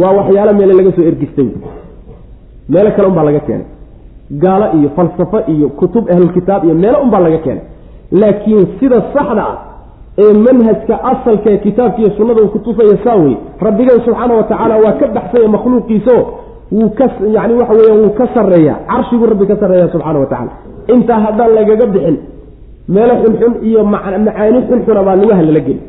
waa 0.00 0.12
waxyaalo 0.18 0.52
meele 0.58 0.74
laga 0.78 0.92
soo 0.96 1.04
ergistay. 1.10 1.48
Meelo 2.68 2.90
kale 2.96 3.06
unbaa 3.08 3.24
laga 3.28 3.40
keenay. 3.46 3.66
Gaalo 4.42 4.66
iyo 4.78 4.88
falsafo 4.96 5.38
iyo 5.54 5.68
kutub 5.68 6.04
ahlulkitaab 6.12 6.64
iyo 6.64 6.74
meelo 6.74 6.98
unbaa 7.04 7.20
laga 7.26 7.38
keenay 7.38 7.64
laakiin 8.20 8.66
sida 8.80 8.98
saxda 9.14 9.42
ah 9.52 9.56
ee 10.18 10.32
manhajka 10.46 10.94
asalka 11.12 11.50
ee 11.50 11.56
kitaabka 11.56 11.98
iyo 12.02 12.10
sunnada 12.16 12.42
uu 12.42 12.48
kutusaya 12.48 12.96
saa 13.04 13.16
wey 13.24 13.36
rabbigan 13.60 14.00
subxaana 14.04 14.34
wa 14.34 14.42
tacaala 14.42 14.76
waa 14.84 14.92
ka 15.00 15.06
baxsanya 15.16 15.48
makhluuqiisao 15.48 16.20
wuu 16.72 16.90
ka 16.98 17.06
yani 17.36 17.54
waxa 17.60 17.74
weya 17.80 17.94
wuu 18.00 18.10
ka 18.18 18.28
sarreeya 18.34 18.74
carshiguu 18.90 19.26
rabbi 19.32 19.46
ka 19.46 19.56
sarreeya 19.62 19.88
subxana 19.94 20.18
wa 20.18 20.26
tacala 20.26 20.52
intaa 20.94 21.20
haddaan 21.26 21.54
lagaga 21.58 21.86
bixin 21.86 22.16
meelo 22.88 23.14
xunxun 23.22 23.52
iyo 23.68 23.84
macaani 23.84 24.60
xunxuna 24.68 25.02
baa 25.02 25.16
lugaha 25.22 25.42
lala 25.42 25.60
geli 25.60 25.82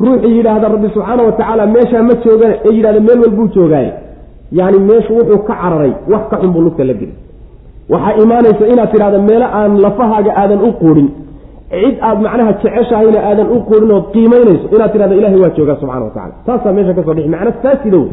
ruuxii 0.00 0.36
yidhaahda 0.36 0.68
rabbi 0.74 0.88
subxaana 0.94 1.22
wa 1.22 1.32
tacaala 1.32 1.66
meeshaa 1.66 2.02
ma 2.02 2.14
joogan 2.24 2.52
ee 2.64 2.72
yidhahda 2.76 3.00
meel 3.00 3.20
walbuu 3.24 3.48
joogaaye. 3.56 3.92
Yani 4.52 4.78
meeshu 4.78 5.12
wuxuu 5.18 5.38
ka 5.48 5.54
cararay 5.62 5.92
wax 6.12 6.22
ka 6.30 6.36
xun 6.40 6.50
buu 6.52 6.60
lugta 6.66 6.84
la 6.84 6.94
geli 7.00 7.14
waxaa 7.92 8.14
imaanaysa 8.22 8.64
inaad 8.72 8.90
tidhahda 8.92 9.18
meelo 9.18 9.46
aan 9.58 9.80
lafahaaga 9.84 10.32
aadan 10.36 10.60
u 10.68 10.72
quudhin 10.72 11.08
cid 11.72 11.96
aad 12.08 12.18
macnaha 12.26 12.52
jeceshahayna 12.62 13.20
aadan 13.28 13.46
u 13.54 13.58
quudhin 13.68 13.90
ood 13.96 14.06
qiimaynayso 14.14 14.66
inaad 14.76 14.90
tidhahda 14.94 15.14
ilahay 15.20 15.38
waa 15.44 15.52
joogaa 15.56 15.76
subxana 15.80 16.04
wa 16.08 16.10
tacala 16.16 16.34
taasaa 16.46 16.72
meesha 16.76 16.92
ka 16.98 17.02
soo 17.06 17.14
dhixi 17.16 17.30
macna 17.34 17.52
faasida 17.62 17.96
wey 18.02 18.10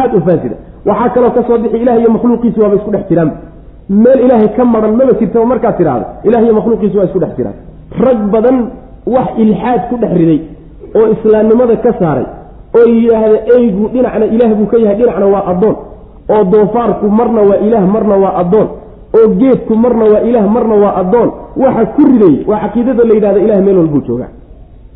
aada 0.00 0.14
u 0.18 0.20
faasida 0.28 0.56
waxaa 0.88 1.08
kaloo 1.14 1.30
ka 1.36 1.42
soo 1.48 1.58
bixi 1.62 1.76
ilah 1.84 1.96
iyo 2.00 2.10
makhluuqiisi 2.16 2.58
waaba 2.62 2.76
isku 2.80 2.90
dhex 2.94 3.04
jiraan. 3.10 3.30
Meel 4.02 4.18
ilaahay 4.26 4.48
ka 4.56 4.64
maran 4.74 4.92
maba 5.00 5.12
jirtaba 5.20 5.44
markaad 5.52 5.74
tidhaahdo 5.80 6.06
ilah 6.28 6.40
iyo 6.46 6.54
makhluuqiisi 6.58 6.96
waa 6.98 7.06
isku 7.08 7.18
dhex 7.24 7.32
jiraan. 7.38 7.56
Rag 8.06 8.20
badan 8.34 8.56
wax 9.14 9.28
ilxaad 9.44 9.80
ku 9.90 9.94
dhex 10.02 10.12
riday 10.20 10.38
oo 10.98 11.06
islaamnimada 11.14 11.76
ka 11.84 11.90
saaray 12.00 12.26
oo 12.78 12.86
yidhaahda 12.94 13.38
eygu 13.56 13.84
dhinacna 13.94 14.26
ilaah 14.34 14.50
buu 14.58 14.66
ka 14.72 14.76
yahay 14.84 14.96
dhinacna 15.00 15.26
waa 15.34 15.44
addoon. 15.52 15.76
Oo 16.34 16.42
doofaarku 16.52 17.06
marna 17.18 17.40
waa 17.50 17.58
ilaah 17.66 17.84
marna 17.94 18.14
waa 18.24 18.34
addoon 18.42 18.68
oo 19.18 19.28
geedku 19.40 19.74
marna 19.84 20.04
waa 20.12 20.22
ilaah 20.28 20.46
marna 20.56 20.74
waa 20.84 20.94
addoon 21.02 21.28
waxa 21.64 21.84
ku 21.96 22.02
riday 22.10 22.34
waa 22.50 22.58
caqiidada 22.64 23.02
la 23.08 23.14
yidhahda 23.14 23.40
ilah 23.46 23.58
meel 23.66 23.78
walbuu 23.82 24.02
joogaa. 24.08 24.30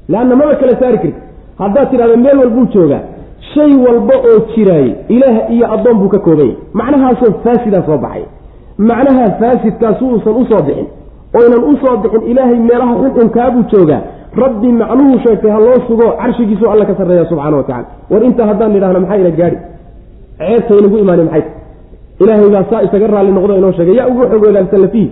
Leanna 0.09 0.35
maba 0.41 0.55
kala 0.61 0.73
saari 0.81 0.99
karti 1.03 1.15
haddaad 1.63 1.91
tidhahda 1.91 2.17
meel 2.25 2.39
walbuu 2.43 2.67
joogaa 2.75 3.03
shay 3.55 3.73
walba 3.87 4.15
oo 4.31 4.39
jiraayey 4.55 4.93
ilaah 5.17 5.37
iyo 5.55 5.67
addoon 5.75 5.97
buu 6.01 6.09
ka 6.15 6.19
koobanyay 6.27 6.57
macnahaasoo 6.81 7.33
faasidaa 7.45 7.83
soo 7.89 7.99
baxay. 8.05 8.25
Macnaha 8.89 9.25
faasidkaasu 9.41 10.05
uusan 10.09 10.35
u 10.41 10.45
soo 10.51 10.63
bixin. 10.67 10.87
Oynan 11.39 11.63
u 11.71 11.77
soo 11.83 11.97
bixin 12.03 12.23
ilaahay 12.31 12.59
meelaha 12.69 12.95
xunxunkaabuu 13.01 13.65
joogaa. 13.73 14.03
Rabbi 14.43 14.69
macnuhu 14.81 15.19
sheegtay 15.25 15.51
ha 15.55 15.59
loo 15.67 15.79
sugo 15.89 16.07
carshigiisu 16.21 16.65
alla 16.73 16.85
ka 16.89 16.95
sarreeya 16.99 17.25
subxana 17.31 17.57
wa 17.57 17.63
tacala 17.69 17.87
war 18.11 18.23
intaa 18.29 18.47
haddaan 18.51 18.73
nidhahna 18.75 19.01
maxaa 19.01 19.19
ina 19.23 19.31
gaadhi? 19.41 19.59
Ceebtaynagu 20.39 20.97
imaani 20.99 21.23
maxay 21.29 21.43
ilaahay 22.23 22.49
baa 22.55 22.65
saa 22.71 22.83
isaga 22.87 23.07
raalli 23.15 23.33
noqdo 23.39 23.53
inoo 23.61 23.73
sheegay. 23.79 23.95
Yaa 24.01 24.09
ugu 24.13 24.23
xog 24.33 24.43
wadaagsan 24.49 24.81
lafihi 24.85 25.07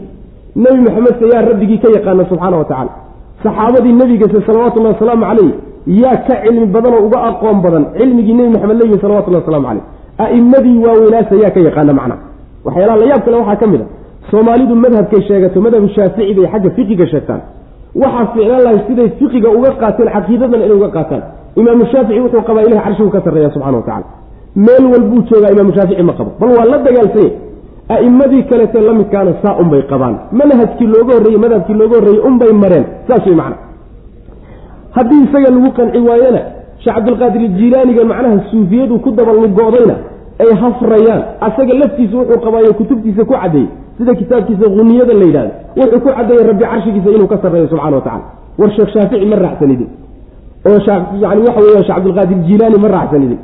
nebi 0.65 0.79
maxamedse 0.87 1.25
yaa 1.35 1.43
rabbigii 1.51 1.79
ka 1.83 1.89
yaqaana 1.97 2.25
subxaana 2.31 2.57
wa 2.61 2.65
tacaala. 2.71 2.93
Saxaabadii 3.45 3.93
nebigase 4.01 4.39
salawatullahi 4.49 4.95
wasalaamu 4.97 5.25
caleyh 5.31 5.51
yaa 6.03 6.17
ka 6.29 6.35
cilmi 6.45 6.67
badan 6.75 6.93
oo 6.99 7.03
uga 7.09 7.19
aqoon 7.31 7.59
badan 7.65 7.85
cilmigii 7.99 8.35
nebi 8.39 8.51
maxamed 8.55 8.77
leeyihi 8.81 9.01
salawatullahi 9.05 9.43
waslamu 9.45 9.67
caleyh 9.69 9.85
a'immadii 10.25 10.77
waaweynaasa 10.85 11.35
yaa 11.43 11.51
ka 11.57 11.61
yaqaana 11.69 11.93
macnaha 11.99 12.21
waxyaalaha 12.67 12.99
la 13.03 13.07
yaab 13.13 13.23
kale 13.27 13.37
waxaa 13.43 13.57
ka 13.63 13.67
mid 13.73 13.81
a. 13.81 13.87
Soomaalidu 14.31 14.75
madhabkay 14.85 15.21
sheegato 15.29 15.59
madhabu 15.67 15.89
shaafici 15.97 16.33
bay 16.39 16.47
xagga 16.53 16.71
fiqiga 16.77 17.07
sheegtaan. 17.13 17.41
Waxaa 18.03 18.27
ficlaan 18.33 18.63
lahay 18.67 18.81
siday 18.89 19.09
fiqiga 19.21 19.49
uga 19.59 19.71
qaateen 19.83 20.09
caqiidadana 20.17 20.65
inay 20.67 20.77
uga 20.81 20.89
qaataan. 20.97 21.23
Imaamu 21.61 21.85
shaafici 21.93 22.21
wuxuu 22.25 22.43
qabaa 22.49 22.65
ilahay 22.69 22.83
carshigu 22.87 23.11
ka 23.15 23.21
sarreeya 23.27 23.51
subxana 23.55 23.77
wa 23.81 23.85
tacala 23.89 24.07
meel 24.67 24.85
walbuu 24.93 25.23
joogaa 25.29 25.51
imaamu 25.55 25.73
shaafici 25.77 26.03
ma 26.03 26.13
qabo. 26.19 26.31
Bal 26.41 26.51
waa 26.59 26.67
la 26.73 26.79
dagaalsanya 26.87 27.31
a'immadii 27.95 28.43
kaleete 28.51 28.81
la 28.81 28.93
midkaana 29.01 29.33
saa 29.43 29.55
unbay 29.63 29.83
qabaan. 29.91 30.15
Manhajkii 30.41 30.87
looga 30.95 31.13
horreeyey 31.17 31.41
madhabkii 31.45 31.75
looga 31.81 31.97
horreeyey 31.99 32.21
unbay 32.29 32.53
mareen. 32.63 32.85
Saas 33.09 33.27
way 33.27 33.37
macna. 33.41 33.57
Haddii 34.97 35.21
isaga 35.27 35.49
lagu 35.55 35.71
qanci 35.79 35.99
waayena 36.09 36.41
sheekh 36.83 36.95
cabdilqaadir 36.97 37.43
jiilaaniga 37.59 38.05
macnaha 38.13 38.37
suufiyadu 38.51 38.99
ku 39.05 39.11
daba 39.19 39.33
lugo'dayna 39.33 39.95
ay 40.43 40.51
hafrayaan. 40.63 41.23
Asaga 41.47 41.75
laftiisa 41.81 42.17
wuxuu 42.21 42.41
qabaayo 42.45 42.73
kutubtiisa 42.79 43.25
ku 43.25 43.35
caddeeyey 43.35 43.69
sida 43.99 44.15
kitaabkiisa 44.21 44.67
huniyada 44.77 45.15
la 45.21 45.25
yidhahdo 45.29 45.53
wuxuu 45.77 46.01
ku 46.05 46.09
caddeeyey 46.17 46.45
rabbi 46.51 46.65
carshigiisa 46.73 47.11
inuu 47.17 47.29
ka 47.33 47.39
sarreeyo 47.43 47.69
subxana 47.73 47.97
wa 47.97 48.03
tacala 48.07 48.25
war 48.59 48.71
sheekh 48.77 48.91
shaafici 48.95 49.27
ma 49.33 49.37
raacsanidin. 49.37 49.89
Oo 50.67 50.79
yani 51.23 51.41
waxa 51.47 51.61
weya 51.67 51.83
shekh 51.87 51.95
cabdilqaadir 51.97 52.39
jiilaani 52.47 52.79
ma 52.85 52.89
raacsanidin 52.97 53.39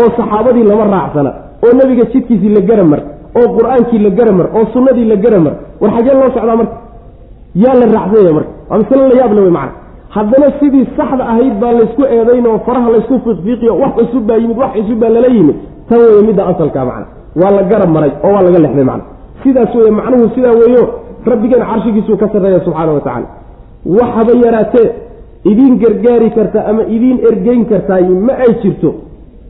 oo 0.00 0.08
saxaabadii 0.18 0.64
lama 0.70 0.84
raacsana 0.94 1.30
oo 1.64 1.72
nebiga 1.80 2.04
jidkiisii 2.12 2.52
la 2.56 2.60
garamar 2.68 3.00
oo 3.38 3.46
qur'aankii 3.56 3.98
la 4.06 4.10
garamar 4.18 4.46
oo 4.56 4.64
sunnadii 4.74 5.04
la 5.12 5.16
garamar 5.24 5.52
war 5.80 5.90
xagee 5.96 6.14
loo 6.20 6.30
socdaa 6.36 6.56
marka? 6.60 6.76
Yaa 7.64 7.74
la 7.80 7.86
raacsanya 7.96 8.32
marka? 8.38 8.50
Waa 8.70 8.78
masale 8.78 9.08
la 9.08 9.14
yaable 9.20 9.40
wey 9.44 9.50
macana 9.58 9.72
haddana 10.16 10.46
sidii 10.60 10.84
saxda 10.96 11.24
ahayd 11.32 11.54
baa 11.62 11.72
laysku 11.78 12.02
eedayn 12.16 12.46
oo 12.52 12.58
faraha 12.66 12.88
laysku 12.94 13.14
fiiqfiiqiyo 13.24 13.72
wax 13.82 13.92
cusub 13.98 14.22
baa 14.28 14.36
yimid 14.42 14.58
wax 14.62 14.72
cusub 14.78 14.98
baa 15.02 15.08
lala 15.16 15.28
yimid 15.36 15.56
tan 15.88 15.98
weye 16.04 16.22
midda 16.28 16.42
asalkaa 16.52 16.84
macna. 16.90 17.06
Waa 17.40 17.50
la 17.56 17.62
garab 17.70 17.90
maray 17.96 18.12
oo 18.24 18.32
waa 18.34 18.42
laga 18.46 18.58
lexday 18.64 18.84
macna. 18.90 19.04
Sidaas 19.42 19.74
weye 19.78 19.90
macnuhu 19.98 20.24
sidaa 20.34 20.54
weeyo 20.60 20.82
rabbigan 21.30 21.62
carshigiisuu 21.70 22.16
ka 22.22 22.26
sarreeya 22.32 22.60
subxaana 22.66 22.92
wa 22.96 23.00
tacaala. 23.06 23.26
Waxaba 23.98 24.32
yaraatee 24.44 24.86
idiin 25.50 25.74
gargaari 25.82 26.30
karta 26.36 26.60
ama 26.70 26.82
idiin 26.96 27.18
ergeyn 27.30 27.64
kartaay 27.72 28.04
ma 28.26 28.32
ay 28.44 28.52
jirto 28.62 28.90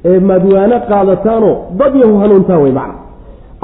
ee 0.05 0.21
madwaano 0.21 0.77
qaadataanoo 0.91 1.57
dad 1.81 1.95
yahu 2.03 2.19
hanuuntaan 2.23 2.63
wey 2.63 2.73
macna. 2.73 2.95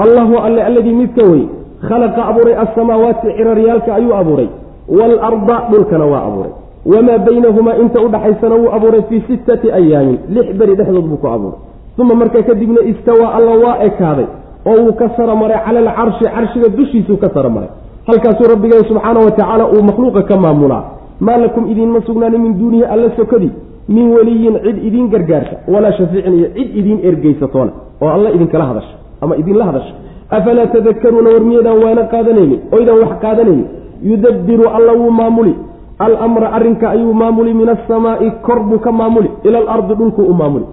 Allahu 0.03 0.37
alle 0.45 0.61
alladii 0.63 0.93
midka 1.01 1.23
wey 1.31 1.43
khalaqa 1.89 2.25
abuuray 2.29 2.55
alsamaawaati 2.63 3.27
ciraryaalka 3.37 3.95
ayuu 3.95 4.13
abuuray 4.21 4.49
waalarda 4.97 5.57
dhulkana 5.71 6.05
waa 6.05 6.23
abuuray. 6.27 6.51
Wamaa 6.85 7.17
baynahumaa 7.17 7.75
inta 7.83 8.01
udhaxaysana 8.01 8.55
wuu 8.55 8.71
abuuray 8.77 9.01
fii 9.09 9.23
sittati 9.27 9.71
ayaamin 9.71 10.19
lix 10.29 10.47
beri 10.59 10.75
dhexdood 10.75 11.05
buu 11.11 11.17
ku 11.17 11.27
abuuray. 11.27 11.59
Uma 11.99 12.15
markaa 12.15 12.41
kadibna 12.41 12.81
istawaa 12.91 13.33
alla 13.37 13.51
waa 13.63 13.77
ekaaday 13.87 14.25
oo 14.65 14.77
wuu 14.85 14.93
ka 14.93 15.09
saramaray 15.17 15.59
cala 15.65 15.79
alcarshi 15.79 16.25
carshiga 16.35 16.69
dushiisuu 16.77 17.17
ka 17.17 17.29
saramaray 17.33 17.69
halkaasuu 18.07 18.47
rabbigeen 18.53 18.83
subxaana 18.89 19.19
wa 19.19 19.31
tacaala 19.31 19.65
uu 19.67 19.83
makhluuqa 19.83 20.21
ka 20.29 20.37
maamulaa 20.37 20.83
maa 21.19 21.37
lakum 21.37 21.69
idiinma 21.71 22.01
sugnaani 22.07 22.37
min 22.37 22.53
duunihi 22.59 22.83
alla 22.93 23.09
sokadii 23.15 23.51
min 23.87 24.11
weliyin 24.15 24.55
cid 24.63 24.77
idiin 24.87 25.07
gargaarta 25.09 25.55
walaa 25.73 25.91
shafiicin 25.91 26.33
iyo 26.33 26.47
cid 26.55 26.75
idiin 26.79 26.99
ergeysatoona 27.03 27.71
oo 28.01 28.09
alla 28.09 28.29
idinkala 28.31 28.65
hadasha 28.65 28.95
ama 29.21 29.35
idinla 29.35 29.65
hadasha. 29.65 29.93
Afalaa 30.29 30.67
tadakaruuna 30.67 31.29
war 31.29 31.41
miyaydaan 31.41 31.83
waana 31.83 32.03
qaadanaynin? 32.13 32.59
Oydaan 32.71 32.99
wax 32.99 33.11
qaadanaynin? 33.21 33.65
Yudabbiru 34.03 34.67
alla 34.77 34.93
wuu 34.93 35.11
maamuli. 35.11 35.55
Alamra 35.99 36.47
arrinka 36.53 36.89
ayuu 36.89 37.13
maamuli. 37.13 37.53
Min 37.53 37.69
asamaai 37.69 38.31
kor 38.41 38.59
buu 38.63 38.79
ka 38.79 38.91
maamuli. 38.91 39.29
Ila 39.43 39.57
alardi 39.59 39.93
dhulkuu 39.95 40.23
u 40.23 40.33
maamuli. 40.33 40.65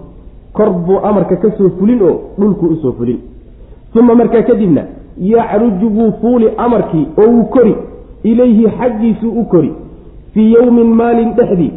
Kor 0.53 0.69
buu 0.69 0.97
amarka 1.03 1.35
ka 1.35 1.51
soo 1.57 1.69
fulin 1.79 2.01
oo 2.01 2.15
dhulkuu 2.39 2.67
u 2.67 2.75
soo 2.81 2.91
fulin. 2.91 3.19
Uma 3.99 4.15
markaa 4.15 4.41
kadibna 4.43 4.81
yacruju 5.17 5.87
wuu 5.97 6.11
fuuli 6.21 6.47
amarkii 6.57 7.07
oo 7.17 7.27
wuu 7.31 7.43
kori. 7.43 7.75
Ilayhi 8.23 8.65
xaggiisuu 8.79 9.31
u 9.41 9.45
kori. 9.45 9.73
Fii 10.33 10.53
yowmin 10.53 10.87
maalin 10.93 11.33
dhexdii 11.37 11.71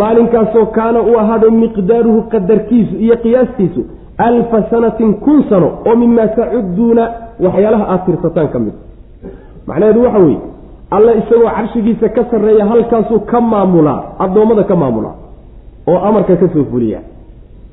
maalinkaasoo 0.00 0.66
kaana 0.76 1.00
uu 1.08 1.18
ahaaday 1.22 1.50
miqdaaruhu 1.62 2.20
qadarkiisu 2.32 2.94
iyo 3.04 3.16
qiyaastiisu 3.24 3.80
alfa 4.28 4.58
sanatin 4.70 5.14
kun 5.24 5.38
sano 5.50 5.68
oo 5.88 5.96
mimaa 6.02 6.28
tacudduuna 6.38 7.04
waxyaalaha 7.44 7.84
aada 7.92 8.04
tirsataan 8.06 8.48
ka 8.54 8.58
mid. 8.64 8.74
macnaheedu 9.68 10.00
waxa 10.06 10.18
weeye 10.24 10.40
alla 10.96 11.12
isagoo 11.20 11.50
carshigiisa 11.56 12.08
ka 12.16 12.22
sarreeya 12.30 12.64
halkaasuu 12.72 13.20
ka 13.30 13.40
maamulaa 13.40 14.00
addoommada 14.24 14.62
ka 14.70 14.76
maamulaa 14.82 15.14
oo 15.90 15.98
amarka 16.08 16.36
ka 16.42 16.48
soo 16.54 16.64
fuliya 16.72 17.00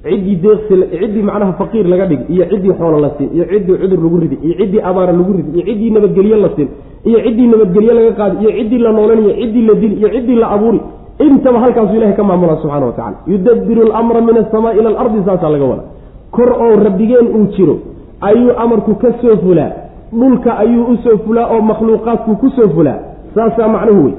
ciddii 0.04 0.36
deeqsi 0.46 0.76
ciddii 1.02 1.24
macnaha 1.30 1.54
faqiir 1.62 1.86
laga 1.94 2.06
dhig 2.12 2.22
iyo 2.36 2.46
ciddii 2.52 2.74
xoolo 2.80 2.98
la 3.06 3.10
siin 3.18 3.30
iyo 3.36 3.46
ciddii 3.52 3.78
cudur 3.82 4.00
lagu 4.06 4.18
ridi 4.24 4.38
iyo 4.46 4.56
ciddii 4.60 4.82
abaara 4.90 5.12
lagu 5.20 5.34
ridi 5.38 5.50
iyo 5.58 5.64
ciddii 5.70 5.92
nabadgelye 5.96 6.36
la 6.46 6.50
siin 6.56 6.70
iyo 7.10 7.20
ciddii 7.26 7.48
nabadgelye 7.54 7.94
laga 8.00 8.12
qaadi 8.20 8.36
iyo 8.44 8.52
ciddii 8.58 8.82
la 8.86 8.92
noolanayo 8.98 9.34
ciddii 9.42 9.66
la 9.70 9.74
dili 9.82 9.96
iyo 10.02 10.10
ciddii 10.16 10.36
la 10.44 10.48
abuuri 10.56 10.82
intaba 11.20 11.60
halkaasuu 11.60 11.96
ilahay 11.96 12.16
ka 12.16 12.24
maamulaa 12.24 12.58
subxana 12.62 12.86
wa 12.86 12.92
tacala 12.92 13.18
yudabbiru 13.28 13.82
alamra 13.88 14.22
min 14.22 14.38
asamaa 14.38 14.74
ila 14.74 14.90
alardi 14.90 15.20
saasaa 15.26 15.50
laga 15.50 15.66
wada 15.66 15.84
kor 16.32 16.50
oo 16.66 16.76
rabbigeen 16.86 17.28
uu 17.36 17.46
jiro 17.58 17.78
ayuu 18.22 18.52
amarku 18.58 18.96
ka 18.96 19.08
soo 19.22 19.38
fulaa. 19.38 19.72
Dhulka 20.20 20.58
ayuu 20.58 20.84
u 20.94 20.98
soo 21.04 21.18
fulaa 21.26 21.48
oo 21.54 21.62
makhluuqaadku 21.62 22.36
ku 22.42 22.50
soo 22.50 22.70
fulaa. 22.70 22.98
Saasaa 23.36 23.68
macnuhu 23.68 24.04
wey 24.06 24.14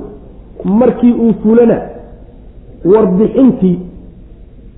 markii 0.65 1.13
uu 1.13 1.33
fulana 1.43 1.79
warbixintii 2.85 3.81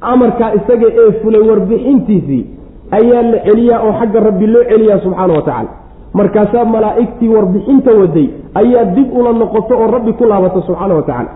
amarkaa 0.00 0.52
isaga 0.54 0.86
ee 1.02 1.12
fulay 1.22 1.40
warbixintiisii 1.50 2.46
ayaa 2.90 3.22
la 3.22 3.38
celiyaa 3.46 3.80
oo 3.86 3.92
xagga 4.00 4.20
rabbi 4.20 4.46
loo 4.46 4.64
celiyaa 4.70 4.98
subxaana 5.04 5.34
wa 5.34 5.42
tacaala. 5.42 5.68
Markaasaa 6.12 6.64
malaa'igtii 6.64 7.28
warbixinta 7.28 7.90
waday 8.00 8.28
ayaa 8.54 8.84
dib 8.84 9.08
ula 9.18 9.32
noqoto 9.32 9.74
oo 9.78 9.86
rabbi 9.96 10.12
ku 10.12 10.24
laabata 10.24 10.60
subxaana 10.66 10.94
wa 10.94 11.02
tacaala 11.02 11.30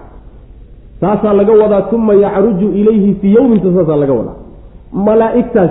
saasaa 1.01 1.33
laga 1.33 1.53
wadaa 1.63 1.85
uma 1.93 2.15
yacruju 2.15 2.69
ilayhi 2.81 3.15
fii 3.21 3.35
yowminta 3.35 3.69
saasaa 3.77 3.97
laga 3.97 4.13
wadaa. 4.13 4.37
Malaa'igtaas 4.93 5.71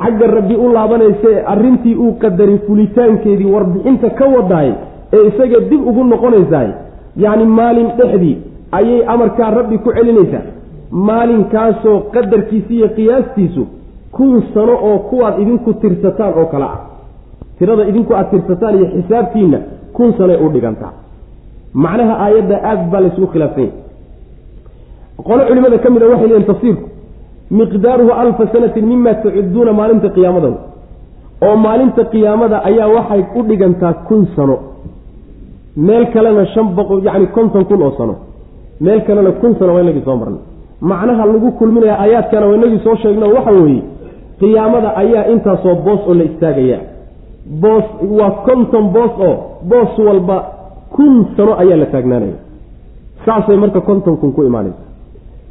xagga 0.00 0.26
rabbi 0.26 0.54
u 0.54 0.72
laabanaysa 0.72 1.28
ee 1.30 1.42
arrintii 1.52 1.94
uu 1.94 2.12
qadaray 2.22 2.58
fulitaankeedii 2.66 3.52
warbixinta 3.54 4.10
ka 4.10 4.24
wadaay 4.36 4.70
ee 5.16 5.22
isaga 5.28 5.60
dib 5.70 5.86
ugu 5.90 6.04
noqonaysaay 6.04 6.68
yacni 7.24 7.44
maalin 7.58 7.88
dhexdii 7.98 8.36
ayay 8.78 9.00
amarkaa 9.14 9.50
rabbi 9.58 9.78
ku 9.78 9.92
celinaysaa. 9.92 10.44
Maalinkaasoo 10.90 12.00
qadarkiisi 12.14 12.74
iyo 12.76 12.88
qiyaastiisu 12.96 13.62
kun 14.16 14.42
sano 14.54 14.74
oo 14.88 14.98
kuwaad 14.98 15.40
idinku 15.42 15.72
tirsataan 15.82 16.32
oo 16.40 16.46
kale 16.52 16.64
ah. 16.64 16.78
Tirada 17.58 17.84
idinku 17.90 18.14
aad 18.14 18.30
tirsataan 18.30 18.74
iyo 18.78 18.86
xisaabtiinna 18.94 19.58
kun 19.96 20.12
sanoay 20.18 20.38
u 20.44 20.48
dhigantaa. 20.54 20.92
Macnaha 21.74 22.14
aayadda 22.24 22.56
aad 22.70 22.80
baa 22.90 23.00
laysugu 23.00 23.26
khilaafsanya 23.32 23.85
qolo 25.28 25.42
culimada 25.48 25.78
ka 25.84 25.90
mid 25.90 26.02
a 26.02 26.06
waxay 26.12 26.28
leeyiin 26.28 26.46
tafsiirku 26.52 26.84
miqdaaruhu 27.50 28.10
alfa 28.22 28.44
sanatin 28.52 28.86
mima 28.86 29.14
tacuduuna 29.14 29.72
maalinta 29.72 30.08
qiyaamada. 30.16 30.48
Oo 31.46 31.56
maalinta 31.66 32.02
qiyaamada 32.12 32.56
ayaa 32.68 32.88
waxay 32.96 33.22
u 33.38 33.42
dhigantaa 33.48 33.92
kun 34.08 34.26
sano. 34.36 34.56
Meel 35.76 36.04
kalena 36.14 36.44
shan 36.54 36.66
boqol 36.76 37.00
yacni 37.06 37.26
konton 37.36 37.64
kun 37.68 37.82
oo 37.82 37.92
sano. 37.98 38.14
Meel 38.80 39.00
kalena 39.06 39.30
kun 39.40 39.52
sano 39.58 39.74
waa 39.74 39.82
inagii 39.84 40.04
soo 40.04 40.16
marnay. 40.16 40.40
Macnaha 40.80 41.26
lagu 41.26 41.48
kulminaya 41.58 41.94
aayaadkana 42.02 42.46
waa 42.46 42.56
inagii 42.60 42.80
soo 42.84 42.96
sheegno 43.02 43.26
waxa 43.36 43.50
weeye 43.64 43.82
qiyaamada 44.40 44.88
ayaa 45.02 45.24
intaasoo 45.34 45.74
boos 45.86 46.00
oo 46.08 46.14
la 46.14 46.24
istaagaya 46.30 46.78
boos 47.62 47.84
waa 48.18 48.30
konton 48.46 48.84
boos 48.94 49.12
oo 49.28 49.34
boos 49.70 49.92
walba 50.06 50.36
kun 50.96 51.14
sano 51.36 51.52
ayaa 51.62 51.76
la 51.82 51.86
taagnaanaya. 51.94 52.36
Saasay 53.24 53.56
marka 53.56 53.80
konton 53.80 54.16
kun 54.20 54.32
ku 54.36 54.42
imaanaysa 54.50 54.82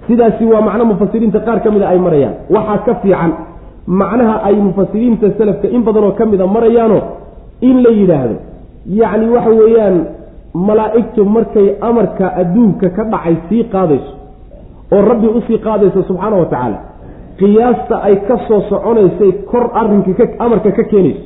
sidaasi 0.08 0.44
waa 0.52 0.62
macno 0.68 0.86
mufasiriinta 0.92 1.40
qaar 1.48 1.60
ka 1.64 1.72
mida 1.72 1.88
ay 1.94 2.00
marayaan. 2.00 2.34
Waxaa 2.56 2.78
ka 2.86 2.94
fiican 3.04 3.32
macnaha 3.88 4.36
ay 4.48 4.56
mufasiriinta 4.68 5.28
salafka 5.38 5.68
in 5.76 5.82
badanoo 5.88 6.12
ka 6.20 6.26
mida 6.26 6.46
marayaano 6.48 7.00
in 7.62 7.82
la 7.84 7.90
yidhaahdo. 8.00 8.36
Yacni 9.00 9.28
waxa 9.36 9.50
weeyaan 9.62 9.96
malaa'igtu 10.68 11.26
markay 11.36 11.68
amarka 11.82 12.26
adduunka 12.42 12.90
ka 12.98 13.04
dhacay 13.12 13.36
sii 13.50 13.64
qaadayso 13.74 14.12
oo 14.96 15.02
rabbi 15.12 15.28
u 15.28 15.42
sii 15.48 15.58
qaadayso 15.66 16.04
subxaana 16.10 16.36
wa 16.42 16.46
tacaala 16.46 16.78
qiyaasta 17.40 17.96
ay 18.08 18.16
ka 18.28 18.36
soo 18.48 18.62
soconaysay 18.70 19.32
kor 19.52 19.66
arrinka 19.82 20.24
amarka 20.46 20.72
ka 20.78 20.84
keenayso 20.92 21.24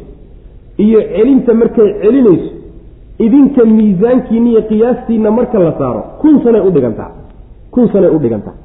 iyo 0.85 0.99
celinta 1.15 1.53
markay 1.61 1.89
celinayso 2.01 2.49
idinka 3.25 3.65
miisaankiina 3.65 4.49
iyo 4.49 4.61
qiyaastiina 4.69 5.31
marka 5.31 5.59
la 5.59 5.73
saaro 5.79 6.01
kun 6.21 6.41
sanay 6.43 6.61
u 6.67 6.71
dhigantaa 6.75 7.11
kun 7.73 7.85
sanay 7.93 8.09
u 8.09 8.19
dhigantaa 8.23 8.55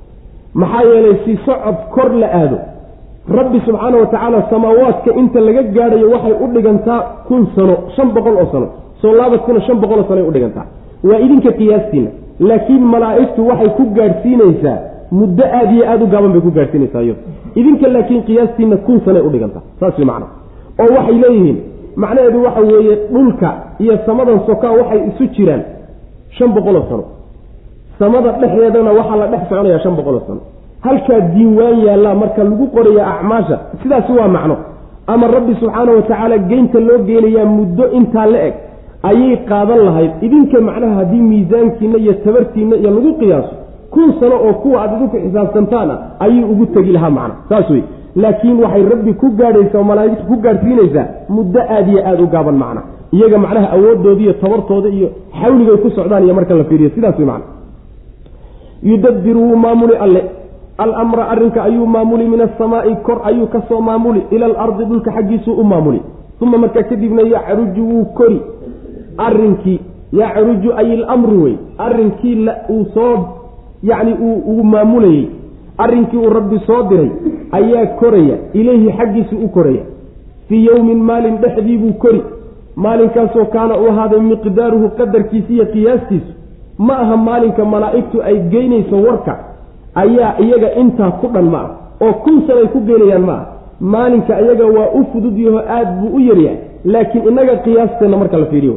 maxaa 0.54 0.84
yeelay 0.92 1.16
si 1.24 1.32
socod 1.46 1.76
kor 1.94 2.10
la 2.22 2.28
aado. 2.40 2.58
Rabbi 3.38 3.58
subxaana 3.66 3.96
wa 4.02 4.06
tacaala 4.06 4.38
samaawaadka 4.50 5.10
inta 5.20 5.40
laga 5.40 5.62
gaadhayo 5.76 6.10
waxay 6.14 6.34
u 6.44 6.46
dhigantaa 6.54 7.00
kun 7.28 7.42
sano 7.56 7.74
shan 7.96 8.08
boqol 8.16 8.34
oo 8.42 8.46
sano. 8.52 8.66
Soo 9.00 9.12
laabadkuna 9.18 9.60
shan 9.66 9.76
boqol 9.82 9.98
oo 9.98 10.06
sanoay 10.08 10.26
u 10.28 10.32
dhigantaa. 10.36 10.66
Waa 11.08 11.18
idinka 11.26 11.50
qiyaastiina 11.58 12.10
laakiin 12.48 12.82
malaa'igtu 12.94 13.40
waxay 13.50 13.70
ku 13.78 13.82
gaadhsiinaysaa 13.98 14.76
muddo 15.18 15.44
aada 15.58 15.72
iyo 15.76 15.84
aada 15.90 16.04
u 16.04 16.08
gaaban 16.14 16.32
bay 16.34 16.40
ku 16.46 16.50
gaadhsiinaysaa 16.58 17.02
iyado 17.06 17.20
idinka 17.60 17.86
laakiin 17.94 18.22
qiyaastiina 18.28 18.76
kun 18.86 19.00
sanay 19.04 19.22
u 19.22 19.30
dhigantaa. 19.34 19.62
Saas 19.80 19.98
way 19.98 20.06
macna 20.10 20.26
oo 20.82 20.90
waxay 20.96 21.16
leeyihiin 21.24 21.58
macnaheedu 22.02 22.38
waxa 22.46 22.60
weeye 22.70 22.94
dhulka 23.14 23.48
iyo 23.84 23.94
samadan 24.06 24.40
sokaa 24.46 24.72
waxay 24.80 25.00
isu 25.10 25.24
jiraan 25.36 25.62
shan 26.36 26.50
boqol 26.56 26.76
oo 26.80 26.86
sano 26.90 27.04
samada 27.98 28.30
dhexdeedana 28.40 28.90
waxaa 28.98 29.16
la 29.22 29.26
dhex 29.32 29.40
soconayaa 29.48 29.78
shan 29.84 29.94
boqol 29.98 30.14
oo 30.14 30.24
sano. 30.28 30.40
Halkaa 30.86 31.20
diiwaan 31.34 31.78
yaallaa 31.86 32.14
marka 32.22 32.44
lagu 32.44 32.66
qoraya 32.74 33.04
acmaasha 33.14 33.56
sidaasi 33.82 34.12
waa 34.18 34.28
macno. 34.36 34.56
Ama 35.06 35.26
rabbi 35.36 35.54
subxaana 35.60 35.92
wa 35.96 36.02
tacaala 36.02 36.38
geynta 36.50 36.80
loo 36.88 36.98
geenayaa 37.08 37.44
muddo 37.56 37.84
intaa 37.98 38.26
la 38.32 38.38
eg 38.48 38.54
ayay 39.10 39.36
qaadan 39.50 39.80
lahayd. 39.88 40.10
Idinka 40.26 40.60
macnaha 40.68 40.94
haddii 41.00 41.22
miisaankiina 41.30 41.98
iyo 41.98 42.12
tabartiina 42.24 42.76
iyo 42.76 42.90
lagu 42.96 43.12
qiyaaso 43.20 43.52
kun 43.90 44.12
sano 44.20 44.36
oo 44.46 44.52
kuwa 44.62 44.82
aad 44.82 44.90
idinku 44.96 45.16
xisaabtantaan 45.24 45.90
ah 45.90 45.98
ayuu 46.24 46.50
ugu 46.52 46.66
tegi 46.66 46.92
lahaa 46.96 47.10
macna 47.10 47.34
saas 47.48 47.70
wey 47.70 47.82
laakiin 48.22 48.56
waxay 48.64 48.82
rabbi 48.92 49.12
ku 49.20 49.26
gaadhaysaa 49.40 49.78
oo 49.78 49.84
malaa'igtu 49.90 50.24
ku 50.30 50.36
gaadhsiinaysaa 50.46 51.04
muddo 51.36 51.60
aada 51.74 51.90
iyo 51.92 52.00
aada 52.08 52.22
u 52.22 52.26
gaaban 52.34 52.56
macna 52.62 52.80
iyaga 53.16 53.38
macnaha 53.44 53.66
awoodooda 53.76 54.22
iyo 54.24 54.32
tabartooda 54.42 54.88
iyo 54.88 55.08
xawligay 55.40 55.76
ku 55.84 55.90
socdaan 55.90 56.24
iyo 56.24 56.34
marka 56.38 56.54
la 56.54 56.64
fiiriyo. 56.64 56.90
Sidaas 56.94 57.18
wey 57.18 57.26
macna 57.32 57.44
yudabbiru 58.84 59.40
wuu 59.42 59.56
maamuli 59.56 59.96
alle. 59.96 60.24
Alamra 60.78 61.28
arrinka 61.28 61.62
ayuu 61.64 61.86
maamuli 61.86 62.28
min 62.28 62.40
asamaai 62.40 62.96
kor 62.96 63.20
ayuu 63.24 63.46
ka 63.46 63.62
soo 63.68 63.80
maamuli 63.80 64.22
ila 64.30 64.46
alardi 64.46 64.84
dhulka 64.84 65.10
xaggiisuu 65.12 65.52
u 65.60 65.64
maamuli. 65.64 66.00
Uma 66.40 66.58
markaa 66.58 66.82
kadibna 66.82 67.22
yacruju 67.22 67.88
wuu 67.88 68.04
kori. 68.04 68.40
Arrinkii 69.18 69.80
yacruju 70.12 70.72
ay 70.76 70.92
ilamru 70.94 71.42
wey. 71.44 71.54
Arrinkii 71.78 72.48
uu 72.70 72.84
soo 72.94 73.18
yacni 73.82 74.14
uu 74.20 74.64
maamulayey. 74.64 75.28
Arrinkii 75.78 76.16
uu 76.18 76.30
rabbi 76.30 76.58
soo 76.66 76.82
diray 76.88 77.10
ayaa 77.52 77.86
koraya. 77.86 78.36
Ilayhi 78.52 78.92
xaggiisu 78.92 79.36
u 79.44 79.48
koraya. 79.48 79.82
Fii 80.48 80.64
yowmin 80.66 80.98
maalin 81.02 81.36
dhexdii 81.38 81.76
buu 81.78 81.92
kori. 81.92 82.22
Maalinkaasoo 82.76 83.44
kaana 83.44 83.78
u 83.78 83.86
ahaaday 83.88 84.20
miqdaaruhu 84.20 84.88
qadarkiisa 84.98 85.52
iyo 85.52 85.66
qiyaastiisu 85.66 86.32
ma 86.78 86.94
aha 86.98 87.16
maalinka 87.16 87.64
malaa'igtu 87.64 88.22
ay 88.22 88.36
geynayso 88.52 88.96
warka 89.06 89.34
ayaa 89.94 90.34
iyaga 90.44 90.74
intaa 90.82 91.10
ku 91.20 91.26
dhan 91.34 91.44
ma 91.54 91.58
ah 91.58 91.70
oo 92.06 92.12
kun 92.24 92.42
sanay 92.46 92.66
ku 92.72 92.80
geynayaan 92.88 93.24
ma 93.30 93.34
ah 93.34 93.44
maalinka 93.80 94.40
iyaga 94.40 94.66
waa 94.76 94.88
u 94.98 95.04
fudud 95.12 95.38
yaho 95.38 95.58
aada 95.58 95.90
buu 96.00 96.16
u 96.16 96.20
yaryahay 96.20 96.58
laakiin 96.84 97.28
innaga 97.28 97.54
qiyaasteenna 97.64 98.16
marka 98.16 98.36
la 98.38 98.46
fiiriyo. 98.46 98.76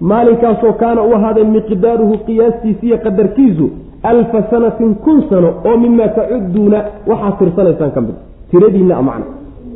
Maalinkaasoo 0.00 0.72
kaana 0.72 1.02
u 1.02 1.12
ahaaday 1.16 1.44
miqdaaruhu 1.44 2.18
qiyaastiisi 2.26 2.86
iyo 2.86 2.98
qadarkiisu 3.04 3.70
alfa 4.02 4.42
sanatin 4.50 4.94
kun 5.04 5.22
sano 5.30 5.50
oo 5.64 5.76
mimaa 5.76 6.08
tacudduuna 6.08 6.78
waxaad 7.10 7.38
tirsanaysaan 7.38 7.90
ka 7.96 8.00
mid. 8.00 8.16
Tiradiinna 8.50 8.96
a 8.98 9.02
macna. 9.02 9.26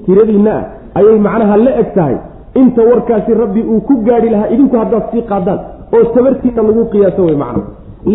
Tiradiinna 0.07 0.53
ah 0.59 0.65
ayay 0.99 1.19
macnaha 1.27 1.57
la 1.57 1.73
eg 1.81 1.89
tahay. 1.95 2.17
Inta 2.55 2.83
warkaasi 2.91 3.35
rabbi 3.35 3.61
uu 3.63 3.81
ku 3.81 3.95
gaadhi 4.07 4.29
lahaa 4.31 4.49
idinku 4.55 4.77
haddaad 4.77 5.05
sii 5.13 5.23
qaadaan 5.31 5.59
oo 5.97 6.05
tabartiinna 6.15 6.63
lagu 6.69 6.83
qiyaaso 6.93 7.23
wey 7.29 7.37
macna 7.43 7.63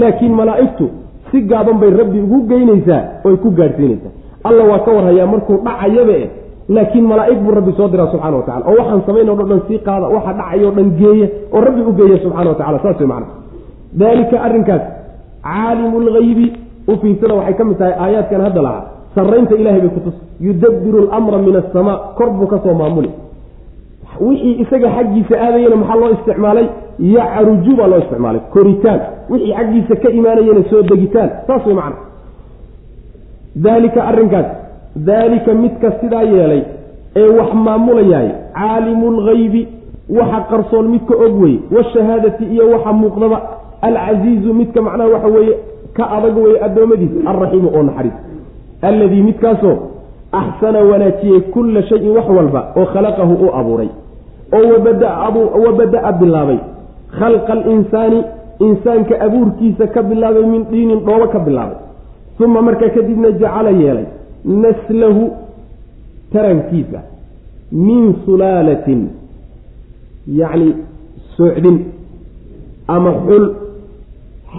laakiin 0.01 0.33
malaa'igtu 0.39 0.85
si 1.31 1.37
gaaban 1.51 1.77
bay 1.81 1.89
rabbi 2.01 2.19
ugu 2.25 2.39
geynaysaa 2.51 3.01
oy 3.27 3.35
ku 3.43 3.49
gaadhsiinaysaa. 3.59 4.11
Alla 4.47 4.63
waa 4.71 4.79
ka 4.85 4.91
warhayaa 4.97 5.27
markuu 5.33 5.57
dhacayaba 5.67 6.13
eh 6.23 6.29
laakiin 6.75 7.05
malaa'ig 7.11 7.39
buu 7.45 7.53
rabbi 7.59 7.71
soo 7.77 7.87
diraa 7.93 8.07
subxana 8.13 8.37
wa 8.37 8.43
tacala 8.47 8.65
oo 8.69 8.75
waxaan 8.79 9.01
samayn 9.07 9.29
o 9.29 9.35
dhan 9.35 9.61
sii 9.67 9.79
qaada 9.87 10.07
waxa 10.15 10.33
dhacayoo 10.39 10.71
dhan 10.77 10.89
geeya 10.99 11.27
oo 11.55 11.61
rabbi 11.67 11.81
u 11.89 11.93
geeya 11.99 12.17
subxana 12.23 12.49
wa 12.53 12.57
tacala 12.59 12.79
saas 12.83 12.99
wey 13.01 13.07
macna 13.13 13.27
daalika 14.01 14.35
arrinkaas 14.47 14.83
caalimu 15.47 15.97
lgaybi 16.07 16.47
u 16.87 16.93
fiirsada 17.01 17.33
waxay 17.39 17.55
ka 17.59 17.63
mid 17.69 17.77
tahay 17.81 17.93
aayaadkan 18.03 18.41
hadda 18.47 18.61
lahaa. 18.67 18.83
Sarraynta 19.15 19.55
ilahay 19.61 19.81
bay 19.83 19.91
kutus 19.95 20.15
yudabbiru 20.47 20.99
lamra 21.11 21.37
min 21.45 21.55
asamaa 21.61 21.97
kor 22.17 22.29
buu 22.37 22.47
ka 22.53 22.57
soo 22.63 22.73
maamuli 22.81 23.09
wixii 24.21 24.53
isaga 24.63 24.89
xaggiisa 24.95 25.35
aadayana 25.45 25.75
maxaa 25.75 25.95
loo 26.01 26.09
isticmaalay? 26.17 26.67
Yacruju 26.99 27.75
baa 27.79 27.87
loo 27.87 27.99
isticmaalay. 28.03 28.41
Koritaan. 28.53 28.99
Wixii 29.29 29.53
xaggiisa 29.57 29.95
ka 30.03 30.09
imaanayana 30.19 30.63
soo 30.69 30.81
degitaan. 30.81 31.29
Saas 31.47 31.65
way 31.65 31.75
macna. 31.75 31.95
Daalika 33.55 34.03
arrinkaas. 34.03 34.45
Daalika 34.95 35.53
midka 35.53 35.91
sidaa 36.01 36.23
yeelay 36.23 36.61
ee 37.15 37.27
wax 37.37 37.53
maamulayaay. 37.53 38.29
Caalimu 38.53 39.11
lgaybi 39.11 39.67
waxa 40.09 40.39
qarsoon 40.49 40.85
midka 40.93 41.15
og 41.25 41.41
wey 41.41 41.55
washahaadati 41.75 42.43
iyo 42.53 42.69
waxa 42.73 42.93
muuqdaba. 42.93 43.37
Alcasiizu 43.81 44.53
midka 44.53 44.81
macnaha 44.81 45.09
waxa 45.09 45.27
weeye. 45.27 45.55
Ka 45.97 46.03
adag 46.17 46.37
weye 46.37 46.57
addoommadiisa 46.65 47.29
alraxiimu 47.29 47.69
oo 47.77 47.83
naxariis. 47.83 48.13
Alladii 48.81 49.21
midkaasoo 49.21 49.75
axsana 50.31 50.79
wanaajiyey 50.79 51.39
kulla 51.53 51.81
shayin 51.83 52.11
wax 52.17 52.27
walba 52.37 52.61
oo 52.75 52.85
khalaqahu 52.85 53.33
uu 53.43 53.51
abuuray 53.59 53.89
oo 54.57 55.59
wabada-a 55.65 56.11
bilaabay 56.19 56.59
khalqa 57.19 57.53
alinsaani 57.53 58.19
insaanka 58.67 59.13
abuurkiisa 59.25 59.87
ka 59.93 60.01
bilaabay 60.09 60.45
min 60.53 60.63
dhiinin 60.71 60.99
dhoobo 61.05 61.27
ka 61.33 61.39
bilaabay. 61.39 61.77
Uma 62.39 62.61
markaa 62.61 62.89
kadibna 62.95 63.31
jacala 63.41 63.71
yeelay 63.71 64.07
naslahu 64.45 65.23
tarankiisa 66.33 66.99
min 67.71 68.15
sulaalatin 68.25 69.01
yacni 70.39 70.69
socdin 71.37 71.77
ama 72.87 73.11
xul 73.27 73.45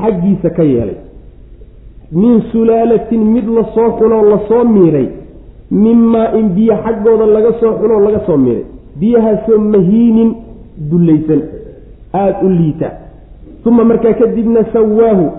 xaggiisa 0.01 0.51
ka 0.57 0.63
yeelay. 0.73 0.99
Min 2.13 2.43
sulaalatin 2.53 3.21
mid 3.35 3.47
la 3.57 3.63
soo 3.75 3.91
xuloo 3.99 4.23
la 4.31 4.39
soo 4.49 4.65
miiray. 4.65 5.09
Min 5.71 5.99
maa-in 6.13 6.49
biyo 6.57 6.75
xaggooda 6.85 7.27
laga 7.27 7.53
soo 7.61 7.73
xuloo 7.81 8.01
laga 8.07 8.21
soo 8.27 8.37
miiray 8.45 8.65
biyahaasoo 9.01 9.59
mahiinin 9.59 10.35
dullaysan 10.91 11.41
aada 12.15 12.39
u 12.43 12.49
liita. 12.49 12.91
Uma 13.67 13.85
markaa 13.85 14.13
kadibna 14.13 14.65
sawaahu 14.73 15.31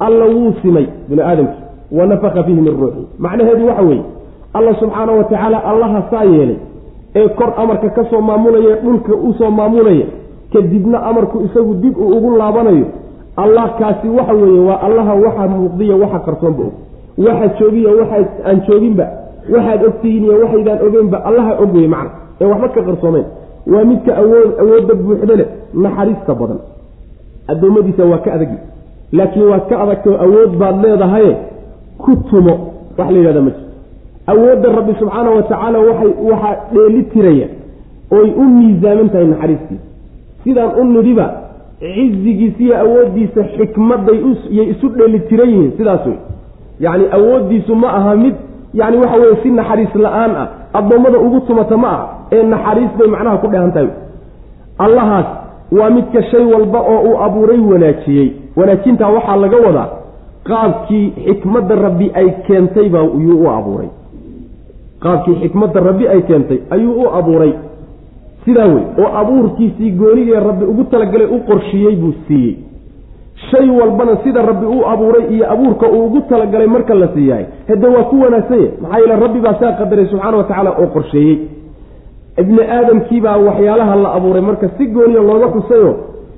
alla 0.00 0.24
wuu 0.24 0.52
simay 0.62 0.86
bini 1.08 1.22
aadamkii 1.22 1.62
wa 1.92 2.06
nafaka 2.06 2.42
fiihi 2.44 2.60
min 2.60 2.74
ruuxi. 2.80 3.02
Macnaheedu 3.18 3.66
waxa 3.66 3.82
weeye 3.82 4.02
alla 4.54 4.74
subxaana 4.74 5.12
wa 5.12 5.24
tacaala 5.24 5.64
allaha 5.64 6.02
saa 6.10 6.24
yeelay 6.24 6.56
ee 7.14 7.28
kor 7.28 7.52
amarka 7.56 7.88
ka 7.90 8.04
soo 8.10 8.20
maamulaya 8.20 8.76
dhulka 8.76 9.14
u 9.14 9.34
soo 9.38 9.50
maamulaya 9.50 10.06
kadibna 10.52 11.02
amarku 11.02 11.40
isagu 11.46 11.74
dib 11.74 11.98
uu 11.98 12.08
ugu 12.16 12.36
laabanayo 12.36 12.86
allah 13.36 13.78
kaasi 13.78 14.08
waxa 14.08 14.32
weeye 14.32 14.60
waa 14.60 14.80
allaha 14.86 15.14
waxa 15.14 15.48
muuqdiya 15.48 15.96
waxa 15.96 16.18
qarsoonba 16.18 16.62
og. 16.64 16.72
Waxa 17.26 17.48
joogiya 17.58 17.90
waxa 18.00 18.16
aan 18.48 18.60
jooginba 18.68 19.06
waxaad 19.54 19.84
ogtihiin 19.84 20.24
iyo 20.24 20.40
waxaydaan 20.42 20.78
ogeynba 20.86 21.18
allaha 21.24 21.52
og 21.62 21.74
weye 21.74 21.88
macna 21.88 22.10
ee 22.40 22.44
waxba 22.52 22.68
ka 22.68 22.82
qarsoomeyn 22.88 23.26
waa 23.72 23.84
midka 23.90 24.12
awood 24.22 24.50
awoodda 24.62 24.94
buuxda 24.94 25.34
leh 25.40 25.48
naxariista 25.84 26.34
badan. 26.40 26.58
Addoommadiisa 27.52 28.04
waa 28.12 28.18
ka 28.24 28.32
adagi 28.36 28.58
laakiin 29.12 29.46
waad 29.52 29.64
ka 29.68 29.74
adagtoo 29.82 30.14
awood 30.26 30.50
baad 30.60 30.76
leedahaye 30.84 31.32
ku 31.98 32.16
tumo. 32.30 32.54
Wax 32.98 33.08
la 33.12 33.18
yidhahda 33.18 33.40
ma 33.46 33.50
jirto 33.50 33.66
awoodda 34.32 34.68
rabbi 34.78 34.92
subxaana 35.00 35.30
wa 35.30 35.42
tacaala 35.42 35.78
waxay 35.88 36.12
waxaa 36.30 36.56
dheeli 36.74 37.02
tiraya 37.12 37.48
oy 38.18 38.28
u 38.42 38.44
miisaaman 38.56 39.08
tahay 39.12 39.26
naxariistiisa 39.26 39.84
sidaan 40.44 40.70
u 40.80 40.84
nidhiba 40.84 41.26
cizigiisa 41.80 42.62
iyo 42.64 42.74
awooddiisa 42.84 43.40
xikmadday 43.56 44.18
yay 44.50 44.66
isu 44.70 44.88
dheeli 44.88 45.20
tiran 45.28 45.48
yihiin 45.50 45.72
sidaas 45.78 46.06
wey 46.06 46.18
yacni 46.80 47.06
awooddiisu 47.18 47.74
ma 47.82 47.88
aha 47.98 48.16
mid 48.16 48.34
yacni 48.74 48.96
waxa 49.02 49.16
weye 49.22 49.36
si 49.42 49.50
naxariis 49.50 49.94
la'aan 49.94 50.32
ah 50.42 50.48
addoommada 50.78 51.18
ugu 51.18 51.40
tumata 51.40 51.76
ma 51.76 51.88
aha 51.88 52.06
ee 52.32 52.42
naxariis 52.42 52.90
bay 52.98 53.08
macnaha 53.14 53.36
ku 53.42 53.48
dheehan 53.52 53.72
tahay 53.72 53.88
allahaas 54.78 55.26
waa 55.78 55.90
midka 55.90 56.22
shay 56.30 56.44
walba 56.52 56.80
oo 56.80 57.00
uu 57.10 57.16
abuuray 57.26 57.60
wanaajiyey. 57.60 58.28
Wanaajintaa 58.56 59.08
waxaa 59.16 59.36
laga 59.36 59.56
wadaa 59.66 59.88
qaabkii 60.48 61.04
xikmadda 61.26 61.74
rabbi 61.74 62.10
ay 62.14 62.28
keentay 62.46 62.88
baa 62.88 63.02
yuu 63.24 63.38
u 63.44 63.50
abuuray. 63.50 63.88
Qaabkii 65.02 65.34
xikmadda 65.42 65.80
rabbi 65.80 66.08
ay 66.08 66.22
keentay 66.22 66.58
ayuu 66.70 67.02
u 67.02 67.08
abuuray. 67.18 67.52
Sidaa 68.44 68.66
wey 68.74 68.84
oo 69.02 69.10
abuurkiisii 69.20 69.90
goonigee 69.90 70.40
rabbi 70.48 70.64
ugu 70.64 70.84
talagalay 70.84 71.26
u 71.26 71.38
qorshiiyey 71.48 71.96
buu 71.96 72.14
siiyey. 72.28 72.56
Shay 73.50 73.68
walbana 73.70 74.16
sida 74.24 74.42
rabbi 74.42 74.66
uu 74.66 74.84
abuuray 74.92 75.24
iyo 75.34 75.50
abuurka 75.52 75.86
uu 75.90 76.04
ugu 76.06 76.20
talagalay 76.30 76.66
marka 76.66 76.94
la 76.94 77.08
siiyahay 77.14 77.44
hade 77.68 77.86
waa 77.86 78.04
ku 78.10 78.20
wanaagsanye 78.22 78.68
maxaa 78.82 78.98
yeele 78.98 79.16
rabbi 79.24 79.40
baa 79.40 79.54
saa 79.60 79.72
qadaray 79.72 80.06
subxaana 80.06 80.36
wa 80.36 80.44
tacaala 80.44 80.70
oo 80.80 80.86
qorsheeyey 80.94 81.36
ibni 82.40 82.62
aadamkiibaa 82.76 83.36
waxyaalaha 83.36 83.96
la 83.96 84.12
abuuray 84.14 84.42
marka 84.42 84.68
si 84.78 84.86
gooniya 84.86 85.22
looga 85.22 85.48
xusayo 85.54 85.96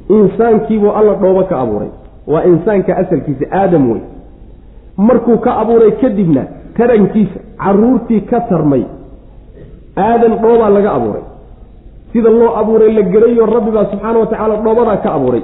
insaankiibuu 0.09 0.91
alla 0.99 1.15
dhoobo 1.15 1.43
ka 1.45 1.57
abuuray. 1.61 1.89
Waa 2.27 2.45
insaanka 2.45 2.97
asalkiisa 2.97 3.47
aadam 3.53 3.91
wey 3.91 4.01
markuu 4.97 5.37
ka 5.39 5.57
abuuray 5.63 5.91
kadibna 5.93 6.43
tarankiisa 6.77 7.39
caruurtii 7.65 8.21
ka 8.21 8.41
tarmay 8.41 8.85
aadan 9.97 10.39
dhoobaa 10.43 10.71
laga 10.71 10.93
abuuray. 10.93 11.23
Sida 12.13 12.31
loo 12.31 12.57
abuuray 12.57 12.93
la 12.93 13.03
gerayo 13.03 13.47
rabbi 13.47 13.71
baa 13.71 13.85
subxaana 13.91 14.19
wa 14.19 14.27
tacaala 14.27 14.57
dhoobadaa 14.57 14.97
ka 14.97 15.13
abuuray. 15.15 15.43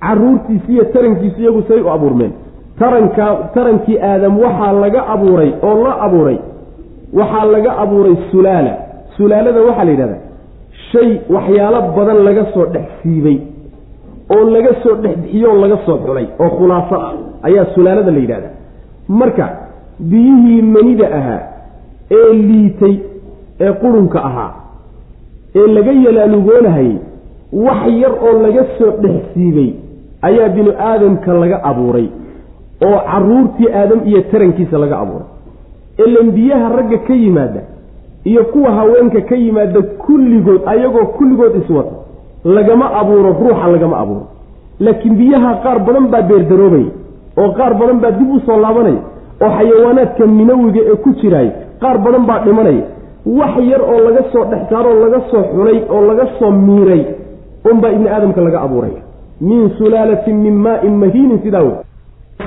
Caruurtiisi 0.00 0.72
iyo 0.72 0.84
tarankiisu 0.84 1.40
iyagu 1.40 1.62
say 1.68 1.80
u 1.80 1.90
abuurmeen. 1.90 2.32
Taranka 2.78 3.36
tarankii 3.54 3.98
aadam 3.98 4.38
waxaa 4.40 4.72
laga 4.72 5.06
abuuray 5.06 5.52
oo 5.62 5.84
la 5.84 6.00
abuuray 6.00 6.38
waxaa 7.12 7.44
laga 7.44 7.76
abuuray 7.78 8.16
sulaala 8.30 8.76
sulaalada 9.16 9.60
waxaa 9.68 9.84
la 9.84 9.90
yidhahdaa 9.94 10.20
shay 10.92 11.10
waxyaalo 11.36 11.80
badan 11.96 12.18
laga 12.28 12.44
soo 12.54 12.66
dhex 12.74 12.86
siibay 13.02 13.38
oo 14.34 14.44
laga 14.54 14.72
soo 14.82 14.94
dhex 15.02 15.16
bixiyoo 15.22 15.54
laga 15.64 15.76
soo 15.86 15.98
xulay 16.06 16.26
oo 16.42 16.50
khulaaso 16.58 16.96
ah 17.06 17.14
ayaa 17.48 17.66
sulaalada 17.74 18.10
la 18.10 18.18
yidhahdaa. 18.24 18.54
Marka 19.20 19.46
biyihii 20.10 20.62
manida 20.74 21.06
ahaa 21.18 21.40
ee 22.18 22.32
liitay 22.48 22.94
ee 23.64 23.72
qurunka 23.82 24.18
ahaa 24.28 24.50
ee 25.60 25.66
laga 25.76 25.92
yalaalugoonahayay 26.06 26.96
wax 27.66 27.82
yar 28.02 28.12
oo 28.26 28.32
laga 28.46 28.64
soo 28.78 28.90
dhex 29.04 29.16
siibay 29.34 29.70
ayaa 30.28 30.48
binu 30.56 30.72
aadamka 30.88 31.32
laga 31.42 31.56
abuuray 31.70 32.06
oo 32.86 32.98
caruurtii 33.10 33.68
aadam 33.80 34.00
iyo 34.10 34.20
tarankiisa 34.32 34.78
laga 34.84 34.96
abuuray. 35.02 35.28
Ilan 36.04 36.28
biyaha 36.36 36.68
ragga 36.76 36.98
ka 37.06 37.14
yimaada 37.22 37.60
iyo 38.24 38.44
kuwa 38.44 38.70
haweenka 38.78 39.20
ka 39.20 39.36
yimaada 39.36 39.82
kulligood 39.82 40.60
ayagoo 40.66 41.06
kulligood 41.18 41.54
iswata 41.62 41.94
lagama 42.44 42.86
abuuro 43.00 43.30
ruuxa 43.40 43.66
lagama 43.74 43.96
abuuro. 44.02 44.26
Laakiin 44.80 45.14
biyaha 45.16 45.54
qaar 45.64 45.78
badan 45.86 46.06
baa 46.12 46.22
beerdaroobaya 46.22 46.90
oo 47.38 47.48
qaar 47.58 47.74
badan 47.80 47.98
baa 48.02 48.10
dib 48.18 48.30
u 48.36 48.40
soo 48.46 48.56
laabanaya 48.64 49.00
oo 49.44 49.50
xayawaanaadka 49.58 50.26
minawiga 50.26 50.80
ee 50.92 50.96
ku 51.04 51.10
jiraay 51.20 51.48
qaar 51.82 51.98
badan 52.04 52.24
baa 52.30 52.38
dhimanaya 52.44 52.84
wax 53.38 53.54
yar 53.70 53.82
oo 53.92 53.98
laga 54.06 54.22
soo 54.32 54.44
dhex 54.50 54.62
saaroo 54.70 54.96
laga 55.04 55.20
soo 55.30 55.42
xulay 55.52 55.78
oo 55.94 56.02
laga 56.10 56.26
soo 56.38 56.50
miiray 56.50 57.02
unbaa 57.70 57.90
ibni 57.96 58.08
aadamka 58.08 58.40
laga 58.46 58.60
abuuraya 58.66 59.00
min 59.40 59.70
sulaalatin 59.78 60.36
min 60.44 60.54
maain 60.66 60.94
mahiinin 61.02 61.38
sidaa 61.44 61.62
wey 61.68 61.76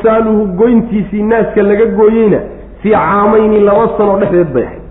saaluhu 0.03 0.45
goyntiisii 0.61 1.23
naaska 1.31 1.61
laga 1.71 1.85
gooyeyna 1.99 2.39
fii 2.81 2.91
caamayni 2.91 3.59
laba 3.59 3.85
sano 3.97 4.19
dhexdeed 4.21 4.51
bay 4.55 4.63
ahayd 4.63 4.81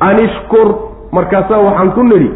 anishkur 0.00 0.74
markaasaa 1.12 1.58
waxaan 1.66 1.90
ku 1.92 2.02
nidhi 2.04 2.30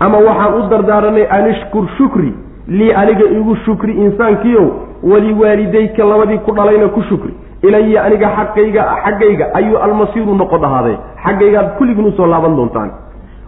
ama 0.00 0.18
waxaan 0.18 0.54
u 0.58 0.68
dardaaranay 0.70 1.26
anishkur 1.38 1.84
shukri 1.98 2.32
lii 2.68 2.92
aniga 2.92 3.24
igu 3.38 3.56
shukri 3.64 3.92
insaankiiow 4.04 4.66
waliwaalidayka 5.02 6.04
labadii 6.04 6.38
ku 6.38 6.52
dhalayna 6.52 6.88
ku 6.88 7.02
shukri. 7.02 7.34
Ilaya 7.62 8.04
aniga 8.04 8.28
xaqayga 8.36 8.82
xaggayga 9.04 9.54
ayuu 9.54 9.78
almasiiru 9.78 10.34
noqon 10.34 10.64
ahaaday 10.64 10.96
xaggaygaad 11.24 11.68
kulligiin 11.78 12.06
u 12.06 12.12
soo 12.12 12.26
laaban 12.26 12.56
doontaan. 12.56 12.90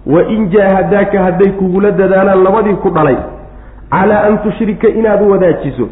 Wa 0.06 0.22
in 0.34 0.48
jaahadaaka 0.50 1.22
hadday 1.24 1.50
kugula 1.58 1.90
dadaalaan 1.90 2.42
labadii 2.44 2.74
ku 2.82 2.90
dhalay 2.90 3.16
calaa 3.90 4.22
an 4.28 4.38
tushrika 4.38 4.88
inaad 4.88 5.22
wadaajiso. 5.30 5.88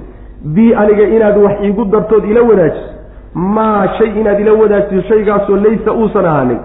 Bii 0.55 0.74
aniga 0.74 1.05
inaad 1.16 1.36
wax 1.45 1.61
iigu 1.65 1.85
dartood 1.85 2.24
ila 2.24 2.43
wadaajiso. 2.43 2.90
Maa 3.35 3.89
shay 3.99 4.11
inaad 4.20 4.40
ila 4.40 4.53
wadaajiso 4.53 5.09
shaygaasoo 5.09 5.57
laysa 5.57 5.93
uusan 5.93 6.27
ahaanin 6.27 6.59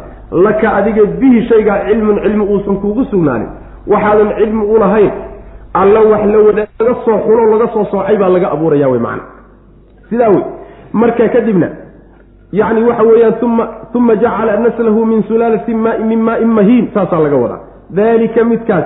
laka 0.45 0.73
adiga 0.73 1.05
bihi 1.05 1.47
shaygaa 1.49 1.85
cilmun 1.87 2.19
cilmi 2.23 2.43
uusan 2.45 2.75
kuugu 2.81 3.05
sugnaanin. 3.05 3.47
Waxaadan 3.87 4.29
cilmi 4.37 4.65
u 4.65 4.79
lahayn 4.79 5.11
alla 5.73 5.99
wax 6.11 6.25
la 6.25 6.39
wadaag 6.47 6.67
laga 6.79 6.95
soo 7.05 7.17
xulo 7.25 7.45
laga 7.51 7.67
soo 7.73 7.85
soocay 7.91 8.17
baa 8.17 8.29
laga 8.29 8.51
abuuraya 8.51 8.89
wey 8.89 8.99
macana 8.99 9.23
sidaa 10.09 10.29
wey 10.29 10.43
marka 10.93 11.29
kadibna 11.29 11.67
yacni 12.51 12.83
waxa 12.83 13.03
weeyaan 13.03 13.33
uma 13.41 13.67
uma 13.93 14.15
jacala 14.15 14.57
naslahu 14.59 15.05
min 15.05 15.23
sulaalati 15.23 15.73
maai 15.73 16.03
min 16.03 16.19
maain 16.21 16.47
mahiin 16.47 16.87
saasaa 16.93 17.19
laga 17.19 17.35
wadaa. 17.43 17.59
Daalika 17.89 18.43
midkaas 18.43 18.85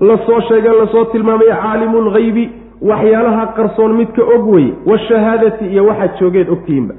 la 0.00 0.16
soo 0.26 0.40
sheega 0.48 0.72
la 0.72 0.86
soo 0.92 1.04
tilmaamaya 1.04 1.56
caalimu 1.62 2.00
lgaybi 2.00 2.44
waxyaalaha 2.90 3.46
qarsoon 3.56 3.92
midka 4.00 4.22
og 4.34 4.48
weye 4.54 4.72
washahaadati 4.86 5.64
iyo 5.66 5.86
waxaad 5.86 6.10
joogeed 6.20 6.48
ogtihiinba 6.50 6.94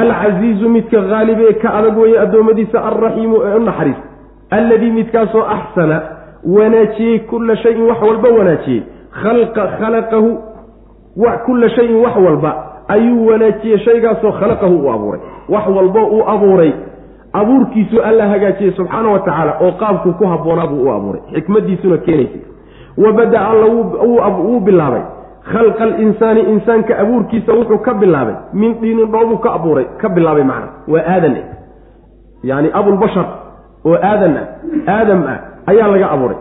alcasiizu 0.00 0.68
midka 0.68 1.00
haalib 1.10 1.38
ee 1.48 1.52
ka 1.62 1.68
adag 1.78 1.98
weeye 1.98 2.18
addoommadiisa 2.24 2.78
alraxiimu 2.88 3.36
ee 3.48 3.54
u 3.56 3.60
naxariis. 3.68 3.96
Alladii 4.50 4.90
midkaasoo 4.98 5.42
axsana 5.56 5.96
wanaajiyey 6.56 7.18
kulla 7.30 7.56
shayin 7.56 7.82
wax 7.90 8.00
walba 8.08 8.28
wanaajiyey. 8.38 8.82
Khalqa 9.22 9.64
khalaqahu 9.78 10.30
kulla 11.46 11.68
shayin 11.76 11.96
wax 12.04 12.16
walba 12.26 12.50
ayuu 12.88 13.26
wanaajiyey 13.30 13.78
shaygaasoo 13.86 14.32
khalaqahu 14.40 14.74
u 14.86 14.90
abuuray. 14.94 15.20
Wax 15.48 15.64
walbo 15.76 16.00
uu 16.06 16.22
abuuray. 16.34 16.72
Abuurkiisu 17.32 18.02
alla 18.02 18.28
hagaajiyey 18.28 18.72
subxaana 18.76 19.08
wa 19.14 19.18
tacaala 19.18 19.52
oo 19.60 19.72
qaabkuu 19.72 20.12
ku 20.12 20.24
habboonaa 20.26 20.66
buu 20.66 20.82
u 20.88 20.92
abuuray. 20.92 21.20
Xikmadiisuna 21.34 21.96
keenaysay 21.98 22.40
wabada 23.04 23.48
alla 23.50 23.66
wuu 24.38 24.60
bilaabay 24.60 25.02
khalqa 25.52 25.84
alinsaani 25.84 26.40
insaanka 26.52 26.98
abuurkiisa 27.02 27.52
wuxuu 27.58 27.78
ka 27.86 27.94
bilaabay. 27.94 28.34
Min 28.52 28.74
dhiinin 28.80 29.10
dhoobuu 29.12 29.38
ka 29.44 29.50
abuuray 29.54 29.86
ka 30.00 30.08
bilaabay 30.08 30.44
macna. 30.44 30.68
Waa 30.88 31.04
aadan 31.14 31.36
yaani 32.42 32.68
abulbashar 32.78 33.26
oo 33.84 33.94
aadan 34.10 34.34
ah 34.36 34.46
aadam 34.96 35.20
ah 35.32 35.38
ayaa 35.70 35.88
laga 35.92 36.08
abuuray. 36.14 36.38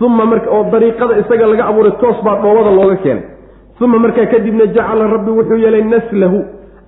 Uma 0.00 0.24
marka 0.26 0.50
oo 0.50 0.64
dariiqada 0.72 1.18
isaga 1.22 1.46
laga 1.46 1.64
abuuray 1.70 1.92
toos 2.00 2.18
baa 2.24 2.36
dhoobada 2.42 2.70
looga 2.78 2.96
keenay. 3.04 3.24
Uma 3.80 3.98
markaa 3.98 4.26
kadibna 4.32 4.66
jacala 4.66 5.06
rabbi 5.14 5.30
wuxuu 5.30 5.56
yeelay 5.64 5.84
naslahu 5.84 6.38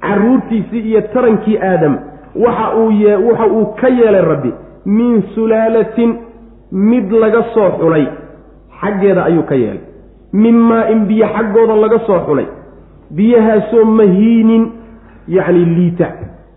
caruurtiisii 0.01 0.81
iyo 0.91 1.01
tarankii 1.13 1.59
aadam. 1.59 1.95
Waxa 2.45 2.67
uu 2.77 3.29
waxa 3.29 3.47
uu 3.47 3.67
ka 3.81 3.89
yeelay 3.89 4.25
rabbi 4.33 4.51
min 4.87 5.23
sulaalatin 5.35 6.11
mid 6.73 7.13
laga 7.13 7.43
soo 7.55 7.71
xulay. 7.81 8.07
Xaggeeda 8.81 9.25
ayuu 9.25 9.43
ka 9.51 9.55
yeelay 9.55 9.92
min 10.33 10.57
maa-in 10.69 11.01
biyo 11.09 11.27
xaggooda 11.37 11.77
laga 11.77 11.99
soo 12.07 12.21
xulay. 12.27 12.47
Biyahaasoo 13.17 13.85
mahiinin 13.85 14.65
yacni 15.29 15.65
liita. 15.77 16.07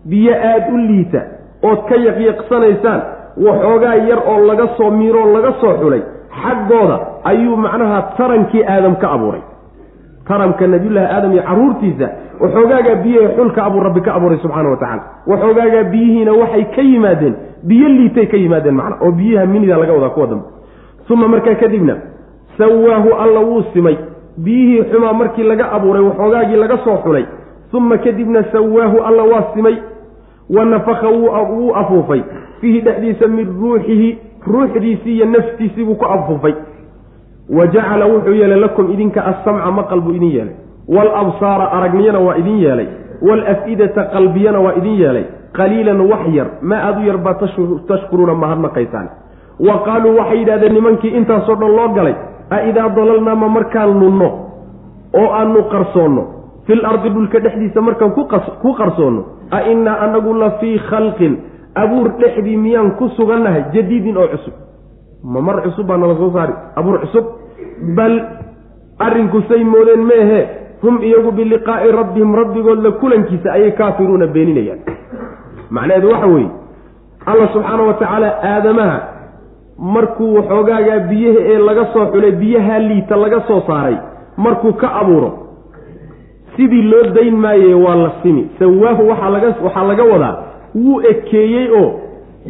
Biyo 0.04 0.34
aada 0.34 0.72
u 0.72 0.76
liita 0.88 1.20
ood 1.62 1.80
ka 1.88 1.96
yaqyaqsanaysaan 1.96 3.00
waxoogaa 3.46 3.94
yar 4.08 4.20
oo 4.32 4.38
laga 4.46 4.66
soo 4.76 4.90
miiroo 4.90 5.32
laga 5.36 5.52
soo 5.60 5.74
xulay 5.82 6.02
xaggooda 6.42 6.96
ayuu 7.24 7.56
macnaha 7.56 8.02
tarankii 8.16 8.64
aadam 8.64 8.96
ka 8.96 9.08
abuuray. 9.12 9.42
Taramka 10.28 10.66
nabiyullaahi 10.66 11.06
aadam 11.16 11.32
iyo 11.32 11.42
carruurtiisa 11.42 12.06
waxoogaagaa 12.40 12.94
biyaha 13.04 13.28
xulka 13.36 13.60
abuu 13.64 13.80
rabbi 13.80 14.00
ka 14.00 14.14
abuuray 14.14 14.38
subxaana 14.42 14.68
wa 14.70 14.76
tacala 14.76 15.02
waxoogaagaa 15.26 15.84
biyihiina 15.92 16.32
waxay 16.32 16.64
ka 16.76 16.82
yimaadeen 16.82 17.34
biyo 17.68 17.88
liitay 17.88 18.26
ka 18.26 18.36
yimaadeen 18.36 18.74
macna 18.74 18.96
oo 19.04 19.12
biyaha 19.12 19.46
minida 19.46 19.76
laga 19.76 19.92
wadaa 19.92 20.10
kuwa 20.16 20.26
dambe. 20.26 20.44
Uma 21.10 21.28
markaa 21.28 21.54
kadibna 21.54 21.94
sawaahu 22.58 23.10
alla 23.22 23.40
wuu 23.40 23.62
simay. 23.72 23.96
Biyihii 24.38 24.84
xumaa 24.92 25.12
markii 25.12 25.42
laga 25.42 25.72
abuuray 25.72 26.02
waxoogaagii 26.02 26.56
laga 26.56 26.78
soo 26.84 26.96
xulay 27.04 27.24
uma 27.72 27.98
kadibna 27.98 28.44
sawaahu 28.52 28.98
alla 29.08 29.22
waa 29.22 29.44
simay. 29.54 29.76
Wa 30.50 30.64
nafaka 30.64 31.08
wuu 31.08 31.74
afuufay. 31.74 32.22
Fiihi 32.60 32.80
dhexdiisa 32.80 33.28
min 33.28 33.46
ruuxihi 33.60 34.18
ruuxdiisii 34.46 35.16
iyo 35.16 35.26
naftiisii 35.26 35.84
buu 35.84 35.94
ku 35.94 36.04
afuufay. 36.04 36.54
Wa 37.50 37.66
jacala 37.66 38.06
wuxuu 38.06 38.32
yeelay 38.34 38.60
lakum 38.60 38.90
idinka 38.92 39.24
assamca 39.24 39.70
maqal 39.70 40.00
buu 40.00 40.12
idin 40.12 40.30
yeelay. 40.30 40.54
Waalabsaara 40.88 41.72
aragniyana 41.72 42.18
waa 42.18 42.36
idin 42.36 42.58
yeelay. 42.58 42.86
Waalaf-idata 43.22 44.04
qalbiyana 44.04 44.60
waa 44.60 44.74
idin 44.74 45.00
yeelay. 45.00 45.24
Qaliilan 45.56 46.00
wax 46.00 46.28
yar 46.34 46.46
ma 46.62 46.76
aada 46.76 47.00
u 47.00 47.04
yar 47.06 47.18
baa 47.18 47.34
tashkuruuna 47.88 48.34
mahadnaqaysaan 48.34 49.08
wa 49.60 49.78
qaaluu 49.84 50.16
waxay 50.18 50.38
yidhahdeen 50.38 50.72
nimankii 50.72 51.08
intaasoo 51.16 51.54
dhan 51.56 51.70
loo 51.76 51.88
galay 51.88 52.14
a 52.50 52.62
idaa 52.68 52.88
dalalnaa 52.96 53.34
ma 53.34 53.48
markaan 53.48 53.98
nunno 54.00 54.28
oo 55.20 55.28
aanu 55.32 55.62
qarsoonno. 55.72 56.22
Fil 56.66 56.84
ardi 56.86 57.08
dhulka 57.10 57.38
dhexdiisa 57.40 57.80
markaan 57.80 58.12
ku 58.62 58.72
qarsoonno. 58.74 59.22
A 59.50 59.60
innaa 59.72 59.98
anagu 60.04 60.34
la 60.34 60.50
fii 60.60 60.78
khalqin. 60.90 61.36
Abuur 61.74 62.08
dhexdii 62.18 62.56
miyaan 62.56 62.90
ku 62.98 63.08
sugannahay 63.16 63.64
jadiidin 63.74 64.16
oo 64.16 64.28
cusub. 64.28 64.54
Ma 65.24 65.40
mar 65.40 65.62
cusub 65.62 65.86
baa 65.86 65.96
nala 65.96 66.14
soo 66.16 66.30
saari. 66.32 66.52
Abuur 66.76 66.98
cusub? 67.00 67.24
Bal 67.96 68.14
arrinku 68.98 69.42
say 69.48 69.64
moodeen 69.64 70.02
meehe. 70.06 70.40
Hum 70.82 71.02
iyagu 71.02 71.32
biliqaa'i 71.32 71.92
rabbihim 71.92 72.34
rabbigood 72.34 72.82
la 72.82 72.90
kulankiisa 73.00 73.52
ayay 73.52 73.72
kaafiruuna 73.72 74.26
beeninayaan. 74.26 74.78
Macnaheedu 75.70 76.08
waxa 76.12 76.26
weeye 76.26 76.50
allah 77.26 77.48
subxaana 77.52 77.82
wa 77.82 77.94
tacaala 77.94 78.28
aadamaha 78.42 78.98
markuu 79.78 80.34
waxoogaagaa 80.34 80.98
biyaha 80.98 81.40
ee 81.52 81.58
laga 81.58 81.84
soo 81.92 82.06
xulay 82.12 82.32
biyaha 82.32 82.78
liita 82.78 83.16
laga 83.16 83.40
soo 83.48 83.60
saaray 83.66 83.96
markuu 84.36 84.72
ka 84.72 84.88
abuuro 85.00 85.30
sidii 86.56 86.82
loo 86.82 87.02
dayn 87.14 87.36
maaye 87.36 87.74
waa 87.74 87.94
la 87.94 88.10
simi. 88.22 88.48
Sawaahu 88.58 89.08
waxaa 89.08 89.30
laga 89.30 89.54
waxaa 89.64 89.84
laga 89.84 90.04
wadaa 90.04 90.36
wuu 90.74 91.00
ekeeyey 91.10 91.68
oo 91.80 91.90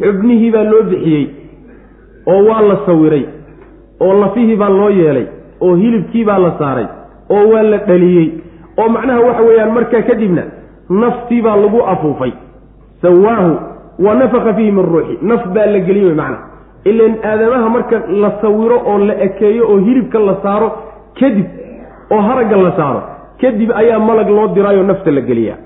xubnihii 0.01 0.51
baa 0.51 0.63
loo 0.63 0.81
bixiyey 0.83 1.25
oo 2.27 2.43
waa 2.49 2.61
la 2.61 2.77
sawiray 2.85 3.25
oo 4.01 4.13
lafihii 4.21 4.55
baa 4.55 4.69
loo 4.69 4.89
yeelay 4.89 5.25
oo 5.61 5.75
hilibkii 5.75 6.23
baa 6.25 6.37
la 6.37 6.51
saaray 6.59 6.85
oo 7.29 7.49
waa 7.51 7.63
la 7.63 7.77
dhaliyey. 7.77 8.31
Oo 8.77 8.89
macnaha 8.89 9.19
waxa 9.19 9.41
weeyaan 9.41 9.71
markaa 9.71 10.01
kadibna 10.01 10.43
naftii 10.89 11.41
baa 11.41 11.55
lagu 11.55 11.81
afuufay. 11.83 12.31
Sawaahu 13.01 13.57
wa 13.99 14.15
nafaka 14.15 14.53
fiihi 14.53 14.71
min 14.71 14.85
ruuxi 14.85 15.17
naf 15.21 15.47
baa 15.47 15.65
la 15.65 15.79
geliyey 15.79 16.13
macna 16.13 16.37
ilan 16.89 17.13
aadamaha 17.31 17.69
marka 17.75 17.97
la 18.23 18.29
sawiro 18.41 18.77
oo 18.91 18.97
la 19.07 19.13
ekeeyo 19.27 19.63
oo 19.71 19.77
hilibka 19.85 20.19
la 20.29 20.35
saaro 20.43 20.69
kadib 21.19 21.45
oo 22.13 22.21
haragga 22.27 22.57
la 22.65 22.71
saaro 22.79 23.01
kadib 23.41 23.69
ayaa 23.81 23.99
malag 23.99 24.29
loo 24.37 24.47
diraayoo 24.55 24.83
nafta 24.91 25.11
la 25.11 25.21
geliyaa. 25.29 25.57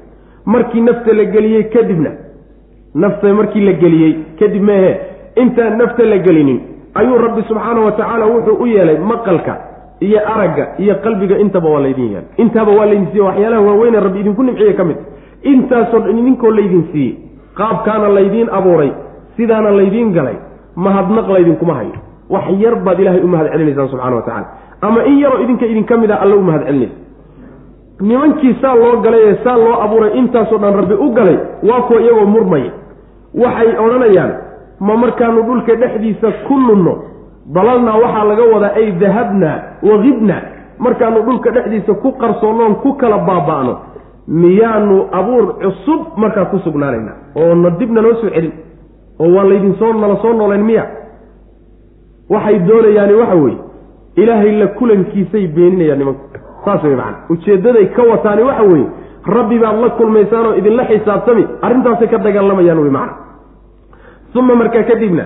Markii 0.46 0.82
nafta 0.82 1.14
la 1.14 1.26
geliyey 1.34 1.64
kadibna 1.74 2.12
nafta 2.96 3.34
markii 3.40 3.62
la 3.68 3.74
geliyey 3.84 4.14
kadib 4.40 4.64
meehe 4.70 4.92
intaan 5.36 5.78
nafta 5.78 6.04
la 6.06 6.18
gelinin. 6.18 6.60
Ayuu 6.96 7.18
rabbi 7.26 7.42
subxaana 7.50 7.82
wa 7.86 7.92
tacaala 7.92 8.26
wuxuu 8.26 8.58
u 8.64 8.68
yeelay 8.68 8.98
maqalka 8.98 9.54
iyo 10.02 10.20
aragga 10.34 10.66
iyo 10.84 10.96
qalbiga 11.04 11.38
intaba 11.44 11.70
waa 11.70 11.82
laydin 11.86 12.06
yeelay. 12.06 12.26
Intaaba 12.38 12.72
waa 12.72 12.86
laydin 12.86 13.08
siiye 13.12 13.24
waxyaalaha 13.24 13.62
waaweyne 13.68 14.00
rabbi 14.00 14.20
idinku 14.20 14.44
nimciye 14.44 14.74
ka 14.74 14.84
mid. 14.84 14.98
Intaasoo 15.44 16.00
dhan 16.00 16.18
idinkoo 16.22 16.52
laydin 16.52 16.84
siiyey. 16.92 17.14
Qaabkaana 17.60 18.08
laydiin 18.18 18.50
abuuray 18.58 18.92
sidaana 19.38 19.72
laydiin 19.72 20.12
galay 20.18 20.36
mahadnaq 20.76 21.28
laydinkuma 21.30 21.74
hayo. 21.74 21.96
Wax 22.30 22.46
yar 22.60 22.76
baad 22.86 23.00
ilaahay 23.00 23.22
u 23.24 23.28
mahad 23.28 23.48
celinaysaan 23.52 23.88
subxana 23.90 24.16
wa 24.16 24.22
tacala 24.22 24.48
ama 24.82 25.04
in 25.06 25.18
yaroo 25.20 25.40
idinka 25.44 25.66
idinka 25.66 25.98
mid 25.98 26.12
a 26.12 26.16
alla 26.24 26.36
u 26.36 26.42
mahad 26.42 26.64
celinaysa 26.66 26.96
nimankii 28.02 28.56
saa 28.62 28.76
loo 28.76 29.02
galay 29.02 29.22
ee 29.30 29.36
saa 29.44 29.58
loo 29.58 29.76
abuuray 29.86 30.12
intaasoo 30.20 30.58
dhan 30.58 30.74
rabbi 30.76 30.94
u 30.94 31.10
galay 31.18 31.38
waa 31.70 31.82
kuwa 31.82 32.02
iyagoo 32.02 32.26
murmaya. 32.26 32.72
Waxay 33.44 33.78
odhanayaan 33.86 34.32
ma 34.80 34.98
markaanu 34.98 35.42
dhulka 35.44 35.76
dhexdiisa 35.76 36.32
ku 36.48 36.56
nunno. 36.60 36.94
Dalalnaa 37.54 37.98
waxaa 38.04 38.24
laga 38.30 38.44
wadaa 38.54 38.74
ay 38.76 38.92
dahabnaa 38.92 39.58
waqibnaa 39.90 40.42
markaanu 40.80 41.22
dhulka 41.28 41.50
dhexdiisa 41.52 41.94
ku 41.94 42.12
qarsoonnoon 42.22 42.76
ku 42.84 42.94
kala 42.94 43.18
baaba'no. 43.18 43.74
Miyaanu 44.28 44.98
abuur 45.12 45.46
cusub 45.62 46.02
markaa 46.18 46.46
ku 46.46 46.58
sugnaanaynaa 46.66 47.16
oo 47.36 47.56
na 47.56 47.70
dibna 47.80 48.02
noo 48.02 48.14
soo 48.22 48.30
celin 48.30 48.52
oo 49.20 49.30
waa 49.36 49.44
laydin 49.50 49.76
soo 49.80 49.94
nala 49.94 50.16
soo 50.22 50.34
noolayn 50.34 50.64
miya. 50.64 50.86
Waxay 52.30 52.60
doonayaani 52.60 53.14
waxa 53.14 53.36
weeye 53.36 53.58
ilaahay 54.16 54.52
la 54.60 54.68
kulankiisay 54.68 55.48
beeninayaan 55.48 56.00
nimanku. 56.00 56.22
Saas 56.66 56.84
wey 56.84 56.96
macana. 56.96 57.18
Ujeeddaday 57.30 57.86
ka 57.96 58.04
wataani 58.04 58.44
waxa 58.44 58.64
weeye 58.64 58.88
rabbi 59.26 59.60
baad 59.60 59.80
la 59.82 59.90
kulmaysaan 59.90 60.46
oo 60.46 60.54
idinla 60.56 60.86
xisaabtami 60.86 61.44
arrintaasay 61.62 62.08
ka 62.08 62.18
dagaalamayaan 62.18 62.80
wey 62.80 62.90
macana. 62.92 63.14
Uma 64.36 64.56
markaa 64.56 64.84
kadibna 64.84 65.26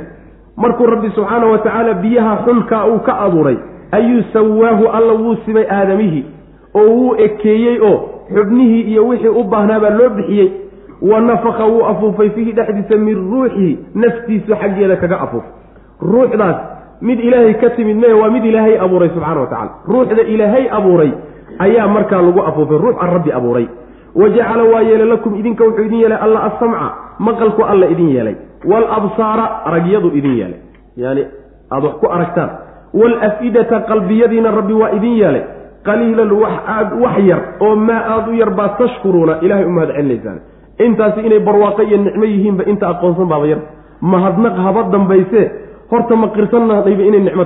markuu 0.57 0.86
rabbi 0.86 1.10
subxaana 1.16 1.45
wa 1.45 1.57
tacaala 1.57 1.94
biyaha 1.94 2.38
xunkaa 2.45 2.86
uu 2.88 2.99
ka 2.99 3.14
abuuray 3.20 3.57
ayuu 3.91 4.24
sawaahu 4.34 4.88
alla 4.98 5.14
wuu 5.14 5.36
simay 5.45 5.66
aadamihii 5.70 6.26
oo 6.76 6.90
wuu 6.90 7.16
ekeeyey 7.18 7.80
oo 7.82 7.98
xubnihii 8.36 8.82
iyo 8.82 9.07
wixii 9.07 9.28
u 9.28 9.44
baahnaa 9.44 9.80
baa 9.80 9.90
loo 9.90 10.10
bixiyey 10.10 10.52
wa 11.02 11.20
nafaka 11.20 11.66
wuu 11.66 11.86
afuufay 11.86 12.30
fiihi 12.30 12.52
dhexdiisa 12.52 12.96
min 12.98 13.16
ruuxihi 13.32 13.80
naftiisa 13.96 14.56
xaggeeda 14.56 14.96
kaga 14.96 15.20
afuufay 15.22 15.52
ruuxdaas 16.02 16.56
mid 17.02 17.20
ilaahay 17.20 17.54
ka 17.54 17.70
timid 17.70 17.98
mee 17.98 18.14
waa 18.14 18.30
mid 18.30 18.46
ilaahay 18.46 18.80
abuuray 18.80 19.10
subxana 19.10 19.42
wa 19.42 19.48
tacala 19.48 19.72
ruuxda 19.88 20.22
ilaahay 20.22 20.66
abuuray 20.78 21.12
ayaa 21.60 21.88
markaa 21.88 22.22
lagu 22.22 22.42
afuufay 22.42 22.78
ruux 22.78 22.96
an 23.02 23.10
rabbi 23.14 23.32
abuuray. 23.32 23.68
Wa 24.16 24.30
jacala 24.30 24.64
waa 24.64 24.82
yeelay 24.82 25.08
lakum 25.08 25.36
idinka 25.36 25.64
wuxuu 25.64 25.86
idin 25.86 26.00
yeelay 26.00 26.18
alla 26.22 26.44
asamca 26.44 26.88
maqalku 27.20 27.64
alla 27.64 27.86
idin 27.88 28.10
yeelay. 28.10 28.36
Waalabsaara 28.66 29.66
aragyadu 29.66 30.12
idin 30.16 30.36
yeelay. 30.40 30.60
Yani 30.98 31.26
aada 31.72 31.88
wax 31.88 31.96
ku 32.00 32.08
aragtaan. 32.08 32.50
Waalafidata 32.94 33.80
qalbiyadiina 33.80 34.52
rabbi 34.52 34.74
waa 34.74 34.92
idin 34.96 35.14
yeelay. 35.20 35.44
Qaliilan 35.84 36.32
wax 36.32 36.54
aad 36.68 36.90
wax 37.04 37.18
yar 37.30 37.42
oo 37.60 37.76
maa 37.76 38.02
aada 38.14 38.32
u 38.32 38.34
yar 38.36 38.52
baa 38.56 38.70
tashkuruuna 38.80 39.40
ilahay 39.42 39.66
u 39.66 39.70
mahad 39.70 39.90
celinaysaan 39.96 40.40
intaasi 40.80 41.19
inay 41.27 41.39
barwaaqo 41.39 41.81
iyo 41.84 41.97
nicmo 41.97 42.26
yihiinba 42.26 42.64
inta 42.65 42.88
aqoonsan 42.89 43.26
baaba 43.27 43.47
yar. 43.47 43.60
Mahadnaq 44.02 44.56
haba 44.65 44.84
dambayse 44.91 45.41
horta 45.91 46.15
ma 46.15 46.27
qirsannahdayba 46.35 47.03
inay 47.10 47.19
nicmo 47.27 47.43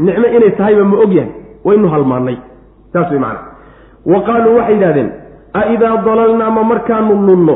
nicmo 0.00 0.26
inay 0.36 0.50
tahayba 0.58 0.84
ma 0.84 0.96
og 1.04 1.12
yahay 1.12 1.30
waynu 1.64 1.88
halmaanay. 1.88 2.36
Saas 2.92 3.10
way 3.10 3.18
macana 3.18 3.40
wa 4.06 4.20
qaaluu 4.26 4.56
waxay 4.58 4.74
yidhahdeen 4.74 5.10
a 5.54 5.60
idaa 5.74 5.96
dalalnaa 6.06 6.50
ma 6.50 6.62
markaanu 6.64 7.14
nunno 7.26 7.54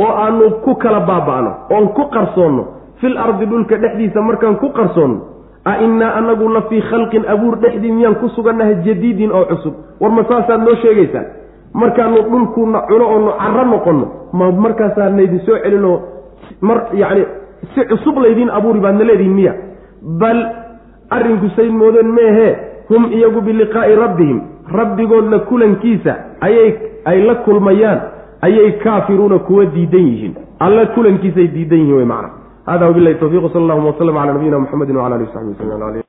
oo 0.00 0.12
aanu 0.24 0.50
ku 0.64 0.74
kala 0.76 1.00
baaba'no 1.00 1.50
oon 1.70 1.88
ku 1.96 2.04
qarsoonno 2.14 2.62
fil 3.00 3.18
ardi 3.18 3.46
dhulka 3.46 3.76
dhexdiisa 3.78 4.20
markaan 4.22 4.56
ku 4.56 4.70
qarsoonno 4.72 5.18
a 5.64 5.76
innaa 5.84 6.14
anagu 6.18 6.48
la 6.48 6.62
fii 6.70 6.80
khalqin 6.80 7.24
abuur 7.28 7.56
dhexdii 7.60 7.92
miyaan 7.92 8.14
ku 8.16 8.28
sugannahay 8.28 8.74
jadiidin 8.84 9.30
oo 9.32 9.44
cusub. 9.44 9.74
War 10.00 10.10
ma 10.10 10.24
saasaad 10.28 10.60
noo 10.64 10.74
sheegaysaan 10.82 11.26
markaanu 11.74 12.22
dhulkuuna 12.30 12.80
cuno 12.88 13.04
oonu 13.14 13.30
carro 13.38 13.64
noqonno 13.64 14.06
ma 14.38 14.50
markaasaa 14.66 15.08
naydin 15.10 15.40
soo 15.46 15.58
celinoo 15.64 15.96
mar 16.60 16.78
yacni 17.02 17.24
si 17.74 17.84
cusub 17.90 18.18
laydiin 18.24 18.50
abuuri 18.50 18.80
baadna 18.80 19.04
leedihin 19.04 19.34
miya. 19.34 19.54
Bal 20.20 20.40
arrinku 21.10 21.48
sayd 21.56 21.72
moodeen 21.82 22.12
meehee 22.18 22.52
hum 22.90 23.12
iyagu 23.12 23.40
biliqaa'i 23.40 23.96
rabbihim 24.04 24.40
rabbigood 24.78 25.30
la 25.32 25.38
kulankiisa 25.50 26.14
ayay 26.40 26.70
ay 27.04 27.18
la 27.26 27.34
kulmayaan 27.46 28.00
ayay 28.42 28.72
kaafiruuna 28.84 29.38
kuwa 29.38 29.66
diidan 29.74 30.06
yihiin. 30.10 30.34
Alla 30.60 30.86
kulankiisay 30.86 31.48
diidan 31.54 31.78
yihiin 31.78 31.96
wey 31.96 32.04
macna. 32.04 32.30
Hada 32.66 32.86
wabilahi 32.86 33.20
tawfiq 33.20 33.52
sal 33.52 33.62
allahuma 33.62 33.92
waslm 33.92 34.14
cala 34.14 34.32
nabiyina 34.32 34.58
mxamedi 34.58 34.92
wala 34.92 35.16
alihi 35.16 35.30
w 35.30 35.34
saxbi 35.34 35.64
wsl 35.68 36.02